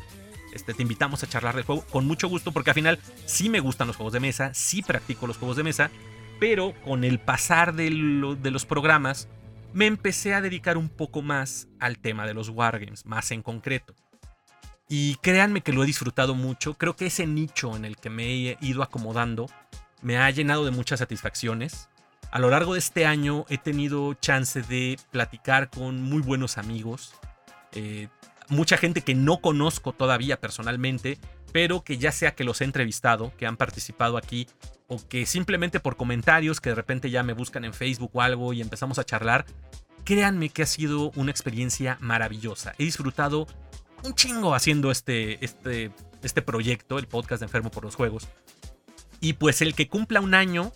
este, 0.54 0.74
te 0.74 0.82
invitamos 0.82 1.24
a 1.24 1.28
charlar 1.28 1.56
del 1.56 1.66
juego 1.66 1.84
con 1.92 2.06
mucho 2.06 2.28
gusto 2.28 2.52
porque 2.52 2.72
al 2.72 2.76
final 2.76 3.00
sí 3.26 3.50
me 3.50 3.60
gustan 3.60 3.88
los 3.88 3.96
juegos 3.96 4.14
de 4.14 4.20
mesa, 4.20 4.54
sí 4.54 4.82
practico 4.82 5.28
los 5.28 5.38
juegos 5.38 5.58
de 5.58 5.64
mesa, 5.64 5.92
pero 6.40 6.74
con 6.84 7.04
el 7.04 7.20
pasar 7.20 7.74
de, 7.74 7.90
los 7.90 8.66
programas 8.66 9.28
me 9.74 9.86
empecé 9.86 10.34
a 10.34 10.42
dedicar 10.42 10.78
un 10.78 10.90
poco 10.90 11.22
más 11.22 11.68
al 11.80 12.00
tema 12.00 12.26
de 12.26 12.34
los 12.34 12.50
wargames, 12.50 13.06
más 13.06 13.32
en 13.32 13.42
concreto. 13.42 13.94
Y 14.90 15.16
créanme 15.16 15.62
que 15.62 15.74
lo 15.74 15.84
he 15.84 15.86
disfrutado 15.86 16.34
mucho. 16.34 16.76
Creo 16.76 16.96
que 16.96 17.08
ese 17.08 17.28
nicho 17.28 17.76
en 17.76 17.84
el 17.84 17.98
que 17.98 18.10
me 18.10 18.26
he 18.26 18.58
ido 18.62 18.82
acomodando 18.82 19.48
me 20.02 20.18
ha 20.18 20.30
llenado 20.32 20.64
de 20.64 20.72
muchas 20.72 21.00
satisfacciones. 21.00 21.90
A 22.32 22.40
lo 22.40 22.50
largo 22.50 22.74
de 22.74 22.80
este 22.80 23.06
año 23.06 23.46
he 23.50 23.58
tenido 23.58 24.14
chance 24.14 24.62
de 24.62 24.98
platicar 25.12 25.70
con 25.70 26.02
muy 26.02 26.22
buenos 26.22 26.58
amigos. 26.58 27.14
Eh, 27.74 28.08
mucha 28.50 28.78
gente 28.78 29.02
que 29.02 29.16
no 29.16 29.40
conozco 29.40 29.94
todavía 29.94 30.40
personalmente, 30.40 31.18
pero 31.52 31.84
que 31.84 31.98
ya 31.98 32.12
sea 32.12 32.36
que 32.36 32.44
los 32.44 32.62
he 32.62 32.66
entrevistado, 32.66 33.32
que 33.38 33.46
han 33.46 33.58
participado 33.58 34.18
aquí, 34.18 34.48
o 34.88 35.06
que 35.08 35.26
simplemente 35.26 35.80
por 35.80 35.98
comentarios 35.98 36.62
que 36.62 36.70
de 36.70 36.76
repente 36.76 37.10
ya 37.10 37.24
me 37.24 37.34
buscan 37.34 37.66
en 37.66 37.74
Facebook 37.74 38.12
o 38.14 38.22
algo 38.22 38.54
y 38.54 38.62
empezamos 38.62 39.00
a 39.00 39.04
charlar, 39.04 39.46
créanme 40.06 40.50
que 40.50 40.64
ha 40.64 40.66
sido 40.66 41.12
una 41.16 41.32
experiencia 41.32 41.98
maravillosa. 42.00 42.74
He 42.78 42.86
disfrutado 42.86 43.48
un 44.04 44.14
chingo 44.14 44.56
haciendo 44.56 44.92
este, 44.92 45.44
este, 45.44 45.92
este 46.24 46.42
proyecto, 46.42 47.00
el 47.00 47.08
podcast 47.08 47.42
de 47.42 47.48
Enfermo 47.48 47.72
por 47.72 47.84
los 47.84 47.96
Juegos. 47.96 48.28
Y 49.20 49.34
pues 49.34 49.62
el 49.62 49.76
que 49.76 49.90
cumpla 49.90 50.22
un 50.22 50.34
año, 50.34 50.72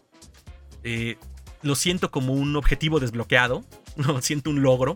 eh, 0.83 1.17
lo 1.61 1.75
siento 1.75 2.11
como 2.11 2.33
un 2.33 2.55
objetivo 2.55 2.99
desbloqueado, 2.99 3.63
lo 3.95 4.21
siento 4.21 4.49
un 4.49 4.61
logro. 4.61 4.95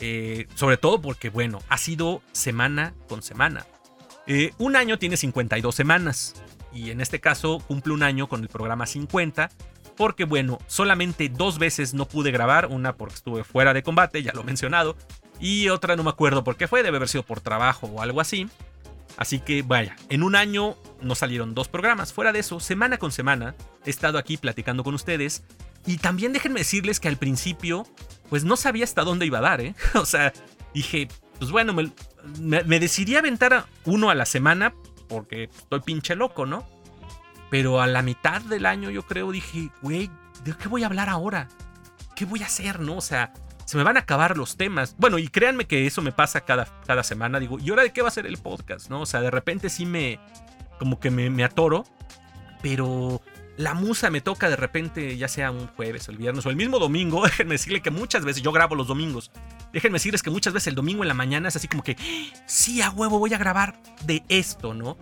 Eh, 0.00 0.46
sobre 0.54 0.76
todo 0.76 1.00
porque, 1.00 1.30
bueno, 1.30 1.60
ha 1.68 1.78
sido 1.78 2.22
semana 2.32 2.94
con 3.08 3.22
semana. 3.22 3.66
Eh, 4.26 4.52
un 4.58 4.76
año 4.76 4.98
tiene 4.98 5.16
52 5.16 5.74
semanas. 5.74 6.34
Y 6.72 6.90
en 6.90 7.00
este 7.00 7.20
caso 7.20 7.60
cumple 7.66 7.92
un 7.92 8.02
año 8.02 8.28
con 8.28 8.42
el 8.42 8.48
programa 8.48 8.86
50. 8.86 9.50
Porque, 9.96 10.24
bueno, 10.24 10.58
solamente 10.66 11.28
dos 11.28 11.58
veces 11.58 11.94
no 11.94 12.06
pude 12.06 12.32
grabar. 12.32 12.66
Una 12.66 12.96
porque 12.96 13.14
estuve 13.14 13.44
fuera 13.44 13.72
de 13.72 13.82
combate, 13.82 14.22
ya 14.22 14.32
lo 14.32 14.40
he 14.40 14.44
mencionado. 14.44 14.96
Y 15.40 15.68
otra 15.68 15.96
no 15.96 16.02
me 16.04 16.10
acuerdo 16.10 16.44
por 16.44 16.56
qué 16.56 16.68
fue, 16.68 16.82
debe 16.82 16.96
haber 16.96 17.08
sido 17.08 17.24
por 17.24 17.40
trabajo 17.40 17.86
o 17.86 18.02
algo 18.02 18.20
así. 18.20 18.48
Así 19.16 19.38
que 19.38 19.62
vaya, 19.62 19.96
en 20.08 20.22
un 20.22 20.34
año 20.34 20.76
nos 21.00 21.18
salieron 21.18 21.54
dos 21.54 21.68
programas. 21.68 22.12
Fuera 22.12 22.32
de 22.32 22.40
eso, 22.40 22.60
semana 22.60 22.98
con 22.98 23.12
semana 23.12 23.54
he 23.84 23.90
estado 23.90 24.18
aquí 24.18 24.36
platicando 24.36 24.82
con 24.82 24.94
ustedes. 24.94 25.44
Y 25.86 25.98
también 25.98 26.32
déjenme 26.32 26.60
decirles 26.60 26.98
que 26.98 27.08
al 27.08 27.16
principio, 27.16 27.86
pues 28.34 28.42
no 28.42 28.56
sabía 28.56 28.82
hasta 28.82 29.04
dónde 29.04 29.26
iba 29.26 29.38
a 29.38 29.42
dar, 29.42 29.60
¿eh? 29.60 29.76
O 29.94 30.04
sea, 30.04 30.32
dije, 30.74 31.06
pues 31.38 31.52
bueno, 31.52 31.72
me, 31.72 32.64
me 32.64 32.80
decidí 32.80 33.14
aventar 33.14 33.66
uno 33.84 34.10
a 34.10 34.16
la 34.16 34.26
semana 34.26 34.74
porque 35.08 35.44
estoy 35.44 35.78
pinche 35.82 36.16
loco, 36.16 36.44
¿no? 36.44 36.68
Pero 37.48 37.80
a 37.80 37.86
la 37.86 38.02
mitad 38.02 38.42
del 38.42 38.66
año 38.66 38.90
yo 38.90 39.04
creo 39.04 39.30
dije, 39.30 39.70
güey, 39.82 40.10
¿de 40.42 40.52
qué 40.56 40.66
voy 40.66 40.82
a 40.82 40.86
hablar 40.86 41.10
ahora? 41.10 41.46
¿Qué 42.16 42.24
voy 42.24 42.42
a 42.42 42.46
hacer, 42.46 42.80
no? 42.80 42.96
O 42.96 43.00
sea, 43.00 43.32
se 43.66 43.76
me 43.76 43.84
van 43.84 43.98
a 43.98 44.00
acabar 44.00 44.36
los 44.36 44.56
temas. 44.56 44.96
Bueno, 44.98 45.20
y 45.20 45.28
créanme 45.28 45.68
que 45.68 45.86
eso 45.86 46.02
me 46.02 46.10
pasa 46.10 46.40
cada, 46.40 46.66
cada 46.88 47.04
semana. 47.04 47.38
Digo, 47.38 47.60
¿y 47.60 47.70
ahora 47.70 47.84
de 47.84 47.92
qué 47.92 48.02
va 48.02 48.08
a 48.08 48.10
ser 48.10 48.26
el 48.26 48.38
podcast? 48.38 48.90
¿No? 48.90 49.02
O 49.02 49.06
sea, 49.06 49.20
de 49.20 49.30
repente 49.30 49.70
sí 49.70 49.86
me. 49.86 50.18
como 50.80 50.98
que 50.98 51.12
me 51.12 51.44
atoro. 51.44 51.84
Pero 52.62 53.22
la 53.56 53.74
musa 53.74 54.10
me 54.10 54.20
toca 54.20 54.48
de 54.48 54.56
repente, 54.56 55.16
ya 55.16 55.28
sea 55.28 55.50
un 55.50 55.66
jueves, 55.68 56.08
el 56.08 56.16
viernes 56.16 56.44
o 56.46 56.50
el 56.50 56.56
mismo 56.56 56.78
domingo. 56.78 57.22
Déjenme 57.24 57.54
decirle 57.54 57.82
que 57.82 57.90
muchas 57.90 58.24
veces, 58.24 58.42
yo 58.42 58.52
grabo 58.52 58.74
los 58.74 58.88
domingos. 58.88 59.30
Déjenme 59.72 59.96
decirles 59.96 60.22
que 60.22 60.30
muchas 60.30 60.52
veces 60.52 60.68
el 60.68 60.74
domingo 60.74 61.02
en 61.02 61.08
la 61.08 61.14
mañana 61.14 61.48
es 61.48 61.56
así 61.56 61.68
como 61.68 61.82
que, 61.82 61.96
sí, 62.46 62.82
a 62.82 62.90
huevo, 62.90 63.18
voy 63.18 63.34
a 63.34 63.38
grabar 63.38 63.80
de 64.04 64.24
esto, 64.28 64.74
¿no? 64.74 64.96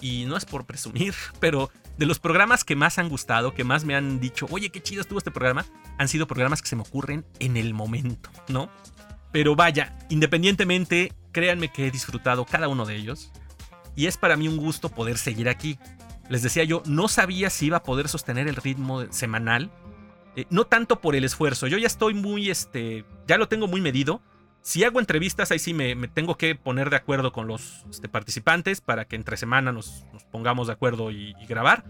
Y 0.00 0.24
no 0.26 0.36
es 0.36 0.44
por 0.44 0.66
presumir, 0.66 1.14
pero 1.40 1.70
de 1.96 2.06
los 2.06 2.18
programas 2.18 2.64
que 2.64 2.76
más 2.76 2.98
han 2.98 3.08
gustado, 3.08 3.54
que 3.54 3.64
más 3.64 3.84
me 3.84 3.94
han 3.94 4.20
dicho, 4.20 4.46
oye, 4.50 4.70
qué 4.70 4.82
chido 4.82 5.00
estuvo 5.00 5.18
este 5.18 5.30
programa, 5.30 5.64
han 5.98 6.08
sido 6.08 6.26
programas 6.26 6.60
que 6.60 6.68
se 6.68 6.76
me 6.76 6.82
ocurren 6.82 7.24
en 7.38 7.56
el 7.56 7.72
momento, 7.72 8.30
¿no? 8.48 8.70
Pero 9.32 9.56
vaya, 9.56 9.96
independientemente, 10.10 11.12
créanme 11.32 11.72
que 11.72 11.86
he 11.86 11.90
disfrutado 11.90 12.44
cada 12.44 12.68
uno 12.68 12.86
de 12.86 12.96
ellos. 12.96 13.32
Y 13.96 14.06
es 14.06 14.16
para 14.16 14.36
mí 14.36 14.48
un 14.48 14.56
gusto 14.56 14.88
poder 14.88 15.18
seguir 15.18 15.48
aquí. 15.48 15.78
Les 16.28 16.42
decía 16.42 16.64
yo, 16.64 16.82
no 16.86 17.08
sabía 17.08 17.50
si 17.50 17.66
iba 17.66 17.78
a 17.78 17.82
poder 17.82 18.08
sostener 18.08 18.48
el 18.48 18.56
ritmo 18.56 19.04
semanal. 19.10 19.70
Eh, 20.36 20.46
no 20.50 20.64
tanto 20.64 21.00
por 21.00 21.14
el 21.14 21.24
esfuerzo, 21.24 21.66
yo 21.66 21.78
ya 21.78 21.86
estoy 21.86 22.14
muy, 22.14 22.50
este, 22.50 23.04
ya 23.26 23.38
lo 23.38 23.48
tengo 23.48 23.68
muy 23.68 23.80
medido. 23.80 24.20
Si 24.62 24.82
hago 24.82 24.98
entrevistas, 24.98 25.50
ahí 25.50 25.58
sí 25.58 25.74
me, 25.74 25.94
tengo 26.08 26.36
que 26.36 26.54
poner 26.54 26.88
de 26.88 26.96
acuerdo 26.96 27.32
con 27.32 27.46
los 27.46 27.84
este, 27.90 28.08
participantes 28.08 28.80
para 28.80 29.04
que 29.04 29.14
entre 29.14 29.36
semana 29.36 29.72
nos, 29.72 30.06
pongamos 30.32 30.68
de 30.68 30.72
acuerdo 30.72 31.10
y, 31.10 31.34
grabar. 31.46 31.84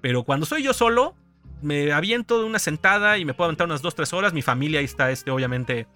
Pero 0.00 0.22
cuando 0.24 0.46
soy 0.46 0.62
yo 0.62 0.72
solo, 0.72 1.14
me 1.60 1.92
aviento 1.92 2.40
de 2.40 2.46
una 2.46 2.58
sentada 2.58 3.18
y 3.18 3.26
me 3.26 3.34
puedo 3.34 3.46
aventar 3.46 3.66
unas 3.66 3.82
2-3 3.82 4.12
horas. 4.14 4.32
Mi 4.32 4.40
familia 4.40 4.78
ahí 4.78 4.86
está, 4.86 5.10
este, 5.10 5.30
obviamente, 5.30 5.86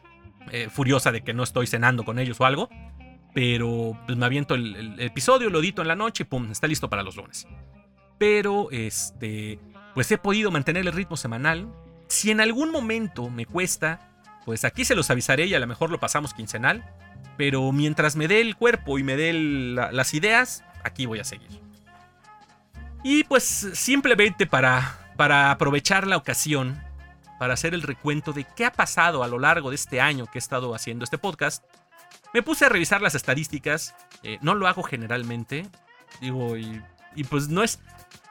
eh, 0.52 0.68
furiosa 0.70 1.12
de 1.12 1.22
que 1.22 1.32
no 1.32 1.42
estoy 1.42 1.66
cenando 1.66 2.04
con 2.04 2.18
ellos 2.18 2.38
o 2.40 2.44
algo. 2.44 2.68
Pero 3.34 3.98
pues, 4.06 4.18
me 4.18 4.26
aviento 4.26 4.54
el, 4.54 5.00
episodio, 5.00 5.48
lo 5.48 5.60
edito 5.60 5.80
en 5.80 5.88
la 5.88 5.96
noche 5.96 6.24
y 6.24 6.26
pum, 6.26 6.50
está 6.50 6.66
listo 6.66 6.90
para 6.90 7.02
los 7.02 7.16
lunes. 7.16 7.46
Pero, 8.18 8.68
este, 8.70 9.58
pues 9.94 10.10
he 10.10 10.18
podido 10.18 10.50
mantener 10.50 10.86
el 10.86 10.92
ritmo 10.92 11.16
semanal. 11.16 11.72
Si 12.08 12.30
en 12.30 12.40
algún 12.40 12.70
momento 12.70 13.30
me 13.30 13.46
cuesta, 13.46 14.10
pues 14.44 14.64
aquí 14.64 14.84
se 14.84 14.94
los 14.94 15.10
avisaré 15.10 15.46
y 15.46 15.54
a 15.54 15.60
lo 15.60 15.66
mejor 15.66 15.90
lo 15.90 16.00
pasamos 16.00 16.34
quincenal. 16.34 16.84
Pero 17.36 17.70
mientras 17.72 18.16
me 18.16 18.28
dé 18.28 18.40
el 18.40 18.56
cuerpo 18.56 18.98
y 18.98 19.04
me 19.04 19.16
dé 19.16 19.32
las 19.32 20.14
ideas, 20.14 20.64
aquí 20.82 21.06
voy 21.06 21.20
a 21.20 21.24
seguir. 21.24 21.60
Y 23.04 23.24
pues 23.24 23.44
simplemente 23.74 24.46
para, 24.46 25.12
para 25.16 25.52
aprovechar 25.52 26.06
la 26.06 26.16
ocasión, 26.16 26.82
para 27.38 27.54
hacer 27.54 27.74
el 27.74 27.82
recuento 27.82 28.32
de 28.32 28.44
qué 28.56 28.64
ha 28.64 28.72
pasado 28.72 29.22
a 29.22 29.28
lo 29.28 29.38
largo 29.38 29.70
de 29.70 29.76
este 29.76 30.00
año 30.00 30.26
que 30.26 30.38
he 30.38 30.40
estado 30.40 30.74
haciendo 30.74 31.04
este 31.04 31.18
podcast, 31.18 31.64
me 32.34 32.42
puse 32.42 32.64
a 32.66 32.68
revisar 32.68 33.00
las 33.00 33.14
estadísticas. 33.14 33.94
Eh, 34.22 34.38
no 34.42 34.54
lo 34.54 34.66
hago 34.66 34.82
generalmente. 34.82 35.66
Digo, 36.20 36.56
y, 36.56 36.82
y, 37.18 37.24
pues 37.24 37.48
no 37.48 37.62
es. 37.62 37.80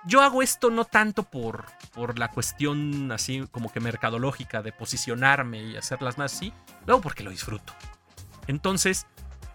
Yo 0.06 0.22
hago 0.22 0.42
esto 0.42 0.70
no 0.70 0.86
tanto 0.86 1.24
por, 1.24 1.66
por 1.94 2.18
la 2.18 2.30
cuestión 2.30 3.12
así 3.12 3.46
como 3.52 3.72
que 3.72 3.80
mercadológica 3.80 4.62
de 4.62 4.72
posicionarme 4.72 5.64
y 5.64 5.78
hacerlas 5.78 6.18
más 6.18 6.34
así. 6.34 6.54
Luego 6.86 7.02
porque 7.02 7.24
lo 7.24 7.32
disfruto. 7.32 7.74
Entonces, 8.48 9.06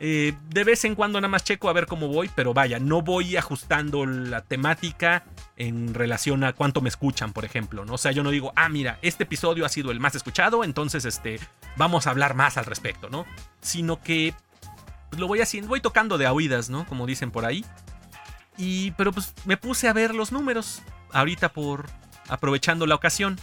eh, 0.04 0.34
de 0.48 0.64
vez 0.64 0.84
en 0.84 0.96
cuando 0.96 1.20
nada 1.20 1.30
más 1.30 1.44
checo 1.44 1.68
a 1.68 1.72
ver 1.72 1.86
cómo 1.86 2.08
voy, 2.08 2.28
pero 2.34 2.52
vaya, 2.52 2.80
no 2.80 3.02
voy 3.02 3.36
ajustando 3.36 4.04
la 4.04 4.42
temática 4.42 5.24
en 5.56 5.94
relación 5.94 6.42
a 6.42 6.54
cuánto 6.54 6.80
me 6.80 6.88
escuchan, 6.88 7.32
por 7.32 7.44
ejemplo, 7.44 7.84
¿no? 7.84 7.94
O 7.94 7.98
sea, 7.98 8.10
yo 8.10 8.24
no 8.24 8.30
digo, 8.30 8.52
ah, 8.56 8.68
mira, 8.68 8.98
este 9.00 9.22
episodio 9.22 9.64
ha 9.64 9.68
sido 9.68 9.92
el 9.92 10.00
más 10.00 10.16
escuchado, 10.16 10.64
entonces 10.64 11.04
este, 11.04 11.38
vamos 11.76 12.08
a 12.08 12.10
hablar 12.10 12.34
más 12.34 12.56
al 12.56 12.64
respecto, 12.64 13.10
¿no? 13.10 13.26
Sino 13.60 14.02
que 14.02 14.34
pues, 15.08 15.20
lo 15.20 15.28
voy 15.28 15.40
haciendo, 15.40 15.68
voy 15.68 15.80
tocando 15.80 16.18
de 16.18 16.26
oídas, 16.26 16.68
¿no? 16.68 16.84
Como 16.86 17.06
dicen 17.06 17.30
por 17.30 17.44
ahí. 17.44 17.64
Y, 18.56 18.92
pero 18.92 19.12
pues 19.12 19.32
me 19.44 19.56
puse 19.56 19.88
a 19.88 19.92
ver 19.92 20.14
los 20.14 20.32
números 20.32 20.82
ahorita 21.12 21.52
por 21.52 21.86
aprovechando 22.28 22.86
la 22.86 22.94
ocasión. 22.94 23.38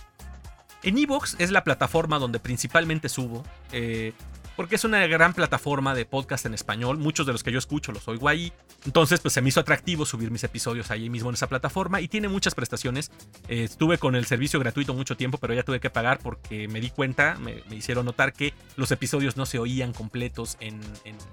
En 0.84 0.98
Evox 0.98 1.36
es 1.40 1.52
la 1.52 1.64
plataforma 1.64 2.20
donde 2.20 2.40
principalmente 2.40 3.10
subo. 3.10 3.44
Eh, 3.72 4.14
porque 4.60 4.76
es 4.76 4.84
una 4.84 5.08
gran 5.08 5.34
plataforma 5.34 5.96
de 5.96 6.04
podcast 6.04 6.46
en 6.46 6.54
español. 6.54 6.98
Muchos 6.98 7.26
de 7.26 7.32
los 7.32 7.44
que 7.44 7.52
yo 7.54 7.60
escucho 7.60 7.94
los 7.94 8.06
oigo 8.10 8.28
ahí. 8.28 8.52
Entonces, 8.86 9.22
pues 9.22 9.34
se 9.34 9.42
me 9.42 9.48
hizo 9.48 9.62
atractivo 9.62 10.06
subir 10.06 10.32
mis 10.32 10.44
episodios 10.44 10.92
ahí 10.92 11.10
mismo 11.10 11.30
en 11.30 11.36
esa 11.36 11.48
plataforma 11.48 12.02
y 12.02 12.10
tiene 12.10 12.28
muchas 12.28 12.56
prestaciones. 12.56 13.10
Eh, 13.48 13.64
estuve 13.64 13.98
con 13.98 14.18
el 14.18 14.26
servicio 14.26 14.60
gratuito 14.60 14.94
mucho 14.94 15.16
tiempo, 15.16 15.38
pero 15.38 15.54
ya 15.54 15.64
tuve 15.64 15.80
que 15.80 15.90
pagar 15.90 16.20
porque 16.20 16.68
me 16.68 16.82
di 16.82 16.90
cuenta, 16.90 17.38
me, 17.40 17.64
hicieron 17.74 18.06
notar 18.06 18.34
que 18.34 18.54
los 18.76 18.92
episodios 18.92 19.38
no 19.38 19.46
se 19.46 19.60
oían 19.60 19.94
completos 19.94 20.58
en, 20.60 20.82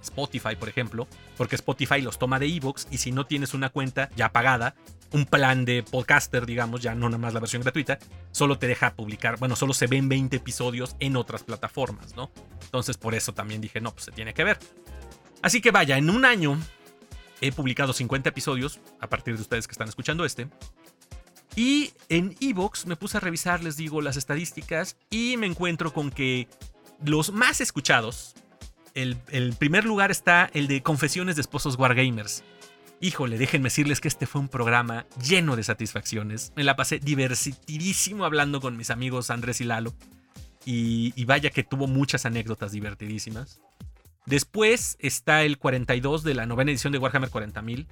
Spotify, 0.05 0.55
por 0.55 0.69
ejemplo, 0.69 1.09
porque 1.37 1.57
Spotify 1.57 2.03
los 2.03 2.21
toma 2.21 2.39
de 2.39 2.47
Evox 2.47 2.87
y 2.93 2.99
si 2.99 3.11
no 3.11 3.27
tienes 3.27 3.55
una 3.55 3.71
cuenta 3.71 4.09
ya 4.15 4.31
pagada, 4.31 4.77
un 5.13 5.27
plan 5.27 5.65
de 5.65 5.83
podcaster, 5.83 6.47
digamos, 6.47 6.81
ya 6.81 6.95
no 6.95 7.09
nada 7.09 7.19
más 7.19 7.35
la 7.35 7.41
versión 7.41 7.63
gratuita, 7.63 7.99
solo 8.31 8.59
te 8.59 8.67
deja 8.67 8.95
publicar, 8.95 9.39
bueno, 9.39 9.57
solo 9.57 9.73
se 9.73 9.87
ven 9.87 10.09
20 10.09 10.37
episodios 10.37 10.97
en 11.01 11.17
otras 11.17 11.43
plataformas, 11.43 12.15
¿no? 12.17 12.31
Entonces 12.63 12.97
por 12.97 13.15
eso 13.17 13.35
también 13.35 13.61
dije, 13.61 13.81
no, 13.81 13.93
pues 13.93 14.05
se 14.05 14.13
tiene 14.13 14.35
que 14.35 14.45
ver. 14.45 14.59
Así 15.43 15.61
que 15.61 15.71
vaya, 15.71 15.99
en 15.99 16.11
un 16.11 16.25
año 16.25 16.59
he 17.41 17.53
publicado 17.53 17.93
50 17.93 18.29
episodios, 18.29 18.81
a 19.01 19.09
partir 19.09 19.37
de 19.37 19.43
ustedes 19.43 19.67
que 19.67 19.73
están 19.73 19.89
escuchando 19.89 20.25
este. 20.25 20.49
Y 21.55 21.93
en 22.09 22.37
Evox 22.41 22.87
me 22.87 22.97
puse 22.97 23.17
a 23.17 23.21
revisar, 23.21 23.63
les 23.63 23.77
digo, 23.77 24.03
las 24.03 24.17
estadísticas 24.17 24.97
y 25.11 25.37
me 25.37 25.47
encuentro 25.47 25.93
con 25.93 26.11
que 26.11 26.49
los 27.05 27.33
más 27.33 27.61
escuchados, 27.61 28.35
el, 28.95 29.17
el 29.31 29.55
primer 29.55 29.85
lugar 29.85 30.11
está 30.11 30.51
el 30.53 30.69
de 30.69 30.83
Confesiones 30.83 31.37
de 31.37 31.43
Esposos 31.43 31.77
Wargamers 31.79 32.43
Híjole, 33.01 33.37
déjenme 33.37 33.67
decirles 33.67 34.01
que 34.01 34.09
este 34.09 34.27
fue 34.27 34.41
un 34.41 34.49
programa 34.49 35.07
lleno 35.23 35.55
de 35.55 35.63
satisfacciones. 35.63 36.53
Me 36.57 36.65
la 36.65 36.77
pasé 36.77 36.99
divertidísimo 36.99 38.25
hablando 38.25 38.61
con 38.61 38.77
mis 38.77 38.91
amigos 38.91 39.31
Andrés 39.31 39.61
y 39.61 39.65
Lalo. 39.65 39.93
Y, 40.69 41.25
vaya 41.27 41.51
que 41.51 41.63
tuvo 41.63 41.87
muchas 41.87 42.27
anécdotas 42.27 42.73
divertidísimas. 42.73 43.61
Después 44.27 44.97
está 44.99 45.45
el 45.45 45.59
42 45.59 46.25
de 46.25 46.35
la 46.35 46.45
novena 46.45 46.73
edición 46.73 46.93
de 46.93 46.99
Warhammer 46.99 47.31
40.000, 47.31 47.87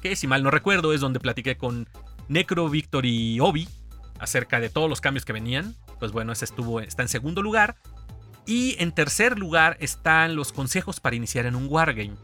que 0.00 0.16
si 0.16 0.26
mal 0.26 0.42
no 0.42 0.50
recuerdo 0.50 0.94
es 0.94 1.02
donde 1.02 1.20
platiqué 1.20 1.58
con 1.58 1.86
Necro, 2.28 2.70
Victor 2.70 3.04
y 3.04 3.38
Obi 3.40 3.68
acerca 4.18 4.60
de 4.60 4.70
todos 4.70 4.88
los 4.88 5.02
cambios 5.02 5.26
que 5.26 5.34
venían. 5.34 5.74
Pues 5.98 6.12
bueno, 6.12 6.32
ese 6.32 6.46
estuvo, 6.46 6.80
está 6.80 7.02
en 7.02 7.08
segundo 7.08 7.42
lugar. 7.42 7.76
Y 8.46 8.76
en 8.78 8.92
tercer 8.92 9.38
lugar 9.38 9.76
están 9.80 10.36
los 10.36 10.52
consejos 10.52 11.00
para 11.00 11.16
iniciar 11.16 11.44
en 11.44 11.54
un 11.54 11.66
Wargame. 11.68 12.16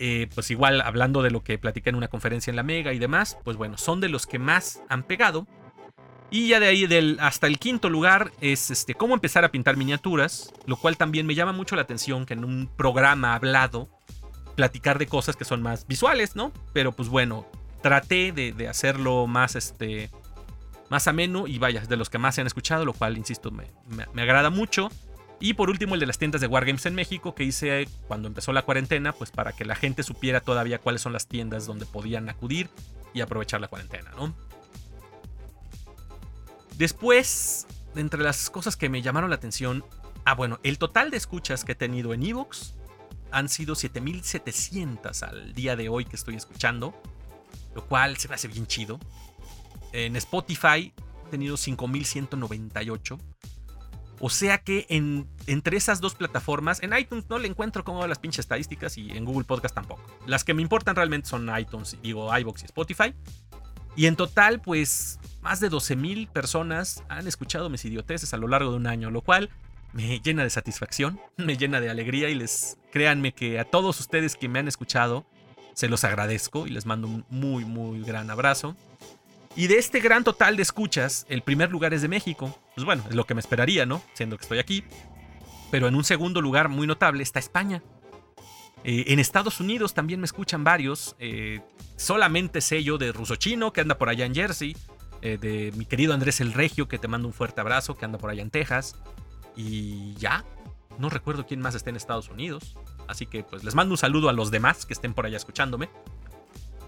Eh, 0.00 0.28
pues 0.34 0.50
igual 0.50 0.80
hablando 0.80 1.22
de 1.22 1.30
lo 1.30 1.42
que 1.42 1.58
platiqué 1.58 1.90
en 1.90 1.96
una 1.96 2.08
conferencia 2.08 2.50
en 2.50 2.56
la 2.56 2.62
Mega 2.62 2.92
y 2.92 2.98
demás, 2.98 3.36
pues 3.44 3.56
bueno, 3.56 3.76
son 3.78 4.00
de 4.00 4.08
los 4.08 4.26
que 4.26 4.38
más 4.38 4.80
han 4.88 5.02
pegado. 5.02 5.46
Y 6.30 6.48
ya 6.48 6.60
de 6.60 6.66
ahí 6.66 6.86
del, 6.86 7.18
hasta 7.20 7.46
el 7.46 7.58
quinto 7.58 7.88
lugar 7.88 8.32
es 8.40 8.70
este, 8.70 8.94
cómo 8.94 9.14
empezar 9.14 9.44
a 9.44 9.50
pintar 9.50 9.76
miniaturas, 9.76 10.52
lo 10.66 10.76
cual 10.76 10.96
también 10.96 11.26
me 11.26 11.34
llama 11.34 11.52
mucho 11.52 11.74
la 11.74 11.82
atención 11.82 12.26
que 12.26 12.34
en 12.34 12.44
un 12.44 12.68
programa 12.76 13.34
hablado 13.34 13.88
platicar 14.54 14.98
de 14.98 15.06
cosas 15.06 15.36
que 15.36 15.44
son 15.44 15.62
más 15.62 15.86
visuales, 15.86 16.36
¿no? 16.36 16.52
Pero 16.74 16.92
pues 16.92 17.08
bueno, 17.08 17.46
traté 17.80 18.32
de, 18.32 18.68
hacerlo 18.68 19.26
más, 19.26 19.56
este, 19.56 20.10
más 20.90 21.06
ameno 21.08 21.46
y 21.46 21.58
vaya, 21.58 21.80
de 21.80 21.96
los 21.96 22.10
que 22.10 22.18
más 22.18 22.34
se 22.34 22.42
han 22.42 22.46
escuchado, 22.46 22.84
lo 22.84 22.92
cual, 22.92 23.16
insisto, 23.16 23.50
me, 23.50 23.66
me 24.12 24.22
agrada 24.22 24.50
mucho. 24.50 24.90
Y 25.40 25.54
por 25.54 25.70
último, 25.70 25.94
el 25.94 26.00
de 26.00 26.06
las 26.06 26.18
tiendas 26.18 26.40
de 26.40 26.48
Wargames 26.48 26.84
en 26.86 26.94
México, 26.94 27.34
que 27.34 27.44
hice 27.44 27.88
cuando 28.08 28.26
empezó 28.26 28.52
la 28.52 28.62
cuarentena, 28.62 29.12
pues 29.12 29.30
para 29.30 29.52
que 29.52 29.64
la 29.64 29.76
gente 29.76 30.02
supiera 30.02 30.40
todavía 30.40 30.78
cuáles 30.78 31.00
son 31.00 31.12
las 31.12 31.28
tiendas 31.28 31.64
donde 31.64 31.86
podían 31.86 32.28
acudir 32.28 32.68
y 33.14 33.20
aprovechar 33.20 33.60
la 33.60 33.68
cuarentena, 33.68 34.10
¿no? 34.16 34.34
Después, 36.78 37.66
entre 37.94 38.22
las 38.22 38.48
cosas 38.48 38.76
que 38.76 38.88
me 38.88 39.02
llamaron 39.02 39.28
la 39.28 39.36
atención, 39.36 39.84
ah, 40.24 40.34
bueno, 40.34 40.58
el 40.62 40.78
total 40.78 41.10
de 41.10 41.18
escuchas 41.18 41.64
que 41.64 41.72
he 41.72 41.74
tenido 41.74 42.14
en 42.14 42.22
Evox 42.22 42.74
han 43.30 43.50
sido 43.50 43.74
7700 43.74 45.22
al 45.22 45.54
día 45.54 45.76
de 45.76 45.90
hoy 45.90 46.06
que 46.06 46.16
estoy 46.16 46.36
escuchando, 46.36 46.94
lo 47.74 47.84
cual 47.86 48.16
se 48.16 48.28
me 48.28 48.36
hace 48.36 48.48
bien 48.48 48.66
chido. 48.66 48.98
En 49.92 50.16
Spotify 50.16 50.94
he 51.26 51.30
tenido 51.30 51.56
5198 51.56 53.18
o 54.20 54.30
sea 54.30 54.58
que 54.58 54.86
en, 54.88 55.28
entre 55.46 55.76
esas 55.76 56.00
dos 56.00 56.14
plataformas, 56.14 56.82
en 56.82 56.96
iTunes 56.96 57.26
no 57.28 57.38
le 57.38 57.48
encuentro 57.48 57.84
como 57.84 58.06
las 58.06 58.18
pinches 58.18 58.40
estadísticas 58.40 58.98
y 58.98 59.10
en 59.12 59.24
Google 59.24 59.44
Podcast 59.44 59.74
tampoco. 59.74 60.02
Las 60.26 60.44
que 60.44 60.54
me 60.54 60.62
importan 60.62 60.96
realmente 60.96 61.28
son 61.28 61.48
iTunes, 61.56 61.96
digo 62.02 62.36
iBox 62.36 62.62
y 62.62 62.66
Spotify. 62.66 63.14
Y 63.94 64.06
en 64.06 64.16
total, 64.16 64.60
pues 64.60 65.18
más 65.48 65.60
de 65.60 65.70
12.000 65.70 66.28
personas 66.28 67.02
han 67.08 67.26
escuchado 67.26 67.70
mis 67.70 67.82
idioteces 67.82 68.34
a 68.34 68.36
lo 68.36 68.48
largo 68.48 68.70
de 68.70 68.76
un 68.76 68.86
año, 68.86 69.10
lo 69.10 69.22
cual 69.22 69.48
me 69.94 70.20
llena 70.20 70.42
de 70.42 70.50
satisfacción, 70.50 71.18
me 71.38 71.56
llena 71.56 71.80
de 71.80 71.88
alegría 71.88 72.28
y 72.28 72.34
les 72.34 72.76
créanme 72.92 73.32
que 73.32 73.58
a 73.58 73.64
todos 73.64 73.98
ustedes 73.98 74.36
que 74.36 74.46
me 74.46 74.58
han 74.58 74.68
escuchado, 74.68 75.24
se 75.72 75.88
los 75.88 76.04
agradezco 76.04 76.66
y 76.66 76.70
les 76.70 76.84
mando 76.84 77.08
un 77.08 77.24
muy, 77.30 77.64
muy 77.64 78.02
gran 78.02 78.28
abrazo. 78.28 78.76
Y 79.56 79.68
de 79.68 79.78
este 79.78 80.00
gran 80.00 80.22
total 80.22 80.54
de 80.54 80.64
escuchas, 80.64 81.24
el 81.30 81.40
primer 81.40 81.70
lugar 81.70 81.94
es 81.94 82.02
de 82.02 82.08
México. 82.08 82.54
Pues 82.74 82.84
bueno, 82.84 83.02
es 83.08 83.14
lo 83.14 83.24
que 83.24 83.32
me 83.32 83.40
esperaría, 83.40 83.86
¿no? 83.86 84.02
Siendo 84.12 84.36
que 84.36 84.42
estoy 84.42 84.58
aquí. 84.58 84.84
Pero 85.70 85.88
en 85.88 85.94
un 85.94 86.04
segundo 86.04 86.42
lugar 86.42 86.68
muy 86.68 86.86
notable 86.86 87.22
está 87.22 87.38
España. 87.38 87.82
Eh, 88.84 89.04
en 89.08 89.18
Estados 89.18 89.60
Unidos 89.60 89.94
también 89.94 90.20
me 90.20 90.26
escuchan 90.26 90.62
varios. 90.62 91.16
Eh, 91.18 91.62
solamente 91.96 92.60
sé 92.60 92.84
yo 92.84 92.98
de 92.98 93.12
Ruso 93.12 93.36
Chino, 93.36 93.72
que 93.72 93.80
anda 93.80 93.96
por 93.96 94.10
allá 94.10 94.26
en 94.26 94.34
Jersey. 94.34 94.76
Eh, 95.22 95.38
de 95.38 95.72
mi 95.76 95.84
querido 95.84 96.14
Andrés 96.14 96.40
El 96.40 96.52
Regio, 96.52 96.88
que 96.88 96.98
te 96.98 97.08
mando 97.08 97.26
un 97.26 97.34
fuerte 97.34 97.60
abrazo, 97.60 97.96
que 97.96 98.04
anda 98.04 98.18
por 98.18 98.30
allá 98.30 98.42
en 98.42 98.50
Texas. 98.50 98.96
Y 99.56 100.14
ya, 100.14 100.44
no 100.98 101.08
recuerdo 101.10 101.46
quién 101.46 101.60
más 101.60 101.74
está 101.74 101.90
en 101.90 101.96
Estados 101.96 102.28
Unidos. 102.28 102.76
Así 103.08 103.26
que 103.26 103.42
pues 103.42 103.64
les 103.64 103.74
mando 103.74 103.94
un 103.94 103.98
saludo 103.98 104.28
a 104.28 104.32
los 104.32 104.50
demás 104.50 104.86
que 104.86 104.92
estén 104.92 105.14
por 105.14 105.26
allá 105.26 105.36
escuchándome. 105.36 105.88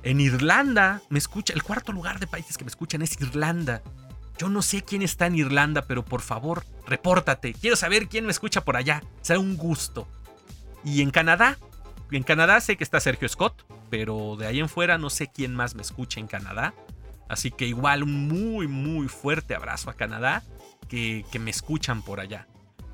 En 0.03 0.21
Irlanda 0.21 1.03
me 1.09 1.19
escucha, 1.19 1.53
el 1.53 1.63
cuarto 1.63 1.93
lugar 1.93 2.21
de 2.21 2.27
países 2.27 2.57
que 2.57 2.65
me 2.65 2.71
escuchan 2.71 3.03
es 3.03 3.21
Irlanda. 3.21 3.83
Yo 4.39 4.49
no 4.49 4.63
sé 4.63 4.83
quién 4.83 5.03
está 5.03 5.27
en 5.27 5.37
Irlanda, 5.37 5.83
pero 5.83 6.05
por 6.05 6.23
favor, 6.23 6.65
repórtate. 6.87 7.53
Quiero 7.53 7.77
saber 7.77 8.09
quién 8.09 8.25
me 8.25 8.31
escucha 8.31 8.65
por 8.65 8.77
allá. 8.77 9.03
Será 9.21 9.39
un 9.39 9.57
gusto. 9.57 10.09
Y 10.83 11.03
en 11.03 11.11
Canadá, 11.11 11.59
en 12.11 12.23
Canadá 12.23 12.61
sé 12.61 12.77
que 12.77 12.85
está 12.85 13.01
Sergio 13.01 13.29
Scott, 13.29 13.65
pero 13.91 14.37
de 14.37 14.47
ahí 14.47 14.61
en 14.61 14.69
fuera 14.69 14.97
no 14.97 15.11
sé 15.11 15.29
quién 15.29 15.55
más 15.55 15.75
me 15.75 15.83
escucha 15.83 16.21
en 16.21 16.27
Canadá. 16.27 16.73
Así 17.31 17.51
que 17.51 17.67
igual 17.67 18.03
un 18.03 18.29
muy, 18.29 18.67
muy 18.67 19.09
fuerte 19.09 19.55
abrazo 19.55 19.89
a 19.89 19.95
Canadá 19.95 20.43
que, 20.89 21.25
que 21.31 21.39
me 21.39 21.51
escuchan 21.51 22.03
por 22.03 22.19
allá. 22.21 22.49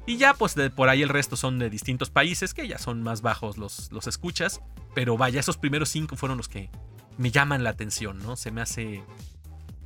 Y 0.07 0.19
ya 0.19 0.35
pues 0.35 0.55
de 0.55 0.71
por 0.71 0.89
ahí 0.89 1.03
el 1.03 1.09
resto 1.09 1.37
son 1.37 1.59
de 1.59 1.71
distintos 1.71 2.11
países 2.11 2.55
que 2.55 2.69
ya 2.69 2.79
son 2.79 3.03
más 3.03 3.23
bajos 3.23 3.57
los, 3.57 3.91
los 3.91 4.07
escuchas. 4.07 4.61
Pero 4.95 5.17
vaya, 5.17 5.41
esos 5.41 5.57
primeros 5.57 5.89
cinco 5.89 6.17
fueron 6.17 6.37
los 6.37 6.49
que 6.49 6.71
me 7.19 7.31
llaman 7.31 7.65
la 7.65 7.71
atención, 7.71 8.19
¿no? 8.19 8.37
Se 8.37 8.51
me 8.51 8.61
hace 8.61 9.03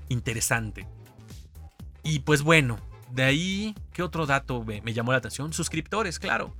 interesante. 0.08 0.86
Y 2.02 2.18
pues 2.18 2.42
bueno, 2.42 2.78
de 3.12 3.22
ahí, 3.22 3.74
¿qué 3.92 4.02
otro 4.02 4.26
dato 4.26 4.64
me, 4.64 4.80
llamó 4.92 5.12
la 5.12 5.18
atención? 5.18 5.52
Suscriptores, 5.52 6.18
claro. 6.18 6.54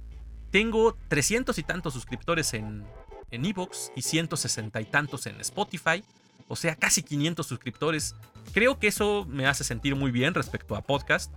Tengo 0.51 0.97
300 1.09 1.59
y 1.59 1.63
tantos 1.63 1.95
suscriptores 1.95 2.55
en 2.55 2.85
en 3.31 3.45
Evox 3.45 3.93
y 3.95 4.03
160 4.03 4.81
y 4.81 4.85
tantos 4.87 5.27
en 5.27 5.41
Spotify. 5.41 6.03
O 6.51 6.57
sea, 6.57 6.75
casi 6.75 7.05
500 7.05 7.47
suscriptores. 7.47 8.17
Creo 8.53 8.81
que 8.81 8.89
eso 8.89 9.25
me 9.29 9.47
hace 9.47 9.63
sentir 9.63 9.95
muy 9.95 10.11
bien 10.11 10.35
respecto 10.35 10.75
a 10.75 10.83
podcast. 10.83 11.33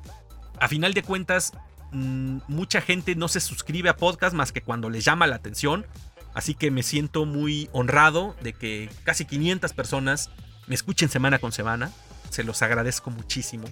A 0.60 0.68
final 0.68 0.96
de 0.96 1.04
cuentas, 1.04 1.54
mm, 1.92 2.40
mucha 2.48 2.82
gente 2.82 3.16
no 3.16 3.28
se 3.28 3.40
suscribe 3.40 3.90
a 3.90 3.96
podcast 3.96 4.36
más 4.36 4.52
que 4.52 4.62
cuando 4.62 4.90
les 4.90 5.06
llama 5.06 5.28
la 5.28 5.36
atención. 5.36 5.86
Así 6.34 6.56
que 6.56 6.72
me 6.72 6.82
siento 6.82 7.26
muy 7.28 7.70
honrado 7.74 8.36
de 8.42 8.54
que 8.54 8.90
casi 9.04 9.26
500 9.26 9.72
personas 9.74 10.32
me 10.66 10.74
escuchen 10.74 11.10
semana 11.10 11.38
con 11.38 11.52
semana. 11.52 11.92
Se 12.32 12.44
los 12.44 12.64
agradezco 12.64 13.12
muchísimo. 13.12 13.68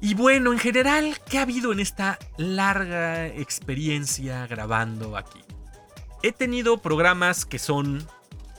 Y 0.00 0.14
bueno, 0.14 0.54
en 0.54 0.58
general, 0.58 1.18
¿qué 1.28 1.38
ha 1.38 1.42
habido 1.42 1.70
en 1.70 1.80
esta 1.80 2.18
larga 2.38 3.26
experiencia 3.26 4.46
grabando 4.46 5.18
aquí? 5.18 5.40
He 6.22 6.32
tenido 6.32 6.78
programas 6.78 7.44
que 7.44 7.58
son, 7.58 8.08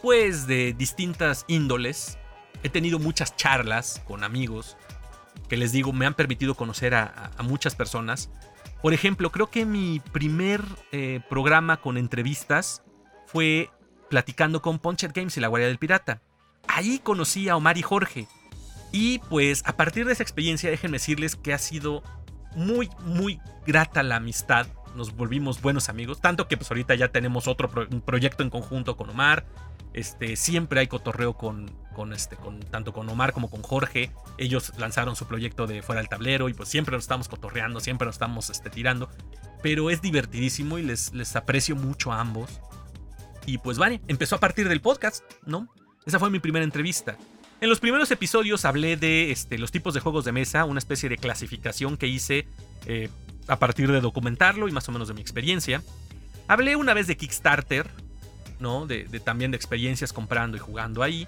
pues, 0.04 0.46
de 0.48 0.74
distintas 0.74 1.46
índoles. 1.48 2.20
He 2.62 2.70
tenido 2.70 3.00
muchas 3.00 3.36
charlas 3.36 4.04
con 4.06 4.24
amigos 4.24 4.78
que 5.48 5.58
les 5.58 5.72
digo, 5.72 5.94
me 5.94 6.06
han 6.06 6.14
permitido 6.14 6.56
conocer 6.56 6.94
a, 6.94 7.32
muchas 7.42 7.74
personas. 7.74 8.30
Por 8.82 8.94
ejemplo, 8.94 9.32
creo 9.32 9.50
que 9.50 9.66
mi 9.66 10.02
primer 10.12 10.62
eh, 10.92 11.22
programa 11.30 11.78
con 11.78 11.98
entrevistas 11.98 12.84
fue 13.28 13.70
platicando 14.10 14.62
con 14.62 14.78
Punchet 14.78 15.14
Games 15.14 15.38
y 15.38 15.40
la 15.40 15.48
Guardia 15.48 15.68
del 15.68 15.78
Pirata. 15.78 16.22
Ahí 16.68 17.00
conocí 17.00 17.48
a 17.48 17.56
Omar 17.56 17.78
y 17.78 17.82
Jorge. 17.82 18.28
Y 18.92 19.20
pues 19.30 19.64
a 19.66 19.78
partir 19.78 20.06
de 20.06 20.12
esa 20.14 20.24
experiencia, 20.24 20.70
déjenme 20.70 20.96
decirles 20.98 21.38
que 21.38 21.54
ha 21.54 21.58
sido 21.58 22.04
muy, 22.56 22.90
muy 23.06 23.40
grata 23.66 24.04
la 24.04 24.18
amistad. 24.18 24.68
Nos 24.96 25.16
volvimos 25.16 25.62
buenos 25.62 25.88
amigos. 25.88 26.20
Tanto 26.20 26.50
que 26.50 26.58
pues 26.58 26.70
ahorita 26.70 26.94
ya 26.96 27.08
tenemos 27.08 27.48
otro 27.48 27.70
proyecto 27.70 28.44
en 28.44 28.50
conjunto 28.50 28.98
con 28.98 29.10
Omar. 29.10 29.46
Este, 29.94 30.36
siempre 30.36 30.80
hay 30.80 30.88
cotorreo 30.88 31.34
con, 31.34 31.70
este, 32.14 32.38
tanto 32.72 32.94
con 32.94 33.08
Omar 33.10 33.32
como 33.32 33.50
con 33.50 33.62
Jorge. 33.62 34.12
Ellos 34.38 34.74
lanzaron 34.78 35.16
su 35.16 35.28
proyecto 35.28 35.68
de 35.68 35.82
Fuera 35.82 36.02
del 36.02 36.10
Tablero 36.10 36.50
y 36.50 36.54
pues 36.54 36.70
siempre 36.70 36.96
nos 36.96 37.04
estamos 37.04 37.28
cotorreando, 37.28 37.80
siempre 37.80 38.08
nos 38.08 38.16
estamos 38.16 38.50
este, 38.50 38.70
tirando. 38.70 39.10
Pero 39.62 39.90
es 39.90 40.02
divertidísimo 40.02 40.80
y 40.80 40.82
les, 40.82 41.14
les 41.14 41.36
aprecio 41.36 41.76
mucho 41.76 42.12
a 42.12 42.20
ambos. 42.20 42.50
Y 43.46 43.60
pues 43.60 43.78
vale, 43.78 44.02
empezó 44.08 44.36
a 44.36 44.40
partir 44.40 44.68
del 44.68 44.82
podcast, 44.82 45.24
¿no? 45.46 45.68
Esa 46.06 46.20
fue 46.20 46.30
mi 46.30 46.40
primera 46.40 46.66
entrevista. 46.66 47.18
En 47.62 47.70
los 47.70 47.80
primeros 47.80 48.12
episodios 48.12 48.66
hablé 48.66 48.98
de 48.98 49.32
este, 49.32 49.58
los 49.58 49.72
tipos 49.72 49.94
de 49.94 50.02
juegos 50.02 50.26
de 50.26 50.32
mesa, 50.32 50.66
una 50.66 50.80
especie 50.80 51.08
de 51.08 51.18
clasificación 51.18 51.96
que 51.96 52.08
hice 52.08 52.46
eh, 52.86 53.10
a 53.48 53.58
partir 53.58 53.90
de 53.92 54.02
documentarlo 54.02 54.68
y 54.68 54.72
más 54.72 54.90
o 54.90 54.92
menos 54.92 55.08
de 55.08 55.14
mi 55.14 55.22
experiencia. 55.22 55.82
Hablé 56.50 56.76
una 56.76 56.94
vez 56.94 57.08
de 57.08 57.16
Kickstarter, 57.16 57.90
¿no? 58.60 58.86
De, 58.86 59.06
también 59.24 59.52
de 59.52 59.58
experiencias 59.58 60.14
comprando 60.14 60.58
y 60.58 60.60
jugando 60.60 61.04
ahí. 61.04 61.28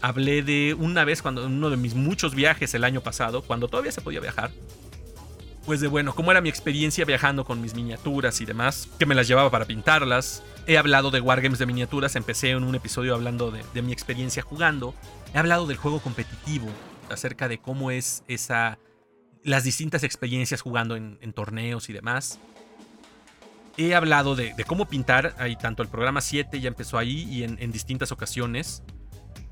Hablé 0.00 0.42
de 0.42 0.74
una 0.74 1.04
vez 1.04 1.22
cuando 1.22 1.46
uno 1.46 1.70
de 1.70 1.76
mis 1.76 1.94
muchos 1.94 2.34
viajes 2.34 2.74
el 2.74 2.84
año 2.84 3.00
pasado, 3.00 3.42
cuando 3.42 3.68
todavía 3.68 3.92
se 3.92 4.00
podía 4.00 4.20
viajar. 4.20 4.50
Pues 5.64 5.80
de 5.80 5.88
bueno, 5.88 6.14
cómo 6.14 6.30
era 6.30 6.42
mi 6.42 6.50
experiencia 6.50 7.06
viajando 7.06 7.44
con 7.44 7.62
mis 7.62 7.74
miniaturas 7.74 8.40
y 8.42 8.44
demás, 8.44 8.88
que 8.98 9.06
me 9.06 9.14
las 9.14 9.26
llevaba 9.26 9.50
para 9.50 9.64
pintarlas, 9.64 10.42
He 10.66 10.78
hablado 10.78 11.10
de 11.10 11.20
Wargames 11.20 11.58
de 11.58 11.66
miniaturas, 11.66 12.16
empecé 12.16 12.50
en 12.50 12.64
un 12.64 12.74
episodio 12.74 13.14
hablando 13.14 13.50
de, 13.50 13.82
mi 13.82 13.92
experiencia 13.92 14.42
jugando. 14.42 14.94
He 15.34 15.38
hablado 15.38 15.66
del 15.66 15.76
juego 15.76 16.00
competitivo, 16.00 16.68
acerca 17.10 17.48
de 17.48 17.58
cómo 17.58 17.90
es 17.90 18.24
esa. 18.28 18.78
las 19.42 19.64
distintas 19.64 20.04
experiencias 20.04 20.62
jugando 20.62 20.96
en, 20.96 21.32
torneos 21.34 21.90
y 21.90 21.92
demás. 21.92 22.38
He 23.76 23.94
hablado 23.94 24.36
de, 24.36 24.54
cómo 24.66 24.86
pintar, 24.86 25.34
ahí 25.38 25.56
tanto 25.56 25.82
el 25.82 25.88
programa 25.88 26.20
7 26.20 26.60
ya 26.60 26.68
empezó 26.68 26.98
ahí 26.98 27.24
y 27.30 27.42
en 27.44 27.72
distintas 27.72 28.12
ocasiones. 28.12 28.82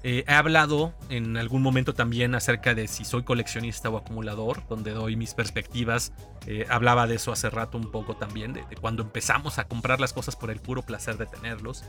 Eh, 0.04 0.24
he 0.26 0.32
hablado 0.32 0.94
en 1.10 1.36
algún 1.36 1.62
momento 1.62 1.94
también 1.94 2.34
acerca 2.34 2.74
de 2.74 2.88
si 2.88 3.04
soy 3.04 3.22
coleccionista 3.22 3.88
o 3.88 3.96
acumulador, 3.96 4.66
donde 4.68 4.92
doy 4.92 5.16
mis 5.16 5.34
perspectivas. 5.34 6.12
Eh, 6.46 6.66
hablaba 6.68 7.06
de 7.06 7.16
eso 7.16 7.30
hace 7.30 7.50
rato 7.50 7.78
un 7.78 7.90
poco 7.90 8.16
también, 8.16 8.52
de, 8.52 8.64
cuando 8.80 9.02
empezamos 9.02 9.58
a 9.58 9.64
comprar 9.64 10.00
las 10.00 10.12
cosas 10.12 10.34
por 10.34 10.50
el 10.50 10.58
puro 10.58 10.82
placer 10.82 11.18
de 11.18 11.26
tenerlos. 11.26 11.84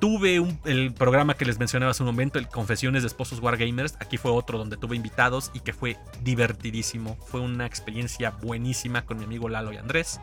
tuve 0.00 0.42
el 0.64 0.92
programa 0.94 1.34
que 1.34 1.44
les 1.44 1.58
mencionaba 1.60 1.92
hace 1.92 2.02
un 2.02 2.08
momento, 2.08 2.40
el 2.40 2.48
Confesiones 2.48 3.02
de 3.02 3.08
Esposos 3.08 3.38
Wargamers. 3.38 3.94
Aquí 4.00 4.16
fue 4.16 4.32
otro 4.32 4.58
donde 4.58 4.76
tuve 4.76 4.96
invitados 4.96 5.52
y 5.54 5.60
que 5.60 5.72
fue 5.72 5.96
divertidísimo. 6.22 7.16
Fue 7.26 7.40
una 7.40 7.66
experiencia 7.66 8.30
buenísima 8.30 9.04
con 9.04 9.18
mi 9.18 9.24
amigo 9.24 9.48
Lalo 9.48 9.72
y 9.72 9.76
Andrés. 9.76 10.18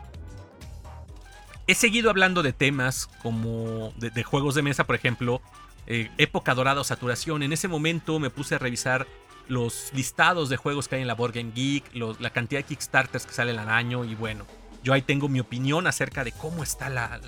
He 1.68 1.74
seguido 1.74 2.10
hablando 2.10 2.42
de 2.42 2.52
temas 2.52 3.08
como 3.22 3.92
de 3.96 4.22
juegos 4.22 4.54
de 4.54 4.62
mesa, 4.62 4.84
por 4.84 4.94
ejemplo, 4.94 5.42
eh, 5.88 6.10
época 6.18 6.54
dorada 6.54 6.80
o 6.80 6.84
saturación. 6.84 7.42
En 7.42 7.52
ese 7.52 7.68
momento 7.68 8.18
me 8.18 8.30
puse 8.30 8.54
a 8.54 8.58
revisar 8.58 9.06
los 9.48 9.90
listados 9.92 10.48
de 10.48 10.56
juegos 10.56 10.88
que 10.88 10.96
hay 10.96 11.02
en 11.02 11.08
la 11.08 11.14
Board 11.14 11.34
Game 11.34 11.52
Geek, 11.54 11.94
la 11.94 12.30
cantidad 12.30 12.60
de 12.60 12.64
Kickstarters 12.64 13.26
que 13.26 13.32
salen 13.32 13.58
al 13.58 13.68
año 13.68 14.04
y 14.04 14.14
bueno, 14.14 14.44
yo 14.82 14.92
ahí 14.92 15.02
tengo 15.02 15.28
mi 15.28 15.40
opinión 15.40 15.86
acerca 15.86 16.24
de 16.24 16.32
cómo 16.32 16.62
está 16.62 17.20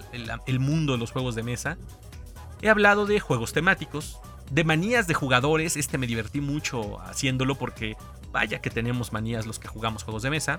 el 0.47 0.60
mundo 0.60 0.93
de 0.93 0.98
los 0.98 1.12
juegos 1.12 1.35
de 1.35 1.43
mesa. 1.43 1.77
He 2.60 2.69
hablado 2.69 3.06
de 3.06 3.20
juegos 3.20 3.52
temáticos, 3.52 4.19
de 4.51 4.65
manías 4.65 5.06
de 5.06 5.15
jugadores, 5.15 5.77
este 5.77 5.98
me 5.98 6.06
divertí 6.06 6.40
mucho 6.40 7.01
haciéndolo 7.01 7.56
porque 7.56 7.97
vaya 8.32 8.60
que 8.60 8.70
tenemos 8.70 9.12
manías 9.12 9.47
los 9.47 9.59
que 9.59 9.69
jugamos 9.69 10.02
juegos 10.02 10.23
de 10.23 10.31
mesa. 10.31 10.59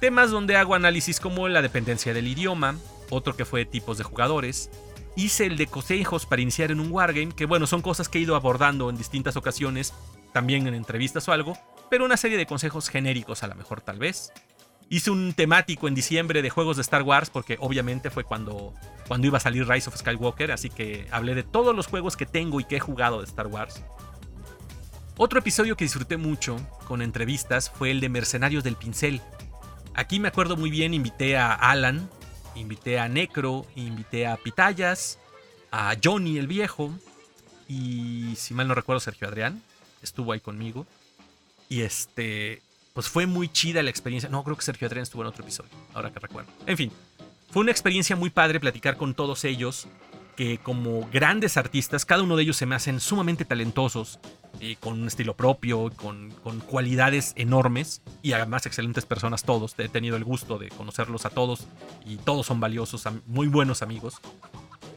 Temas 0.00 0.30
donde 0.30 0.56
hago 0.56 0.74
análisis 0.74 1.20
como 1.20 1.48
la 1.48 1.62
dependencia 1.62 2.12
del 2.12 2.26
idioma, 2.26 2.76
otro 3.12 3.36
que 3.36 3.44
fue 3.44 3.64
tipos 3.64 3.98
de 3.98 4.04
jugadores, 4.04 4.70
Hice 5.14 5.44
el 5.44 5.58
de 5.58 5.66
consejos 5.66 6.24
para 6.24 6.40
iniciar 6.40 6.70
en 6.70 6.80
un 6.80 6.90
wargame, 6.90 7.34
que 7.34 7.44
bueno, 7.44 7.66
son 7.66 7.82
cosas 7.82 8.08
que 8.08 8.18
he 8.18 8.22
ido 8.22 8.34
abordando 8.34 8.88
en 8.88 8.96
distintas 8.96 9.36
ocasiones, 9.36 9.92
también 10.32 10.66
en 10.66 10.74
entrevistas 10.74 11.28
o 11.28 11.32
algo, 11.32 11.58
pero 11.90 12.06
una 12.06 12.16
serie 12.16 12.38
de 12.38 12.46
consejos 12.46 12.88
genéricos 12.88 13.42
a 13.42 13.46
lo 13.46 13.54
mejor 13.54 13.82
tal 13.82 13.98
vez. 13.98 14.32
Hice 14.88 15.10
un 15.10 15.34
temático 15.34 15.86
en 15.86 15.94
diciembre 15.94 16.40
de 16.40 16.48
juegos 16.48 16.76
de 16.76 16.82
Star 16.82 17.02
Wars, 17.02 17.28
porque 17.28 17.58
obviamente 17.60 18.10
fue 18.10 18.24
cuando, 18.24 18.72
cuando 19.06 19.26
iba 19.26 19.36
a 19.36 19.40
salir 19.40 19.68
Rise 19.68 19.90
of 19.90 19.96
Skywalker, 19.96 20.50
así 20.50 20.70
que 20.70 21.06
hablé 21.10 21.34
de 21.34 21.42
todos 21.42 21.76
los 21.76 21.88
juegos 21.88 22.16
que 22.16 22.24
tengo 22.24 22.58
y 22.60 22.64
que 22.64 22.76
he 22.76 22.80
jugado 22.80 23.18
de 23.18 23.26
Star 23.26 23.48
Wars. 23.48 23.82
Otro 25.18 25.40
episodio 25.40 25.76
que 25.76 25.84
disfruté 25.84 26.16
mucho 26.16 26.56
con 26.88 27.02
entrevistas 27.02 27.70
fue 27.70 27.90
el 27.90 28.00
de 28.00 28.08
Mercenarios 28.08 28.64
del 28.64 28.76
Pincel. 28.76 29.20
Aquí 29.94 30.18
me 30.20 30.28
acuerdo 30.28 30.56
muy 30.56 30.70
bien, 30.70 30.94
invité 30.94 31.36
a 31.36 31.52
Alan, 31.52 32.08
invité 32.54 32.98
a 32.98 33.08
Necro, 33.08 33.66
invité 33.76 34.26
a 34.26 34.36
Pitayas, 34.36 35.18
a 35.70 35.94
Johnny 36.02 36.38
el 36.38 36.46
viejo 36.46 36.92
y 37.68 38.34
si 38.36 38.54
mal 38.54 38.68
no 38.68 38.74
recuerdo 38.74 39.00
Sergio 39.00 39.28
Adrián 39.28 39.62
estuvo 40.02 40.32
ahí 40.32 40.40
conmigo 40.40 40.86
y 41.68 41.82
este 41.82 42.62
pues 42.92 43.08
fue 43.08 43.26
muy 43.26 43.48
chida 43.48 43.82
la 43.82 43.90
experiencia. 43.90 44.28
No, 44.28 44.44
creo 44.44 44.56
que 44.56 44.62
Sergio 44.62 44.86
Adrián 44.86 45.04
estuvo 45.04 45.22
en 45.22 45.28
otro 45.28 45.42
episodio, 45.42 45.70
ahora 45.94 46.12
que 46.12 46.18
recuerdo. 46.18 46.50
En 46.66 46.76
fin, 46.76 46.92
fue 47.50 47.62
una 47.62 47.70
experiencia 47.70 48.16
muy 48.16 48.30
padre 48.30 48.60
platicar 48.60 48.96
con 48.96 49.14
todos 49.14 49.44
ellos 49.44 49.86
que 50.36 50.58
como 50.58 51.08
grandes 51.12 51.56
artistas, 51.56 52.04
cada 52.04 52.22
uno 52.22 52.36
de 52.36 52.42
ellos 52.44 52.56
se 52.56 52.66
me 52.66 52.74
hacen 52.74 53.00
sumamente 53.00 53.44
talentosos, 53.44 54.18
con 54.80 55.00
un 55.00 55.08
estilo 55.08 55.36
propio, 55.36 55.90
con, 55.96 56.30
con, 56.42 56.60
cualidades 56.60 57.32
enormes 57.36 58.02
y 58.22 58.32
además 58.32 58.64
excelentes 58.66 59.04
personas 59.06 59.42
todos. 59.42 59.74
He 59.78 59.88
tenido 59.88 60.16
el 60.16 60.24
gusto 60.24 60.58
de 60.58 60.68
conocerlos 60.68 61.26
a 61.26 61.30
todos 61.30 61.66
y 62.04 62.16
todos 62.16 62.46
son 62.46 62.60
valiosos, 62.60 63.04
muy 63.26 63.48
buenos 63.48 63.82
amigos. 63.82 64.20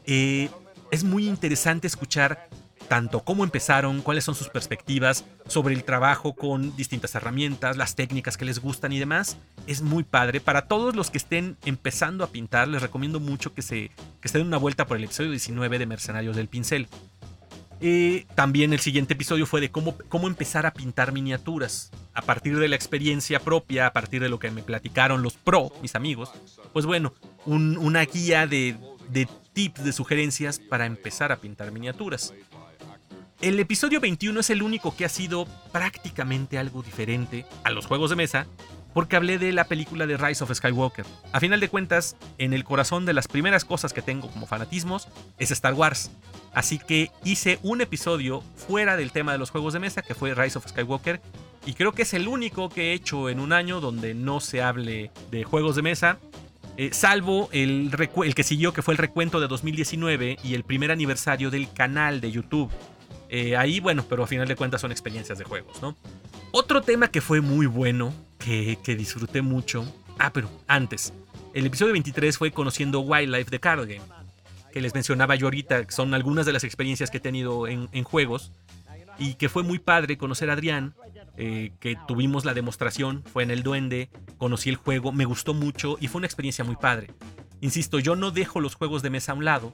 Eh, 0.04 0.50
es 0.90 1.02
muy 1.02 1.26
interesante 1.26 1.86
escuchar 1.86 2.48
tanto 2.88 3.24
cómo 3.24 3.44
empezaron, 3.44 4.02
cuáles 4.02 4.24
son 4.24 4.34
sus 4.34 4.48
perspectivas 4.48 5.24
sobre 5.46 5.74
el 5.74 5.84
trabajo 5.84 6.34
con 6.34 6.74
distintas 6.76 7.14
herramientas, 7.14 7.76
las 7.76 7.94
técnicas 7.94 8.36
que 8.36 8.44
les 8.44 8.60
gustan 8.60 8.92
y 8.92 8.98
demás. 8.98 9.36
Es 9.66 9.82
muy 9.82 10.04
padre. 10.04 10.40
Para 10.40 10.68
todos 10.68 10.96
los 10.96 11.10
que 11.10 11.18
estén 11.18 11.56
empezando 11.64 12.24
a 12.24 12.28
pintar, 12.28 12.68
les 12.68 12.82
recomiendo 12.82 13.20
mucho 13.20 13.54
que 13.54 13.62
se, 13.62 13.90
que 14.20 14.28
se 14.28 14.38
den 14.38 14.46
una 14.46 14.58
vuelta 14.58 14.86
por 14.86 14.96
el 14.96 15.04
episodio 15.04 15.30
19 15.30 15.78
de 15.78 15.86
Mercenarios 15.86 16.36
del 16.36 16.48
Pincel. 16.48 16.88
Eh, 17.80 18.24
también 18.34 18.72
el 18.72 18.80
siguiente 18.80 19.12
episodio 19.12 19.44
fue 19.44 19.60
de 19.60 19.70
cómo, 19.70 19.96
cómo 20.08 20.28
empezar 20.28 20.64
a 20.66 20.72
pintar 20.72 21.12
miniaturas. 21.12 21.90
A 22.14 22.22
partir 22.22 22.58
de 22.58 22.68
la 22.68 22.76
experiencia 22.76 23.40
propia, 23.40 23.86
a 23.86 23.92
partir 23.92 24.22
de 24.22 24.28
lo 24.28 24.38
que 24.38 24.50
me 24.50 24.62
platicaron 24.62 25.22
los 25.22 25.34
pro, 25.34 25.70
mis 25.82 25.94
amigos. 25.94 26.32
Pues 26.72 26.86
bueno, 26.86 27.12
una 27.44 28.02
guía 28.04 28.46
de, 28.46 28.76
de 29.10 29.28
tips, 29.52 29.84
de 29.84 29.92
sugerencias 29.92 30.58
para 30.58 30.86
empezar 30.86 31.32
a 31.32 31.36
pintar 31.36 31.72
miniaturas. 31.72 32.32
El 33.42 33.60
episodio 33.60 34.00
21 34.00 34.40
es 34.40 34.48
el 34.48 34.62
único 34.62 34.96
que 34.96 35.04
ha 35.04 35.10
sido 35.10 35.46
prácticamente 35.70 36.58
algo 36.58 36.82
diferente 36.82 37.44
a 37.64 37.70
los 37.70 37.84
juegos 37.84 38.08
de 38.08 38.16
mesa, 38.16 38.46
porque 38.94 39.14
hablé 39.14 39.36
de 39.38 39.52
la 39.52 39.64
película 39.64 40.06
de 40.06 40.16
Rise 40.16 40.42
of 40.42 40.54
Skywalker. 40.54 41.04
A 41.32 41.40
final 41.40 41.60
de 41.60 41.68
cuentas, 41.68 42.16
en 42.38 42.54
el 42.54 42.64
corazón 42.64 43.04
de 43.04 43.12
las 43.12 43.28
primeras 43.28 43.66
cosas 43.66 43.92
que 43.92 44.00
tengo 44.00 44.30
como 44.30 44.46
fanatismos 44.46 45.08
es 45.38 45.50
Star 45.50 45.74
Wars. 45.74 46.10
Así 46.54 46.78
que 46.78 47.10
hice 47.24 47.58
un 47.62 47.82
episodio 47.82 48.42
fuera 48.54 48.96
del 48.96 49.12
tema 49.12 49.32
de 49.32 49.38
los 49.38 49.50
juegos 49.50 49.74
de 49.74 49.80
mesa, 49.80 50.00
que 50.00 50.14
fue 50.14 50.34
Rise 50.34 50.56
of 50.56 50.66
Skywalker, 50.66 51.20
y 51.66 51.74
creo 51.74 51.92
que 51.92 52.02
es 52.02 52.14
el 52.14 52.28
único 52.28 52.70
que 52.70 52.90
he 52.90 52.92
hecho 52.94 53.28
en 53.28 53.40
un 53.40 53.52
año 53.52 53.80
donde 53.82 54.14
no 54.14 54.40
se 54.40 54.62
hable 54.62 55.10
de 55.30 55.44
juegos 55.44 55.76
de 55.76 55.82
mesa 55.82 56.18
Eh, 56.78 56.90
salvo 56.92 57.48
el, 57.52 57.90
el, 58.22 58.34
que 58.34 58.42
siguió, 58.42 58.74
que 58.74 58.82
fue 58.82 58.92
el 58.92 58.98
recuento 58.98 59.40
de 59.40 59.48
2019 59.48 60.38
y 60.44 60.54
el 60.54 60.62
primer 60.62 60.90
aniversario 60.90 61.50
del 61.50 61.72
canal 61.72 62.20
de 62.20 62.30
YouTube. 62.30 62.70
Eh, 63.28 63.56
ahí, 63.56 63.80
bueno, 63.80 64.04
pero 64.08 64.24
a 64.24 64.26
final 64.26 64.46
de 64.46 64.56
cuentas 64.56 64.80
son 64.80 64.92
experiencias 64.92 65.38
de 65.38 65.44
juegos, 65.44 65.80
¿no? 65.82 65.96
Otro 66.52 66.80
tema 66.80 67.08
que 67.08 67.20
fue 67.20 67.40
muy 67.40 67.66
bueno, 67.66 68.12
que, 68.38 68.78
que 68.82 68.94
disfruté 68.94 69.42
mucho. 69.42 69.84
Ah, 70.18 70.32
pero 70.32 70.48
antes. 70.66 71.12
El 71.54 71.66
episodio 71.66 71.92
23 71.92 72.36
fue 72.38 72.50
conociendo 72.50 73.00
Wildlife 73.00 73.50
de 73.50 73.60
Card 73.60 73.80
Game. 73.88 74.02
Que 74.72 74.80
les 74.80 74.94
mencionaba 74.94 75.34
yo 75.36 75.46
ahorita, 75.46 75.86
son 75.88 76.12
algunas 76.14 76.46
de 76.46 76.52
las 76.52 76.64
experiencias 76.64 77.10
que 77.10 77.16
he 77.16 77.20
tenido 77.20 77.66
en, 77.66 77.88
en 77.92 78.04
juegos. 78.04 78.52
Y 79.18 79.34
que 79.34 79.48
fue 79.48 79.62
muy 79.62 79.78
padre 79.78 80.18
conocer 80.18 80.50
a 80.50 80.52
Adrián, 80.52 80.94
eh, 81.38 81.72
que 81.80 81.98
tuvimos 82.08 82.46
la 82.46 82.54
demostración, 82.54 83.22
fue 83.30 83.42
en 83.42 83.50
el 83.50 83.62
Duende, 83.62 84.08
conocí 84.38 84.70
el 84.70 84.76
juego, 84.76 85.12
me 85.12 85.26
gustó 85.26 85.52
mucho 85.52 85.98
y 86.00 86.08
fue 86.08 86.20
una 86.20 86.26
experiencia 86.26 86.64
muy 86.64 86.76
padre. 86.76 87.10
Insisto, 87.60 87.98
yo 87.98 88.16
no 88.16 88.30
dejo 88.30 88.60
los 88.60 88.74
juegos 88.74 89.02
de 89.02 89.10
mesa 89.10 89.32
a 89.32 89.34
un 89.34 89.44
lado, 89.44 89.70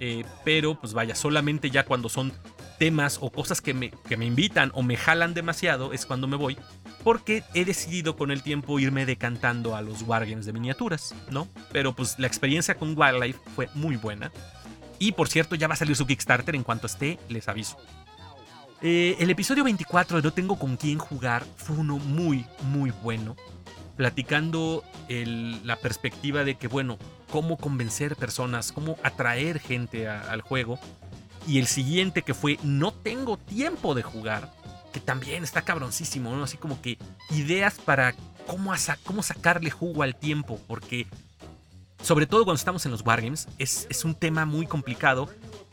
eh, 0.00 0.24
pero 0.44 0.74
pues 0.80 0.92
vaya, 0.92 1.14
solamente 1.14 1.70
ya 1.70 1.84
cuando 1.84 2.08
son 2.08 2.32
temas 2.78 3.18
o 3.20 3.30
cosas 3.30 3.60
que 3.60 3.74
me, 3.74 3.90
que 4.08 4.16
me 4.16 4.26
invitan 4.26 4.70
o 4.74 4.82
me 4.82 4.96
jalan 4.96 5.34
demasiado 5.34 5.92
es 5.92 6.06
cuando 6.06 6.26
me 6.26 6.36
voy, 6.36 6.58
porque 7.02 7.44
he 7.54 7.64
decidido 7.64 8.16
con 8.16 8.30
el 8.30 8.42
tiempo 8.42 8.78
irme 8.78 9.06
decantando 9.06 9.76
a 9.76 9.82
los 9.82 10.02
wargames 10.02 10.46
de 10.46 10.52
miniaturas, 10.52 11.14
¿no? 11.30 11.48
Pero 11.72 11.94
pues 11.94 12.18
la 12.18 12.26
experiencia 12.26 12.76
con 12.76 12.98
Wildlife 12.98 13.40
fue 13.54 13.68
muy 13.74 13.96
buena. 13.96 14.32
Y 14.98 15.12
por 15.12 15.28
cierto, 15.28 15.54
ya 15.54 15.68
va 15.68 15.74
a 15.74 15.76
salir 15.76 15.96
su 15.96 16.06
Kickstarter 16.06 16.54
en 16.54 16.62
cuanto 16.62 16.86
esté, 16.86 17.18
les 17.28 17.48
aviso. 17.48 17.76
Eh, 18.86 19.16
el 19.18 19.30
episodio 19.30 19.64
24 19.64 20.18
de 20.18 20.22
No 20.22 20.32
tengo 20.32 20.58
con 20.58 20.76
quién 20.76 20.98
jugar 20.98 21.44
fue 21.56 21.76
uno 21.76 21.98
muy, 21.98 22.44
muy 22.64 22.92
bueno. 23.02 23.36
Platicando 23.96 24.82
la 25.08 25.76
perspectiva 25.76 26.42
de 26.42 26.56
que, 26.56 26.66
bueno, 26.66 26.98
cómo 27.30 27.56
convencer 27.56 28.16
personas, 28.16 28.72
cómo 28.72 28.96
atraer 29.02 29.60
gente 29.60 30.08
al 30.08 30.40
juego. 30.40 30.78
Y 31.46 31.58
el 31.58 31.66
siguiente 31.66 32.22
que 32.22 32.34
fue 32.34 32.58
No 32.62 32.92
tengo 32.92 33.36
tiempo 33.36 33.94
de 33.94 34.02
jugar, 34.02 34.52
que 34.92 35.00
también 35.00 35.44
está 35.44 35.62
cabroncísimo, 35.62 36.34
¿no? 36.34 36.44
Así 36.44 36.56
como 36.56 36.80
que 36.80 36.98
ideas 37.30 37.78
para 37.78 38.14
cómo, 38.46 38.72
cómo 39.04 39.22
sacarle 39.22 39.70
jugo 39.70 40.02
al 40.02 40.14
tiempo, 40.14 40.60
porque 40.66 41.06
sobre 42.02 42.26
todo 42.26 42.44
cuando 42.44 42.58
estamos 42.58 42.84
en 42.84 42.92
los 42.92 43.04
Wargames, 43.04 43.48
es, 43.58 43.86
es 43.88 44.04
un 44.04 44.14
tema 44.14 44.44
muy 44.44 44.66
complicado 44.66 45.28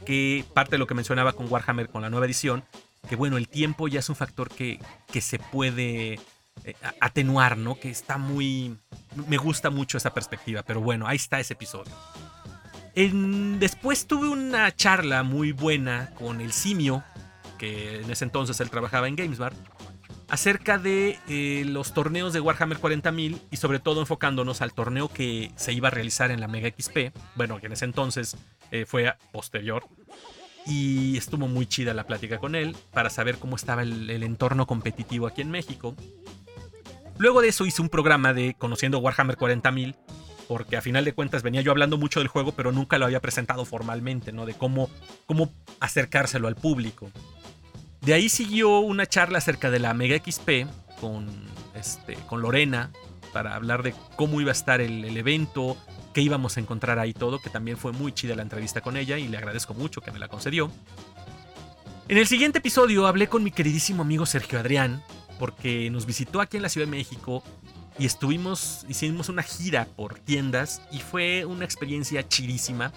que 0.05 0.45
parte 0.53 0.71
de 0.71 0.77
lo 0.77 0.87
que 0.87 0.93
mencionaba 0.93 1.33
con 1.33 1.51
Warhammer 1.51 1.89
con 1.89 2.01
la 2.01 2.09
nueva 2.09 2.25
edición, 2.25 2.63
que 3.09 3.15
bueno, 3.15 3.37
el 3.37 3.47
tiempo 3.47 3.87
ya 3.87 3.99
es 3.99 4.09
un 4.09 4.15
factor 4.15 4.49
que, 4.49 4.79
que 5.11 5.21
se 5.21 5.39
puede 5.39 6.19
eh, 6.63 6.75
atenuar, 6.99 7.57
¿no? 7.57 7.79
Que 7.79 7.89
está 7.89 8.17
muy... 8.17 8.77
Me 9.27 9.37
gusta 9.37 9.69
mucho 9.69 9.97
esa 9.97 10.13
perspectiva, 10.13 10.63
pero 10.63 10.81
bueno, 10.81 11.07
ahí 11.07 11.17
está 11.17 11.39
ese 11.39 11.53
episodio. 11.53 11.91
Después 12.95 14.07
tuve 14.07 14.27
una 14.29 14.75
charla 14.75 15.23
muy 15.23 15.51
buena 15.51 16.11
con 16.15 16.41
el 16.41 16.51
simio, 16.51 17.03
que 17.57 18.01
en 18.01 18.11
ese 18.11 18.25
entonces 18.25 18.59
él 18.59 18.69
trabajaba 18.69 19.07
en 19.07 19.15
Gamesbar, 19.15 19.53
acerca 20.29 20.77
de 20.77 21.19
eh, 21.27 21.63
los 21.65 21.93
torneos 21.93 22.31
de 22.33 22.39
Warhammer 22.39 22.79
40.000 22.79 23.39
y 23.51 23.57
sobre 23.57 23.79
todo 23.79 23.99
enfocándonos 23.99 24.61
al 24.61 24.73
torneo 24.73 25.09
que 25.09 25.51
se 25.57 25.73
iba 25.73 25.89
a 25.89 25.91
realizar 25.91 26.31
en 26.31 26.39
la 26.39 26.47
Mega 26.47 26.69
XP, 26.69 27.13
bueno, 27.35 27.59
que 27.59 27.67
en 27.67 27.73
ese 27.73 27.85
entonces 27.85 28.37
eh, 28.71 28.85
fue 28.85 29.13
posterior, 29.31 29.83
y 30.65 31.17
estuvo 31.17 31.47
muy 31.47 31.65
chida 31.65 31.93
la 31.93 32.05
plática 32.05 32.37
con 32.37 32.55
él 32.55 32.75
para 32.91 33.09
saber 33.09 33.37
cómo 33.37 33.55
estaba 33.55 33.81
el, 33.81 34.23
entorno 34.23 34.67
competitivo 34.67 35.27
aquí 35.27 35.41
en 35.41 35.51
México. 35.51 35.95
Luego 37.17 37.41
de 37.41 37.49
eso 37.49 37.65
hice 37.65 37.81
un 37.81 37.89
programa 37.89 38.33
de 38.33 38.55
Conociendo 38.57 38.99
Warhammer 38.99 39.37
40.000, 39.37 39.95
porque 40.51 40.75
a 40.75 40.81
final 40.81 41.05
de 41.05 41.13
cuentas 41.13 41.43
venía 41.43 41.61
yo 41.61 41.71
hablando 41.71 41.97
mucho 41.97 42.19
del 42.19 42.27
juego, 42.27 42.51
pero 42.51 42.73
nunca 42.73 42.97
lo 42.97 43.05
había 43.05 43.21
presentado 43.21 43.63
formalmente, 43.63 44.33
¿no? 44.33 44.45
De 44.45 44.53
cómo, 44.53 44.89
cómo 45.25 45.49
acercárselo 45.79 46.49
al 46.49 46.55
público. 46.55 47.09
De 48.01 48.13
ahí 48.13 48.27
siguió 48.27 48.79
una 48.79 49.05
charla 49.05 49.37
acerca 49.37 49.71
de 49.71 49.79
la 49.79 49.93
Mega 49.93 50.17
XP 50.17 50.67
con, 50.99 51.29
este, 51.73 52.15
con 52.27 52.41
Lorena, 52.41 52.91
para 53.31 53.55
hablar 53.55 53.81
de 53.81 53.95
cómo 54.17 54.41
iba 54.41 54.49
a 54.49 54.51
estar 54.51 54.81
el, 54.81 55.05
el 55.05 55.15
evento, 55.15 55.77
que 56.13 56.19
íbamos 56.19 56.57
a 56.57 56.59
encontrar 56.59 56.99
ahí 56.99 57.13
todo, 57.13 57.39
que 57.39 57.49
también 57.49 57.77
fue 57.77 57.93
muy 57.93 58.11
chida 58.11 58.35
la 58.35 58.41
entrevista 58.41 58.81
con 58.81 58.97
ella 58.97 59.17
y 59.17 59.29
le 59.29 59.37
agradezco 59.37 59.73
mucho 59.73 60.01
que 60.01 60.11
me 60.11 60.19
la 60.19 60.27
concedió. 60.27 60.69
En 62.09 62.17
el 62.17 62.27
siguiente 62.27 62.57
episodio 62.59 63.07
hablé 63.07 63.27
con 63.27 63.41
mi 63.41 63.51
queridísimo 63.51 64.01
amigo 64.01 64.25
Sergio 64.25 64.59
Adrián, 64.59 65.01
porque 65.39 65.89
nos 65.91 66.05
visitó 66.05 66.41
aquí 66.41 66.57
en 66.57 66.63
la 66.63 66.67
Ciudad 66.67 66.87
de 66.87 66.91
México 66.91 67.41
y 68.01 68.05
estuvimos, 68.07 68.83
hicimos 68.89 69.29
una 69.29 69.43
gira 69.43 69.85
por 69.85 70.17
tiendas 70.17 70.81
y 70.91 70.97
fue 70.97 71.45
una 71.45 71.65
experiencia 71.65 72.27
chidísima. 72.27 72.91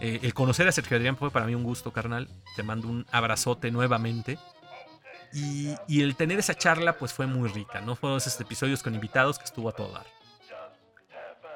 Eh, 0.00 0.20
el 0.22 0.34
conocer 0.34 0.68
a 0.68 0.72
Sergio 0.72 0.98
Adrián 0.98 1.16
fue 1.16 1.32
para 1.32 1.46
mí 1.46 1.56
un 1.56 1.64
gusto, 1.64 1.92
carnal. 1.92 2.28
Te 2.54 2.62
mando 2.62 2.86
un 2.86 3.04
abrazote 3.10 3.72
nuevamente. 3.72 4.38
Y, 5.32 5.74
el 6.00 6.14
tener 6.14 6.38
esa 6.38 6.54
charla 6.54 6.96
pues 6.96 7.12
fue 7.12 7.26
muy 7.26 7.48
rica, 7.48 7.80
¿no? 7.80 7.96
Fueron 7.96 8.18
esos 8.18 8.40
episodios 8.40 8.84
con 8.84 8.94
invitados 8.94 9.36
que 9.36 9.46
estuvo 9.46 9.68
a 9.68 9.72
todo 9.72 9.94
dar. 9.94 10.06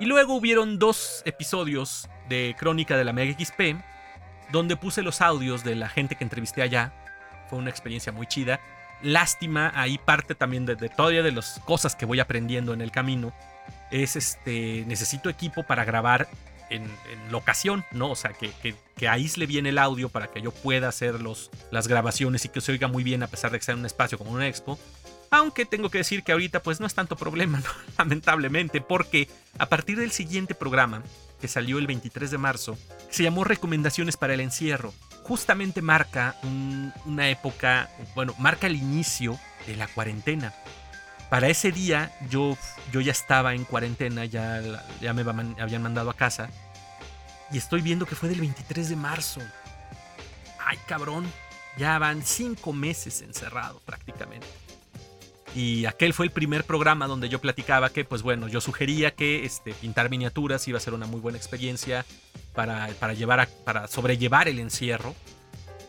Y 0.01 0.07
luego 0.07 0.35
hubieron 0.35 0.81
dos 0.81 1.23
episodios 1.27 2.09
de 2.29 2.57
Crónica 2.59 2.97
de 2.97 3.05
la 3.05 3.13
Mega 3.13 3.39
XP, 3.39 3.81
donde 4.51 4.77
puse 4.77 5.03
los 5.03 5.21
audios 5.21 5.63
de 5.63 5.77
la 5.77 5.89
gente 5.89 6.17
que 6.17 6.25
entrevisté 6.25 6.61
allá. 6.61 6.93
Fue 7.49 7.57
una 7.57 7.71
experiencia 7.71 8.11
muy 8.11 8.27
chida. 8.27 8.59
Lástima, 9.05 9.71
ahí 9.75 9.99
parte 9.99 10.35
también 10.35 10.65
de, 10.65 10.77
todavía 10.77 11.23
de 11.23 11.31
las 11.31 11.61
cosas 11.67 11.95
que 11.95 12.07
voy 12.07 12.21
aprendiendo 12.21 12.73
en 12.73 12.81
el 12.81 12.91
camino. 12.91 13.33
Es 13.91 14.17
este, 14.17 14.85
necesito 14.87 15.29
equipo 15.29 15.63
para 15.63 15.85
grabar 15.85 16.27
en, 16.71 16.91
locación, 17.31 17.85
¿no? 17.93 18.11
O 18.11 18.17
sea, 18.17 18.33
que, 18.33 18.51
que, 18.63 18.75
que, 18.97 19.09
aísle 19.09 19.47
bien 19.47 19.67
el 19.67 19.79
audio 19.79 20.09
para 20.09 20.29
que 20.29 20.41
yo 20.41 20.51
pueda 20.51 20.89
hacer 20.89 21.21
los, 21.21 21.51
las 21.71 21.87
grabaciones 21.87 22.45
y 22.45 22.49
que 22.49 22.61
se 22.61 22.73
oiga 22.73 22.89
muy 22.89 23.05
bien 23.05 23.23
a 23.23 23.27
pesar 23.27 23.51
de 23.51 23.59
que 23.59 23.65
sea 23.65 23.75
en 23.75 23.81
un 23.81 23.87
espacio 23.87 24.19
como 24.19 24.33
una 24.33 24.49
expo. 24.49 24.79
Aunque 25.31 25.67
tengo 25.67 25.91
que 25.91 25.99
decir 25.99 26.23
que 26.23 26.33
ahorita 26.33 26.63
pues 26.63 26.81
no 26.81 26.87
es 26.87 26.95
tanto 26.95 27.17
problema, 27.17 27.63
lamentablemente, 27.99 28.81
porque 28.81 29.29
a 29.59 29.67
partir 29.67 29.99
del 29.99 30.13
siguiente 30.13 30.55
programa, 30.55 31.03
que 31.41 31.49
salió 31.49 31.79
el 31.79 31.87
23 31.87 32.31
de 32.31 32.39
marzo, 32.39 32.79
se 33.11 33.23
llamó 33.23 33.45
Recomendaciones 33.45 34.17
para 34.17 34.35
el 34.35 34.41
Encierro. 34.41 34.95
Justamente 35.25 35.81
marca 35.81 36.37
una 37.07 37.31
época, 37.31 37.89
bueno, 38.15 38.35
marca 38.39 38.67
el 38.67 38.77
inicio 38.77 39.39
de 39.67 39.75
la 39.75 39.89
cuarentena. 39.89 40.53
Para 41.31 41.49
ese 41.49 41.73
día 41.73 42.15
yo, 42.29 42.59
yo 42.93 43.01
ya 43.01 43.13
estaba 43.13 43.55
en 43.55 43.65
cuarentena, 43.65 44.27
ya, 44.27 44.61
ya 45.01 45.15
me 45.15 45.23
habían 45.59 45.83
mandado 45.83 46.11
a 46.11 46.15
casa. 46.15 46.51
Y 47.51 47.57
estoy 47.57 47.81
viendo 47.81 48.05
que 48.05 48.15
fue 48.15 48.29
del 48.29 48.41
23 48.41 48.91
de 48.91 48.97
marzo. 48.97 49.41
Ay, 50.59 50.79
cabrón. 50.87 51.25
Ya 51.79 51.99
van 51.99 52.23
cinco 52.23 52.73
meses 52.73 53.23
encerrado 53.23 53.81
prácticamente. 53.85 54.47
Y 55.55 55.87
aquel 55.87 56.13
fue 56.13 56.27
el 56.27 56.33
primer 56.33 56.65
programa 56.65 57.07
donde 57.07 57.29
yo 57.29 57.41
platicaba 57.41 57.91
que, 57.91 58.05
pues 58.05 58.23
bueno, 58.23 58.49
yo 58.49 58.61
sugería 58.61 59.15
que 59.15 59.45
este, 59.45 59.73
pintar 59.73 60.11
miniaturas 60.11 60.67
iba 60.69 60.79
a 60.79 60.81
ser 60.81 60.95
una 60.95 61.07
muy 61.07 61.21
buena 61.21 61.39
experiencia 61.39 62.05
para, 62.55 63.15
llevar 63.15 63.49
para 63.65 63.89
sobrellevar 63.89 64.49
el 64.49 64.59
encierro. 64.59 65.15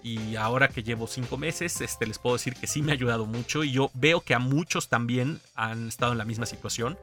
Y 0.03 0.35
ahora 0.35 0.67
que 0.67 0.83
llevo 0.83 1.07
cinco 1.07 1.37
meses, 1.37 1.81
este, 1.81 2.05
les 2.05 2.19
puedo 2.19 2.35
decir 2.35 2.53
que 2.55 2.67
sí 2.67 2.81
me 2.81 2.91
ha 2.91 2.95
ayudado 2.95 3.25
mucho. 3.25 3.63
Y 3.63 3.71
yo 3.71 3.89
veo 3.95 4.21
que 4.21 4.35
a 4.35 4.39
muchos 4.39 4.87
también 4.87 5.39
han 5.55 5.87
estado 5.87 6.11
en 6.11 6.19
la 6.19 6.25
misma 6.25 6.45
situación. 6.45 6.97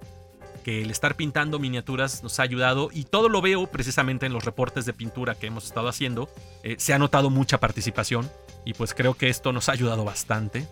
Que 0.62 0.82
el 0.82 0.92
estar 0.92 1.16
pintando 1.16 1.58
miniaturas 1.58 2.22
nos 2.22 2.38
ha 2.38 2.44
ayudado. 2.44 2.90
Y 2.92 3.04
todo 3.04 3.28
lo 3.28 3.42
veo 3.42 3.66
precisamente 3.66 4.26
en 4.26 4.32
los 4.32 4.44
reportes 4.44 4.84
de 4.84 4.92
pintura 4.92 5.34
que 5.34 5.48
hemos 5.48 5.64
estado 5.64 5.88
haciendo. 5.88 6.28
Eh, 6.62 6.76
se 6.78 6.92
ha 6.92 6.98
notado 6.98 7.28
mucha 7.30 7.58
participación. 7.58 8.30
Y 8.64 8.74
pues 8.74 8.94
creo 8.94 9.14
que 9.14 9.28
esto 9.28 9.52
nos 9.52 9.68
ha 9.68 9.72
ayudado 9.72 10.04
bastante. 10.04 10.68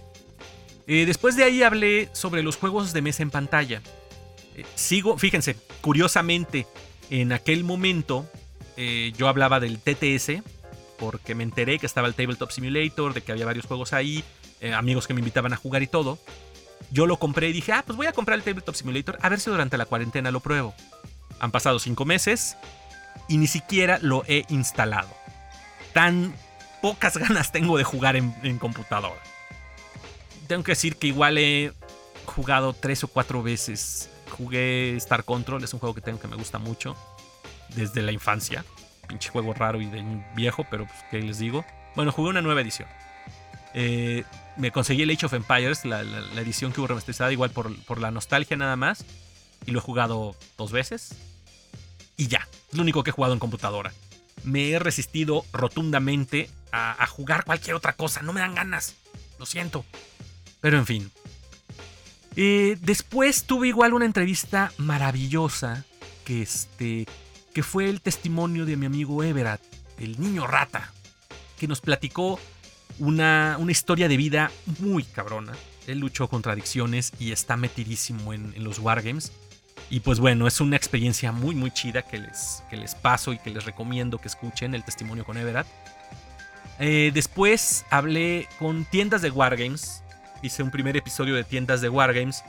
Eh, 0.87 1.07
después 1.07 1.37
de 1.37 1.45
ahí 1.45 1.63
hablé 1.65 2.09
sobre 2.13 2.45
los 2.45 2.57
juegos 2.57 2.93
de 2.93 3.03
mesa 3.03 3.25
en 3.25 3.31
pantalla. 3.31 3.83
Eh, 4.57 4.65
sigo, 4.75 5.19
fíjense, 5.19 5.57
curiosamente, 5.81 6.67
en 7.11 7.33
aquel 7.33 7.65
momento 7.65 8.29
eh, 8.81 9.13
yo 9.17 9.29
hablaba 9.29 9.61
del 9.61 9.79
TTS, 9.79 10.43
porque 10.99 11.35
me 11.35 11.43
enteré 11.43 11.79
que 11.79 11.87
estaba 11.87 12.09
el 12.09 12.15
Tabletop 12.15 12.51
Simulator, 12.51 13.15
de 13.15 13.23
que 13.23 13.33
había 13.33 13.47
varios 13.47 13.67
juegos 13.67 13.93
ahí, 13.93 14.25
amigos 14.75 15.07
que 15.07 15.15
me 15.15 15.21
invitaban 15.21 15.53
a 15.53 15.57
jugar 15.57 15.83
y 15.83 15.87
todo. 15.87 16.19
Yo 16.91 17.07
lo 17.07 17.19
compré 17.19 17.49
y 17.49 17.53
dije, 17.53 17.73
ah, 17.73 17.83
pues 17.87 17.97
voy 17.97 18.07
a 18.07 18.13
comprar 18.13 18.39
el 18.39 18.45
Tabletop 18.45 18.75
Simulator, 18.75 19.19
a 19.23 19.29
ver 19.29 19.41
si 19.41 19.51
durante 19.51 19.79
la 19.79 19.87
cuarentena 19.87 20.31
lo 20.31 20.41
pruebo. 20.41 20.75
Han 21.39 21.51
pasado 21.51 21.79
cinco 21.79 22.05
meses 22.05 22.57
y 23.29 23.39
ni 23.39 23.47
siquiera 23.47 23.99
lo 24.03 24.25
he 24.29 24.45
instalado. 24.49 25.09
Tan 25.95 26.35
pocas 26.83 27.17
ganas 27.19 27.53
tengo 27.53 27.79
de 27.79 27.85
jugar 27.85 28.17
en 28.17 28.59
computadora 28.59 29.21
tengo 30.51 30.65
que 30.65 30.73
decir 30.73 30.97
que 30.97 31.07
igual 31.07 31.39
he 31.39 31.73
jugado 32.27 32.73
tres 32.73 33.05
o 33.05 33.09
cuatro 33.09 33.41
veces. 33.41 34.11
Jugué 34.37 34.97
Star 34.97 35.23
Control, 35.23 35.63
es 35.63 35.73
un 35.73 35.79
juego 35.79 35.95
que 35.95 36.01
tengo 36.01 36.19
que 36.19 36.27
me 36.27 36.35
gusta 36.35 36.59
mucho. 36.59 36.97
Desde 37.75 38.03
la 38.03 38.13
infancia. 38.13 38.65
Pinche 39.09 39.31
juego 39.31 39.55
raro 39.55 39.81
y 39.81 39.87
de 39.87 40.05
viejo, 40.35 40.67
pero 40.71 40.87
pues, 40.87 40.99
¿qué 41.11 41.21
les 41.21 41.39
digo? 41.39 41.65
Bueno, 41.97 42.13
jugué 42.13 42.31
una 42.31 42.43
nueva 42.43 42.61
edición. 42.61 42.89
Eh, 43.75 44.25
me 44.57 44.71
conseguí 44.73 45.03
el 45.03 45.11
Age 45.11 45.27
of 45.27 45.33
Empires, 45.33 45.85
la, 45.85 46.01
edición 46.41 46.73
que 46.73 46.81
hubo 46.81 46.89
remasterizada, 46.89 47.33
igual 47.33 47.51
por, 47.51 48.01
la 48.01 48.11
nostalgia 48.11 48.57
nada 48.57 48.77
más. 48.77 49.05
Y 49.67 49.73
lo 49.73 49.79
he 49.79 49.83
jugado 49.83 50.37
dos 50.57 50.73
veces. 50.73 51.15
y 52.17 52.29
ya. 52.29 52.47
Es 52.71 52.77
lo 52.77 52.83
único 52.83 53.03
que 53.03 53.11
he 53.11 53.13
jugado 53.13 53.35
en 53.35 53.41
computadora. 53.41 53.93
Me 54.45 54.71
he 54.71 54.79
resistido 54.79 55.45
rotundamente 55.53 56.49
a, 56.73 57.07
jugar 57.07 57.45
cualquier 57.45 57.75
otra 57.75 57.95
cosa. 57.95 58.23
No 58.23 58.33
me 58.33 58.41
dan 58.41 58.55
ganas. 58.55 58.95
Lo 59.39 59.47
siento. 59.47 59.85
Pero 60.61 60.79
en 60.79 60.87
fin. 60.87 61.11
Eh, 62.37 62.79
después 62.81 63.45
tuve 63.45 63.69
igual 63.69 63.93
una 63.93 64.05
entrevista 64.05 64.73
maravillosa 64.79 65.85
que, 66.25 66.43
este, 66.43 67.07
que 67.55 67.63
fue 67.63 67.89
el 67.89 68.01
testimonio 68.01 68.67
de 68.67 68.77
mi 68.77 68.87
amigo 68.87 69.23
Everett, 69.23 69.61
el 69.99 70.21
niño 70.21 70.47
rata, 70.47 70.93
que 71.59 71.67
nos 71.67 71.81
platicó 71.81 72.39
una, 72.99 73.57
una 73.59 73.73
historia 73.73 74.09
de 74.09 74.17
vida 74.17 74.51
muy 74.79 75.05
cabrona. 75.05 75.53
Él 75.87 75.99
luchó 75.99 76.29
contra 76.29 76.53
adicciones 76.53 77.13
y 77.19 77.33
está 77.33 77.57
metidísimo 77.57 78.33
en, 78.33 78.63
los 78.63 78.79
wargames. 78.79 79.33
Y 79.89 80.01
pues 80.01 80.21
bueno, 80.21 80.47
es 80.47 80.61
una 80.61 80.77
experiencia 80.77 81.33
muy 81.33 81.55
muy 81.55 81.71
chida 81.73 82.03
que 82.03 82.19
les, 82.19 82.63
que 82.71 82.77
les 82.77 82.95
paso 82.95 83.33
y 83.33 83.39
que 83.39 83.51
les 83.51 83.65
recomiendo 83.65 84.19
que 84.19 84.29
escuchen 84.29 84.75
el 84.75 84.85
testimonio 84.85 85.25
con 85.25 85.37
Everett. 85.37 85.67
Eh, 86.79 87.11
después 87.13 87.85
hablé 87.91 88.49
con 88.59 88.85
tiendas 88.85 89.23
de 89.23 89.31
Wargames. 89.31 90.03
Hice 90.43 90.63
un 90.63 90.71
primer 90.71 90.97
episodio 90.97 91.35
de 91.35 91.45
tiendas 91.45 91.81
de 91.81 91.89
Wargames. 91.89 92.45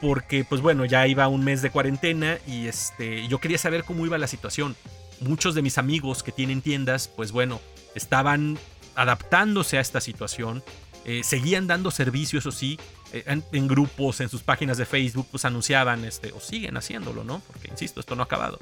Porque 0.00 0.44
pues 0.44 0.60
bueno, 0.60 0.84
ya 0.84 1.06
iba 1.06 1.28
un 1.28 1.44
mes 1.44 1.62
de 1.62 1.70
cuarentena 1.70 2.38
y 2.46 2.66
este, 2.66 3.26
yo 3.28 3.38
quería 3.38 3.58
saber 3.58 3.84
cómo 3.84 4.04
iba 4.04 4.18
la 4.18 4.26
situación. 4.26 4.76
Muchos 5.20 5.54
de 5.54 5.62
mis 5.62 5.78
amigos 5.78 6.22
que 6.22 6.32
tienen 6.32 6.60
tiendas, 6.60 7.08
pues 7.08 7.32
bueno, 7.32 7.60
estaban 7.94 8.58
adaptándose 8.94 9.78
a 9.78 9.80
esta 9.80 10.00
situación. 10.00 10.62
Eh, 11.04 11.22
seguían 11.24 11.66
dando 11.66 11.90
servicio, 11.90 12.38
eso 12.38 12.50
sí, 12.50 12.78
eh, 13.12 13.40
en, 13.52 13.68
grupos, 13.68 14.20
en 14.20 14.28
sus 14.28 14.42
páginas 14.42 14.76
de 14.76 14.84
Facebook, 14.84 15.28
pues 15.30 15.44
anunciaban, 15.44 16.04
este, 16.04 16.32
o 16.32 16.40
siguen 16.40 16.76
haciéndolo, 16.76 17.24
¿no? 17.24 17.40
Porque, 17.46 17.68
insisto, 17.68 18.00
esto 18.00 18.16
no 18.16 18.22
ha 18.22 18.24
acabado. 18.24 18.58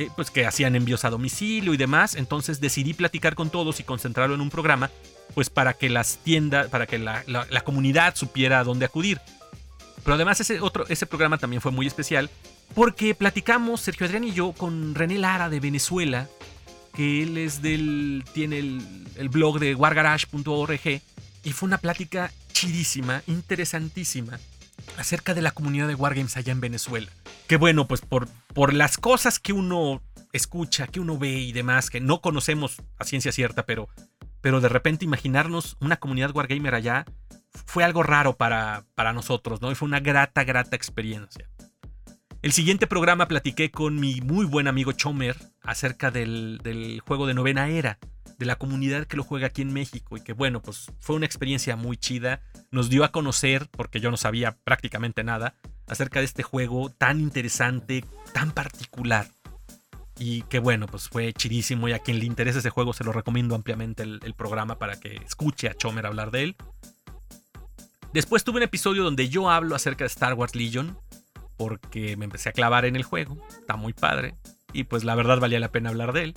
Eh, 0.00 0.08
pues 0.16 0.30
que 0.30 0.46
hacían 0.46 0.76
envíos 0.76 1.04
a 1.04 1.10
domicilio 1.10 1.74
y 1.74 1.76
demás. 1.76 2.14
Entonces 2.14 2.58
decidí 2.58 2.94
platicar 2.94 3.34
con 3.34 3.50
todos 3.50 3.80
y 3.80 3.82
concentrarlo 3.82 4.34
en 4.34 4.40
un 4.40 4.48
programa, 4.48 4.90
pues 5.34 5.50
para 5.50 5.74
que 5.74 5.90
las 5.90 6.16
tiendas, 6.18 6.68
para 6.68 6.86
que 6.86 6.98
la, 6.98 7.22
comunidad 7.64 8.14
supiera 8.16 8.60
a 8.60 8.64
dónde 8.64 8.86
acudir. 8.86 9.20
Pero 10.02 10.14
además 10.14 10.40
ese, 10.40 10.60
otro, 10.60 10.86
ese 10.88 11.06
programa 11.06 11.38
también 11.38 11.60
fue 11.60 11.72
muy 11.72 11.86
especial 11.86 12.30
porque 12.74 13.14
platicamos, 13.14 13.80
Sergio 13.80 14.06
Adrián 14.06 14.24
y 14.24 14.32
yo, 14.32 14.52
con 14.52 14.94
René 14.94 15.18
Lara 15.18 15.48
de 15.48 15.60
Venezuela, 15.60 16.28
que 16.94 17.22
él 17.22 17.36
es 17.36 17.62
del, 17.62 18.24
tiene 18.32 18.58
el, 18.58 19.06
el 19.16 19.28
blog 19.28 19.58
de 19.58 19.74
wargarage.org 19.74 21.02
y 21.44 21.52
fue 21.52 21.66
una 21.66 21.78
plática 21.78 22.32
chidísima, 22.52 23.22
interesantísima, 23.26 24.38
acerca 24.96 25.34
de 25.34 25.42
la 25.42 25.52
comunidad 25.52 25.88
de 25.88 25.94
Wargames 25.94 26.36
allá 26.36 26.52
en 26.52 26.60
Venezuela. 26.60 27.10
Que 27.46 27.56
bueno, 27.56 27.88
pues 27.88 28.00
por, 28.00 28.28
por 28.54 28.74
las 28.74 28.98
cosas 28.98 29.38
que 29.38 29.52
uno 29.52 30.02
escucha, 30.32 30.86
que 30.86 31.00
uno 31.00 31.18
ve 31.18 31.32
y 31.32 31.52
demás, 31.52 31.90
que 31.90 32.00
no 32.00 32.20
conocemos 32.20 32.76
a 32.98 33.04
ciencia 33.04 33.32
cierta, 33.32 33.66
pero, 33.66 33.88
pero 34.40 34.60
de 34.60 34.68
repente 34.68 35.04
imaginarnos 35.04 35.76
una 35.80 35.96
comunidad 35.96 36.34
Wargamer 36.34 36.74
allá 36.74 37.06
fue 37.66 37.84
algo 37.84 38.02
raro 38.02 38.36
para, 38.36 38.84
para 38.94 39.12
nosotros, 39.12 39.60
¿no? 39.60 39.70
Y 39.70 39.74
fue 39.74 39.86
una 39.88 40.00
grata, 40.00 40.44
grata 40.44 40.76
experiencia. 40.76 41.48
El 42.42 42.52
siguiente 42.52 42.86
programa 42.86 43.28
platiqué 43.28 43.70
con 43.70 44.00
mi 44.00 44.20
muy 44.22 44.46
buen 44.46 44.66
amigo 44.66 44.92
Chomer 44.92 45.36
acerca 45.62 46.10
del, 46.10 46.58
del 46.62 47.00
juego 47.00 47.26
de 47.26 47.34
novena 47.34 47.68
era 47.68 47.98
de 48.40 48.46
la 48.46 48.56
comunidad 48.56 49.06
que 49.06 49.18
lo 49.18 49.22
juega 49.22 49.48
aquí 49.48 49.60
en 49.60 49.72
México 49.72 50.16
y 50.16 50.22
que 50.22 50.32
bueno, 50.32 50.62
pues 50.62 50.90
fue 50.98 51.14
una 51.14 51.26
experiencia 51.26 51.76
muy 51.76 51.98
chida. 51.98 52.40
Nos 52.70 52.88
dio 52.88 53.04
a 53.04 53.12
conocer, 53.12 53.68
porque 53.70 54.00
yo 54.00 54.10
no 54.10 54.16
sabía 54.16 54.56
prácticamente 54.64 55.22
nada, 55.22 55.54
acerca 55.86 56.20
de 56.20 56.24
este 56.24 56.42
juego 56.42 56.88
tan 56.88 57.20
interesante, 57.20 58.02
tan 58.32 58.52
particular. 58.52 59.28
Y 60.18 60.42
que 60.42 60.58
bueno, 60.58 60.86
pues 60.86 61.08
fue 61.10 61.34
chidísimo 61.34 61.88
y 61.88 61.92
a 61.92 61.98
quien 61.98 62.18
le 62.18 62.24
interese 62.24 62.60
ese 62.60 62.70
juego 62.70 62.94
se 62.94 63.04
lo 63.04 63.12
recomiendo 63.12 63.54
ampliamente 63.54 64.02
el, 64.02 64.20
el 64.22 64.34
programa 64.34 64.78
para 64.78 64.98
que 64.98 65.16
escuche 65.16 65.68
a 65.68 65.74
Chomer 65.74 66.06
hablar 66.06 66.30
de 66.30 66.44
él. 66.44 66.56
Después 68.12 68.42
tuve 68.42 68.56
un 68.56 68.64
episodio 68.64 69.04
donde 69.04 69.28
yo 69.28 69.50
hablo 69.50 69.76
acerca 69.76 70.04
de 70.04 70.08
Star 70.08 70.34
Wars 70.34 70.56
Legion, 70.56 70.98
porque 71.56 72.16
me 72.16 72.24
empecé 72.24 72.48
a 72.48 72.52
clavar 72.52 72.84
en 72.84 72.96
el 72.96 73.04
juego, 73.04 73.38
está 73.60 73.76
muy 73.76 73.92
padre, 73.92 74.34
y 74.72 74.84
pues 74.84 75.04
la 75.04 75.14
verdad 75.14 75.38
valía 75.38 75.60
la 75.60 75.70
pena 75.70 75.90
hablar 75.90 76.12
de 76.12 76.24
él. 76.24 76.34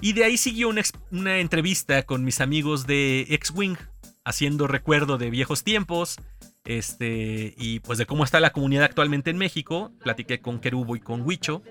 Y 0.00 0.12
de 0.12 0.24
ahí 0.24 0.36
siguió 0.36 0.68
una, 0.68 1.38
entrevista 1.38 2.02
con 2.02 2.24
mis 2.24 2.40
amigos 2.40 2.86
de 2.86 3.26
X-Wing, 3.30 3.76
haciendo 4.24 4.66
recuerdo 4.66 5.18
de 5.18 5.30
viejos 5.30 5.64
tiempos, 5.64 6.16
este, 6.64 7.54
y 7.56 7.80
pues 7.80 7.98
de 7.98 8.06
cómo 8.06 8.22
está 8.22 8.38
la 8.38 8.52
comunidad 8.52 8.84
actualmente 8.84 9.30
en 9.30 9.38
México. 9.38 9.92
Platiqué 10.02 10.40
con 10.40 10.60
Kerubo 10.60 10.94
y 10.96 11.00
con 11.00 11.22
Huicho. 11.22 11.62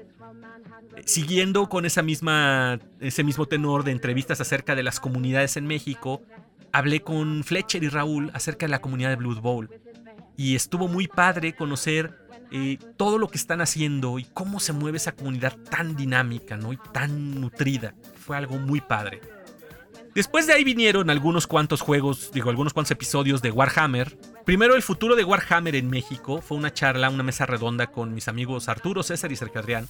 Siguiendo 1.05 1.69
con 1.69 1.85
esa 1.85 2.01
misma, 2.01 2.80
ese 2.99 3.23
mismo 3.23 3.47
tenor 3.47 3.84
de 3.84 3.91
entrevistas 3.91 4.41
acerca 4.41 4.76
de 4.76 4.84
las 4.84 4.99
comunidades 4.99 5.57
en 5.57 5.65
México, 5.65 6.22
hablé 6.73 7.01
con 7.01 7.43
Fletcher 7.43 7.83
y 7.83 7.89
Raúl 7.89 8.31
acerca 8.33 8.65
de 8.65 8.71
la 8.71 8.81
comunidad 8.81 9.09
de 9.09 9.15
Blood 9.15 9.39
Bowl. 9.39 9.69
Y 10.35 10.55
estuvo 10.55 10.87
muy 10.87 11.07
padre 11.07 11.55
conocer 11.55 12.19
eh, 12.51 12.77
todo 12.97 13.17
lo 13.17 13.29
que 13.29 13.37
están 13.37 13.61
haciendo 13.61 14.19
y 14.19 14.25
cómo 14.25 14.59
se 14.59 14.73
mueve 14.73 14.97
esa 14.97 15.13
comunidad 15.13 15.55
tan 15.69 15.95
dinámica 15.95 16.57
¿no? 16.57 16.73
y 16.73 16.77
tan 16.91 17.39
nutrida. 17.39 17.93
Fue 18.15 18.35
algo 18.35 18.57
muy 18.57 18.81
padre. 18.81 19.21
Después 20.15 20.45
de 20.45 20.53
ahí 20.53 20.63
vinieron 20.63 21.09
algunos 21.09 21.47
cuantos 21.47 21.81
juegos, 21.81 22.31
digo, 22.33 22.49
algunos 22.49 22.73
cuantos 22.73 22.91
episodios 22.91 23.41
de 23.41 23.49
Warhammer. 23.49 24.15
Primero, 24.45 24.75
el 24.75 24.83
futuro 24.83 25.15
de 25.15 25.23
Warhammer 25.23 25.75
en 25.75 25.89
México. 25.89 26.41
Fue 26.41 26.57
una 26.57 26.71
charla, 26.71 27.09
una 27.09 27.23
mesa 27.23 27.47
redonda 27.47 27.87
con 27.87 28.13
mis 28.13 28.27
amigos 28.27 28.69
Arturo, 28.69 29.01
César 29.01 29.31
y 29.31 29.35
Sergio 29.35 29.61
Adrián. 29.61 29.87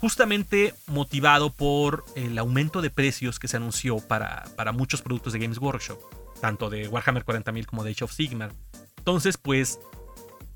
Justamente 0.00 0.74
motivado 0.86 1.52
por 1.52 2.06
el 2.16 2.38
aumento 2.38 2.80
de 2.80 2.88
precios 2.88 3.38
que 3.38 3.48
se 3.48 3.58
anunció 3.58 3.98
para, 3.98 4.44
para 4.56 4.72
muchos 4.72 5.02
productos 5.02 5.34
de 5.34 5.40
Games 5.40 5.58
Workshop. 5.58 5.98
Tanto 6.40 6.70
de 6.70 6.88
Warhammer 6.88 7.24
40.000 7.24 7.66
como 7.66 7.84
de 7.84 7.90
Age 7.90 8.04
of 8.04 8.12
Sigmar. 8.12 8.54
Entonces, 8.96 9.36
pues, 9.36 9.78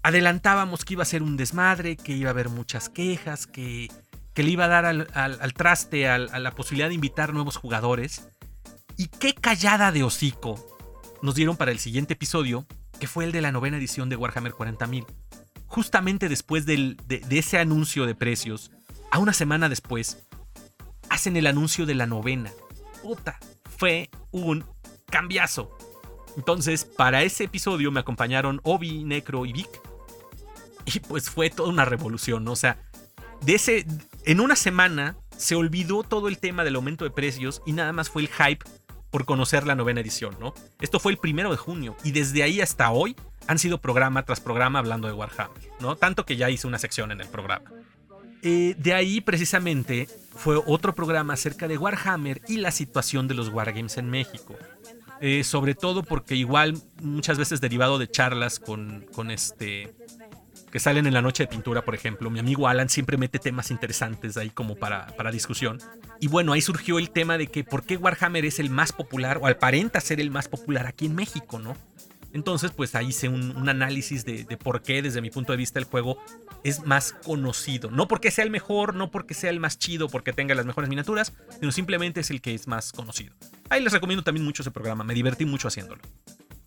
adelantábamos 0.02 0.86
que 0.86 0.94
iba 0.94 1.02
a 1.02 1.06
ser 1.06 1.22
un 1.22 1.36
desmadre, 1.36 1.96
que 1.96 2.12
iba 2.12 2.30
a 2.30 2.32
haber 2.32 2.48
muchas 2.48 2.88
quejas, 2.88 3.46
que, 3.46 3.88
que 4.32 4.42
le 4.42 4.50
iba 4.50 4.64
a 4.64 4.68
dar 4.68 4.86
al, 4.86 5.54
traste 5.54 6.08
a 6.08 6.18
la 6.18 6.50
posibilidad 6.52 6.88
de 6.88 6.94
invitar 6.94 7.34
nuevos 7.34 7.56
jugadores. 7.56 8.26
Y 8.96 9.08
qué 9.08 9.34
callada 9.34 9.92
de 9.92 10.04
hocico 10.04 10.54
nos 11.20 11.34
dieron 11.34 11.58
para 11.58 11.70
el 11.70 11.78
siguiente 11.78 12.14
episodio, 12.14 12.64
que 12.98 13.06
fue 13.06 13.24
el 13.24 13.32
de 13.32 13.42
la 13.42 13.52
novena 13.52 13.76
edición 13.76 14.08
de 14.08 14.16
Warhammer 14.16 14.52
40.000. 14.52 15.04
Justamente 15.66 16.30
después 16.30 16.64
de, 16.64 16.96
de 17.06 17.38
ese 17.38 17.58
anuncio 17.58 18.06
de 18.06 18.14
precios, 18.14 18.70
a 19.14 19.18
una 19.20 19.32
semana 19.32 19.68
después, 19.68 20.26
hacen 21.08 21.36
el 21.36 21.46
anuncio 21.46 21.86
de 21.86 21.94
la 21.94 22.04
novena. 22.04 22.50
Puta, 23.00 23.38
fue 23.78 24.10
un 24.32 24.64
cambiazo. 25.06 25.70
Entonces, 26.36 26.84
para 26.84 27.22
ese 27.22 27.44
episodio 27.44 27.92
me 27.92 28.00
acompañaron 28.00 28.60
Obi, 28.64 29.04
Necro 29.04 29.46
y 29.46 29.52
Vic 29.52 29.68
y 30.84 30.98
pues 30.98 31.30
fue 31.30 31.48
toda 31.48 31.68
una 31.68 31.84
revolución, 31.84 32.48
O 32.48 32.56
sea, 32.56 32.76
de 33.40 33.54
ese, 33.54 33.86
en 34.24 34.40
una 34.40 34.56
semana 34.56 35.16
se 35.36 35.54
olvidó 35.54 36.02
todo 36.02 36.26
el 36.26 36.38
tema 36.38 36.64
del 36.64 36.74
aumento 36.74 37.04
de 37.04 37.12
precios 37.12 37.62
y 37.64 37.70
nada 37.70 37.92
más 37.92 38.10
fue 38.10 38.22
el 38.22 38.28
hype 38.28 38.64
por 39.12 39.26
conocer 39.26 39.64
la 39.64 39.76
novena 39.76 40.00
edición, 40.00 40.36
¿no? 40.40 40.54
Esto 40.80 40.98
fue 40.98 41.12
el 41.12 41.18
primero 41.18 41.52
de 41.52 41.56
junio 41.56 41.96
y 42.02 42.10
desde 42.10 42.42
ahí 42.42 42.60
hasta 42.60 42.90
hoy 42.90 43.14
han 43.46 43.60
sido 43.60 43.80
programa 43.80 44.24
tras 44.24 44.40
programa 44.40 44.80
hablando 44.80 45.06
de 45.06 45.14
Warhammer, 45.14 45.70
¿no? 45.78 45.94
Tanto 45.94 46.26
que 46.26 46.34
ya 46.34 46.50
hice 46.50 46.66
una 46.66 46.80
sección 46.80 47.12
en 47.12 47.20
el 47.20 47.28
programa. 47.28 47.70
Eh, 48.46 48.74
de 48.76 48.92
ahí 48.92 49.22
precisamente 49.22 50.06
fue 50.36 50.60
otro 50.66 50.94
programa 50.94 51.32
acerca 51.32 51.66
de 51.66 51.78
Warhammer 51.78 52.42
y 52.46 52.58
la 52.58 52.72
situación 52.72 53.26
de 53.26 53.32
los 53.32 53.48
Wargames 53.48 53.96
en 53.96 54.10
México. 54.10 54.54
Eh, 55.22 55.44
sobre 55.44 55.74
todo 55.74 56.02
porque 56.02 56.34
igual 56.34 56.76
muchas 57.00 57.38
veces 57.38 57.62
derivado 57.62 57.98
de 57.98 58.06
charlas 58.06 58.60
con, 58.60 59.06
este 59.30 59.94
que 60.70 60.78
salen 60.78 61.06
en 61.06 61.14
la 61.14 61.22
noche 61.22 61.44
de 61.44 61.46
pintura, 61.46 61.86
por 61.86 61.94
ejemplo. 61.94 62.28
Mi 62.28 62.40
amigo 62.40 62.68
Alan 62.68 62.90
siempre 62.90 63.16
mete 63.16 63.38
temas 63.38 63.70
interesantes 63.70 64.36
ahí 64.36 64.50
como 64.50 64.76
para, 64.76 65.06
discusión. 65.32 65.78
Y 66.20 66.28
bueno, 66.28 66.52
ahí 66.52 66.60
surgió 66.60 66.98
el 66.98 67.08
tema 67.10 67.38
de 67.38 67.46
que 67.46 67.64
por 67.64 67.84
qué 67.84 67.96
Warhammer 67.96 68.44
es 68.44 68.58
el 68.58 68.68
más 68.68 68.92
popular 68.92 69.38
o 69.40 69.46
aparenta 69.46 70.02
ser 70.02 70.20
el 70.20 70.30
más 70.30 70.48
popular 70.48 70.86
aquí 70.86 71.06
en 71.06 71.14
México, 71.14 71.58
¿no? 71.58 71.76
Entonces, 72.34 72.72
pues 72.72 72.96
ahí 72.96 73.06
hice 73.06 73.28
un, 73.28 73.68
análisis 73.68 74.24
de, 74.24 74.44
por 74.60 74.82
qué, 74.82 75.00
desde 75.00 75.22
mi 75.22 75.30
punto 75.30 75.52
de 75.52 75.56
vista, 75.56 75.78
el 75.78 75.84
juego 75.84 76.18
es 76.64 76.84
más 76.84 77.12
conocido. 77.12 77.90
No 77.90 78.08
porque 78.08 78.30
sea 78.30 78.44
el 78.44 78.50
mejor, 78.50 78.94
no 78.94 79.10
porque 79.10 79.34
sea 79.34 79.50
el 79.50 79.60
más 79.60 79.78
chido, 79.78 80.08
porque 80.08 80.32
tenga 80.32 80.54
las 80.54 80.66
mejores 80.66 80.90
miniaturas, 80.90 81.32
sino 81.60 81.70
simplemente 81.70 82.20
es 82.20 82.30
el 82.30 82.40
que 82.40 82.54
es 82.54 82.66
más 82.66 82.90
conocido. 82.90 83.34
Ahí 83.70 83.82
les 83.82 83.92
recomiendo 83.92 84.24
también 84.24 84.44
mucho 84.44 84.62
ese 84.62 84.70
programa, 84.70 85.04
me 85.04 85.14
divertí 85.14 85.44
mucho 85.44 85.68
haciéndolo. 85.68 86.02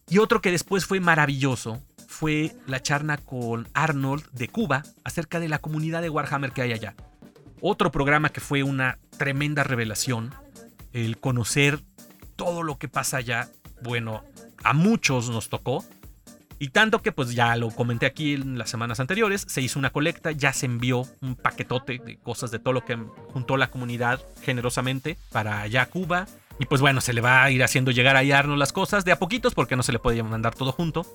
Y 0.09 0.19
otro 0.19 0.39
que 0.39 0.51
después 0.51 0.85
fue 0.85 0.99
maravilloso 1.01 1.83
fue 2.07 2.55
la 2.67 2.81
charla 2.81 3.17
con 3.17 3.67
Arnold 3.73 4.29
de 4.31 4.47
Cuba 4.47 4.83
acerca 5.03 5.39
de 5.39 5.49
la 5.49 5.59
comunidad 5.59 6.01
de 6.01 6.09
Warhammer 6.09 6.51
que 6.51 6.61
hay 6.61 6.71
allá. 6.71 6.95
Otro 7.59 7.91
programa 7.91 8.29
que 8.29 8.39
fue 8.39 8.63
una 8.63 8.99
tremenda 9.17 9.63
revelación, 9.63 10.33
el 10.93 11.17
conocer 11.17 11.81
todo 12.35 12.63
lo 12.63 12.77
que 12.77 12.87
pasa 12.87 13.17
allá. 13.17 13.49
Bueno, 13.81 14.23
a 14.63 14.73
muchos 14.73 15.29
nos 15.29 15.49
tocó. 15.49 15.83
Y 16.59 16.69
tanto 16.69 17.01
que 17.01 17.11
pues 17.11 17.35
ya 17.35 17.55
lo 17.55 17.69
comenté 17.69 18.05
aquí 18.07 18.33
en 18.33 18.57
las 18.57 18.69
semanas 18.69 18.99
anteriores, 18.99 19.45
se 19.47 19.61
hizo 19.61 19.77
una 19.77 19.91
colecta, 19.91 20.31
ya 20.31 20.53
se 20.53 20.65
envió 20.65 21.05
un 21.21 21.35
paquetote 21.35 21.99
de 22.03 22.17
cosas 22.17 22.49
de 22.49 22.59
todo 22.59 22.73
lo 22.73 22.83
que 22.83 22.97
juntó 23.31 23.57
la 23.57 23.69
comunidad 23.69 24.19
generosamente 24.41 25.17
para 25.31 25.61
allá 25.61 25.85
Cuba. 25.85 26.25
Y 26.59 26.65
pues 26.65 26.81
bueno, 26.81 27.01
se 27.01 27.13
le 27.13 27.21
va 27.21 27.43
a 27.43 27.51
ir 27.51 27.63
haciendo 27.63 27.91
llegar 27.91 28.17
a 28.17 28.21
Arnold 28.37 28.57
las 28.57 28.73
cosas 28.73 29.05
de 29.05 29.11
a 29.11 29.19
poquitos 29.19 29.53
porque 29.53 29.75
no 29.75 29.83
se 29.83 29.91
le 29.91 29.99
podía 29.99 30.23
mandar 30.23 30.55
todo 30.55 30.71
junto. 30.71 31.05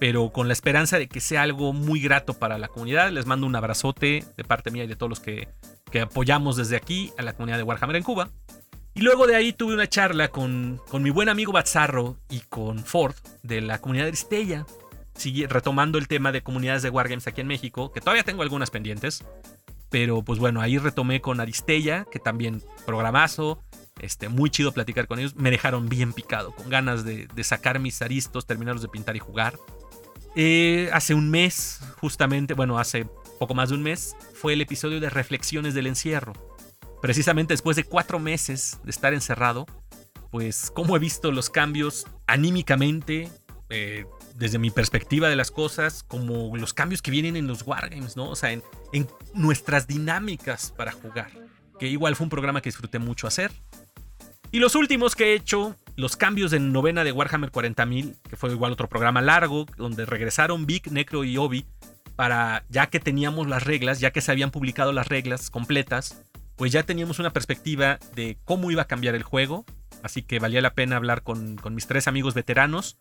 Pero 0.00 0.30
con 0.30 0.48
la 0.48 0.52
esperanza 0.52 0.98
de 0.98 1.08
que 1.08 1.20
sea 1.20 1.42
algo 1.42 1.72
muy 1.72 2.00
grato 2.00 2.34
para 2.34 2.58
la 2.58 2.68
comunidad, 2.68 3.10
les 3.10 3.26
mando 3.26 3.46
un 3.46 3.54
abrazote 3.54 4.24
de 4.36 4.44
parte 4.44 4.70
mía 4.70 4.84
y 4.84 4.86
de 4.88 4.96
todos 4.96 5.10
los 5.10 5.20
que, 5.20 5.48
que 5.90 6.00
apoyamos 6.00 6.56
desde 6.56 6.76
aquí 6.76 7.12
a 7.18 7.22
la 7.22 7.32
comunidad 7.32 7.58
de 7.58 7.62
Warhammer 7.62 7.96
en 7.96 8.02
Cuba. 8.02 8.30
Y 8.94 9.00
luego 9.00 9.28
de 9.28 9.36
ahí 9.36 9.52
tuve 9.52 9.74
una 9.74 9.88
charla 9.88 10.28
con, 10.28 10.80
con 10.88 11.04
mi 11.04 11.10
buen 11.10 11.28
amigo 11.28 11.52
Bazzarro 11.52 12.16
y 12.28 12.40
con 12.40 12.80
Ford 12.80 13.14
de 13.44 13.60
la 13.60 13.80
comunidad 13.80 14.04
de 14.04 14.08
Aristella 14.08 14.66
sigue 15.18 15.46
retomando 15.46 15.98
el 15.98 16.08
tema 16.08 16.32
de 16.32 16.42
comunidades 16.42 16.82
de 16.82 16.90
Wargames 16.90 17.26
aquí 17.26 17.40
en 17.40 17.46
México, 17.46 17.92
que 17.92 18.00
todavía 18.00 18.22
tengo 18.22 18.42
algunas 18.42 18.70
pendientes. 18.70 19.24
Pero 19.90 20.22
pues 20.22 20.38
bueno, 20.38 20.60
ahí 20.60 20.78
retomé 20.78 21.20
con 21.20 21.40
Aristella, 21.40 22.06
que 22.10 22.18
también 22.18 22.62
programazo. 22.86 23.62
Este, 24.00 24.28
muy 24.28 24.50
chido 24.50 24.72
platicar 24.72 25.06
con 25.06 25.18
ellos. 25.18 25.34
Me 25.34 25.50
dejaron 25.50 25.88
bien 25.88 26.12
picado, 26.12 26.52
con 26.52 26.68
ganas 26.68 27.04
de, 27.04 27.28
sacar 27.42 27.78
mis 27.80 28.00
aristos, 28.02 28.46
terminarlos 28.46 28.82
de 28.82 28.88
pintar 28.88 29.16
y 29.16 29.18
jugar. 29.18 29.58
Eh, 30.36 30.90
hace 30.92 31.14
un 31.14 31.30
mes, 31.30 31.80
justamente, 32.00 32.54
bueno, 32.54 32.78
hace 32.78 33.06
poco 33.38 33.54
más 33.54 33.70
de 33.70 33.76
un 33.76 33.82
mes, 33.82 34.14
fue 34.34 34.52
el 34.52 34.60
episodio 34.60 35.00
de 35.00 35.10
Reflexiones 35.10 35.74
del 35.74 35.86
Encierro. 35.86 36.32
Precisamente 37.00 37.54
después 37.54 37.76
de 37.76 37.84
cuatro 37.84 38.18
meses 38.18 38.78
de 38.84 38.90
estar 38.90 39.14
encerrado, 39.14 39.66
pues 40.30 40.70
cómo 40.70 40.96
he 40.96 40.98
visto 40.98 41.32
los 41.32 41.48
cambios 41.48 42.06
anímicamente, 42.26 43.30
eh, 43.70 44.06
desde 44.34 44.58
mi 44.58 44.70
perspectiva 44.70 45.28
de 45.28 45.36
las 45.36 45.50
cosas, 45.50 46.02
como 46.02 46.56
los 46.56 46.72
cambios 46.72 47.02
que 47.02 47.10
vienen 47.10 47.36
en 47.36 47.46
los 47.46 47.66
Wargames, 47.66 48.16
¿no? 48.16 48.30
O 48.30 48.36
sea, 48.36 48.52
en, 48.52 48.62
nuestras 49.34 49.86
dinámicas 49.86 50.72
para 50.76 50.92
jugar. 50.92 51.30
Que 51.78 51.86
igual 51.88 52.16
fue 52.16 52.24
un 52.24 52.30
programa 52.30 52.60
que 52.60 52.68
disfruté 52.68 52.98
mucho 52.98 53.26
hacer. 53.26 53.52
Y 54.50 54.58
los 54.58 54.74
últimos 54.74 55.14
que 55.14 55.26
he 55.26 55.34
hecho, 55.34 55.76
los 55.96 56.16
cambios 56.16 56.52
en 56.52 56.72
novena 56.72 57.04
de 57.04 57.12
Warhammer 57.12 57.52
40.000, 57.52 58.16
que 58.28 58.36
fue 58.36 58.50
igual 58.50 58.72
otro 58.72 58.88
programa 58.88 59.20
largo, 59.20 59.66
donde 59.76 60.06
regresaron 60.06 60.64
Vic, 60.64 60.90
Necro 60.90 61.24
y 61.24 61.36
Obi, 61.36 61.66
para, 62.16 62.64
ya 62.70 62.88
que 62.88 62.98
teníamos 62.98 63.46
las 63.46 63.64
reglas, 63.64 64.00
ya 64.00 64.10
que 64.10 64.22
se 64.22 64.32
habían 64.32 64.50
publicado 64.50 64.92
las 64.92 65.06
reglas 65.06 65.50
completas, 65.50 66.22
pues 66.56 66.72
ya 66.72 66.82
teníamos 66.82 67.18
una 67.20 67.32
perspectiva 67.32 67.98
de 68.16 68.38
cómo 68.44 68.70
iba 68.70 68.82
a 68.82 68.86
cambiar 68.86 69.14
el 69.14 69.22
juego. 69.22 69.64
Así 70.02 70.22
que 70.22 70.38
valía 70.38 70.60
la 70.60 70.74
pena 70.74 70.96
hablar 70.96 71.22
con, 71.22 71.60
mis 71.70 71.86
tres 71.86 72.08
amigos 72.08 72.34
veteranos 72.34 72.96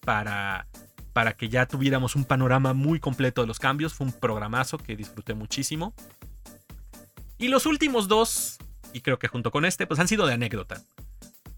para, 0.00 0.66
para 1.12 1.32
que 1.34 1.48
ya 1.48 1.66
tuviéramos 1.66 2.16
un 2.16 2.24
panorama 2.24 2.74
muy 2.74 3.00
completo 3.00 3.40
de 3.40 3.46
los 3.46 3.58
cambios. 3.58 3.94
Fue 3.94 4.06
un 4.06 4.12
programazo 4.12 4.78
que 4.78 4.96
disfruté 4.96 5.34
muchísimo. 5.34 5.94
Y 7.38 7.48
los 7.48 7.66
últimos 7.66 8.08
dos, 8.08 8.58
y 8.92 9.00
creo 9.00 9.18
que 9.18 9.28
junto 9.28 9.50
con 9.50 9.64
este, 9.64 9.86
pues 9.86 9.98
han 9.98 10.08
sido 10.08 10.26
de 10.26 10.34
anécdota. 10.34 10.82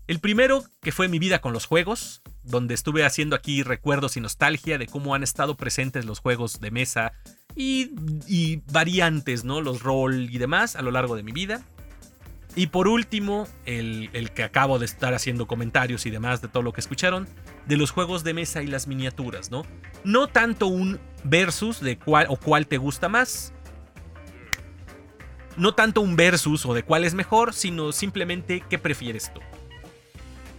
El 0.06 0.18
primero, 0.18 0.64
que 0.82 0.92
fue 0.92 1.08
mi 1.08 1.18
vida 1.18 1.40
con 1.40 1.52
los 1.52 1.64
juegos, 1.64 2.22
donde 2.42 2.74
estuve 2.74 3.04
haciendo 3.04 3.34
aquí 3.34 3.62
recuerdos 3.62 4.16
y 4.16 4.20
nostalgia 4.20 4.76
de 4.76 4.86
cómo 4.86 5.14
han 5.14 5.22
estado 5.22 5.56
presentes 5.56 6.04
los 6.04 6.20
juegos 6.20 6.60
de 6.60 6.70
mesa 6.70 7.12
y, 7.56 7.90
y 8.26 8.62
variantes, 8.70 9.44
¿no? 9.44 9.62
Los 9.62 9.82
rol 9.82 10.28
y 10.30 10.38
demás 10.38 10.76
a 10.76 10.82
lo 10.82 10.90
largo 10.90 11.16
de 11.16 11.22
mi 11.22 11.32
vida. 11.32 11.62
Y 12.56 12.68
por 12.68 12.86
último, 12.86 13.48
el, 13.66 14.30
que 14.34 14.44
acabo 14.44 14.78
de 14.78 14.84
estar 14.84 15.12
haciendo 15.12 15.46
comentarios 15.46 16.06
y 16.06 16.10
demás 16.10 16.40
de 16.40 16.48
todo 16.48 16.62
lo 16.62 16.72
que 16.72 16.80
escucharon, 16.80 17.28
de 17.66 17.76
los 17.76 17.90
juegos 17.90 18.22
de 18.22 18.32
mesa 18.32 18.62
y 18.62 18.68
las 18.68 18.86
miniaturas, 18.86 19.50
¿no? 19.50 19.64
No 20.04 20.28
tanto 20.28 20.68
un 20.68 21.00
versus 21.24 21.80
de 21.80 21.98
cuál 21.98 22.26
o 22.28 22.36
cuál 22.36 22.68
te 22.68 22.78
gusta 22.78 23.08
más. 23.08 23.52
No 25.56 25.74
tanto 25.74 26.00
un 26.00 26.14
versus 26.14 26.64
o 26.66 26.74
de 26.74 26.84
cuál 26.84 27.04
es 27.04 27.14
mejor, 27.14 27.54
sino 27.54 27.90
simplemente 27.90 28.62
qué 28.68 28.78
prefieres 28.78 29.32
tú. 29.32 29.40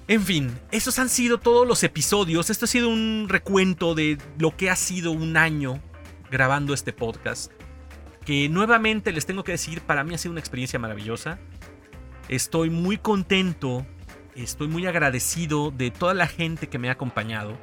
En 0.08 0.22
fin, 0.22 0.60
esos 0.72 1.00
han 1.00 1.10
sido 1.10 1.40
todos 1.40 1.68
los 1.68 1.84
episodios. 1.84 2.50
Esto 2.50 2.66
ha 2.66 2.68
sido 2.68 2.90
un 2.90 3.28
recuento 3.28 3.96
de 3.96 4.18
lo 4.38 4.56
que 4.56 4.70
ha 4.70 4.76
sido 4.76 5.12
un 5.12 5.36
año 5.36 5.82
grabando 6.30 6.74
este 6.74 6.94
podcast. 6.94 7.52
Que 8.24 8.50
nuevamente 8.50 9.12
les 9.12 9.26
tengo 9.26 9.44
que 9.44 9.54
decir, 9.54 9.82
para 9.82 10.04
mí 10.04 10.14
ha 10.14 10.18
sido 10.18 10.32
una 10.32 10.40
experiencia 10.40 10.78
maravillosa. 10.78 11.40
Estoy 12.28 12.70
muy 12.70 12.98
contento, 12.98 13.86
estoy 14.36 14.68
muy 14.68 14.88
agradecido 14.88 15.72
de 15.72 15.92
toda 15.92 16.14
la 16.14 16.28
gente 16.28 16.68
que 16.68 16.80
me 16.80 16.90
ha 16.90 16.94
acompañado, 16.94 17.58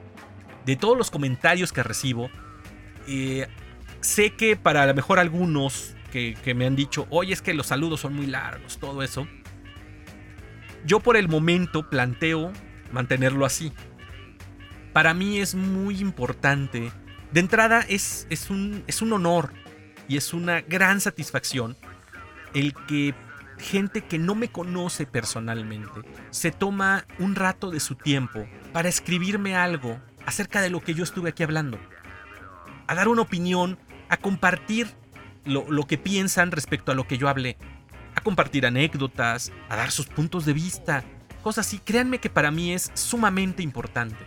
de 0.64 0.76
todos 0.76 0.96
los 0.96 1.10
comentarios 1.10 1.72
que 1.72 1.82
recibo. 1.82 2.30
Eh, 3.08 3.48
sé 4.00 4.34
que 4.34 4.56
para 4.56 4.86
lo 4.86 4.94
mejor 4.94 5.18
algunos 5.18 5.96
que, 6.12 6.36
que 6.44 6.54
me 6.54 6.66
han 6.66 6.76
dicho, 6.76 7.06
oye, 7.10 7.32
es 7.32 7.42
que 7.42 7.54
los 7.54 7.66
saludos 7.66 8.00
son 8.00 8.14
muy 8.14 8.26
largos, 8.26 8.78
todo 8.78 9.02
eso. 9.02 9.26
Yo 10.84 11.00
por 11.00 11.16
el 11.16 11.28
momento 11.28 11.88
planteo 11.88 12.52
mantenerlo 12.92 13.44
así. 13.44 13.72
Para 14.92 15.14
mí 15.14 15.40
es 15.40 15.54
muy 15.54 16.00
importante. 16.00 16.92
De 17.32 17.40
entrada 17.40 17.84
es, 17.88 18.26
es, 18.30 18.50
un, 18.50 18.84
es 18.86 19.02
un 19.02 19.12
honor 19.12 19.52
y 20.06 20.16
es 20.16 20.34
una 20.34 20.60
gran 20.60 21.00
satisfacción 21.00 21.76
el 22.54 22.74
que 22.86 23.14
gente 23.62 24.02
que 24.02 24.18
no 24.18 24.34
me 24.34 24.48
conoce 24.48 25.06
personalmente 25.06 26.02
se 26.30 26.50
toma 26.50 27.06
un 27.18 27.34
rato 27.34 27.70
de 27.70 27.80
su 27.80 27.94
tiempo 27.94 28.46
para 28.72 28.88
escribirme 28.88 29.56
algo 29.56 29.98
acerca 30.26 30.60
de 30.60 30.70
lo 30.70 30.80
que 30.80 30.94
yo 30.94 31.04
estuve 31.04 31.30
aquí 31.30 31.42
hablando. 31.42 31.78
A 32.86 32.94
dar 32.94 33.08
una 33.08 33.22
opinión, 33.22 33.78
a 34.08 34.16
compartir 34.16 34.88
lo, 35.44 35.86
que 35.86 35.98
piensan 35.98 36.50
respecto 36.50 36.92
a 36.92 36.94
lo 36.94 37.06
que 37.06 37.18
yo 37.18 37.28
hablé. 37.28 37.56
A 38.14 38.20
compartir 38.20 38.66
anécdotas, 38.66 39.52
a 39.68 39.76
dar 39.76 39.90
sus 39.90 40.06
puntos 40.06 40.44
de 40.44 40.52
vista, 40.52 41.04
cosas 41.42 41.66
así. 41.66 41.78
Créanme 41.78 42.18
que 42.18 42.28
para 42.28 42.50
mí 42.50 42.72
es 42.72 42.90
sumamente 42.94 43.62
importante. 43.62 44.26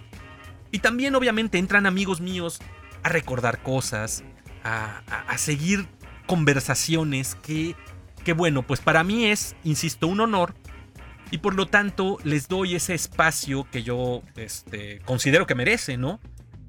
Y 0.72 0.80
también 0.80 1.16
obviamente 1.16 1.58
entran 1.58 1.86
amigos 1.86 2.20
míos 2.20 2.60
a 3.04 3.10
recordar 3.10 3.62
cosas, 3.62 4.24
a, 4.64 5.04
a 5.28 5.38
seguir 5.38 5.88
conversaciones 6.26 7.36
que 7.36 7.76
que 8.26 8.34
bueno, 8.34 8.64
pues 8.64 8.82
para 8.82 9.06
mí 9.06 9.26
es, 9.28 9.56
insisto, 9.64 10.08
un 10.08 10.20
honor 10.20 10.56
y 11.32 11.38
por 11.38 11.56
lo 11.56 11.68
tanto 11.68 12.18
les 12.24 12.48
doy 12.48 12.76
ese 12.76 12.94
espacio 12.94 13.68
que 13.72 13.84
yo 13.84 14.24
este, 14.36 15.00
considero 15.06 15.46
que 15.48 15.56
merece, 15.56 15.96
¿no? 15.96 16.20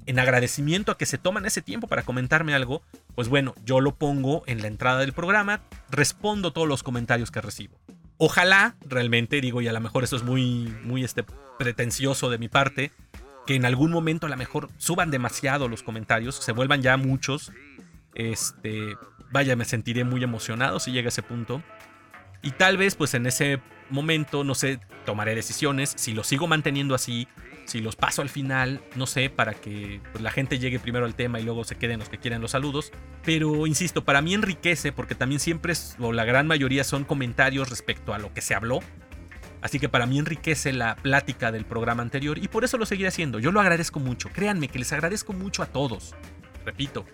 En 0.05 0.19
agradecimiento 0.19 0.91
a 0.91 0.97
que 0.97 1.05
se 1.05 1.17
toman 1.17 1.45
ese 1.45 1.61
tiempo 1.61 1.87
para 1.87 2.03
comentarme 2.03 2.53
algo, 2.53 2.83
pues 3.15 3.27
bueno, 3.27 3.55
yo 3.65 3.81
lo 3.81 3.95
pongo 3.95 4.43
en 4.45 4.61
la 4.61 4.67
entrada 4.67 4.99
del 4.99 5.11
programa, 5.11 5.61
respondo 5.89 6.53
todos 6.53 6.67
los 6.67 6.83
comentarios 6.83 7.31
que 7.31 7.41
recibo. 7.41 7.77
Ojalá, 8.17 8.75
realmente, 8.85 9.41
digo, 9.41 9.61
y 9.61 9.67
a 9.67 9.73
lo 9.73 9.81
mejor 9.81 10.03
eso 10.03 10.15
es 10.15 10.23
muy, 10.23 10.73
muy 10.83 11.03
este, 11.03 11.25
pretencioso 11.59 12.29
de 12.29 12.37
mi 12.37 12.49
parte, 12.49 12.91
que 13.45 13.55
en 13.55 13.65
algún 13.65 13.91
momento 13.91 14.27
a 14.27 14.29
lo 14.29 14.37
mejor 14.37 14.69
suban 14.77 15.11
demasiado 15.11 15.67
los 15.67 15.83
comentarios, 15.83 16.35
se 16.35 16.51
vuelvan 16.51 16.81
ya 16.81 16.97
muchos, 16.97 17.51
este, 18.15 18.95
vaya, 19.31 19.55
me 19.55 19.65
sentiré 19.65 20.03
muy 20.03 20.23
emocionado 20.23 20.79
si 20.79 20.91
llega 20.91 21.07
a 21.07 21.09
ese 21.09 21.23
punto. 21.23 21.61
Y 22.41 22.51
tal 22.51 22.77
vez, 22.77 22.95
pues 22.95 23.13
en 23.13 23.25
ese 23.25 23.59
momento, 23.89 24.43
no 24.43 24.55
sé, 24.55 24.79
tomaré 25.05 25.35
decisiones. 25.35 25.93
Si 25.95 26.13
los 26.13 26.27
sigo 26.27 26.47
manteniendo 26.47 26.95
así, 26.95 27.27
si 27.65 27.81
los 27.81 27.95
paso 27.95 28.21
al 28.21 28.29
final, 28.29 28.81
no 28.95 29.07
sé, 29.07 29.29
para 29.29 29.53
que 29.53 30.01
pues, 30.11 30.23
la 30.23 30.31
gente 30.31 30.59
llegue 30.59 30.79
primero 30.79 31.05
al 31.05 31.15
tema 31.15 31.39
y 31.39 31.43
luego 31.43 31.63
se 31.63 31.75
queden 31.75 31.99
los 31.99 32.09
que 32.09 32.17
quieran 32.17 32.41
los 32.41 32.51
saludos. 32.51 32.91
Pero 33.23 33.67
insisto, 33.67 34.03
para 34.03 34.21
mí 34.21 34.33
enriquece 34.33 34.91
porque 34.91 35.15
también 35.15 35.39
siempre, 35.39 35.73
o 35.99 36.13
la 36.13 36.25
gran 36.25 36.47
mayoría 36.47 36.83
son 36.83 37.03
comentarios 37.03 37.69
respecto 37.69 38.13
a 38.13 38.19
lo 38.19 38.33
que 38.33 38.41
se 38.41 38.55
habló. 38.55 38.79
Así 39.61 39.79
que 39.79 39.89
para 39.89 40.05
mí 40.05 40.19
enriquece 40.19 40.71
la 40.71 40.95
plática 40.95 41.51
del 41.51 41.65
programa 41.65 42.03
anterior 42.03 42.37
y 42.37 42.47
por 42.47 42.63
eso 42.63 42.77
lo 42.77 42.85
seguiré 42.85 43.09
haciendo. 43.09 43.39
Yo 43.39 43.51
lo 43.51 43.59
agradezco 43.59 43.99
mucho. 43.99 44.29
Créanme 44.29 44.67
que 44.67 44.79
les 44.79 44.93
agradezco 44.93 45.33
mucho 45.33 45.63
a 45.63 45.65
todos. 45.65 46.15
Repito, 46.63 47.05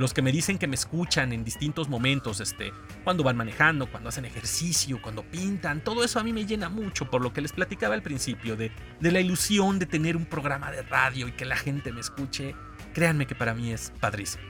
los 0.00 0.14
que 0.14 0.22
me 0.22 0.32
dicen 0.32 0.56
que 0.56 0.66
me 0.66 0.76
escuchan 0.76 1.30
en 1.34 1.44
distintos 1.44 1.90
momentos, 1.90 2.40
este, 2.40 2.72
cuando 3.04 3.22
van 3.22 3.36
manejando, 3.36 3.86
cuando 3.90 4.08
hacen 4.08 4.24
ejercicio, 4.24 5.00
cuando 5.02 5.22
pintan, 5.22 5.84
todo 5.84 6.02
eso 6.02 6.18
a 6.18 6.24
mí 6.24 6.32
me 6.32 6.46
llena 6.46 6.70
mucho 6.70 7.10
por 7.10 7.20
lo 7.20 7.34
que 7.34 7.42
les 7.42 7.52
platicaba 7.52 7.94
al 7.94 8.02
principio 8.02 8.56
de, 8.56 8.72
de 8.98 9.12
la 9.12 9.20
ilusión 9.20 9.78
de 9.78 9.84
tener 9.84 10.16
un 10.16 10.24
programa 10.24 10.70
de 10.70 10.80
radio 10.80 11.28
y 11.28 11.32
que 11.32 11.44
la 11.44 11.56
gente 11.56 11.92
me 11.92 12.00
escuche. 12.00 12.54
Créanme 12.94 13.26
que 13.26 13.34
para 13.34 13.52
mí 13.52 13.72
es 13.72 13.92
padrísimo. 14.00 14.42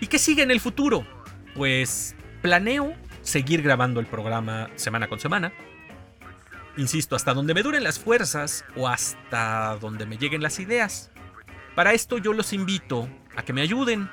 ¿Y 0.00 0.06
qué 0.06 0.20
sigue 0.20 0.44
en 0.44 0.52
el 0.52 0.60
futuro? 0.60 1.04
Pues 1.56 2.14
planeo 2.40 2.94
seguir 3.22 3.62
grabando 3.62 3.98
el 3.98 4.06
programa 4.06 4.70
semana 4.76 5.08
con 5.08 5.18
semana. 5.18 5.52
Insisto, 6.76 7.16
hasta 7.16 7.34
donde 7.34 7.52
me 7.52 7.64
duren 7.64 7.82
las 7.82 7.98
fuerzas 7.98 8.64
o 8.76 8.86
hasta 8.86 9.76
donde 9.80 10.06
me 10.06 10.18
lleguen 10.18 10.40
las 10.40 10.60
ideas. 10.60 11.10
Para 11.74 11.94
esto 11.94 12.18
yo 12.18 12.32
los 12.32 12.52
invito 12.52 13.08
a 13.36 13.42
que 13.42 13.52
me 13.52 13.60
ayuden, 13.62 14.08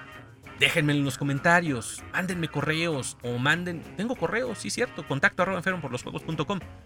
déjenme 0.59 0.93
en 0.93 1.03
los 1.03 1.17
comentarios, 1.17 2.03
mándenme 2.13 2.47
correos 2.47 3.17
o 3.23 3.37
manden. 3.37 3.81
Tengo 3.97 4.15
correos, 4.15 4.59
sí, 4.59 4.69
cierto, 4.69 5.07
contacto 5.07 5.41
arroba 5.41 5.57
enfermo 5.57 5.81
por 5.81 5.91
los. 5.91 6.03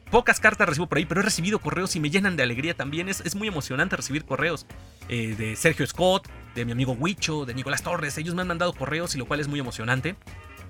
Pocas 0.10 0.40
cartas 0.40 0.70
recibo 0.70 0.88
por 0.88 0.98
ahí, 0.98 1.06
pero 1.06 1.22
he 1.22 1.24
recibido 1.24 1.60
correos 1.60 1.96
y 1.96 2.00
me 2.00 2.10
llenan 2.10 2.38
de 2.38 2.44
alegría 2.44 2.74
también. 2.74 3.10
Es, 3.10 3.20
es 3.22 3.36
muy 3.36 3.48
emocionante 3.48 3.98
recibir 3.98 4.24
correos 4.24 4.66
eh, 5.10 5.36
de 5.38 5.56
Sergio 5.56 5.86
Scott, 5.86 6.30
de 6.56 6.66
mi 6.66 6.72
amigo 6.72 6.94
Huicho, 6.94 7.46
de 7.46 7.54
Nicolás 7.54 7.84
Torres. 7.84 8.18
Ellos 8.18 8.34
me 8.34 8.42
han 8.42 8.48
mandado 8.48 8.74
correos 8.74 9.14
y 9.16 9.18
lo 9.18 9.26
cual 9.26 9.42
es 9.42 9.48
muy 9.48 9.60
emocionante. 9.60 10.16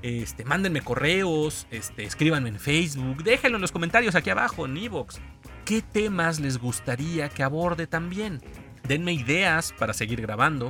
Este, 0.02 0.46
mándenme 0.46 0.82
correos, 0.82 1.68
este, 1.72 2.04
escríbanme 2.04 2.50
en 2.50 2.60
Facebook, 2.60 3.24
déjenlo 3.24 3.58
en 3.58 3.62
los 3.62 3.72
comentarios 3.72 4.16
aquí 4.16 4.30
abajo, 4.30 4.66
en 4.66 4.78
Evox. 4.78 5.20
¿Qué 5.64 5.82
temas 5.82 6.40
les 6.40 6.60
gustaría 6.60 7.30
que 7.30 7.42
aborde 7.42 7.88
también? 7.88 8.42
Denme 8.88 9.14
ideas 9.14 9.74
para 9.80 9.94
seguir 9.94 10.22
grabando. 10.22 10.70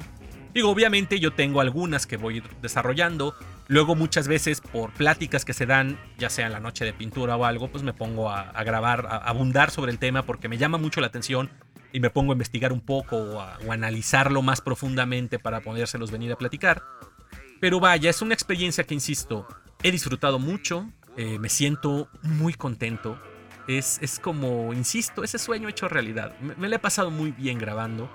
Digo, 0.56 0.70
obviamente 0.70 1.20
yo 1.20 1.34
tengo 1.34 1.60
algunas 1.60 2.08
que 2.08 2.16
voy 2.16 2.42
desarrollando. 2.62 3.36
Luego 3.68 3.94
muchas 3.94 4.30
veces 4.30 4.62
por 4.62 4.90
pláticas 4.94 5.44
que 5.44 5.52
se 5.52 5.66
dan, 5.66 6.00
ya 6.18 6.30
sea 6.30 6.46
en 6.46 6.54
la 6.54 6.62
noche 6.62 6.86
de 6.86 6.94
pintura 6.94 7.36
o 7.36 7.44
algo, 7.44 7.68
pues 7.68 7.84
me 7.84 7.92
pongo 7.92 8.32
a, 8.32 8.64
grabar, 8.64 9.06
a, 9.06 9.18
abundar 9.18 9.70
sobre 9.70 9.92
el 9.92 10.00
tema 10.00 10.26
porque 10.26 10.48
me 10.48 10.58
llama 10.58 10.78
mucho 10.78 11.02
la 11.02 11.08
atención 11.08 11.50
y 11.92 12.00
me 12.00 12.10
pongo 12.10 12.32
a 12.32 12.36
investigar 12.36 12.72
un 12.72 12.80
poco 12.80 13.18
o 13.18 13.42
a, 13.42 13.58
analizarlo 13.70 14.42
más 14.42 14.62
profundamente 14.62 15.40
para 15.40 15.60
podérselos 15.60 16.10
venir 16.10 16.32
a 16.32 16.38
platicar. 16.38 16.84
Pero 17.60 17.82
vaya, 17.82 18.10
es 18.10 18.22
una 18.22 18.34
experiencia 18.34 18.86
que, 18.86 18.94
insisto, 18.94 19.46
he 19.84 19.92
disfrutado 19.92 20.40
mucho, 20.40 20.90
eh, 21.18 21.38
me 21.38 21.50
siento 21.50 22.08
muy 22.22 22.54
contento. 22.54 23.20
Es, 23.68 24.00
es, 24.02 24.20
como, 24.22 24.72
insisto, 24.72 25.22
ese 25.26 25.38
sueño 25.38 25.68
hecho 25.68 25.90
realidad. 25.90 26.34
Me, 26.40 26.56
me 26.56 26.70
lo 26.70 26.78
he 26.78 26.80
pasado 26.80 27.12
muy 27.12 27.32
bien 27.32 27.58
grabando. 27.58 28.10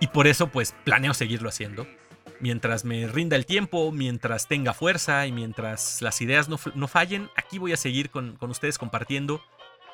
Y 0.00 0.08
por 0.08 0.26
eso 0.26 0.48
pues 0.48 0.74
planeo 0.84 1.14
seguirlo 1.14 1.48
haciendo. 1.48 1.86
Mientras 2.40 2.84
me 2.84 3.08
rinda 3.08 3.36
el 3.36 3.46
tiempo, 3.46 3.90
mientras 3.90 4.46
tenga 4.46 4.72
fuerza 4.72 5.26
y 5.26 5.32
mientras 5.32 6.02
las 6.02 6.20
ideas 6.20 6.48
no, 6.48 6.58
no 6.74 6.86
fallen, 6.86 7.28
aquí 7.36 7.58
voy 7.58 7.72
a 7.72 7.76
seguir 7.76 8.10
con, 8.10 8.36
con, 8.36 8.50
ustedes 8.50 8.78
compartiendo 8.78 9.42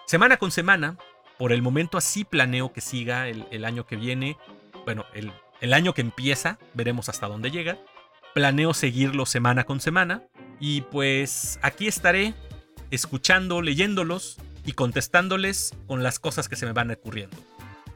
semana 0.07 0.37
con 0.37 0.51
semana. 0.51 0.99
Por 1.39 1.53
el 1.53 1.63
momento 1.63 1.99
así 1.99 2.25
planeo 2.25 2.73
que 2.73 2.81
siga 2.81 3.29
el, 3.29 3.47
el 3.51 3.65
año 3.65 3.87
que 3.87 3.97
viene. 3.97 4.37
Bueno, 4.85 5.07
el, 5.15 5.33
el 5.61 5.73
año 5.73 5.95
que 5.95 6.03
empieza, 6.03 6.59
veremos 6.75 7.09
hasta 7.09 7.29
dónde 7.29 7.51
llega. 7.51 7.79
Planeo 8.35 8.75
seguirlo 8.75 9.25
semana 9.25 9.65
con 9.65 9.81
semana. 9.81 10.23
Y 10.61 10.83
pues 10.83 11.59
aquí 11.63 11.89
estaré 11.89 12.35
escuchando, 12.91 13.63
leyéndolos 13.63 14.37
y 14.67 14.73
contestándoles 14.73 15.73
con 15.87 16.03
las 16.03 16.19
cosas 16.19 16.49
que 16.49 16.57
se 16.57 16.67
me 16.67 16.73
van 16.73 16.91
ocurriendo. 16.91 17.37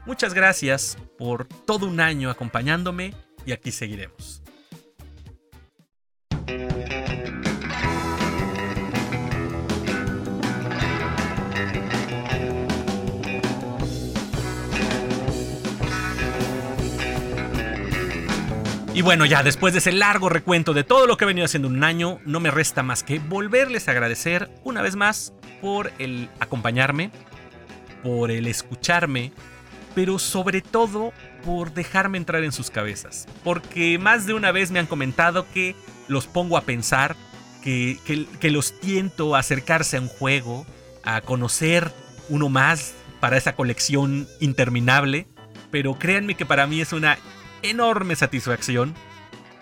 Muchas 0.06 0.34
gracias 0.34 0.96
por 1.18 1.46
todo 1.46 1.86
un 1.86 2.00
año 2.00 2.30
acompañándome 2.30 3.14
y 3.44 3.52
aquí 3.52 3.72
seguiremos. 3.72 4.42
Y 18.98 19.02
bueno, 19.02 19.26
ya 19.26 19.44
después 19.44 19.72
de 19.74 19.78
ese 19.78 19.92
largo 19.92 20.28
recuento 20.28 20.74
de 20.74 20.82
todo 20.82 21.06
lo 21.06 21.16
que 21.16 21.24
he 21.24 21.28
venido 21.28 21.44
haciendo 21.44 21.68
en 21.68 21.76
un 21.76 21.84
año, 21.84 22.18
no 22.24 22.40
me 22.40 22.50
resta 22.50 22.82
más 22.82 23.04
que 23.04 23.20
volverles 23.20 23.86
a 23.86 23.92
agradecer 23.92 24.50
una 24.64 24.82
vez 24.82 24.96
más 24.96 25.32
por 25.60 25.92
el 26.00 26.28
acompañarme, 26.40 27.12
por 28.02 28.32
el 28.32 28.48
escucharme, 28.48 29.32
pero 29.98 30.20
sobre 30.20 30.60
todo 30.60 31.12
por 31.44 31.74
dejarme 31.74 32.18
entrar 32.18 32.44
en 32.44 32.52
sus 32.52 32.70
cabezas. 32.70 33.26
Porque 33.42 33.98
más 33.98 34.26
de 34.26 34.32
una 34.32 34.52
vez 34.52 34.70
me 34.70 34.78
han 34.78 34.86
comentado 34.86 35.44
que 35.52 35.74
los 36.06 36.28
pongo 36.28 36.56
a 36.56 36.60
pensar, 36.60 37.16
que, 37.64 37.98
que, 38.38 38.50
los 38.52 38.78
tiento 38.78 39.34
a 39.34 39.40
acercarse 39.40 39.96
a 39.96 40.00
un 40.00 40.06
juego, 40.06 40.64
a 41.02 41.20
conocer 41.20 41.90
uno 42.28 42.48
más 42.48 42.94
para 43.18 43.38
esa 43.38 43.56
colección 43.56 44.28
interminable. 44.38 45.26
Pero 45.72 45.98
créanme 45.98 46.36
que 46.36 46.46
para 46.46 46.68
mí 46.68 46.80
es 46.80 46.92
una 46.92 47.18
enorme 47.62 48.14
satisfacción 48.14 48.94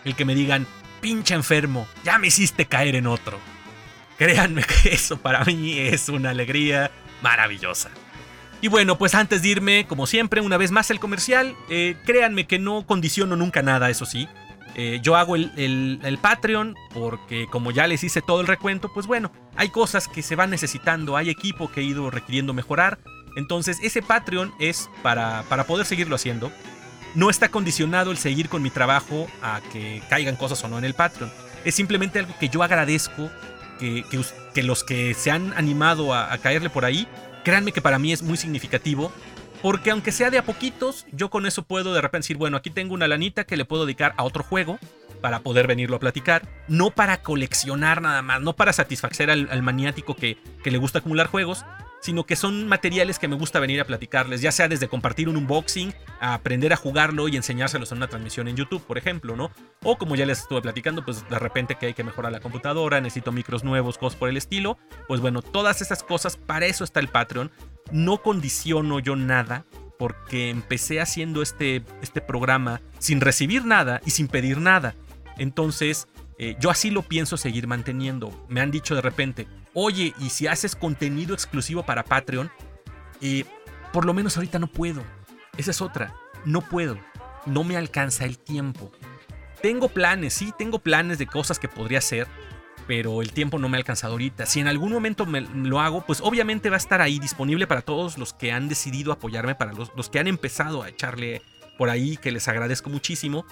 el 0.04 0.16
que 0.16 0.26
me 0.26 0.34
digan, 0.34 0.66
pinche 1.00 1.32
enfermo, 1.32 1.88
ya 2.04 2.18
me 2.18 2.26
hiciste 2.26 2.66
caer 2.66 2.94
en 2.94 3.06
otro. 3.06 3.38
Créanme 4.18 4.64
que 4.64 4.92
eso 4.92 5.16
para 5.16 5.46
mí 5.46 5.78
es 5.78 6.10
una 6.10 6.28
alegría 6.28 6.90
maravillosa. 7.22 7.88
Y 8.66 8.68
bueno, 8.68 8.98
pues 8.98 9.14
antes 9.14 9.42
de 9.42 9.48
irme, 9.48 9.86
como 9.86 10.08
siempre, 10.08 10.40
una 10.40 10.56
vez 10.56 10.72
más 10.72 10.90
el 10.90 10.98
comercial, 10.98 11.54
eh, 11.70 11.94
créanme 12.04 12.48
que 12.48 12.58
no 12.58 12.84
condiciono 12.84 13.36
nunca 13.36 13.62
nada, 13.62 13.90
eso 13.90 14.06
sí. 14.06 14.26
Eh, 14.74 14.98
yo 15.04 15.14
hago 15.14 15.36
el, 15.36 16.00
el, 16.02 16.18
Patreon 16.18 16.74
porque 16.92 17.46
como 17.48 17.70
ya 17.70 17.86
les 17.86 18.02
hice 18.02 18.22
todo 18.22 18.40
el 18.40 18.48
recuento, 18.48 18.92
pues 18.92 19.06
bueno, 19.06 19.30
hay 19.54 19.68
cosas 19.68 20.08
que 20.08 20.20
se 20.20 20.34
van 20.34 20.50
necesitando, 20.50 21.16
hay 21.16 21.30
equipo 21.30 21.70
que 21.70 21.82
he 21.82 21.84
ido 21.84 22.10
requiriendo 22.10 22.54
mejorar. 22.54 22.98
Entonces 23.36 23.78
ese 23.84 24.02
Patreon 24.02 24.52
es 24.58 24.90
para, 25.00 25.44
para 25.44 25.62
poder 25.62 25.86
seguirlo 25.86 26.16
haciendo. 26.16 26.50
No 27.14 27.30
está 27.30 27.50
condicionado 27.50 28.10
el 28.10 28.18
seguir 28.18 28.48
con 28.48 28.62
mi 28.62 28.70
trabajo 28.70 29.28
a 29.42 29.60
que 29.72 30.02
caigan 30.10 30.34
cosas 30.34 30.64
o 30.64 30.68
no 30.68 30.76
en 30.76 30.84
el 30.84 30.94
Patreon. 30.94 31.30
Es 31.64 31.76
simplemente 31.76 32.18
algo 32.18 32.34
que 32.40 32.48
yo 32.48 32.64
agradezco 32.64 33.30
que, 33.78 34.04
que, 34.54 34.62
los 34.64 34.82
que 34.82 35.14
se 35.14 35.30
han 35.30 35.52
animado 35.52 36.14
a 36.14 36.36
caerle 36.38 36.68
por 36.68 36.84
ahí 36.84 37.06
créanme 37.46 37.70
que 37.70 37.80
para 37.80 38.00
mí 38.00 38.12
es 38.12 38.24
muy 38.24 38.36
significativo. 38.36 39.12
Porque 39.62 39.92
aunque 39.92 40.10
sea 40.10 40.30
de 40.30 40.38
a 40.38 40.44
poquitos, 40.44 41.06
yo 41.12 41.30
con 41.30 41.46
eso 41.46 41.62
puedo 41.62 41.94
de 41.94 42.00
repente 42.00 42.24
decir, 42.24 42.36
bueno, 42.36 42.56
aquí 42.56 42.70
tengo 42.70 42.92
una 42.92 43.06
lanita 43.06 43.44
que 43.44 43.56
le 43.56 43.64
puedo 43.64 43.86
dedicar 43.86 44.14
a 44.16 44.24
otro 44.24 44.42
juego 44.42 44.80
para 45.20 45.40
poder 45.40 45.68
venirlo 45.68 45.96
a 45.96 46.00
platicar. 46.00 46.42
No 46.66 46.90
para 46.90 47.22
coleccionar 47.22 48.02
nada 48.02 48.20
más, 48.20 48.40
no 48.42 48.54
para 48.54 48.72
satisfacer 48.72 49.30
al, 49.30 49.62
maniático 49.62 50.16
que, 50.16 50.38
que 50.64 50.72
le 50.72 50.78
gusta 50.78 50.98
acumular 50.98 51.28
juegos, 51.28 51.64
sino 52.00 52.24
que 52.24 52.36
son 52.36 52.68
materiales 52.68 53.18
que 53.18 53.28
me 53.28 53.36
gusta 53.36 53.60
venir 53.60 53.80
a 53.80 53.84
platicarles, 53.84 54.40
ya 54.40 54.52
sea 54.52 54.68
desde 54.68 54.88
compartir 54.88 55.28
un 55.28 55.36
unboxing, 55.36 55.94
a 56.20 56.34
aprender 56.34 56.72
a 56.72 56.76
jugarlo 56.76 57.28
y 57.28 57.36
enseñárselos 57.36 57.92
en 57.92 57.98
una 57.98 58.08
transmisión 58.08 58.48
en 58.48 58.56
YouTube, 58.56 58.82
por 58.82 58.98
ejemplo, 58.98 59.36
¿no? 59.36 59.50
O 59.82 59.98
como 59.98 60.16
ya 60.16 60.26
les 60.26 60.40
estuve 60.40 60.62
platicando, 60.62 61.04
pues 61.04 61.28
de 61.28 61.38
repente 61.38 61.76
que 61.76 61.86
hay 61.86 61.94
que 61.94 62.04
mejorar 62.04 62.32
la 62.32 62.40
computadora, 62.40 63.00
necesito 63.00 63.32
micros 63.32 63.64
nuevos, 63.64 63.98
cosas 63.98 64.18
por 64.18 64.28
el 64.28 64.36
estilo. 64.36 64.78
Pues 65.08 65.20
bueno, 65.20 65.42
todas 65.42 65.82
esas 65.82 66.02
cosas, 66.02 66.36
para 66.36 66.66
eso 66.66 66.84
está 66.84 67.00
el 67.00 67.08
Patreon. 67.08 67.50
No 67.90 68.22
condiciono 68.22 68.98
yo 69.00 69.16
nada, 69.16 69.64
porque 69.98 70.50
empecé 70.50 71.00
haciendo 71.00 71.42
este, 71.42 71.82
este 72.02 72.20
programa 72.20 72.80
sin 72.98 73.20
recibir 73.20 73.64
nada 73.64 74.00
y 74.04 74.10
sin 74.10 74.28
pedir 74.28 74.58
nada. 74.58 74.94
Entonces, 75.38 76.08
eh, 76.38 76.56
yo 76.60 76.70
así 76.70 76.90
lo 76.90 77.02
pienso 77.02 77.36
seguir 77.36 77.66
manteniendo. 77.66 78.30
Me 78.48 78.60
han 78.60 78.70
dicho 78.70 78.94
de 78.94 79.00
repente, 79.02 79.46
oye, 79.78 80.14
y 80.18 80.30
si 80.30 80.46
haces 80.46 80.74
contenido 80.74 81.34
exclusivo 81.34 81.84
para 81.84 82.02
Patreon, 82.02 82.50
eh, 83.20 83.44
por 83.92 84.06
lo 84.06 84.14
menos 84.14 84.34
ahorita 84.36 84.58
no 84.58 84.68
puedo. 84.68 85.04
Esa 85.58 85.70
es 85.70 85.82
otra. 85.82 86.14
No 86.46 86.62
puedo. 86.62 86.98
No 87.44 87.62
me 87.62 87.76
alcanza 87.76 88.24
el 88.24 88.38
tiempo. 88.38 88.90
Tengo 89.60 89.90
planes, 89.90 90.32
sí, 90.32 90.52
tengo 90.58 90.78
planes 90.78 91.18
de 91.18 91.26
cosas 91.26 91.58
que 91.58 91.68
podría 91.68 91.98
hacer, 91.98 92.26
pero 92.86 93.20
el 93.20 93.32
tiempo 93.32 93.58
no 93.58 93.68
me 93.68 93.76
ha 93.76 93.80
alcanzado 93.80 94.14
ahorita. 94.14 94.46
Si 94.46 94.60
en 94.60 94.68
algún 94.68 94.92
momento 94.92 95.26
me 95.26 95.42
lo 95.42 95.80
hago, 95.80 96.06
pues 96.06 96.22
obviamente 96.22 96.70
va 96.70 96.76
a 96.76 96.78
estar 96.78 97.02
ahí 97.02 97.18
disponible 97.18 97.66
para 97.66 97.82
todos 97.82 98.16
los 98.16 98.32
que 98.32 98.52
han 98.52 98.68
decidido 98.68 99.12
apoyarme, 99.12 99.56
para 99.56 99.74
los, 99.74 99.92
los 99.94 100.08
que 100.08 100.18
han 100.18 100.26
empezado 100.26 100.82
a 100.84 100.88
echarle 100.88 101.42
por 101.76 101.90
ahí, 101.90 102.16
que 102.16 102.32
les 102.32 102.48
agradezco 102.48 102.88
muchísimo. 102.88 103.44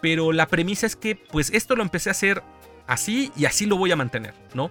Pero 0.00 0.32
la 0.32 0.46
premisa 0.46 0.86
es 0.86 0.96
que 0.96 1.14
pues 1.14 1.50
esto 1.50 1.76
lo 1.76 1.82
empecé 1.82 2.08
a 2.08 2.12
hacer 2.12 2.42
así 2.86 3.30
y 3.36 3.44
así 3.44 3.66
lo 3.66 3.76
voy 3.76 3.92
a 3.92 3.96
mantener, 3.96 4.34
¿no? 4.54 4.70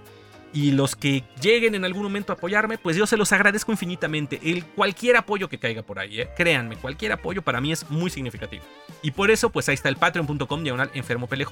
Y 0.57 0.71
los 0.71 0.95
que 0.95 1.23
lleguen 1.39 1.75
en 1.75 1.85
algún 1.85 2.01
momento 2.01 2.34
a 2.34 2.35
apoyarme, 2.35 2.79
pues 2.79 2.97
yo 2.97 3.05
se 3.05 3.15
los 3.15 3.31
agradezco 3.31 3.71
infinitamente. 3.71 4.39
El 4.43 4.65
cualquier 4.65 5.15
apoyo 5.15 5.49
que 5.49 5.59
caiga 5.59 5.84
por 5.84 5.99
ahí, 5.99 6.21
¿eh? 6.21 6.29
créanme, 6.35 6.77
cualquier 6.77 7.11
apoyo 7.11 7.43
para 7.43 7.61
mí 7.61 7.71
es 7.71 7.88
muy 7.91 8.09
significativo. 8.09 8.63
Y 9.03 9.11
por 9.11 9.29
eso, 9.29 9.51
pues 9.51 9.69
ahí 9.69 9.75
está 9.75 9.88
el 9.89 9.97
patreon.com 9.97 10.63
diagonal 10.63 10.89
enfermo 10.95 11.27
PLJ. 11.27 11.51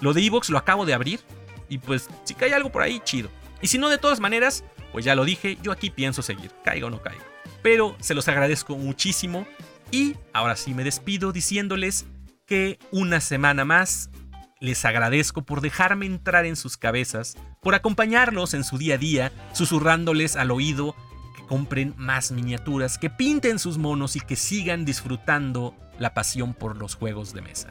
Lo 0.00 0.12
de 0.12 0.26
Evox 0.26 0.50
lo 0.50 0.58
acabo 0.58 0.84
de 0.84 0.92
abrir 0.92 1.20
y 1.68 1.78
pues 1.78 2.08
si 2.24 2.34
cae 2.34 2.52
algo 2.52 2.72
por 2.72 2.82
ahí, 2.82 3.00
chido. 3.04 3.30
Y 3.60 3.68
si 3.68 3.78
no, 3.78 3.88
de 3.88 3.98
todas 3.98 4.18
maneras, 4.18 4.64
pues 4.90 5.04
ya 5.04 5.14
lo 5.14 5.24
dije, 5.24 5.56
yo 5.62 5.70
aquí 5.70 5.90
pienso 5.90 6.20
seguir, 6.20 6.50
caiga 6.64 6.88
o 6.88 6.90
no 6.90 7.00
caiga. 7.00 7.22
Pero 7.62 7.96
se 8.00 8.12
los 8.12 8.26
agradezco 8.26 8.76
muchísimo 8.76 9.46
y 9.92 10.16
ahora 10.32 10.56
sí 10.56 10.74
me 10.74 10.82
despido 10.82 11.30
diciéndoles 11.30 12.06
que 12.46 12.80
una 12.90 13.20
semana 13.20 13.64
más 13.64 14.10
les 14.58 14.84
agradezco 14.84 15.42
por 15.42 15.60
dejarme 15.60 16.06
entrar 16.06 16.44
en 16.44 16.56
sus 16.56 16.76
cabezas, 16.76 17.36
por 17.62 17.76
acompañarlos 17.76 18.54
en 18.54 18.64
su 18.64 18.76
día 18.76 18.96
a 18.96 18.98
día, 18.98 19.32
susurrándoles 19.52 20.34
al 20.34 20.50
oído 20.50 20.96
que 21.36 21.46
compren 21.46 21.94
más 21.96 22.32
miniaturas, 22.32 22.98
que 22.98 23.08
pinten 23.08 23.60
sus 23.60 23.78
monos 23.78 24.16
y 24.16 24.20
que 24.20 24.34
sigan 24.34 24.84
disfrutando 24.84 25.74
la 25.98 26.12
pasión 26.12 26.54
por 26.54 26.76
los 26.76 26.96
juegos 26.96 27.32
de 27.32 27.42
mesa. 27.42 27.68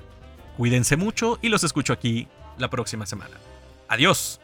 Cuídense 0.55 0.95
mucho 0.95 1.39
y 1.41 1.49
los 1.49 1.65
escucho 1.65 1.91
aquí 1.91 2.29
la 2.57 2.69
próxima 2.69 3.05
semana. 3.05 3.35
Adiós. 3.89 4.39